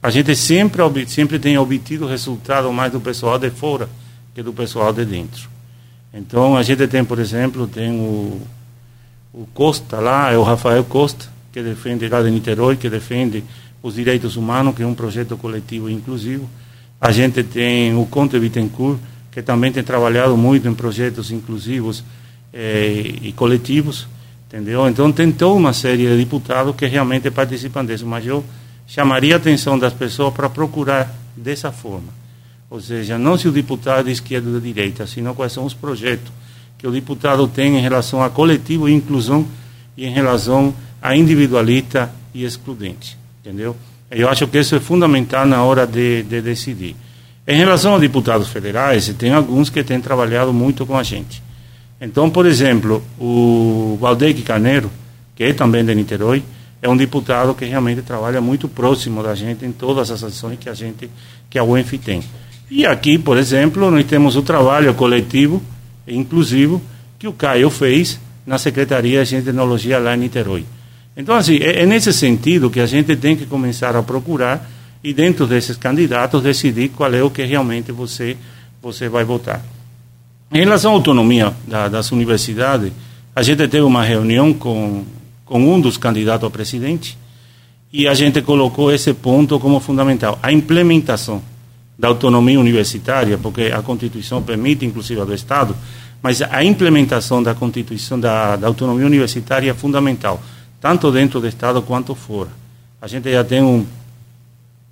a 0.00 0.10
gente 0.10 0.34
sempre, 0.36 0.82
sempre 1.08 1.38
tenha 1.38 1.60
obtido 1.60 2.06
resultado 2.06 2.72
mais 2.72 2.92
do 2.92 3.00
pessoal 3.00 3.38
de 3.38 3.50
fora 3.50 3.88
que 4.34 4.42
do 4.42 4.52
pessoal 4.52 4.92
de 4.92 5.04
dentro. 5.04 5.48
Então, 6.14 6.56
a 6.56 6.62
gente 6.62 6.86
tem, 6.86 7.04
por 7.04 7.18
exemplo, 7.18 7.66
tem 7.66 7.90
o, 7.90 8.40
o 9.32 9.46
Costa 9.54 9.98
lá, 9.98 10.32
é 10.32 10.36
o 10.36 10.42
Rafael 10.42 10.84
Costa, 10.84 11.26
que 11.52 11.62
defende 11.62 12.08
lá 12.08 12.22
de 12.22 12.30
Niterói, 12.30 12.76
que 12.76 12.88
defende 12.88 13.44
os 13.82 13.94
direitos 13.94 14.36
humanos, 14.36 14.74
que 14.74 14.82
é 14.82 14.86
um 14.86 14.94
projeto 14.94 15.36
coletivo 15.36 15.88
inclusivo. 15.88 16.48
A 17.00 17.10
gente 17.10 17.42
tem 17.42 17.94
o 17.94 18.06
Conte 18.06 18.38
Bittencourt, 18.38 18.98
que 19.30 19.42
também 19.42 19.72
tem 19.72 19.82
trabalhado 19.82 20.36
muito 20.36 20.68
em 20.68 20.74
projetos 20.74 21.30
inclusivos 21.30 22.04
eh, 22.52 23.14
e 23.22 23.32
coletivos, 23.32 24.06
entendeu? 24.46 24.86
Então 24.88 25.10
tem 25.12 25.32
toda 25.32 25.54
uma 25.54 25.72
série 25.72 26.06
de 26.06 26.16
deputados 26.16 26.74
que 26.76 26.86
realmente 26.86 27.30
participam 27.30 27.84
disso, 27.84 28.06
mas 28.06 28.26
eu 28.26 28.44
chamaria 28.86 29.34
a 29.34 29.38
atenção 29.38 29.78
das 29.78 29.92
pessoas 29.92 30.34
para 30.34 30.50
procurar 30.50 31.14
dessa 31.36 31.72
forma. 31.72 32.12
Ou 32.68 32.80
seja, 32.80 33.18
não 33.18 33.36
se 33.36 33.48
o 33.48 33.52
deputado 33.52 34.06
de 34.06 34.12
esquerda 34.12 34.48
ou 34.48 34.60
de 34.60 34.72
direita, 34.72 35.06
senão 35.06 35.34
quais 35.34 35.52
são 35.52 35.64
os 35.64 35.74
projetos 35.74 36.32
que 36.78 36.86
o 36.86 36.90
deputado 36.90 37.46
tem 37.46 37.76
em 37.76 37.80
relação 37.80 38.22
a 38.22 38.28
coletivo 38.30 38.88
e 38.88 38.92
inclusão 38.92 39.46
e 39.96 40.04
em 40.04 40.10
relação 40.10 40.74
a 41.00 41.14
individualista 41.14 42.10
e 42.34 42.44
excludente, 42.44 43.16
entendeu? 43.40 43.76
Eu 44.10 44.28
acho 44.28 44.46
que 44.46 44.58
isso 44.58 44.74
é 44.74 44.80
fundamental 44.80 45.46
na 45.46 45.62
hora 45.62 45.86
de, 45.86 46.22
de 46.24 46.40
decidir. 46.40 46.96
Em 47.46 47.56
relação 47.56 47.94
a 47.94 47.98
deputados 47.98 48.48
federais, 48.48 49.08
tem 49.18 49.32
alguns 49.32 49.70
que 49.70 49.82
têm 49.82 50.00
trabalhado 50.00 50.52
muito 50.52 50.84
com 50.84 50.96
a 50.96 51.02
gente. 51.02 51.42
Então, 52.04 52.28
por 52.28 52.46
exemplo, 52.46 53.00
o 53.16 53.96
Valdec 54.00 54.42
Carneiro, 54.42 54.90
que 55.36 55.44
é 55.44 55.52
também 55.52 55.84
de 55.84 55.94
Niterói, 55.94 56.42
é 56.82 56.88
um 56.88 56.96
deputado 56.96 57.54
que 57.54 57.64
realmente 57.64 58.02
trabalha 58.02 58.40
muito 58.40 58.68
próximo 58.68 59.22
da 59.22 59.36
gente 59.36 59.64
em 59.64 59.70
todas 59.70 60.10
as 60.10 60.24
ações 60.24 60.58
que 60.58 60.68
a 60.68 60.74
gente, 60.74 61.08
que 61.48 61.56
a 61.60 61.62
UENF 61.62 61.96
tem. 61.98 62.20
E 62.68 62.84
aqui, 62.84 63.18
por 63.18 63.38
exemplo, 63.38 63.88
nós 63.88 64.04
temos 64.04 64.34
o 64.34 64.42
trabalho 64.42 64.92
coletivo 64.94 65.62
e 66.04 66.16
inclusivo 66.16 66.82
que 67.20 67.28
o 67.28 67.32
Caio 67.32 67.70
fez 67.70 68.18
na 68.44 68.58
Secretaria 68.58 69.24
de 69.24 69.40
Tecnologia 69.40 70.00
lá 70.00 70.16
em 70.16 70.18
Niterói. 70.18 70.64
Então, 71.16 71.36
assim, 71.36 71.58
é, 71.58 71.82
é 71.82 71.86
nesse 71.86 72.12
sentido 72.12 72.68
que 72.68 72.80
a 72.80 72.86
gente 72.86 73.14
tem 73.14 73.36
que 73.36 73.46
começar 73.46 73.94
a 73.94 74.02
procurar 74.02 74.68
e 75.04 75.14
dentro 75.14 75.46
desses 75.46 75.76
candidatos 75.76 76.42
decidir 76.42 76.88
qual 76.88 77.14
é 77.14 77.22
o 77.22 77.30
que 77.30 77.44
realmente 77.44 77.92
você 77.92 78.36
você 78.82 79.08
vai 79.08 79.22
votar. 79.22 79.62
Em 80.54 80.58
relação 80.58 80.92
à 80.92 80.94
autonomia 80.94 81.50
da, 81.66 81.88
das 81.88 82.12
universidades, 82.12 82.92
a 83.34 83.42
gente 83.42 83.66
teve 83.68 83.80
uma 83.80 84.04
reunião 84.04 84.52
com, 84.52 85.02
com 85.46 85.58
um 85.58 85.80
dos 85.80 85.96
candidatos 85.96 86.46
a 86.46 86.50
presidente 86.50 87.16
e 87.90 88.06
a 88.06 88.12
gente 88.12 88.42
colocou 88.42 88.92
esse 88.92 89.14
ponto 89.14 89.58
como 89.58 89.80
fundamental, 89.80 90.38
a 90.42 90.52
implementação 90.52 91.42
da 91.98 92.08
autonomia 92.08 92.60
universitária, 92.60 93.38
porque 93.38 93.72
a 93.74 93.80
Constituição 93.80 94.42
permite, 94.42 94.84
inclusive, 94.84 95.22
a 95.22 95.24
do 95.24 95.32
Estado, 95.32 95.74
mas 96.22 96.42
a 96.42 96.62
implementação 96.62 97.42
da 97.42 97.54
Constituição 97.54 98.20
da, 98.20 98.54
da 98.56 98.66
autonomia 98.66 99.06
universitária 99.06 99.70
é 99.70 99.74
fundamental 99.74 100.38
tanto 100.82 101.10
dentro 101.10 101.40
do 101.40 101.46
Estado 101.46 101.80
quanto 101.80 102.14
fora. 102.14 102.50
A 103.00 103.06
gente 103.06 103.32
já 103.32 103.42
tem 103.42 103.62
um 103.62 103.86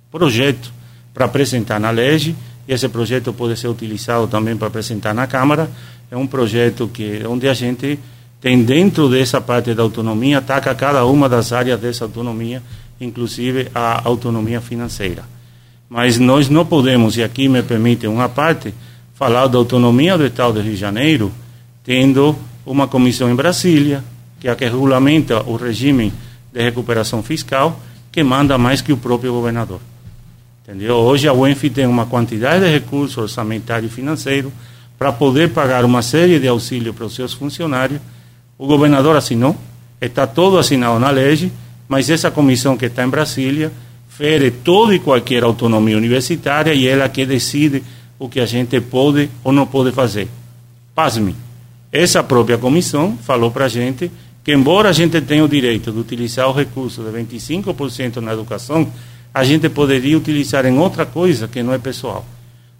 projeto 0.09 0.73
para 1.13 1.25
apresentar 1.25 1.79
na 1.79 1.91
lei, 1.91 2.15
e 2.15 2.35
esse 2.67 2.87
projeto 2.89 3.33
pode 3.33 3.57
ser 3.57 3.67
utilizado 3.67 4.27
também 4.27 4.55
para 4.55 4.67
apresentar 4.67 5.13
na 5.13 5.27
Câmara. 5.27 5.69
É 6.09 6.17
um 6.17 6.27
projeto 6.27 6.87
que 6.87 7.23
onde 7.25 7.47
a 7.47 7.53
gente 7.53 7.99
tem 8.41 8.63
dentro 8.63 9.07
dessa 9.07 9.39
parte 9.39 9.73
da 9.73 9.83
autonomia, 9.83 10.39
ataca 10.39 10.73
cada 10.73 11.05
uma 11.05 11.29
das 11.29 11.53
áreas 11.53 11.79
dessa 11.79 12.05
autonomia, 12.05 12.61
inclusive 12.99 13.69
a 13.73 14.01
autonomia 14.03 14.59
financeira. 14.59 15.23
Mas 15.87 16.17
nós 16.17 16.49
não 16.49 16.65
podemos, 16.65 17.17
e 17.17 17.23
aqui 17.23 17.47
me 17.47 17.61
permite 17.61 18.07
uma 18.07 18.27
parte, 18.27 18.73
falar 19.13 19.45
da 19.45 19.59
autonomia 19.59 20.17
do 20.17 20.25
Estado 20.25 20.53
de 20.53 20.61
Rio 20.61 20.71
de 20.73 20.79
Janeiro, 20.79 21.31
tendo 21.83 22.35
uma 22.65 22.87
comissão 22.87 23.29
em 23.29 23.35
Brasília, 23.35 24.03
que 24.39 24.47
é 24.47 24.51
a 24.51 24.55
que 24.55 24.65
regulamenta 24.65 25.43
o 25.43 25.55
regime 25.55 26.11
de 26.51 26.63
recuperação 26.63 27.21
fiscal, 27.21 27.79
que 28.11 28.23
manda 28.23 28.57
mais 28.57 28.81
que 28.81 28.91
o 28.91 28.97
próprio 28.97 29.33
governador. 29.33 29.79
Entendeu? 30.63 30.95
Hoje 30.95 31.27
a 31.27 31.33
UENF 31.33 31.69
tem 31.71 31.87
uma 31.87 32.05
quantidade 32.05 32.63
de 32.63 32.71
recursos 32.71 33.17
orçamentário 33.17 33.87
e 33.87 33.89
financeiro 33.89 34.53
para 34.97 35.11
poder 35.11 35.49
pagar 35.49 35.83
uma 35.83 36.03
série 36.03 36.39
de 36.39 36.47
auxílios 36.47 36.95
para 36.95 37.05
os 37.05 37.15
seus 37.15 37.33
funcionários. 37.33 37.99
O 38.59 38.67
governador 38.67 39.15
assinou, 39.15 39.55
está 39.99 40.27
todo 40.27 40.59
assinado 40.59 40.99
na 40.99 41.09
lei, 41.09 41.51
mas 41.87 42.11
essa 42.11 42.29
comissão 42.29 42.77
que 42.77 42.85
está 42.85 43.03
em 43.03 43.09
Brasília 43.09 43.71
fere 44.07 44.51
toda 44.51 44.93
e 44.93 44.99
qualquer 44.99 45.43
autonomia 45.43 45.97
universitária 45.97 46.75
e 46.75 46.87
ela 46.87 47.09
que 47.09 47.25
decide 47.25 47.83
o 48.19 48.29
que 48.29 48.39
a 48.39 48.45
gente 48.45 48.79
pode 48.79 49.31
ou 49.43 49.51
não 49.51 49.65
pode 49.65 49.91
fazer. 49.91 50.27
Pasme, 50.93 51.35
essa 51.91 52.21
própria 52.21 52.59
comissão 52.59 53.17
falou 53.23 53.49
para 53.49 53.65
a 53.65 53.67
gente 53.67 54.11
que, 54.43 54.53
embora 54.53 54.89
a 54.89 54.93
gente 54.93 55.19
tenha 55.21 55.43
o 55.43 55.49
direito 55.49 55.91
de 55.91 55.97
utilizar 55.97 56.47
o 56.47 56.53
recurso 56.53 57.01
de 57.01 57.09
25% 57.09 58.17
na 58.17 58.33
educação, 58.33 58.87
a 59.33 59.43
gente 59.43 59.69
poderia 59.69 60.17
utilizar 60.17 60.65
em 60.65 60.77
outra 60.77 61.05
coisa 61.05 61.47
que 61.47 61.63
não 61.63 61.73
é 61.73 61.77
pessoal. 61.77 62.25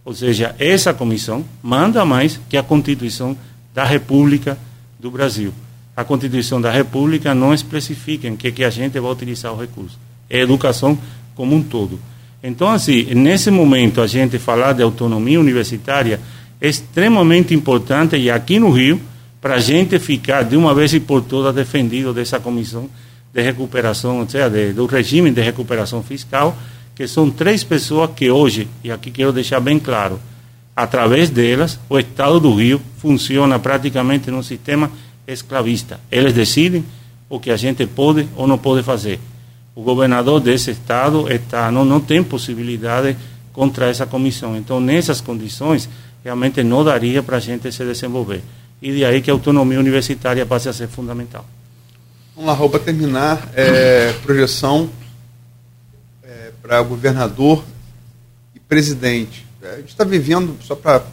Ou 0.04 0.14
seja, 0.14 0.56
essa 0.60 0.94
comissão 0.94 1.46
manda 1.62 2.04
mais 2.04 2.40
que 2.50 2.58
a 2.58 2.64
Constituição 2.64 3.38
da 3.74 3.86
República 3.86 4.58
do 5.00 5.10
Brasil. 5.10 5.54
A 5.96 6.04
Constituição 6.04 6.60
da 6.60 6.72
República 6.72 7.34
não 7.34 7.54
especifica 7.54 8.28
em 8.28 8.36
que, 8.36 8.52
que 8.52 8.64
a 8.64 8.70
gente 8.70 9.00
vai 9.00 9.12
utilizar 9.12 9.54
o 9.54 9.60
recurso. 9.60 9.98
É 10.30 10.40
educação 10.40 10.98
como 11.36 11.56
um 11.56 11.64
todo. 11.64 12.00
Então, 12.44 12.70
assim, 12.70 13.14
nesse 13.14 13.52
momento, 13.52 14.02
a 14.02 14.08
gente 14.08 14.40
falar 14.40 14.74
de 14.74 14.82
autonomia 14.82 15.40
universitária 15.40 16.20
é 16.60 16.68
extremamente 16.68 17.54
importante 17.54 18.16
e 18.18 18.30
aqui 18.30 18.60
no 18.60 18.72
Rio, 18.72 19.00
para 19.40 19.56
a 19.56 19.60
gente 19.60 19.98
ficar 20.00 20.44
de 20.44 20.56
uma 20.56 20.74
vez 20.74 20.94
e 20.94 21.00
por 21.00 21.22
todas 21.22 21.54
defendido 21.54 22.14
dessa 22.14 22.40
comissão 22.40 22.90
de 23.34 23.42
recuperação, 23.42 24.20
ou 24.20 24.30
seja, 24.30 24.50
de, 24.50 24.74
do 24.74 24.86
regime 24.86 25.32
de 25.32 25.42
recuperação 25.42 26.04
fiscal, 26.04 26.58
que 26.96 27.08
são 27.08 27.30
três 27.30 27.64
pessoas 27.64 28.12
que 28.16 28.30
hoje, 28.30 28.68
e 28.84 28.92
aqui 28.92 29.12
quero 29.12 29.32
deixar 29.32 29.60
bem 29.60 29.80
claro, 29.80 30.20
através 30.76 31.30
delas, 31.30 31.80
o 31.90 31.98
Estado 31.98 32.40
do 32.40 32.54
Rio 32.54 32.82
funciona 32.98 33.58
praticamente 33.60 34.30
num 34.30 34.44
sistema 34.44 34.92
escravista. 35.28 36.00
Eles 36.12 36.34
decidem 36.34 36.84
o 37.30 37.40
que 37.40 37.52
a 37.52 37.58
gente 37.58 37.86
pode 37.86 38.28
ou 38.36 38.46
não 38.46 38.58
pode 38.58 38.84
fazer. 38.84 39.20
O 39.74 39.82
governador 39.82 40.42
desse 40.42 40.72
estado 40.72 41.32
está, 41.32 41.72
não, 41.72 41.86
não 41.86 42.02
tem 42.02 42.22
possibilidade 42.22 43.16
contra 43.54 43.90
essa 43.90 44.06
comissão. 44.06 44.58
Então, 44.58 44.82
nessas 44.82 45.22
condições, 45.22 45.90
realmente 46.24 46.62
não 46.62 46.84
daria 46.84 47.24
para 47.24 47.38
a 47.38 47.40
gente 47.40 47.72
se 47.72 47.84
desenvolver 47.86 48.42
e 48.82 48.92
de 48.92 49.06
aí 49.06 49.22
que 49.22 49.30
a 49.30 49.34
autonomia 49.34 49.80
universitária 49.80 50.46
passe 50.46 50.68
a 50.68 50.74
ser 50.74 50.88
fundamental. 50.88 51.46
Vamos 52.42 52.60
lá, 52.60 52.70
para 52.70 52.80
terminar, 52.80 53.50
é, 53.54 54.14
projeção 54.24 54.90
é, 56.24 56.52
para 56.60 56.82
governador 56.82 57.64
e 58.56 58.60
presidente. 58.60 59.46
É, 59.62 59.74
a 59.74 59.78
gente 59.78 59.90
está 59.90 60.04
vivendo, 60.04 60.58
só 60.64 60.76
para 60.76 61.04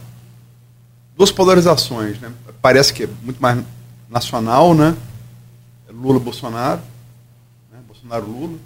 duas 1.15 1.31
polarizações, 1.31 2.19
né? 2.19 2.31
Parece 2.63 2.91
que 2.91 3.03
é 3.03 3.09
muito 3.21 3.39
mais 3.39 3.63
nacional, 4.09 4.73
né? 4.73 4.97
Lula-Bolsonaro, 5.91 6.81
né? 7.71 7.77
Bolsonaro-Lula, 7.85 8.57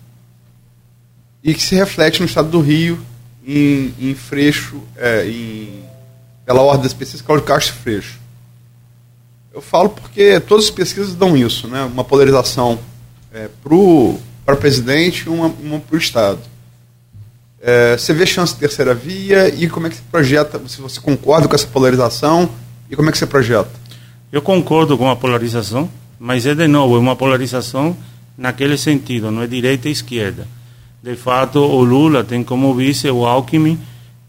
e 1.43 1.53
que 1.53 1.61
se 1.61 1.75
reflete 1.75 2.21
no 2.21 2.25
estado 2.25 2.47
do 2.49 2.61
Rio 2.61 2.97
em, 3.45 3.93
em 3.99 4.15
Freixo, 4.15 4.81
é, 4.95 5.27
em, 5.27 5.83
pela 6.45 6.61
ordem 6.61 6.83
das 6.83 6.93
pesquisas, 6.93 7.25
Cláudio 7.25 7.45
Castro 7.45 7.75
Freixo. 7.75 8.22
Eu 9.53 9.61
falo 9.61 9.89
porque 9.89 10.39
todas 10.39 10.65
as 10.65 10.71
pesquisas 10.71 11.13
dão 11.13 11.37
isso, 11.37 11.67
né? 11.67 11.83
Uma 11.83 12.03
polarização 12.03 12.79
é, 13.31 13.47
para 14.43 14.55
presidente 14.55 15.27
e 15.27 15.29
uma, 15.29 15.45
uma 15.45 15.79
para 15.79 15.95
o 15.95 15.99
Estado. 15.99 16.39
É, 17.61 17.95
você 17.95 18.15
vê 18.15 18.25
chance 18.25 18.55
de 18.55 18.59
terceira 18.59 18.95
via 18.95 19.49
e 19.49 19.69
como 19.69 19.85
é 19.85 19.91
que 19.91 19.97
você 19.97 20.01
projeta, 20.11 20.59
se 20.67 20.81
você 20.81 20.99
concorda 20.99 21.47
com 21.47 21.53
essa 21.53 21.67
polarização 21.67 22.49
e 22.89 22.95
como 22.95 23.09
é 23.09 23.11
que 23.11 23.17
você 23.17 23.27
projeta? 23.27 23.69
Eu 24.31 24.41
concordo 24.41 24.97
com 24.97 25.07
a 25.07 25.15
polarização, 25.15 25.87
mas 26.19 26.47
é 26.47 26.55
de 26.55 26.67
novo, 26.67 26.95
é 26.95 26.99
uma 26.99 27.15
polarização 27.15 27.95
naquele 28.35 28.75
sentido, 28.75 29.29
não 29.29 29.43
é 29.43 29.47
direita 29.47 29.87
e 29.87 29.91
esquerda. 29.91 30.47
De 31.01 31.15
fato, 31.15 31.59
o 31.59 31.83
Lula 31.83 32.23
tem 32.23 32.43
como 32.43 32.73
vice 32.73 33.07
o 33.07 33.23
Alckmin, 33.23 33.79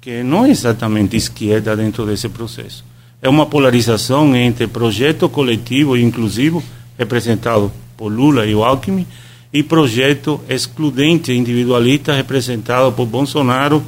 que 0.03 0.23
não 0.23 0.45
é 0.45 0.51
exatamente 0.51 1.17
esquerda 1.17 1.75
dentro 1.75 2.05
desse 2.05 2.29
processo 2.29 2.85
é 3.25 3.29
uma 3.29 3.47
polarização 3.47 4.37
entre 4.37 4.67
projeto 4.67 5.31
coletivo 5.31 5.97
e 5.97 6.03
inclusivo, 6.05 6.63
representado 6.99 7.73
por 7.97 8.13
Lula 8.13 8.45
e 8.45 8.55
o 8.55 8.63
Alckmin, 8.63 9.07
e 9.51 9.63
projeto 9.63 10.43
excludente 10.47 11.33
individualista, 11.33 12.13
representado 12.13 12.93
por 12.93 13.07
Bolsonaro 13.07 13.83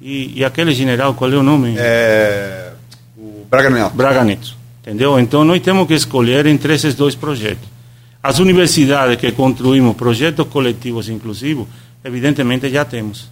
e, 0.00 0.38
e 0.38 0.42
aquele 0.42 0.72
general, 0.72 1.12
qual 1.12 1.30
é 1.30 1.36
o 1.36 1.42
nome? 1.42 1.74
É, 1.76 2.70
o 3.18 3.44
Braga 3.50 3.68
Neto. 3.68 3.94
Braga 3.94 4.24
Neto, 4.24 4.56
entendeu? 4.80 5.20
Então 5.20 5.44
nós 5.44 5.60
temos 5.60 5.86
que 5.86 5.92
escolher 5.92 6.46
entre 6.46 6.72
esses 6.72 6.94
dois 6.94 7.14
projetos. 7.14 7.68
As 8.22 8.38
universidades 8.38 9.16
que 9.16 9.32
construímos 9.32 9.96
projetos 9.96 10.46
coletivos 10.48 11.10
inclusivos, 11.10 11.66
evidentemente 12.02 12.70
já 12.70 12.86
temos 12.86 13.28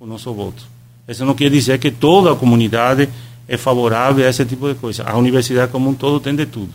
o 0.00 0.06
nosso 0.06 0.34
voto. 0.34 0.64
Isso 1.06 1.24
não 1.24 1.34
quer 1.34 1.48
dizer 1.48 1.78
que 1.78 1.92
toda 1.92 2.32
a 2.32 2.36
comunidade 2.36 3.08
é 3.50 3.56
favorável 3.56 4.24
a 4.24 4.30
esse 4.30 4.44
tipo 4.44 4.68
de 4.68 4.76
coisa. 4.76 5.02
A 5.02 5.18
universidade 5.18 5.72
como 5.72 5.90
um 5.90 5.94
todo 5.94 6.20
tem 6.20 6.36
de 6.36 6.46
tudo. 6.46 6.70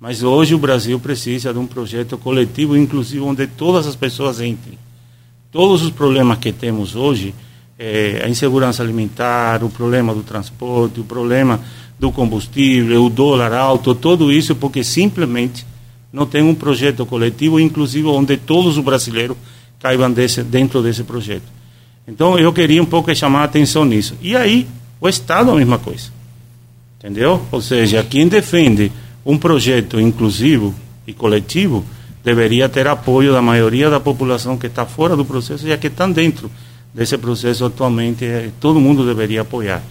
Mas 0.00 0.24
hoje 0.24 0.56
o 0.56 0.58
Brasil 0.58 0.98
precisa 0.98 1.52
de 1.52 1.58
um 1.60 1.68
projeto 1.68 2.18
coletivo, 2.18 2.76
inclusive 2.76 3.20
onde 3.20 3.46
todas 3.46 3.86
as 3.86 3.94
pessoas 3.94 4.40
entrem. 4.40 4.76
Todos 5.52 5.82
os 5.82 5.90
problemas 5.90 6.38
que 6.38 6.50
temos 6.50 6.96
hoje, 6.96 7.32
é, 7.78 8.22
a 8.24 8.28
insegurança 8.28 8.82
alimentar, 8.82 9.62
o 9.62 9.70
problema 9.70 10.12
do 10.12 10.24
transporte, 10.24 10.98
o 10.98 11.04
problema 11.04 11.60
do 11.96 12.10
combustível, 12.10 13.04
o 13.04 13.08
dólar 13.08 13.52
alto, 13.52 13.94
tudo 13.94 14.32
isso 14.32 14.56
porque 14.56 14.82
simplesmente 14.82 15.64
não 16.12 16.26
tem 16.26 16.42
um 16.42 16.56
projeto 16.56 17.06
coletivo, 17.06 17.60
inclusive 17.60 18.08
onde 18.08 18.36
todos 18.36 18.76
os 18.76 18.82
brasileiros 18.82 19.36
caibam 19.78 20.10
desse, 20.10 20.42
dentro 20.42 20.82
desse 20.82 21.04
projeto. 21.04 21.46
Então 22.08 22.36
eu 22.36 22.52
queria 22.52 22.82
um 22.82 22.86
pouco 22.86 23.14
chamar 23.14 23.42
a 23.42 23.44
atenção 23.44 23.84
nisso. 23.84 24.16
E 24.20 24.34
aí, 24.34 24.66
o 25.00 25.08
Estado 25.08 25.50
a 25.50 25.54
mesma 25.54 25.78
coisa. 25.78 26.10
Entendeu? 26.98 27.40
Ou 27.50 27.62
seja, 27.62 28.04
quem 28.04 28.28
defende 28.28 28.92
um 29.24 29.38
projeto 29.38 29.98
inclusivo 29.98 30.74
e 31.06 31.12
coletivo 31.12 31.84
deveria 32.22 32.68
ter 32.68 32.86
apoio 32.86 33.32
da 33.32 33.40
maioria 33.40 33.88
da 33.88 33.98
população 33.98 34.58
que 34.58 34.66
está 34.66 34.84
fora 34.84 35.16
do 35.16 35.24
processo 35.24 35.66
e 35.66 35.72
a 35.72 35.78
que 35.78 35.86
está 35.86 36.06
dentro 36.06 36.50
desse 36.92 37.16
processo 37.16 37.64
atualmente, 37.64 38.24
eh, 38.24 38.50
todo 38.60 38.80
mundo 38.80 39.06
deveria 39.06 39.42
apoiar. 39.42 39.82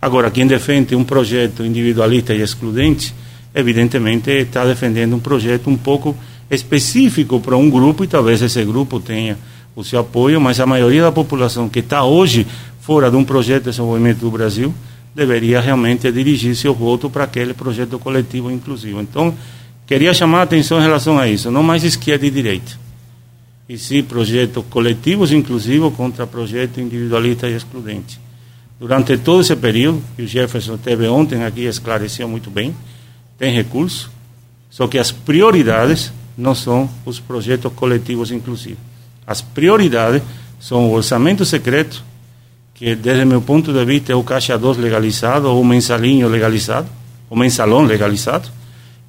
Agora, 0.00 0.30
quem 0.30 0.46
defende 0.46 0.94
um 0.94 1.04
projeto 1.04 1.64
individualista 1.64 2.34
e 2.34 2.42
excludente, 2.42 3.14
evidentemente 3.54 4.30
está 4.30 4.64
defendendo 4.64 5.16
um 5.16 5.20
projeto 5.20 5.70
um 5.70 5.76
pouco 5.76 6.16
específico 6.50 7.40
para 7.40 7.56
um 7.56 7.70
grupo 7.70 8.04
e 8.04 8.06
talvez 8.06 8.42
esse 8.42 8.64
grupo 8.64 9.00
tenha 9.00 9.38
o 9.74 9.84
seu 9.84 10.00
apoio, 10.00 10.40
mas 10.40 10.60
a 10.60 10.66
maioria 10.66 11.02
da 11.02 11.12
população 11.12 11.68
que 11.68 11.78
está 11.78 12.04
hoje 12.04 12.46
fora 12.88 13.10
de 13.10 13.16
um 13.18 13.22
projeto 13.22 13.64
de 13.64 13.70
desenvolvimento 13.70 14.20
do 14.20 14.30
Brasil 14.30 14.74
deveria 15.14 15.60
realmente 15.60 16.10
dirigir 16.10 16.56
seu 16.56 16.74
voto 16.74 17.10
para 17.10 17.24
aquele 17.24 17.52
projeto 17.52 17.98
coletivo 17.98 18.50
inclusivo. 18.50 19.02
Então, 19.02 19.34
queria 19.86 20.14
chamar 20.14 20.38
a 20.38 20.42
atenção 20.44 20.78
em 20.78 20.82
relação 20.82 21.18
a 21.18 21.28
isso, 21.28 21.50
não 21.50 21.62
mais 21.62 21.84
esquerda 21.84 22.24
e 22.24 22.30
direita, 22.30 22.72
e 23.68 23.76
sim 23.76 24.02
projetos 24.02 24.64
coletivos 24.70 25.32
inclusivos 25.32 25.92
contra 25.94 26.26
projetos 26.26 26.78
individualistas 26.78 27.52
e 27.52 27.56
excludentes 27.56 28.18
durante 28.80 29.18
todo 29.18 29.42
esse 29.42 29.54
período, 29.54 30.02
que 30.16 30.22
o 30.22 30.26
Jefferson 30.26 30.78
teve 30.78 31.06
ontem 31.08 31.44
aqui 31.44 31.64
esclareceu 31.64 32.26
muito 32.26 32.48
bem, 32.48 32.74
tem 33.36 33.52
recurso, 33.52 34.10
só 34.70 34.86
que 34.88 34.96
as 34.96 35.12
prioridades 35.12 36.10
não 36.38 36.54
são 36.54 36.88
os 37.04 37.20
projetos 37.20 37.70
coletivos 37.74 38.30
inclusivos. 38.30 38.78
As 39.26 39.42
prioridades 39.42 40.22
são 40.58 40.88
o 40.88 40.94
orçamento 40.94 41.44
secreto, 41.44 42.02
que 42.78 42.94
desde 42.94 43.24
meu 43.24 43.42
ponto 43.42 43.72
de 43.72 43.84
vista 43.84 44.12
é 44.12 44.14
o 44.14 44.22
caixa 44.22 44.56
2 44.56 44.78
legalizado, 44.78 45.48
ou 45.48 45.60
o 45.60 45.64
mensalinho 45.64 46.28
legalizado, 46.28 46.88
o 47.28 47.36
mensalão 47.36 47.82
legalizado, 47.82 48.48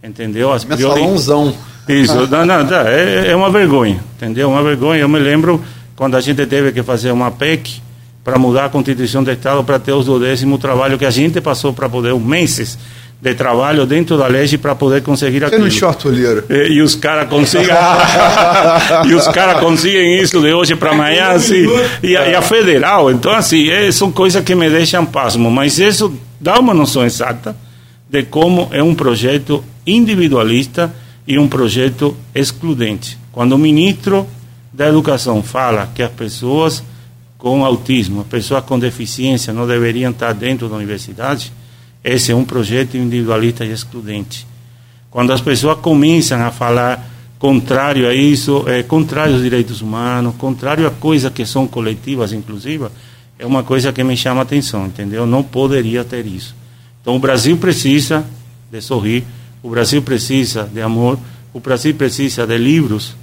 entendeu? 0.04 0.52
As 0.52 0.66
Mensalãozão. 0.66 1.54
Isso, 1.88 2.28
não, 2.28 2.46
não, 2.46 2.64
não, 2.64 2.78
é, 2.88 3.30
é 3.30 3.36
uma 3.36 3.50
vergonha, 3.50 4.04
entendeu? 4.16 4.50
Uma 4.50 4.64
vergonha. 4.64 5.02
Eu 5.02 5.10
me 5.10 5.20
lembro 5.20 5.64
quando 5.96 6.16
a 6.16 6.22
gente 6.22 6.46
teve 6.46 6.72
que 6.72 6.84
fazer 6.84 7.12
uma 7.12 7.32
PEC, 7.32 7.82
para 8.24 8.38
mudar 8.38 8.66
a 8.66 8.70
Constituição 8.70 9.24
do 9.24 9.32
Estado 9.32 9.64
para 9.64 9.80
ter 9.80 9.92
os 9.92 10.06
do 10.06 10.20
décimo 10.20 10.58
trabalho 10.58 10.98
que 10.98 11.06
a 11.06 11.10
gente 11.10 11.40
passou 11.42 11.74
para 11.74 11.90
poder, 11.90 12.14
meses 12.16 12.78
de 13.22 13.34
trabalho 13.36 13.86
dentro 13.86 14.18
da 14.18 14.28
lei 14.28 14.48
para 14.58 14.76
poder 14.76 15.02
conseguir 15.04 15.44
aquilo. 15.44 15.66
no 15.66 15.72
short, 15.72 16.08
e, 16.08 16.74
e 16.74 16.82
os 16.82 16.96
caras 16.96 17.28
conseguem 17.28 17.68
e 19.08 19.14
os 19.14 19.28
caras 19.28 19.60
conseguem 19.60 20.22
isso 20.22 20.40
de 20.40 20.54
hoje 20.54 20.76
para 20.76 20.92
amanhã 20.92 21.32
assim, 21.32 21.66
e, 22.02 22.16
a, 22.16 22.30
e, 22.30 22.36
a, 22.36 22.42
federal 22.42 23.12
então 23.12 23.34
assim 23.34 23.70
é, 23.70 23.92
são 23.92 24.10
coisas 24.10 24.42
que 24.42 24.56
me 24.56 24.70
deixam 24.70 25.06
pasmo 25.06 25.52
mas 25.52 25.80
isso 25.80 26.18
dá 26.40 26.58
uma 26.58 26.74
noção 26.74 27.06
exata 27.06 27.54
de 28.10 28.24
como 28.24 28.70
é 28.72 28.82
um 28.82 28.96
projeto 28.96 29.64
individualista 29.86 30.92
e 31.28 31.38
um 31.38 31.48
projeto 31.48 32.18
excludente. 32.34 33.18
Quando 33.32 33.54
o 33.54 33.58
ministro 33.58 34.26
da 34.74 34.90
educação 34.90 35.44
fala 35.44 35.92
que 35.94 36.02
as 36.02 36.12
pessoas 36.12 36.84
com 37.38 37.64
autismo, 37.64 38.26
pessoas 38.26 38.64
com 38.66 38.80
deficiência 38.80 39.54
não 39.54 39.68
deveriam 39.68 40.12
estar 40.12 40.34
dentro 40.34 40.68
da 40.68 40.76
universidade, 40.76 41.54
esse 42.04 42.32
é 42.32 42.36
um 42.36 42.46
projeto 42.46 42.98
individualista 42.98 43.66
e 43.66 43.72
excludente. 43.72 44.48
Quando 45.10 45.34
as 45.34 45.42
pessoas 45.42 45.80
começam 45.80 46.42
a 46.42 46.52
falar 46.52 47.08
contrário 47.38 48.08
a 48.08 48.14
isso, 48.14 48.64
é, 48.68 48.84
contrário 48.84 49.34
aos 49.34 49.44
direitos 49.44 49.82
humanos, 49.82 50.36
contrário 50.38 50.86
a 50.86 50.92
coisas 50.92 51.32
que 51.32 51.46
são 51.46 51.68
coletivas, 51.68 52.34
inclusive, 52.34 52.88
é 53.38 53.46
uma 53.46 53.64
coisa 53.64 53.92
que 53.92 54.04
me 54.04 54.16
chama 54.16 54.42
a 54.42 54.44
atenção, 54.44 54.86
entendeu? 54.86 55.26
Não 55.26 55.42
poderia 55.42 56.04
ter 56.04 56.26
isso. 56.26 56.56
Então, 57.02 57.16
o 57.16 57.20
Brasil 57.20 57.58
precisa 57.58 58.26
de 58.72 58.82
sorrir, 58.82 59.24
o 59.64 59.70
Brasil 59.70 60.02
precisa 60.02 60.70
de 60.72 60.82
amor, 60.82 61.18
o 61.54 61.60
Brasil 61.60 61.94
precisa 61.96 62.46
de 62.46 62.58
livros, 62.58 63.16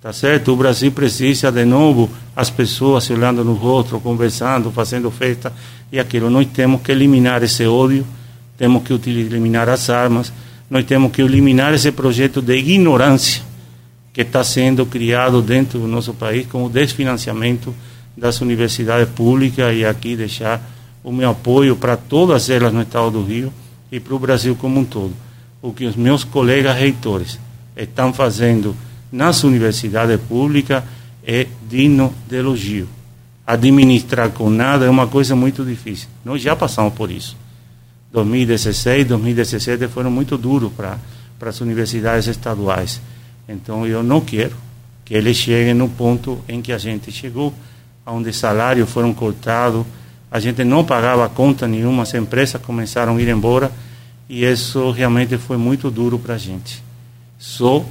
Tá 0.00 0.14
certo? 0.14 0.52
O 0.52 0.56
Brasil 0.56 0.90
precisa 0.92 1.52
de 1.52 1.64
novo 1.66 2.08
as 2.34 2.48
pessoas 2.48 3.04
se 3.04 3.12
olhando 3.12 3.44
no 3.44 3.52
rosto, 3.52 4.00
conversando, 4.00 4.70
fazendo 4.70 5.10
festa 5.10 5.52
e 5.92 6.00
aquilo. 6.00 6.30
Nós 6.30 6.46
temos 6.46 6.80
que 6.80 6.90
eliminar 6.90 7.42
esse 7.42 7.66
ódio, 7.66 8.06
temos 8.60 8.82
que 8.82 8.92
eliminar 8.92 9.70
as 9.70 9.88
armas, 9.88 10.30
nós 10.68 10.84
temos 10.84 11.10
que 11.12 11.22
eliminar 11.22 11.72
esse 11.72 11.90
projeto 11.90 12.42
de 12.42 12.58
ignorância 12.58 13.42
que 14.12 14.20
está 14.20 14.44
sendo 14.44 14.84
criado 14.84 15.40
dentro 15.40 15.78
do 15.78 15.86
nosso 15.86 16.12
país 16.12 16.46
com 16.46 16.62
o 16.64 16.68
desfinanciamento 16.68 17.74
das 18.14 18.38
universidades 18.42 19.08
públicas 19.08 19.74
e 19.74 19.82
aqui 19.82 20.14
deixar 20.14 20.60
o 21.02 21.10
meu 21.10 21.30
apoio 21.30 21.74
para 21.74 21.96
todas 21.96 22.50
elas 22.50 22.70
no 22.70 22.82
estado 22.82 23.12
do 23.12 23.24
Rio 23.24 23.50
e 23.90 23.98
para 23.98 24.14
o 24.14 24.18
Brasil 24.18 24.54
como 24.54 24.78
um 24.78 24.84
todo. 24.84 25.14
O 25.62 25.72
que 25.72 25.86
os 25.86 25.96
meus 25.96 26.22
colegas 26.22 26.76
reitores 26.76 27.38
estão 27.74 28.12
fazendo 28.12 28.76
nas 29.10 29.42
universidades 29.42 30.20
públicas 30.20 30.84
é 31.26 31.46
digno 31.66 32.12
de 32.28 32.36
elogio. 32.36 32.86
Administrar 33.46 34.28
com 34.28 34.50
nada 34.50 34.84
é 34.84 34.90
uma 34.90 35.06
coisa 35.06 35.34
muito 35.34 35.64
difícil. 35.64 36.08
Nós 36.22 36.42
já 36.42 36.54
passamos 36.54 36.92
por 36.92 37.10
isso. 37.10 37.39
2016, 38.12 39.06
2017 39.06 39.88
foram 39.88 40.10
muito 40.10 40.36
duros 40.36 40.72
para 40.72 40.98
para 41.40 41.48
as 41.48 41.60
universidades 41.62 42.26
estaduais. 42.26 43.00
Então 43.48 43.86
eu 43.86 44.02
não 44.02 44.20
quero 44.20 44.54
que 45.04 45.14
eles 45.14 45.38
cheguem 45.38 45.72
no 45.72 45.88
ponto 45.88 46.38
em 46.46 46.60
que 46.60 46.70
a 46.70 46.78
gente 46.78 47.10
chegou, 47.10 47.52
onde 48.06 48.30
salários 48.32 48.90
foram 48.90 49.14
cortados, 49.14 49.84
a 50.30 50.38
gente 50.38 50.62
não 50.62 50.84
pagava 50.84 51.28
conta 51.30 51.66
nenhuma, 51.66 52.02
as 52.02 52.12
empresas 52.12 52.60
começaram 52.60 53.16
a 53.16 53.22
ir 53.22 53.28
embora 53.28 53.72
e 54.28 54.44
isso 54.44 54.90
realmente 54.90 55.38
foi 55.38 55.56
muito 55.56 55.90
duro 55.90 56.18
para 56.18 56.34
a 56.34 56.38
gente. 56.38 56.84
Só 57.38 57.84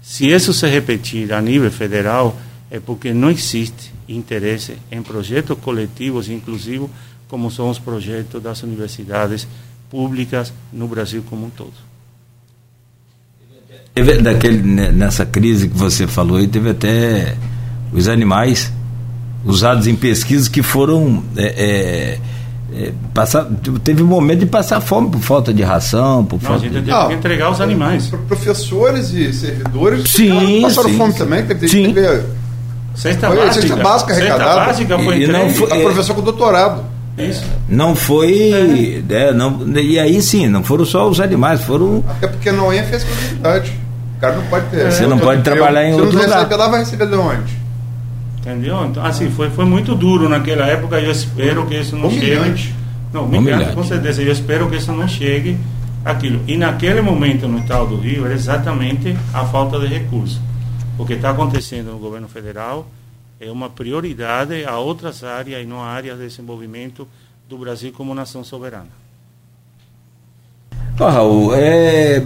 se 0.00 0.28
isso 0.28 0.54
se 0.54 0.66
repetir 0.68 1.32
a 1.32 1.42
nível 1.42 1.70
federal, 1.70 2.36
é 2.70 2.78
porque 2.78 3.12
não 3.12 3.30
existe 3.30 3.92
interesse 4.08 4.76
em 4.90 5.02
projetos 5.02 5.58
coletivos, 5.58 6.28
inclusive 6.28 6.88
como 7.32 7.50
são 7.50 7.70
os 7.70 7.78
projetos 7.78 8.42
das 8.42 8.62
universidades 8.62 9.48
públicas 9.90 10.52
no 10.70 10.86
Brasil 10.86 11.24
como 11.30 11.46
um 11.46 11.48
todo. 11.48 11.72
Teve 13.94 14.18
daquele, 14.18 14.62
né, 14.62 14.92
nessa 14.92 15.24
crise 15.24 15.66
que 15.66 15.74
você 15.74 16.06
falou 16.06 16.36
aí, 16.36 16.46
teve 16.46 16.68
até 16.68 17.34
os 17.90 18.06
animais 18.06 18.70
usados 19.46 19.86
em 19.86 19.96
pesquisas 19.96 20.46
que 20.46 20.62
foram 20.62 21.24
é, 21.34 21.46
é, 21.46 22.20
é, 22.74 22.92
passar, 23.14 23.46
teve 23.82 24.02
um 24.02 24.06
momento 24.06 24.40
de 24.40 24.46
passar 24.46 24.82
fome 24.82 25.08
por 25.08 25.22
falta 25.22 25.54
de 25.54 25.62
ração, 25.62 26.26
por 26.26 26.36
não, 26.36 26.50
falta 26.50 26.66
a 26.66 26.68
gente 26.68 26.82
de... 26.82 26.92
teve 26.92 27.08
que 27.08 27.14
entregar 27.14 27.50
os 27.50 27.62
animais. 27.62 28.12
Professores 28.28 29.10
e 29.10 29.32
servidores 29.32 30.10
sim, 30.10 30.60
passaram 30.60 30.90
sim, 30.90 30.98
fome 30.98 31.12
sim. 31.12 31.18
também, 31.18 31.46
teve, 31.46 31.66
sim. 31.66 31.94
teve 31.94 32.26
cesta 32.94 33.28
foi, 33.28 33.36
básica, 33.38 33.62
cesta 33.62 33.76
básica 33.82 34.12
arrecadada. 34.12 34.44
Cesta 34.44 34.66
básica 34.66 34.98
foi 34.98 35.22
E 35.22 35.26
não 35.26 35.48
entregue. 35.48 35.54
foi- 35.54 35.80
a 35.80 35.82
professor 35.82 36.14
com 36.14 36.20
doutorado. 36.20 36.92
Isso. 37.18 37.44
Não 37.68 37.94
foi. 37.94 39.04
É, 39.08 39.32
não, 39.32 39.66
e 39.78 39.98
aí 39.98 40.20
sim, 40.22 40.48
não 40.48 40.64
foram 40.64 40.84
só 40.84 41.08
os 41.08 41.20
animais, 41.20 41.60
foram. 41.62 42.02
Até 42.08 42.26
porque 42.26 42.50
não 42.50 42.72
é 42.72 42.82
fez 42.84 43.04
comunidade. 43.04 43.72
O 44.16 44.20
cara 44.20 44.36
não 44.36 44.44
pode 44.46 44.66
ter. 44.70 44.90
Você 44.92 45.06
não 45.06 45.18
pode 45.18 45.42
trabalhar 45.42 45.84
em 45.88 45.94
Se 45.94 46.00
outro 46.00 46.16
não 46.16 46.22
lugar. 46.24 46.36
receber 46.38 46.56
lá, 46.56 46.68
vai 46.68 46.80
receber 46.80 47.06
de 47.06 47.14
onde? 47.16 47.52
Entendeu? 48.38 48.84
Então, 48.86 49.04
assim, 49.04 49.30
foi, 49.30 49.50
foi 49.50 49.64
muito 49.64 49.94
duro 49.94 50.28
naquela 50.28 50.66
época. 50.66 50.98
Eu 51.00 51.10
espero 51.12 51.66
que 51.66 51.76
isso 51.76 51.96
não 51.96 52.08
Humilhante. 52.08 52.62
chegue. 52.64 52.74
Não, 53.12 53.24
humilhante, 53.24 53.52
Humilhante. 53.52 53.74
com 53.76 53.84
certeza. 53.84 54.22
Eu 54.22 54.32
espero 54.32 54.68
que 54.70 54.76
isso 54.76 54.90
não 54.90 55.06
chegue 55.06 55.56
aquilo. 56.04 56.40
E 56.48 56.56
naquele 56.56 57.00
momento 57.02 57.46
no 57.46 57.58
estado 57.58 57.88
do 57.88 57.96
Rio 58.00 58.24
era 58.24 58.34
exatamente 58.34 59.16
a 59.34 59.44
falta 59.44 59.78
de 59.78 59.86
recursos. 59.86 60.40
O 60.98 61.04
que 61.04 61.12
está 61.12 61.30
acontecendo 61.30 61.92
no 61.92 61.98
governo 61.98 62.26
federal 62.28 62.86
é 63.42 63.50
uma 63.50 63.68
prioridade 63.68 64.64
a 64.64 64.78
outras 64.78 65.24
áreas 65.24 65.62
e 65.62 65.66
não 65.66 65.80
a 65.82 65.86
áreas 65.86 66.18
de 66.18 66.28
desenvolvimento 66.28 67.08
do 67.48 67.58
Brasil 67.58 67.92
como 67.92 68.14
nação 68.14 68.44
soberana. 68.44 68.88
Ó, 70.98 71.08
Raul, 71.08 71.54
é 71.54 72.24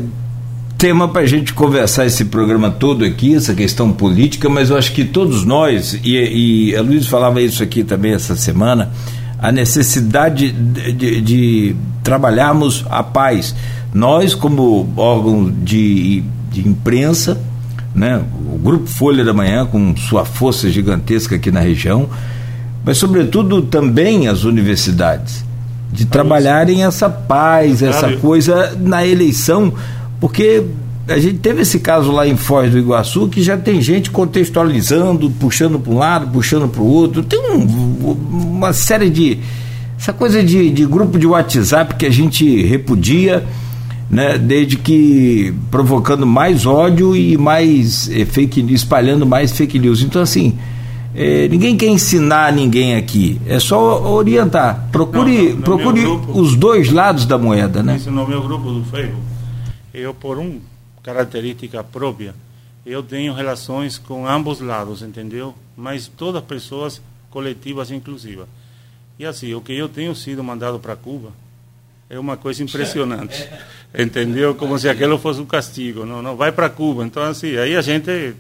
tema 0.76 1.08
para 1.08 1.22
a 1.22 1.26
gente 1.26 1.54
conversar 1.54 2.04
esse 2.04 2.26
programa 2.26 2.70
todo 2.70 3.02
aqui, 3.02 3.34
essa 3.34 3.54
questão 3.54 3.92
política, 3.92 4.48
mas 4.50 4.68
eu 4.68 4.76
acho 4.76 4.92
que 4.92 5.06
todos 5.06 5.42
nós, 5.42 5.98
e, 6.04 6.70
e 6.70 6.76
a 6.76 6.82
Luiz 6.82 7.06
falava 7.06 7.40
isso 7.40 7.62
aqui 7.62 7.82
também 7.82 8.12
essa 8.12 8.36
semana, 8.36 8.92
a 9.38 9.50
necessidade 9.50 10.52
de, 10.52 10.92
de, 10.92 11.20
de 11.22 11.76
trabalharmos 12.02 12.84
a 12.90 13.02
paz. 13.02 13.54
Nós, 13.94 14.34
como 14.34 14.92
órgão 14.96 15.50
de, 15.50 16.22
de 16.50 16.68
imprensa, 16.68 17.40
né, 17.96 18.22
o 18.52 18.58
Grupo 18.58 18.86
Folha 18.86 19.24
da 19.24 19.32
Manhã, 19.32 19.64
com 19.64 19.96
sua 19.96 20.24
força 20.24 20.70
gigantesca 20.70 21.34
aqui 21.36 21.50
na 21.50 21.60
região, 21.60 22.08
mas, 22.84 22.98
sobretudo, 22.98 23.62
também 23.62 24.28
as 24.28 24.44
universidades, 24.44 25.44
de 25.90 26.04
trabalharem 26.04 26.84
essa 26.84 27.08
paz, 27.08 27.82
essa 27.82 28.12
coisa 28.18 28.76
na 28.78 29.04
eleição, 29.04 29.72
porque 30.20 30.62
a 31.08 31.18
gente 31.18 31.38
teve 31.38 31.62
esse 31.62 31.78
caso 31.78 32.10
lá 32.10 32.26
em 32.26 32.36
Foz 32.36 32.70
do 32.70 32.78
Iguaçu 32.78 33.28
que 33.28 33.40
já 33.40 33.56
tem 33.56 33.80
gente 33.80 34.10
contextualizando, 34.10 35.30
puxando 35.30 35.78
para 35.78 35.92
um 35.92 35.98
lado, 35.98 36.28
puxando 36.28 36.68
para 36.68 36.82
o 36.82 36.86
outro. 36.86 37.22
Tem 37.22 37.38
um, 37.38 38.16
uma 38.56 38.72
série 38.72 39.08
de. 39.08 39.38
Essa 39.98 40.12
coisa 40.12 40.42
de, 40.42 40.68
de 40.70 40.84
grupo 40.84 41.18
de 41.18 41.26
WhatsApp 41.26 41.94
que 41.94 42.04
a 42.04 42.10
gente 42.10 42.62
repudia 42.62 43.42
né, 44.08 44.38
desde 44.38 44.76
que 44.76 45.54
provocando 45.70 46.26
mais 46.26 46.64
ódio 46.64 47.16
e 47.16 47.36
mais 47.36 48.08
eh, 48.08 48.24
fake 48.24 48.62
news, 48.62 48.80
espalhando 48.80 49.26
mais 49.26 49.52
fake 49.52 49.78
news. 49.78 50.02
Então, 50.02 50.22
assim, 50.22 50.58
eh, 51.14 51.48
ninguém 51.48 51.76
quer 51.76 51.88
ensinar 51.88 52.52
ninguém 52.52 52.94
aqui, 52.94 53.40
é 53.46 53.58
só 53.58 54.02
orientar. 54.12 54.88
Procure, 54.92 55.54
não, 55.54 55.62
procure 55.62 56.00
grupo, 56.00 56.38
os 56.38 56.54
dois 56.54 56.90
lados 56.90 57.26
da 57.26 57.36
moeda, 57.36 57.82
né? 57.82 58.00
No 58.06 58.26
meu 58.26 58.42
grupo 58.42 58.70
do 58.70 58.84
Facebook, 58.84 59.22
eu 59.92 60.14
por 60.14 60.38
uma 60.38 60.60
característica 61.02 61.82
própria, 61.82 62.34
eu 62.84 63.02
tenho 63.02 63.34
relações 63.34 63.98
com 63.98 64.26
ambos 64.26 64.60
lados, 64.60 65.02
entendeu? 65.02 65.54
Mas 65.76 66.06
todas 66.06 66.42
as 66.42 66.46
pessoas 66.46 67.02
coletivas 67.30 67.90
inclusivas. 67.90 68.46
E 69.18 69.24
assim, 69.24 69.52
o 69.54 69.60
que 69.60 69.72
eu 69.72 69.88
tenho 69.88 70.14
sido 70.14 70.44
mandado 70.44 70.78
para 70.78 70.94
Cuba, 70.94 71.30
é 72.08 72.18
uma 72.18 72.36
coisa 72.36 72.62
impressionante. 72.62 73.48
Entendeu? 73.96 74.54
Como 74.54 74.78
se 74.78 74.88
aquilo 74.88 75.18
fosse 75.18 75.40
um 75.40 75.46
castigo. 75.46 76.04
Não, 76.04 76.22
não 76.22 76.36
vai 76.36 76.52
para 76.52 76.68
Cuba. 76.68 77.04
Então, 77.04 77.22
assim, 77.22 77.56
aí 77.56 77.76
a 77.76 77.80
gente, 77.80 78.34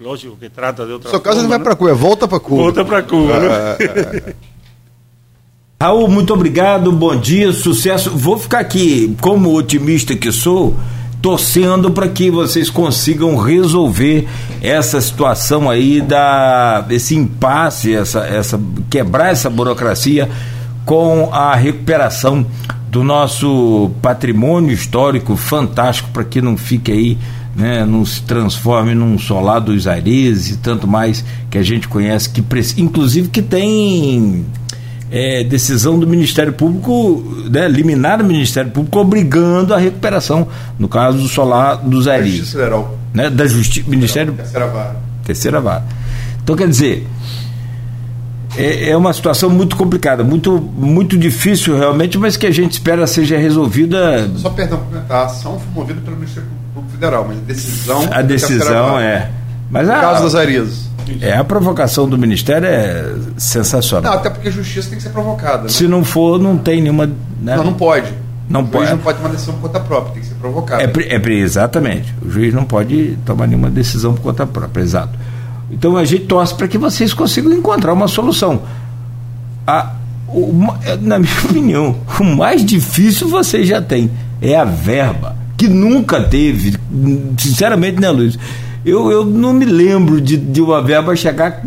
lógico 0.00 0.36
que 0.36 0.48
trata 0.48 0.84
de 0.84 0.92
outra 0.92 1.10
seu 1.10 1.20
caso, 1.20 1.42
não 1.42 1.48
vai 1.48 1.58
para 1.58 1.76
Cuba, 1.76 1.94
volta 1.94 2.26
para 2.28 2.40
Cuba. 2.40 2.62
Volta 2.62 2.84
para 2.84 3.02
Cuba. 3.02 3.38
Né? 3.38 4.34
Raul, 5.80 6.08
muito 6.08 6.32
obrigado, 6.32 6.90
bom 6.90 7.14
dia, 7.14 7.52
sucesso. 7.52 8.10
Vou 8.10 8.38
ficar 8.38 8.60
aqui, 8.60 9.14
como 9.20 9.54
otimista 9.54 10.16
que 10.16 10.32
sou, 10.32 10.74
torcendo 11.20 11.90
para 11.90 12.08
que 12.08 12.30
vocês 12.30 12.70
consigam 12.70 13.36
resolver 13.36 14.26
essa 14.62 15.00
situação 15.00 15.68
aí 15.68 16.00
da 16.00 16.86
esse 16.88 17.14
impasse, 17.14 17.94
essa, 17.94 18.20
essa 18.20 18.60
quebrar 18.88 19.32
essa 19.32 19.50
burocracia 19.50 20.30
com 20.86 21.30
a 21.32 21.54
recuperação 21.56 22.46
do 22.88 23.02
nosso 23.02 23.90
patrimônio 24.00 24.72
histórico 24.72 25.36
fantástico 25.36 26.08
para 26.12 26.24
que 26.24 26.40
não 26.40 26.56
fique 26.56 26.92
aí, 26.92 27.18
né, 27.56 27.84
não 27.84 28.06
se 28.06 28.22
transforme 28.22 28.94
num 28.94 29.18
solar 29.18 29.60
dos 29.60 29.88
Aires 29.88 30.48
e 30.48 30.56
tanto 30.58 30.86
mais 30.86 31.24
que 31.50 31.58
a 31.58 31.62
gente 31.62 31.88
conhece, 31.88 32.30
que 32.30 32.42
inclusive 32.78 33.28
que 33.28 33.42
tem 33.42 34.46
é, 35.10 35.42
decisão 35.42 35.98
do 35.98 36.06
Ministério 36.06 36.52
Público, 36.52 37.24
né, 37.50 37.66
liminar 37.66 38.18
do 38.18 38.24
Ministério 38.24 38.70
Público 38.70 39.00
obrigando 39.00 39.74
a 39.74 39.78
recuperação, 39.78 40.46
no 40.78 40.86
caso 40.86 41.18
do 41.18 41.26
solar 41.26 41.78
dos 41.78 42.06
Aires. 42.06 42.30
Justiça 42.30 42.58
Federal. 42.58 42.98
Né, 43.12 43.28
da 43.28 43.46
Justiça, 43.46 43.90
Ministério... 43.90 44.32
Terceira 44.34 44.66
vara. 44.68 44.96
Terceira 45.24 45.60
vara. 45.60 45.84
Então, 46.42 46.54
quer 46.54 46.68
dizer, 46.68 47.06
é, 48.56 48.90
é 48.90 48.96
uma 48.96 49.12
situação 49.12 49.50
muito 49.50 49.76
complicada, 49.76 50.24
muito, 50.24 50.60
muito 50.60 51.16
difícil 51.16 51.76
realmente, 51.76 52.18
mas 52.18 52.36
que 52.36 52.46
a 52.46 52.50
gente 52.50 52.72
espera 52.72 53.06
seja 53.06 53.36
resolvida. 53.36 54.28
Só 54.36 54.50
perdão, 54.50 54.82
a 55.08 55.24
ação 55.24 55.58
foi 55.60 55.82
movida 55.82 56.00
pelo 56.00 56.16
Ministério 56.16 56.48
Público 56.74 56.92
Federal, 56.92 57.24
mas 57.28 57.38
a 57.38 57.40
decisão. 57.40 58.08
A 58.10 58.22
decisão 58.22 58.98
é. 58.98 59.30
Mas 59.70 59.88
a, 59.88 60.00
caso 60.00 60.24
das 60.24 60.34
Arias. 60.34 60.86
É, 61.20 61.36
a 61.36 61.44
provocação 61.44 62.08
do 62.08 62.18
Ministério 62.18 62.66
é 62.66 63.14
sensacional. 63.36 64.12
Não, 64.12 64.18
até 64.18 64.30
porque 64.30 64.48
a 64.48 64.50
justiça 64.50 64.88
tem 64.88 64.98
que 64.98 65.04
ser 65.04 65.10
provocada. 65.10 65.64
Né? 65.64 65.68
Se 65.68 65.86
não 65.86 66.04
for, 66.04 66.38
não 66.38 66.56
tem 66.56 66.80
nenhuma. 66.80 67.06
Né? 67.06 67.56
Não, 67.56 67.64
não 67.64 67.74
pode. 67.74 68.12
Não 68.48 68.62
o 68.62 68.66
pode. 68.66 68.90
não 68.90 68.98
pode 68.98 69.18
tomar 69.18 69.30
decisão 69.30 69.54
por 69.54 69.62
conta 69.62 69.80
própria, 69.80 70.12
tem 70.14 70.22
que 70.22 70.28
ser 70.28 70.34
provocada. 70.36 70.82
É, 70.82 71.16
é, 71.16 71.32
exatamente. 71.32 72.14
O 72.22 72.30
juiz 72.30 72.54
não 72.54 72.64
pode 72.64 73.18
tomar 73.24 73.46
nenhuma 73.46 73.68
decisão 73.68 74.14
por 74.14 74.22
conta 74.22 74.46
própria, 74.46 74.82
exato. 74.82 75.18
Então 75.70 75.96
a 75.96 76.04
gente 76.04 76.26
torce 76.26 76.54
para 76.54 76.68
que 76.68 76.78
vocês 76.78 77.12
consigam 77.12 77.52
encontrar 77.52 77.92
uma 77.92 78.08
solução. 78.08 78.62
A, 79.66 79.94
o, 80.28 80.52
na 81.00 81.18
minha 81.18 81.32
opinião, 81.44 81.96
o 82.20 82.24
mais 82.24 82.64
difícil 82.64 83.28
vocês 83.28 83.66
já 83.66 83.82
têm 83.82 84.10
é 84.40 84.56
a 84.56 84.64
verba, 84.64 85.36
que 85.56 85.66
nunca 85.68 86.20
teve, 86.20 86.76
sinceramente, 87.38 88.00
né, 88.00 88.10
Luiz? 88.10 88.38
Eu, 88.84 89.10
eu 89.10 89.24
não 89.24 89.52
me 89.52 89.64
lembro 89.64 90.20
de, 90.20 90.36
de 90.36 90.60
uma 90.60 90.80
verba 90.80 91.16
chegar 91.16 91.62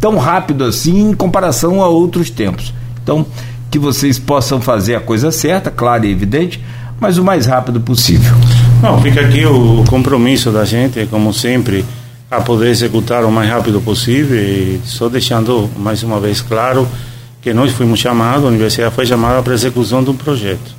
tão 0.00 0.16
rápido 0.16 0.64
assim 0.64 1.10
em 1.10 1.14
comparação 1.14 1.80
a 1.80 1.88
outros 1.88 2.28
tempos. 2.28 2.74
Então, 3.02 3.24
que 3.70 3.78
vocês 3.78 4.18
possam 4.18 4.60
fazer 4.60 4.96
a 4.96 5.00
coisa 5.00 5.30
certa, 5.30 5.70
claro 5.70 6.04
e 6.04 6.10
evidente, 6.10 6.60
mas 7.00 7.18
o 7.18 7.24
mais 7.24 7.46
rápido 7.46 7.80
possível. 7.80 8.34
Não, 8.82 9.00
fica 9.00 9.20
aqui 9.20 9.46
o 9.46 9.84
compromisso 9.88 10.50
da 10.50 10.64
gente, 10.64 11.06
como 11.06 11.32
sempre 11.32 11.84
a 12.32 12.40
poder 12.40 12.70
executar 12.70 13.26
o 13.26 13.30
mais 13.30 13.50
rápido 13.50 13.78
possível 13.82 14.40
e 14.40 14.80
só 14.86 15.06
deixando 15.06 15.68
mais 15.76 16.02
uma 16.02 16.18
vez 16.18 16.40
claro 16.40 16.88
que 17.42 17.52
nós 17.52 17.72
fomos 17.72 18.00
chamados, 18.00 18.46
a 18.46 18.48
universidade 18.48 18.94
foi 18.94 19.04
chamada 19.04 19.42
para 19.42 19.52
a 19.52 19.54
execução 19.54 20.02
de 20.02 20.08
um 20.08 20.16
projeto. 20.16 20.74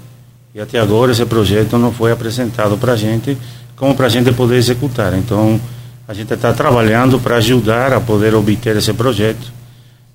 E 0.55 0.59
até 0.59 0.79
agora 0.79 1.11
esse 1.11 1.23
projeto 1.25 1.77
não 1.77 1.91
foi 1.91 2.11
apresentado 2.11 2.75
para 2.75 2.93
a 2.93 2.95
gente 2.95 3.37
como 3.75 3.93
para 3.93 4.07
a 4.07 4.09
gente 4.09 4.31
poder 4.31 4.55
executar. 4.55 5.13
Então, 5.13 5.61
a 6.07 6.13
gente 6.15 6.33
está 6.33 6.53
trabalhando 6.53 7.19
para 7.19 7.35
ajudar 7.35 7.93
a 7.93 7.99
poder 7.99 8.33
obter 8.33 8.75
esse 8.75 8.91
projeto. 8.91 9.53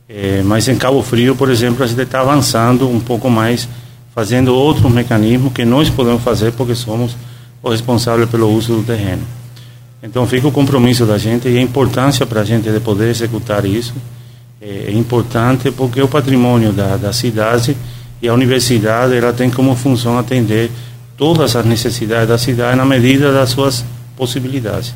É, 0.08 0.42
mas 0.44 0.66
em 0.66 0.76
Cabo 0.76 1.02
Frio, 1.02 1.36
por 1.36 1.50
exemplo, 1.50 1.84
a 1.84 1.86
gente 1.86 2.02
está 2.02 2.20
avançando 2.20 2.88
um 2.88 2.98
pouco 2.98 3.30
mais, 3.30 3.68
fazendo 4.12 4.52
outros 4.52 4.90
mecanismos 4.90 5.52
que 5.52 5.64
nós 5.64 5.88
podemos 5.88 6.20
fazer 6.22 6.52
porque 6.52 6.74
somos 6.74 7.16
os 7.62 7.70
responsáveis 7.70 8.28
pelo 8.28 8.52
uso 8.52 8.74
do 8.74 8.82
terreno. 8.82 9.37
Então 10.02 10.26
fica 10.26 10.46
o 10.46 10.52
compromisso 10.52 11.04
da 11.04 11.18
gente 11.18 11.48
e 11.48 11.58
a 11.58 11.60
importância 11.60 12.24
para 12.24 12.42
a 12.42 12.44
gente 12.44 12.70
de 12.70 12.80
poder 12.80 13.08
executar 13.10 13.64
isso. 13.64 13.94
É, 14.60 14.86
é 14.88 14.92
importante 14.92 15.70
porque 15.70 16.00
o 16.00 16.08
patrimônio 16.08 16.72
da, 16.72 16.96
da 16.96 17.12
cidade 17.12 17.76
e 18.22 18.28
a 18.28 18.34
universidade 18.34 19.14
ela 19.14 19.32
tem 19.32 19.50
como 19.50 19.74
função 19.74 20.18
atender 20.18 20.70
todas 21.16 21.56
as 21.56 21.64
necessidades 21.64 22.28
da 22.28 22.38
cidade 22.38 22.76
na 22.76 22.84
medida 22.84 23.32
das 23.32 23.50
suas 23.50 23.84
possibilidades. 24.16 24.94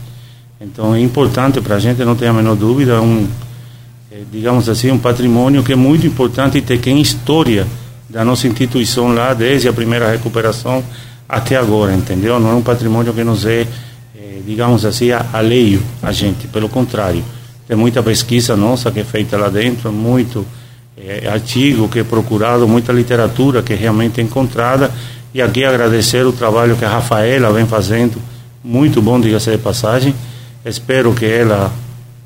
Então 0.60 0.94
é 0.94 1.00
importante 1.00 1.60
para 1.60 1.76
a 1.76 1.78
gente, 1.80 2.04
não 2.04 2.14
tem 2.14 2.28
a 2.28 2.32
menor 2.32 2.54
dúvida, 2.54 3.00
um, 3.00 3.26
é, 4.10 4.22
digamos 4.30 4.68
assim, 4.68 4.92
um 4.92 4.98
patrimônio 4.98 5.64
que 5.64 5.72
é 5.72 5.76
muito 5.76 6.06
importante 6.06 6.58
e 6.58 6.62
tem 6.62 7.00
história 7.00 7.66
da 8.08 8.24
nossa 8.24 8.46
instituição 8.46 9.12
lá 9.12 9.34
desde 9.34 9.68
a 9.68 9.72
primeira 9.72 10.08
recuperação 10.10 10.84
até 11.28 11.56
agora, 11.56 11.92
entendeu? 11.94 12.38
Não 12.38 12.50
é 12.50 12.54
um 12.54 12.62
patrimônio 12.62 13.12
que 13.12 13.24
nos 13.24 13.44
é 13.46 13.66
digamos 14.52 14.84
assim, 14.84 15.10
alheio 15.32 15.82
a 16.02 16.12
gente, 16.12 16.46
pelo 16.46 16.68
contrário. 16.68 17.24
Tem 17.66 17.74
muita 17.74 18.02
pesquisa 18.02 18.54
nossa 18.54 18.90
que 18.90 19.00
é 19.00 19.04
feita 19.04 19.34
lá 19.38 19.48
dentro, 19.48 19.90
muito 19.90 20.44
é, 20.94 21.26
artigo 21.26 21.88
que 21.88 22.00
é 22.00 22.04
procurado, 22.04 22.68
muita 22.68 22.92
literatura 22.92 23.62
que 23.62 23.72
é 23.72 23.76
realmente 23.76 24.20
encontrada. 24.20 24.90
E 25.32 25.40
aqui 25.40 25.64
agradecer 25.64 26.26
o 26.26 26.32
trabalho 26.32 26.76
que 26.76 26.84
a 26.84 26.88
Rafaela 26.88 27.50
vem 27.50 27.64
fazendo, 27.64 28.20
muito 28.62 29.00
bom, 29.00 29.18
diga-se 29.18 29.50
de 29.50 29.56
passagem. 29.56 30.14
Espero 30.66 31.14
que 31.14 31.24
ela, 31.24 31.72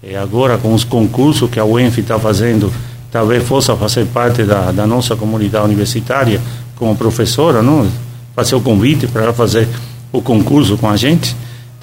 é, 0.03 0.17
agora 0.17 0.59
com 0.59 0.75
os 0.75 0.83
concursos 0.83 1.49
que 1.49 1.61
a 1.61 1.65
UENF 1.65 2.01
está 2.01 2.19
fazendo, 2.19 2.73
talvez 3.13 3.45
possa 3.45 3.77
fazer 3.77 4.05
parte 4.07 4.43
da, 4.43 4.73
da 4.73 4.85
nossa 4.85 5.15
comunidade 5.15 5.65
universitária 5.65 6.41
como 6.75 6.97
professora, 6.97 7.63
não? 7.63 7.89
fazer 8.35 8.57
o 8.57 8.61
convite 8.61 9.07
para 9.07 9.23
ela 9.23 9.33
fazer 9.33 9.69
o 10.13 10.21
concurso 10.21 10.77
com 10.77 10.91
a 10.91 10.97
gente 10.97 11.37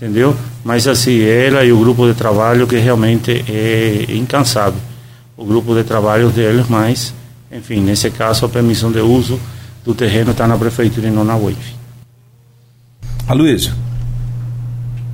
entendeu? 0.04 0.36
Mas 0.66 0.86
assim, 0.86 1.22
ela 1.22 1.64
e 1.64 1.72
o 1.72 1.80
grupo 1.80 2.06
de 2.06 2.14
trabalho 2.14 2.68
que 2.68 2.76
realmente 2.78 3.32
é 3.50 4.14
incansável. 4.14 4.80
O 5.38 5.46
grupo 5.46 5.74
de 5.74 5.84
trabalho 5.84 6.30
deles, 6.30 6.68
mas, 6.68 7.14
enfim, 7.50 7.80
nesse 7.80 8.12
caso 8.12 8.46
a 8.46 8.50
permissão 8.50 8.92
de 8.92 9.00
uso 9.00 9.40
do 9.84 9.96
terreno 9.96 10.32
está 10.32 10.46
na 10.46 10.58
prefeitura 10.58 11.08
e 11.08 11.12
não 11.12 11.24
na 11.24 11.38
UEF. 11.38 11.76
Aloysio. 13.28 13.74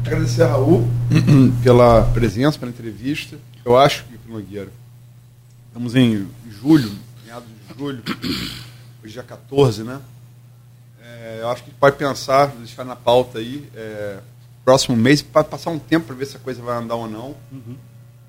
Agradecer 0.06 0.41
a 0.41 0.48
Raul 0.48 0.88
pela 1.64 2.02
presença, 2.06 2.57
pela 2.57 2.72
entrevista. 2.72 3.38
Eu 3.64 3.78
acho 3.78 4.06
que, 4.06 4.32
Nogueira, 4.32 4.70
estamos 5.68 5.95
em 5.95 6.28
julho, 6.49 6.91
meados 7.24 7.48
de 7.48 7.78
julho, 7.78 8.02
hoje 9.03 9.14
dia 9.14 9.24
14, 9.24 9.84
né? 9.84 9.99
É, 11.03 11.40
eu 11.41 11.49
acho 11.49 11.64
que 11.64 11.70
pode 11.72 11.95
pensar, 11.95 12.48
deixar 12.48 12.84
na 12.84 12.95
pauta 12.95 13.38
aí, 13.38 13.70
é, 13.76 14.18
próximo 14.64 14.95
mês 14.95 15.22
para 15.22 15.44
passar 15.44 15.72
um 15.72 15.80
tempo 15.80 16.07
para 16.07 16.15
ver 16.15 16.26
se 16.26 16.38
a 16.38 16.40
coisa 16.40 16.61
vai 16.61 16.77
andar 16.77 16.95
ou 16.95 17.10
não. 17.10 17.36
Uhum. 17.52 17.76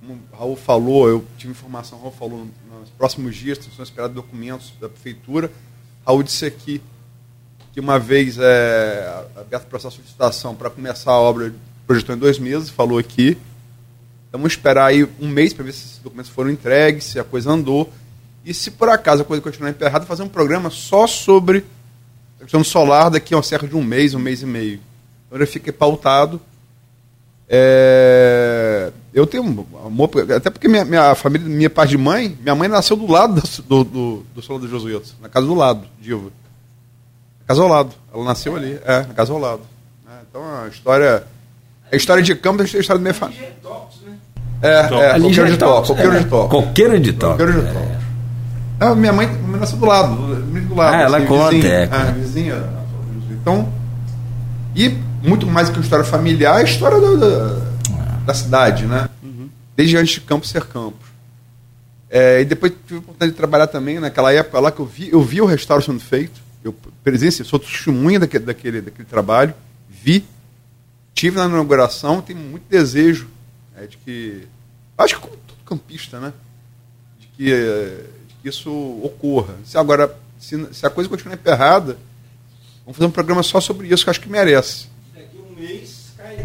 como 0.01 0.21
o 0.33 0.37
Raul 0.37 0.57
falou, 0.57 1.09
eu 1.09 1.25
tive 1.37 1.53
informação, 1.53 1.99
o 1.99 2.03
Raul 2.03 2.15
falou, 2.15 2.49
nos 2.81 2.91
próximos 2.91 3.37
dias 3.37 3.59
são 3.77 3.85
esperados 3.85 4.15
documentos 4.15 4.73
da 4.81 4.89
prefeitura. 4.89 5.51
Raul 6.07 6.23
disse 6.23 6.47
aqui 6.47 6.81
que 7.73 7.81
uma 7.81 7.99
vez 7.99 8.39
é, 8.39 9.27
aberto 9.37 9.65
o 9.65 9.67
processo 9.67 9.97
de 9.97 10.03
licitação 10.03 10.55
para 10.55 10.71
começar 10.71 11.13
a 11.13 11.21
obra, 11.21 11.55
projetou 11.87 12.15
em 12.15 12.19
dois 12.19 12.39
meses, 12.39 12.71
falou 12.71 12.99
aqui. 12.99 13.39
Então, 14.29 14.39
vamos 14.39 14.53
esperar 14.53 14.87
aí 14.87 15.09
um 15.21 15.29
mês 15.29 15.53
para 15.53 15.65
ver 15.65 15.73
se 15.73 15.87
esses 15.87 15.99
documentos 15.99 16.31
foram 16.31 16.51
entregues, 16.51 17.05
se 17.05 17.19
a 17.19 17.25
coisa 17.25 17.51
andou. 17.51 17.93
E 18.45 18.55
se 18.55 18.71
por 18.71 18.89
acaso 18.89 19.23
a 19.23 19.25
coisa 19.25 19.43
continuar 19.43 19.71
emperrada, 19.71 20.07
fazer 20.07 20.23
um 20.23 20.29
programa 20.29 20.71
só 20.71 21.07
sobre 21.07 21.65
a 22.39 22.45
questão 22.45 22.65
solar 22.65 23.11
daqui 23.11 23.35
a 23.35 23.43
certo 23.43 23.69
de 23.69 23.77
um 23.77 23.83
mês, 23.83 24.15
um 24.15 24.19
mês 24.19 24.41
e 24.41 24.47
meio. 24.47 24.81
Então 25.31 25.39
ele 25.39 25.47
fica 25.47 25.73
pautado. 25.73 26.41
É... 27.49 28.91
Eu 29.15 29.27
tenho 29.27 29.45
amor, 29.87 30.11
até 30.37 30.51
porque 30.51 30.67
minha, 30.67 30.85
minha 30.85 31.15
família, 31.15 31.49
minha 31.49 31.71
parte 31.71 31.91
de 31.91 31.99
mãe, 31.99 32.37
minha 32.41 32.55
mãe 32.55 32.69
nasceu 32.69 32.97
do 32.97 33.11
lado 33.11 33.41
do, 33.67 33.85
do, 33.85 34.27
do 34.35 34.43
Solar 34.43 34.61
dos 34.61 34.71
Jesuítas, 34.71 35.15
na 35.21 35.29
casa 35.29 35.47
do 35.47 35.55
lado, 35.55 35.87
Diva. 36.01 36.31
Na 37.41 37.47
casa 37.47 37.63
ao 37.63 37.69
lado. 37.69 37.91
Ela 38.13 38.25
nasceu 38.25 38.57
ali, 38.57 38.79
é, 38.85 38.99
na 38.99 39.15
casa 39.15 39.33
ao 39.33 39.39
lado. 39.39 39.63
É, 40.09 40.13
então 40.29 40.43
a 40.43 40.69
história. 40.69 41.25
A 41.93 41.97
história 41.97 42.23
de 42.23 42.35
campo 42.37 42.63
é 42.63 42.65
a 42.65 42.67
história 42.67 42.95
da 42.95 42.99
minha 42.99 43.15
família. 43.15 43.53
É, 44.63 44.69
é, 44.69 45.11
Ali 45.13 45.33
já 45.33 45.43
coqueiro 45.43 45.47
de 45.47 45.55
é 45.55 45.57
toque, 45.57 45.89
coqueiro 45.89 46.13
é. 46.13 46.19
de 46.19 46.25
toque. 46.27 46.51
Coqueiro 46.51 47.01
de 47.01 47.13
toque. 47.13 47.33
Coqueiro 47.33 47.67
de 47.67 47.73
toque. 47.73 48.01
É, 48.81 48.95
minha 48.95 49.13
mãe, 49.13 49.27
nasceu 49.59 49.79
do 49.79 49.87
lado, 49.87 50.15
do 50.17 50.61
do 50.61 50.75
lado. 50.75 50.95
Ah, 50.95 51.01
ela 51.03 51.21
conta, 51.23 51.51
vizinha, 51.51 51.75
é, 51.75 51.83
é, 51.83 51.87
conta. 51.87 52.13
vizinha. 52.13 52.65
Então, 53.33 53.69
e 54.75 54.97
muito 55.23 55.47
mais 55.47 55.69
do 55.69 55.75
que 55.75 55.79
a 55.81 55.83
história 55.83 56.05
familiar, 56.05 56.57
a 56.57 56.63
história 56.63 57.01
da, 57.01 57.15
da, 57.15 57.55
da 58.27 58.35
cidade, 58.35 58.87
né? 58.87 59.09
Desde 59.77 59.97
antes 59.97 60.15
de 60.15 60.21
Campos 60.21 60.51
ser 60.51 60.65
Campos. 60.65 61.09
É, 62.09 62.41
e 62.41 62.45
depois 62.45 62.73
tive 62.73 62.97
a 62.97 62.99
oportunidade 62.99 63.31
de 63.31 63.37
trabalhar 63.37 63.67
também 63.69 64.01
naquela 64.01 64.33
época 64.33 64.59
lá 64.59 64.73
que 64.73 64.81
eu 64.81 64.85
vi, 64.87 65.11
eu 65.13 65.23
vi 65.23 65.41
o 65.41 65.47
restauro 65.47 65.83
sendo 65.83 66.01
feito. 66.01 66.41
Eu 66.63 66.75
presenciei, 67.05 67.47
sou 67.47 67.59
testemunha 67.59 68.19
daquele, 68.19 68.45
daquele, 68.45 68.81
daquele 68.83 69.09
trabalho, 69.09 69.55
vi, 69.89 70.25
tive 71.15 71.39
na 71.39 71.47
inauguração, 71.47 72.21
tenho 72.21 72.39
muito 72.39 72.65
desejo 72.69 73.29
é, 73.77 73.87
de 73.87 73.97
que. 73.97 74.47
Acho 74.99 75.15
que 75.15 75.21
como 75.23 75.37
todo 75.37 75.57
campista, 75.65 76.19
né? 76.19 76.33
De 77.19 77.27
que, 77.29 77.53
é, 77.53 78.05
de 78.29 78.35
que 78.43 78.49
isso 78.49 78.71
ocorra. 79.03 79.55
Se 79.65 79.79
agora, 79.79 80.15
se, 80.39 80.75
se 80.75 80.85
a 80.85 80.91
coisa 80.91 81.09
continuar 81.09 81.35
emperrada, 81.37 81.97
vamos 82.85 82.99
fazer 82.99 83.07
um 83.07 83.13
programa 83.13 83.43
só 83.43 83.61
sobre 83.61 83.87
isso, 83.87 84.05
que 84.05 84.11
acho 84.11 84.21
que 84.21 84.29
merece. 84.29 84.90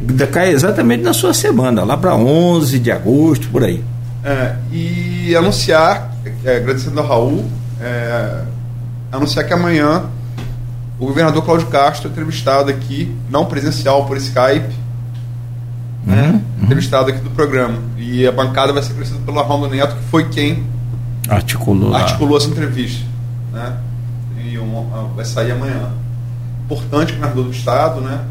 Ainda 0.01 0.27
Cai 0.27 0.49
exatamente 0.49 1.03
na 1.03 1.13
sua 1.13 1.33
semana, 1.33 1.83
lá 1.83 1.97
para 1.97 2.15
11 2.15 2.79
de 2.79 2.91
agosto, 2.91 3.47
por 3.49 3.63
aí. 3.63 3.83
É, 4.23 4.55
e 4.71 5.35
anunciar, 5.35 6.15
é, 6.43 6.57
agradecendo 6.57 6.99
ao 6.99 7.07
Raul, 7.07 7.45
é, 7.79 8.41
anunciar 9.11 9.45
que 9.45 9.53
amanhã 9.53 10.03
o 10.99 11.05
governador 11.05 11.43
Cláudio 11.43 11.67
Castro 11.67 12.07
é 12.07 12.11
entrevistado 12.11 12.69
aqui, 12.71 13.13
não 13.29 13.45
presencial, 13.45 14.05
por 14.05 14.17
Skype, 14.17 14.73
né, 16.05 16.41
entrevistado 16.61 17.09
aqui 17.09 17.19
do 17.19 17.29
programa. 17.31 17.77
E 17.97 18.25
a 18.25 18.31
bancada 18.31 18.71
vai 18.73 18.81
ser 18.81 18.93
conhecida 18.93 19.19
pelo 19.25 19.39
Armando 19.39 19.67
Neto, 19.67 19.95
que 19.95 20.03
foi 20.05 20.29
quem 20.29 20.63
Articulou 21.27 21.93
articulou 21.93 22.37
essa 22.37 22.47
entrevista. 22.47 23.03
Né? 23.51 23.77
E 24.43 24.57
um- 24.59 25.09
vai 25.15 25.25
sair 25.25 25.51
amanhã. 25.51 25.89
Importante, 26.65 27.13
governador 27.13 27.45
do 27.45 27.51
Estado, 27.51 28.01
né? 28.01 28.21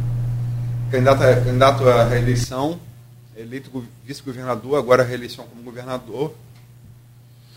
Candidato, 0.94 1.22
a- 1.22 1.36
candidato 1.36 1.88
à 1.88 2.04
reeleição, 2.04 2.78
eleito 3.36 3.70
go- 3.70 3.84
vice-governador, 4.04 4.78
agora 4.78 5.02
a 5.02 5.06
reeleição 5.06 5.44
como 5.46 5.62
governador. 5.62 6.34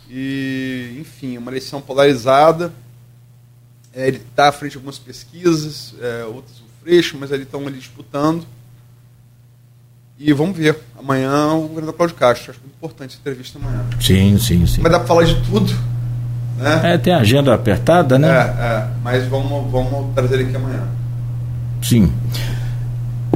E, 0.10 0.98
enfim, 1.00 1.38
uma 1.38 1.52
eleição 1.52 1.82
polarizada. 1.82 2.72
É, 3.94 4.08
ele 4.08 4.18
está 4.18 4.50
à 4.50 4.52
frente 4.52 4.72
de 4.74 4.78
algumas 4.78 4.98
pesquisas, 5.00 5.94
é, 6.02 6.24
outras 6.26 6.58
o 6.60 6.64
Freixo, 6.84 7.18
mas 7.20 7.32
eles 7.32 7.46
estão 7.46 7.66
ali 7.68 7.78
disputando. 7.78 8.46
E 10.20 10.32
vamos 10.34 10.58
ver. 10.58 10.80
Amanhã 10.98 11.54
o 11.54 11.62
governador 11.68 11.94
Cláudio 11.96 12.16
Castro. 12.16 12.52
Acho 12.52 12.60
muito 12.62 12.76
importante 12.76 13.12
essa 13.12 13.20
entrevista 13.20 13.60
amanhã. 13.60 13.86
Sim, 14.02 14.38
sim, 14.40 14.66
sim. 14.66 14.82
Vai 14.82 14.92
dar 14.92 15.00
para 15.00 15.08
falar 15.08 15.24
de 15.26 15.36
tudo. 15.50 15.72
Né? 16.58 16.94
É, 16.94 16.98
tem 16.98 17.14
a 17.14 17.20
agenda 17.20 17.54
apertada, 17.54 18.16
É, 18.16 18.20
né? 18.20 18.30
é, 18.30 18.88
mas 19.04 19.28
vamos, 19.28 19.72
vamos 19.72 20.14
trazer 20.16 20.40
ele 20.40 20.46
aqui 20.48 20.56
amanhã. 20.56 20.88
Sim. 21.84 22.12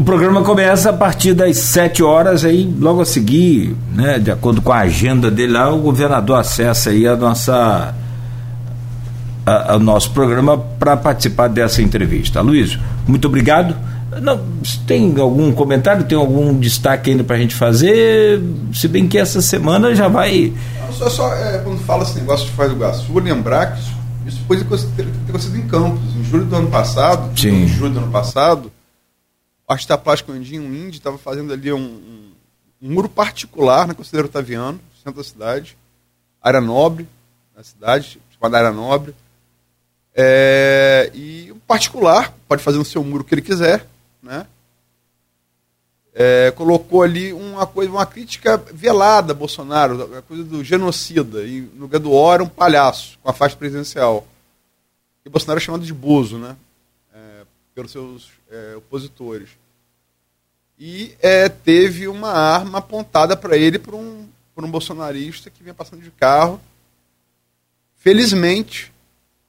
O 0.01 0.03
programa 0.03 0.41
começa 0.41 0.89
a 0.89 0.93
partir 0.93 1.35
das 1.35 1.57
7 1.57 2.01
horas, 2.01 2.43
aí 2.43 2.67
logo 2.79 3.01
a 3.01 3.05
seguir, 3.05 3.75
né, 3.93 4.17
de 4.17 4.31
acordo 4.31 4.59
com 4.59 4.71
a 4.71 4.79
agenda 4.79 5.29
dele 5.29 5.53
lá, 5.53 5.71
o 5.71 5.77
governador 5.77 6.39
acessa 6.39 6.89
aí 6.89 7.05
a 7.05 7.15
nossa 7.15 7.93
a- 9.45 9.73
a- 9.73 9.75
o 9.75 9.79
nosso 9.79 10.09
programa 10.09 10.57
para 10.57 10.97
participar 10.97 11.49
dessa 11.49 11.83
entrevista. 11.83 12.41
Luiz, 12.41 12.79
muito 13.07 13.27
obrigado. 13.27 13.75
Não, 14.23 14.39
tem 14.87 15.13
algum 15.19 15.51
comentário, 15.51 16.03
tem 16.03 16.17
algum 16.17 16.51
destaque 16.59 17.11
ainda 17.11 17.23
para 17.23 17.35
a 17.35 17.39
gente 17.39 17.53
fazer? 17.53 18.41
Se 18.73 18.87
bem 18.87 19.07
que 19.07 19.19
essa 19.19 19.39
semana 19.39 19.93
já 19.93 20.07
vai. 20.07 20.51
Só, 20.93 21.09
só 21.11 21.31
é, 21.31 21.59
quando 21.59 21.77
fala 21.81 22.01
esse 22.01 22.15
negócio 22.19 22.47
de 22.47 22.53
Faz 22.53 22.71
do 22.71 22.75
Iguaçu, 22.75 23.19
lembrar 23.19 23.67
que 23.73 23.79
isso, 23.81 23.91
isso 24.25 24.39
foi 24.47 24.57
acontecido 24.57 25.57
em 25.57 25.67
Campos. 25.67 25.99
Em 26.19 26.23
julho 26.23 26.45
do 26.45 26.55
ano 26.55 26.69
passado, 26.69 27.39
Sim. 27.39 27.65
em 27.65 27.67
julho 27.67 27.93
do 27.93 27.99
ano 27.99 28.11
passado, 28.11 28.71
o 29.71 29.73
artista 29.73 29.97
plástico 29.97 30.33
Andinho 30.33 30.63
um 30.63 30.73
Indy 30.73 30.97
estava 30.97 31.17
fazendo 31.17 31.53
ali 31.53 31.71
um, 31.71 31.79
um- 31.79 32.31
um 32.81 32.91
muro 32.93 33.07
particular 33.07 33.87
na 33.87 33.93
Conselheiro 33.93 34.27
Otaviano, 34.27 34.79
centro 35.01 35.21
da 35.21 35.23
cidade, 35.23 35.77
área 36.41 36.59
nobre 36.59 37.07
da 37.55 37.63
cidade, 37.63 38.19
chamada 38.33 38.57
área 38.57 38.71
nobre. 38.71 39.15
É, 40.13 41.09
e 41.13 41.51
o 41.51 41.55
particular 41.55 42.35
pode 42.49 42.61
fazer 42.61 42.77
no 42.79 42.83
seu 42.85 43.01
muro 43.03 43.23
o 43.23 43.25
que 43.25 43.33
ele 43.33 43.41
quiser, 43.41 43.87
né? 44.21 44.45
É, 46.13 46.51
colocou 46.51 47.03
ali 47.03 47.31
uma 47.31 47.65
coisa, 47.65 47.89
uma 47.89 48.05
crítica 48.05 48.57
velada 48.57 49.31
a 49.31 49.35
Bolsonaro, 49.35 50.17
a 50.17 50.21
coisa 50.21 50.43
do 50.43 50.61
genocida, 50.61 51.43
e 51.45 51.61
no 51.61 51.83
lugar 51.83 51.99
do 51.99 52.11
ó 52.11 52.33
era 52.33 52.43
um 52.43 52.49
palhaço 52.49 53.17
com 53.23 53.29
a 53.29 53.33
faixa 53.33 53.55
presidencial. 53.55 54.27
E 55.23 55.29
Bolsonaro 55.29 55.59
é 55.59 55.63
chamado 55.63 55.85
de 55.85 55.93
Bozo, 55.93 56.37
né? 56.37 56.57
É, 57.13 57.43
pelos 57.73 57.91
seus 57.91 58.31
é, 58.49 58.75
opositores. 58.75 59.60
E 60.83 61.15
é, 61.21 61.47
teve 61.47 62.07
uma 62.07 62.31
arma 62.31 62.79
apontada 62.79 63.37
para 63.37 63.55
ele 63.55 63.77
por 63.77 63.93
um, 63.93 64.27
por 64.55 64.65
um 64.65 64.71
bolsonarista 64.71 65.47
que 65.47 65.61
vinha 65.61 65.75
passando 65.75 66.01
de 66.01 66.09
carro. 66.09 66.59
Felizmente, 67.97 68.91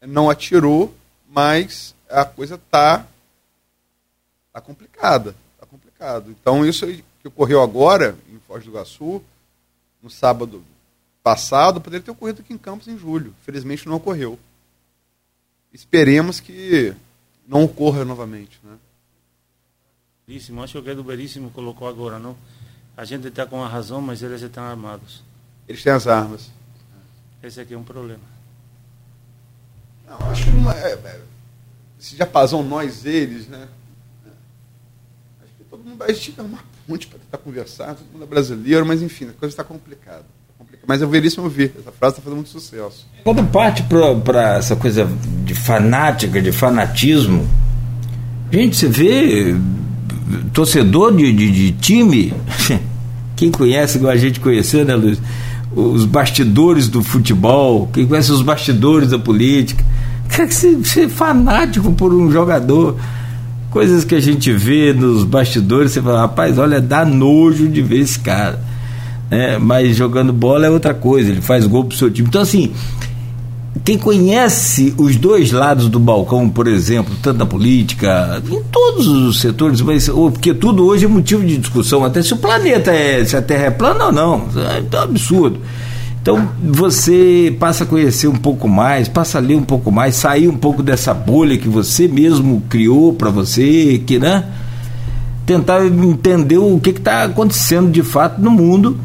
não 0.03 0.29
atirou, 0.29 0.95
mas 1.27 1.95
a 2.11 2.23
coisa 2.27 2.61
tá, 2.71 3.07
tá 4.53 4.61
complicada. 4.61 5.35
Tá 5.59 5.65
complicado. 5.65 6.31
Então, 6.39 6.67
isso 6.67 6.87
que 6.87 7.29
ocorreu 7.29 7.63
agora, 7.63 8.15
em 8.31 8.39
Foz 8.41 8.63
do 8.63 8.69
Iguaçu, 8.69 9.25
no 10.03 10.11
sábado 10.11 10.63
passado, 11.23 11.81
poderia 11.81 12.05
ter 12.05 12.11
ocorrido 12.11 12.43
aqui 12.43 12.53
em 12.53 12.59
Campos 12.59 12.89
em 12.89 12.99
julho. 12.99 13.35
Felizmente 13.43 13.87
não 13.87 13.97
ocorreu. 13.97 14.39
Esperemos 15.73 16.41
que 16.41 16.95
não 17.49 17.65
ocorra 17.65 18.05
novamente. 18.05 18.61
Né? 18.63 18.77
Veríssimo, 20.27 20.63
acho 20.63 20.81
que 20.81 20.91
o 20.91 20.95
do 20.95 21.03
Veríssimo 21.03 21.51
colocou 21.51 21.89
agora, 21.89 22.19
não? 22.19 22.37
A 22.97 23.05
gente 23.05 23.27
está 23.27 23.45
com 23.45 23.63
a 23.63 23.69
razão, 23.69 24.01
mas 24.01 24.23
eles 24.23 24.43
estão 24.43 24.63
armados. 24.65 25.23
Eles 25.69 25.83
têm 25.83 25.93
as 25.93 26.07
armas. 26.07 26.51
Esse 27.43 27.61
aqui 27.61 27.75
é 27.75 27.79
um 27.79 27.83
problema. 27.83 28.21
Não, 30.09 30.31
acho 30.31 30.45
que 30.45 30.51
não 30.51 30.71
é, 30.71 30.93
é, 30.93 31.21
se 31.99 32.17
já 32.17 32.27
pasam 32.27 32.63
nós, 32.63 33.05
eles, 33.05 33.49
né? 33.49 33.67
Acho 35.43 35.53
que 35.59 35.65
todo 35.65 35.83
mundo 35.83 36.03
a 36.03 36.13
gente 36.13 36.33
tem 36.33 36.45
uma 36.45 36.59
ponte 36.87 37.07
para 37.07 37.19
tentar 37.19 37.39
conversar, 37.39 37.95
todo 37.95 38.07
mundo 38.13 38.25
é 38.25 38.27
brasileiro, 38.27 38.85
mas 38.85 39.03
enfim, 39.03 39.29
a 39.29 39.33
coisa 39.33 39.53
está 39.53 39.65
complicada. 39.65 40.19
Tá 40.19 40.55
complicada. 40.59 40.87
Mas 40.87 41.01
eu 41.01 41.09
veríssimo 41.09 41.45
ouvir, 41.45 41.73
essa 41.79 41.91
frase 41.91 42.15
está 42.15 42.23
fazendo 42.23 42.37
muito 42.37 42.51
sucesso. 42.51 43.07
Quando 43.25 43.45
parte 43.51 43.83
para 43.85 44.59
essa 44.59 44.77
coisa 44.77 45.07
de 45.45 45.55
fanática, 45.55 46.43
de 46.43 46.53
fanatismo, 46.53 47.49
gente, 48.53 48.77
você 48.77 48.89
vê 48.89 49.55
torcedor 50.53 51.15
de, 51.15 51.33
de, 51.33 51.51
de 51.51 51.73
time, 51.73 52.33
quem 53.37 53.51
conhece, 53.51 53.99
igual 53.99 54.13
a 54.13 54.17
gente 54.17 54.41
conheceu, 54.41 54.85
né, 54.85 54.95
Luiz? 54.95 55.21
Os 55.75 56.05
bastidores 56.05 56.89
do 56.89 57.03
futebol, 57.03 57.89
quem 57.93 58.07
conhece 58.07 58.31
os 58.31 58.43
bastidores 58.43 59.11
da 59.11 59.19
política. 59.19 59.85
Cara, 60.29 60.47
que 60.47 60.55
você, 60.55 61.03
é 61.03 61.09
fanático 61.09 61.93
por 61.93 62.13
um 62.13 62.31
jogador. 62.31 62.97
Coisas 63.71 64.05
que 64.05 64.15
a 64.15 64.21
gente 64.21 64.53
vê 64.53 64.93
nos 64.93 65.25
bastidores, 65.25 65.93
você 65.93 66.03
fala, 66.03 66.21
rapaz, 66.21 66.59
olha, 66.59 66.81
dá 66.81 67.05
nojo 67.05 67.69
de 67.69 67.81
ver 67.81 68.01
esse 68.01 68.19
cara. 68.19 68.63
né? 69.31 69.57
mas 69.59 69.97
jogando 69.97 70.33
bola 70.33 70.67
é 70.67 70.71
outra 70.71 70.93
coisa, 70.93 71.31
ele 71.31 71.41
faz 71.41 71.67
gol 71.67 71.85
pro 71.85 71.97
seu 71.97 72.11
time. 72.11 72.29
Então, 72.29 72.43
assim, 72.43 72.71
quem 73.85 73.99
conhece 73.99 74.95
os 74.99 75.17
dois 75.17 75.51
lados 75.51 75.89
do 75.89 75.99
balcão, 75.99 76.49
por 76.49 76.69
exemplo, 76.69 77.15
tanto 77.23 77.39
na 77.39 77.47
política, 77.47 78.43
em 78.49 78.63
todos 78.65 79.09
os 79.09 79.41
setores, 79.41 79.81
mas, 79.81 80.09
porque 80.09 80.53
tudo 80.53 80.87
hoje 80.87 81.07
é 81.07 81.09
motivo 81.09 81.45
de 81.45 81.57
discussão, 81.57 82.05
até 82.05 82.23
se 82.23 82.35
o 82.35 82.37
planeta 82.37 82.93
é, 82.93 83.25
se 83.25 83.37
a 83.37 83.43
Terra 83.43 83.65
é 83.65 83.71
plana 83.71 84.07
ou 84.07 84.13
não, 84.13 84.47
é 84.57 84.97
um 84.97 85.01
absurdo. 85.01 85.59
Então 86.21 86.49
você 86.63 87.57
passa 87.59 87.83
a 87.83 87.87
conhecer 87.87 88.29
um 88.29 88.37
pouco 88.37 88.69
mais, 88.69 89.09
passa 89.09 89.39
a 89.39 89.41
ler 89.41 89.57
um 89.57 89.65
pouco 89.65 89.91
mais, 89.91 90.15
sair 90.15 90.47
um 90.47 90.57
pouco 90.57 90.81
dessa 90.81 91.13
bolha 91.13 91.59
que 91.59 91.69
você 91.69 92.07
mesmo 92.07 92.63
criou 92.69 93.13
para 93.13 93.31
você, 93.31 94.01
que 94.07 94.21
né? 94.21 94.45
Tentar 95.45 95.85
entender 95.85 96.59
o 96.59 96.79
que 96.79 96.91
está 96.91 97.25
acontecendo 97.25 97.91
de 97.91 98.05
fato 98.05 98.41
no 98.41 98.53
mundo 98.53 98.97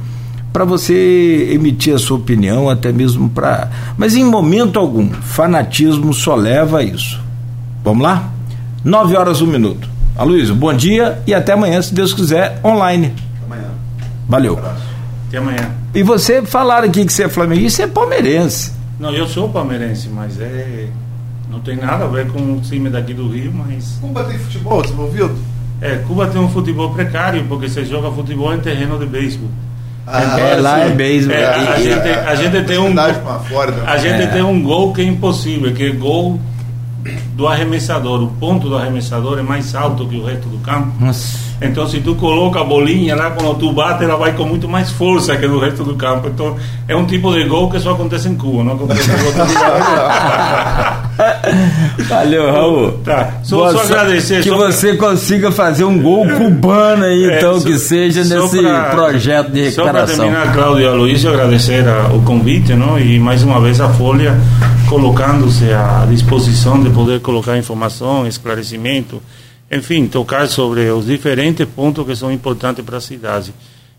para 0.52 0.66
você 0.66 1.50
emitir 1.52 1.94
a 1.94 1.98
sua 2.00 2.18
opinião, 2.18 2.70
até 2.70 2.92
mesmo 2.92 3.30
para. 3.30 3.70
Mas 3.98 4.16
em 4.16 4.24
momento 4.24 4.80
algum, 4.80 5.10
fanatismo 5.10 6.14
só 6.14 6.36
leva 6.36 6.80
a 6.80 6.84
isso. 6.84 7.22
Vamos 7.84 8.04
lá? 8.04 8.32
9 8.84 9.16
horas, 9.16 9.42
um 9.42 9.48
minuto. 9.48 9.88
Aloysio, 10.18 10.56
bom 10.56 10.74
dia 10.74 11.22
e 11.28 11.34
até 11.34 11.54
amanhã, 11.54 11.82
se 11.82 11.94
Deus 11.94 12.14
quiser, 12.14 12.60
online. 12.64 13.14
Amanhã. 13.46 13.70
Valeu. 14.28 14.60
Até 15.28 15.38
amanhã. 15.38 15.72
E 15.94 16.02
você 16.02 16.42
falaram 16.42 16.88
aqui 16.88 17.06
que 17.06 17.14
você 17.14 17.24
é 17.24 17.30
flamenguista, 17.30 17.78
você 17.78 17.84
é 17.84 17.88
palmeirense. 17.88 18.72
Não, 19.00 19.12
eu 19.12 19.28
sou 19.28 19.50
palmeirense, 19.50 20.10
mas 20.10 20.40
é. 20.40 20.88
Não 21.50 21.60
tem 21.60 21.78
nada 21.78 22.06
a 22.06 22.08
ver 22.08 22.28
com 22.28 22.56
o 22.56 22.60
time 22.60 22.90
daqui 22.90 23.14
do 23.14 23.30
Rio, 23.30 23.54
mas. 23.54 23.98
Cuba 24.02 24.24
tem 24.24 24.38
futebol 24.40 24.82
desenvolvido? 24.82 25.38
É, 25.80 25.98
Cuba 26.08 26.28
tem 26.28 26.42
um 26.42 26.50
futebol 26.50 26.92
precário, 26.94 27.46
porque 27.48 27.70
você 27.70 27.86
joga 27.86 28.12
futebol 28.12 28.54
em 28.54 28.60
terreno 28.60 28.98
de 28.98 29.06
beisebol. 29.06 29.50
Ah, 30.10 30.40
é, 30.40 30.56
lá 30.56 30.80
é 30.80 30.90
beisebol. 30.90 31.36
É, 31.36 31.46
a, 31.46 31.74
a, 31.74 31.82
gente, 31.82 32.10
a 32.10 32.36
gente 32.36 32.66
tem 32.66 32.78
um. 32.78 32.96
A 33.86 33.98
gente 33.98 34.24
é. 34.24 34.28
tem 34.28 34.42
um 34.42 34.64
gol 34.64 34.94
que 34.94 35.02
é 35.02 35.04
impossível, 35.04 35.74
que 35.74 35.84
é 35.84 35.90
gol 35.90 36.40
do 37.34 37.46
arremessador. 37.46 38.24
O 38.24 38.28
ponto 38.28 38.70
do 38.70 38.78
arremessador 38.78 39.38
é 39.38 39.42
mais 39.42 39.76
alto 39.76 40.08
que 40.08 40.16
o 40.16 40.24
resto 40.24 40.48
do 40.48 40.60
campo. 40.60 40.94
Nossa. 41.04 41.38
Então, 41.62 41.88
se 41.88 42.00
tu 42.00 42.16
coloca 42.16 42.62
a 42.62 42.64
bolinha 42.64 43.16
lá, 43.16 43.32
quando 43.32 43.58
tu 43.58 43.74
bate, 43.74 44.06
ela 44.06 44.16
vai 44.16 44.32
com 44.34 44.46
muito 44.46 44.70
mais 44.70 44.92
força 44.92 45.36
que 45.36 45.46
no 45.48 45.60
resto 45.60 45.84
do 45.84 45.96
campo. 45.96 46.30
Então, 46.30 46.56
é 46.88 46.96
um 46.96 47.06
tipo 47.06 47.34
de 47.34 47.44
gol 47.44 47.70
que 47.70 47.78
só 47.80 47.92
acontece 47.92 48.30
em 48.30 48.36
Cuba, 48.36 48.64
não 48.64 48.74
acontece 48.76 49.10
em 49.10 49.26
outro 49.26 49.46
lugar. 49.46 51.04
Valeu, 52.08 52.52
Raul. 52.52 52.92
Tá. 53.04 53.40
Só, 53.44 53.72
só 53.72 53.82
agradecer. 53.82 54.44
Que 54.44 54.50
só 54.50 54.58
você 54.58 54.94
pra... 54.94 55.10
consiga 55.10 55.52
fazer 55.52 55.84
um 55.84 56.02
gol 56.02 56.28
cubano 56.28 57.04
aí, 57.04 57.30
é, 57.30 57.38
então, 57.38 57.60
só, 57.60 57.68
que 57.68 57.78
seja 57.78 58.24
nesse 58.24 58.62
pra, 58.62 58.84
projeto 58.92 59.52
de 59.52 59.70
recuperação. 59.70 59.76
Só 59.76 59.92
para 59.92 60.06
terminar, 60.06 60.54
Cláudio 60.54 60.84
e 60.84 60.88
Aloysio, 60.88 61.30
agradecer 61.30 61.88
a, 61.88 62.08
o 62.14 62.22
convite, 62.24 62.74
não? 62.74 63.00
e 63.00 63.20
mais 63.20 63.44
uma 63.44 63.60
vez 63.60 63.82
a 63.82 63.90
Folha 63.90 64.36
colocando-se 64.90 65.72
à 65.74 66.06
disposição 66.10 66.82
de 66.82 66.90
poder 66.90 67.20
colocar 67.20 67.58
informação, 67.58 68.26
esclarecimento 68.26 69.22
enfim, 69.70 70.08
tocar 70.08 70.48
sobre 70.48 70.90
os 70.90 71.06
diferentes 71.06 71.66
pontos 71.66 72.06
que 72.06 72.16
são 72.16 72.32
importantes 72.32 72.84
para 72.84 72.98
a 72.98 73.02
cidade. 73.02 73.54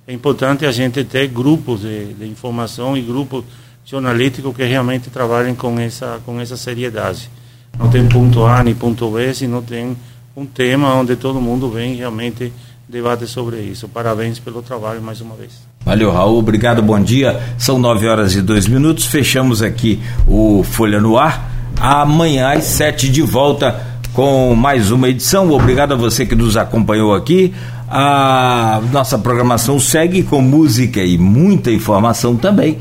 É 0.07 0.13
importante 0.13 0.65
a 0.65 0.73
gente 0.73 1.05
ter 1.05 1.29
grupos 1.29 1.83
de, 1.83 2.15
de 2.15 2.27
informação 2.27 2.97
e 2.97 3.03
grupos 3.03 3.45
jornalísticos 3.89 4.55
que 4.55 4.65
realmente 4.65 5.09
trabalhem 5.09 5.55
com 5.55 5.81
essa, 5.81 6.21
com 6.27 6.39
essa 6.39 6.59
seriedade. 6.59 7.31
Não 7.79 7.89
tem 7.89 8.07
ponto 8.07 8.45
A 8.45 8.63
nem 8.63 8.75
ponto 8.75 9.11
B, 9.11 9.33
se 9.33 9.47
não 9.47 9.63
tem 9.63 9.97
um 10.37 10.45
tema 10.45 10.95
onde 10.95 11.17
todo 11.17 11.41
mundo 11.41 11.71
vem 11.71 11.95
realmente 11.95 12.53
debate 12.87 13.27
sobre 13.27 13.61
isso. 13.61 13.89
Parabéns 13.89 14.39
pelo 14.39 14.61
trabalho 14.61 15.01
mais 15.01 15.23
uma 15.23 15.35
vez. 15.35 15.53
Valeu, 15.85 16.13
Raul. 16.13 16.39
Obrigado, 16.39 16.83
bom 16.83 17.01
dia. 17.01 17.41
São 17.57 17.79
nove 17.79 18.07
horas 18.07 18.35
e 18.35 18.43
dois 18.43 18.67
minutos. 18.67 19.07
Fechamos 19.07 19.63
aqui 19.63 19.99
o 20.27 20.63
Folha 20.63 21.01
no 21.01 21.17
Ar. 21.17 21.51
Amanhã 21.81 22.53
às 22.53 22.65
sete 22.65 23.09
de 23.09 23.23
volta 23.23 23.81
com 24.13 24.55
mais 24.55 24.91
uma 24.91 25.09
edição. 25.09 25.51
Obrigado 25.51 25.93
a 25.93 25.97
você 25.97 26.27
que 26.27 26.35
nos 26.35 26.59
acompanhou 26.59 27.15
aqui. 27.15 27.55
A 27.89 28.83
nossa 28.93 29.19
programação 29.19 29.81
segue 29.81 30.23
com 30.23 30.43
música 30.43 31.01
e 31.01 31.17
muita 31.17 31.71
informação 31.71 32.37
também. 32.37 32.77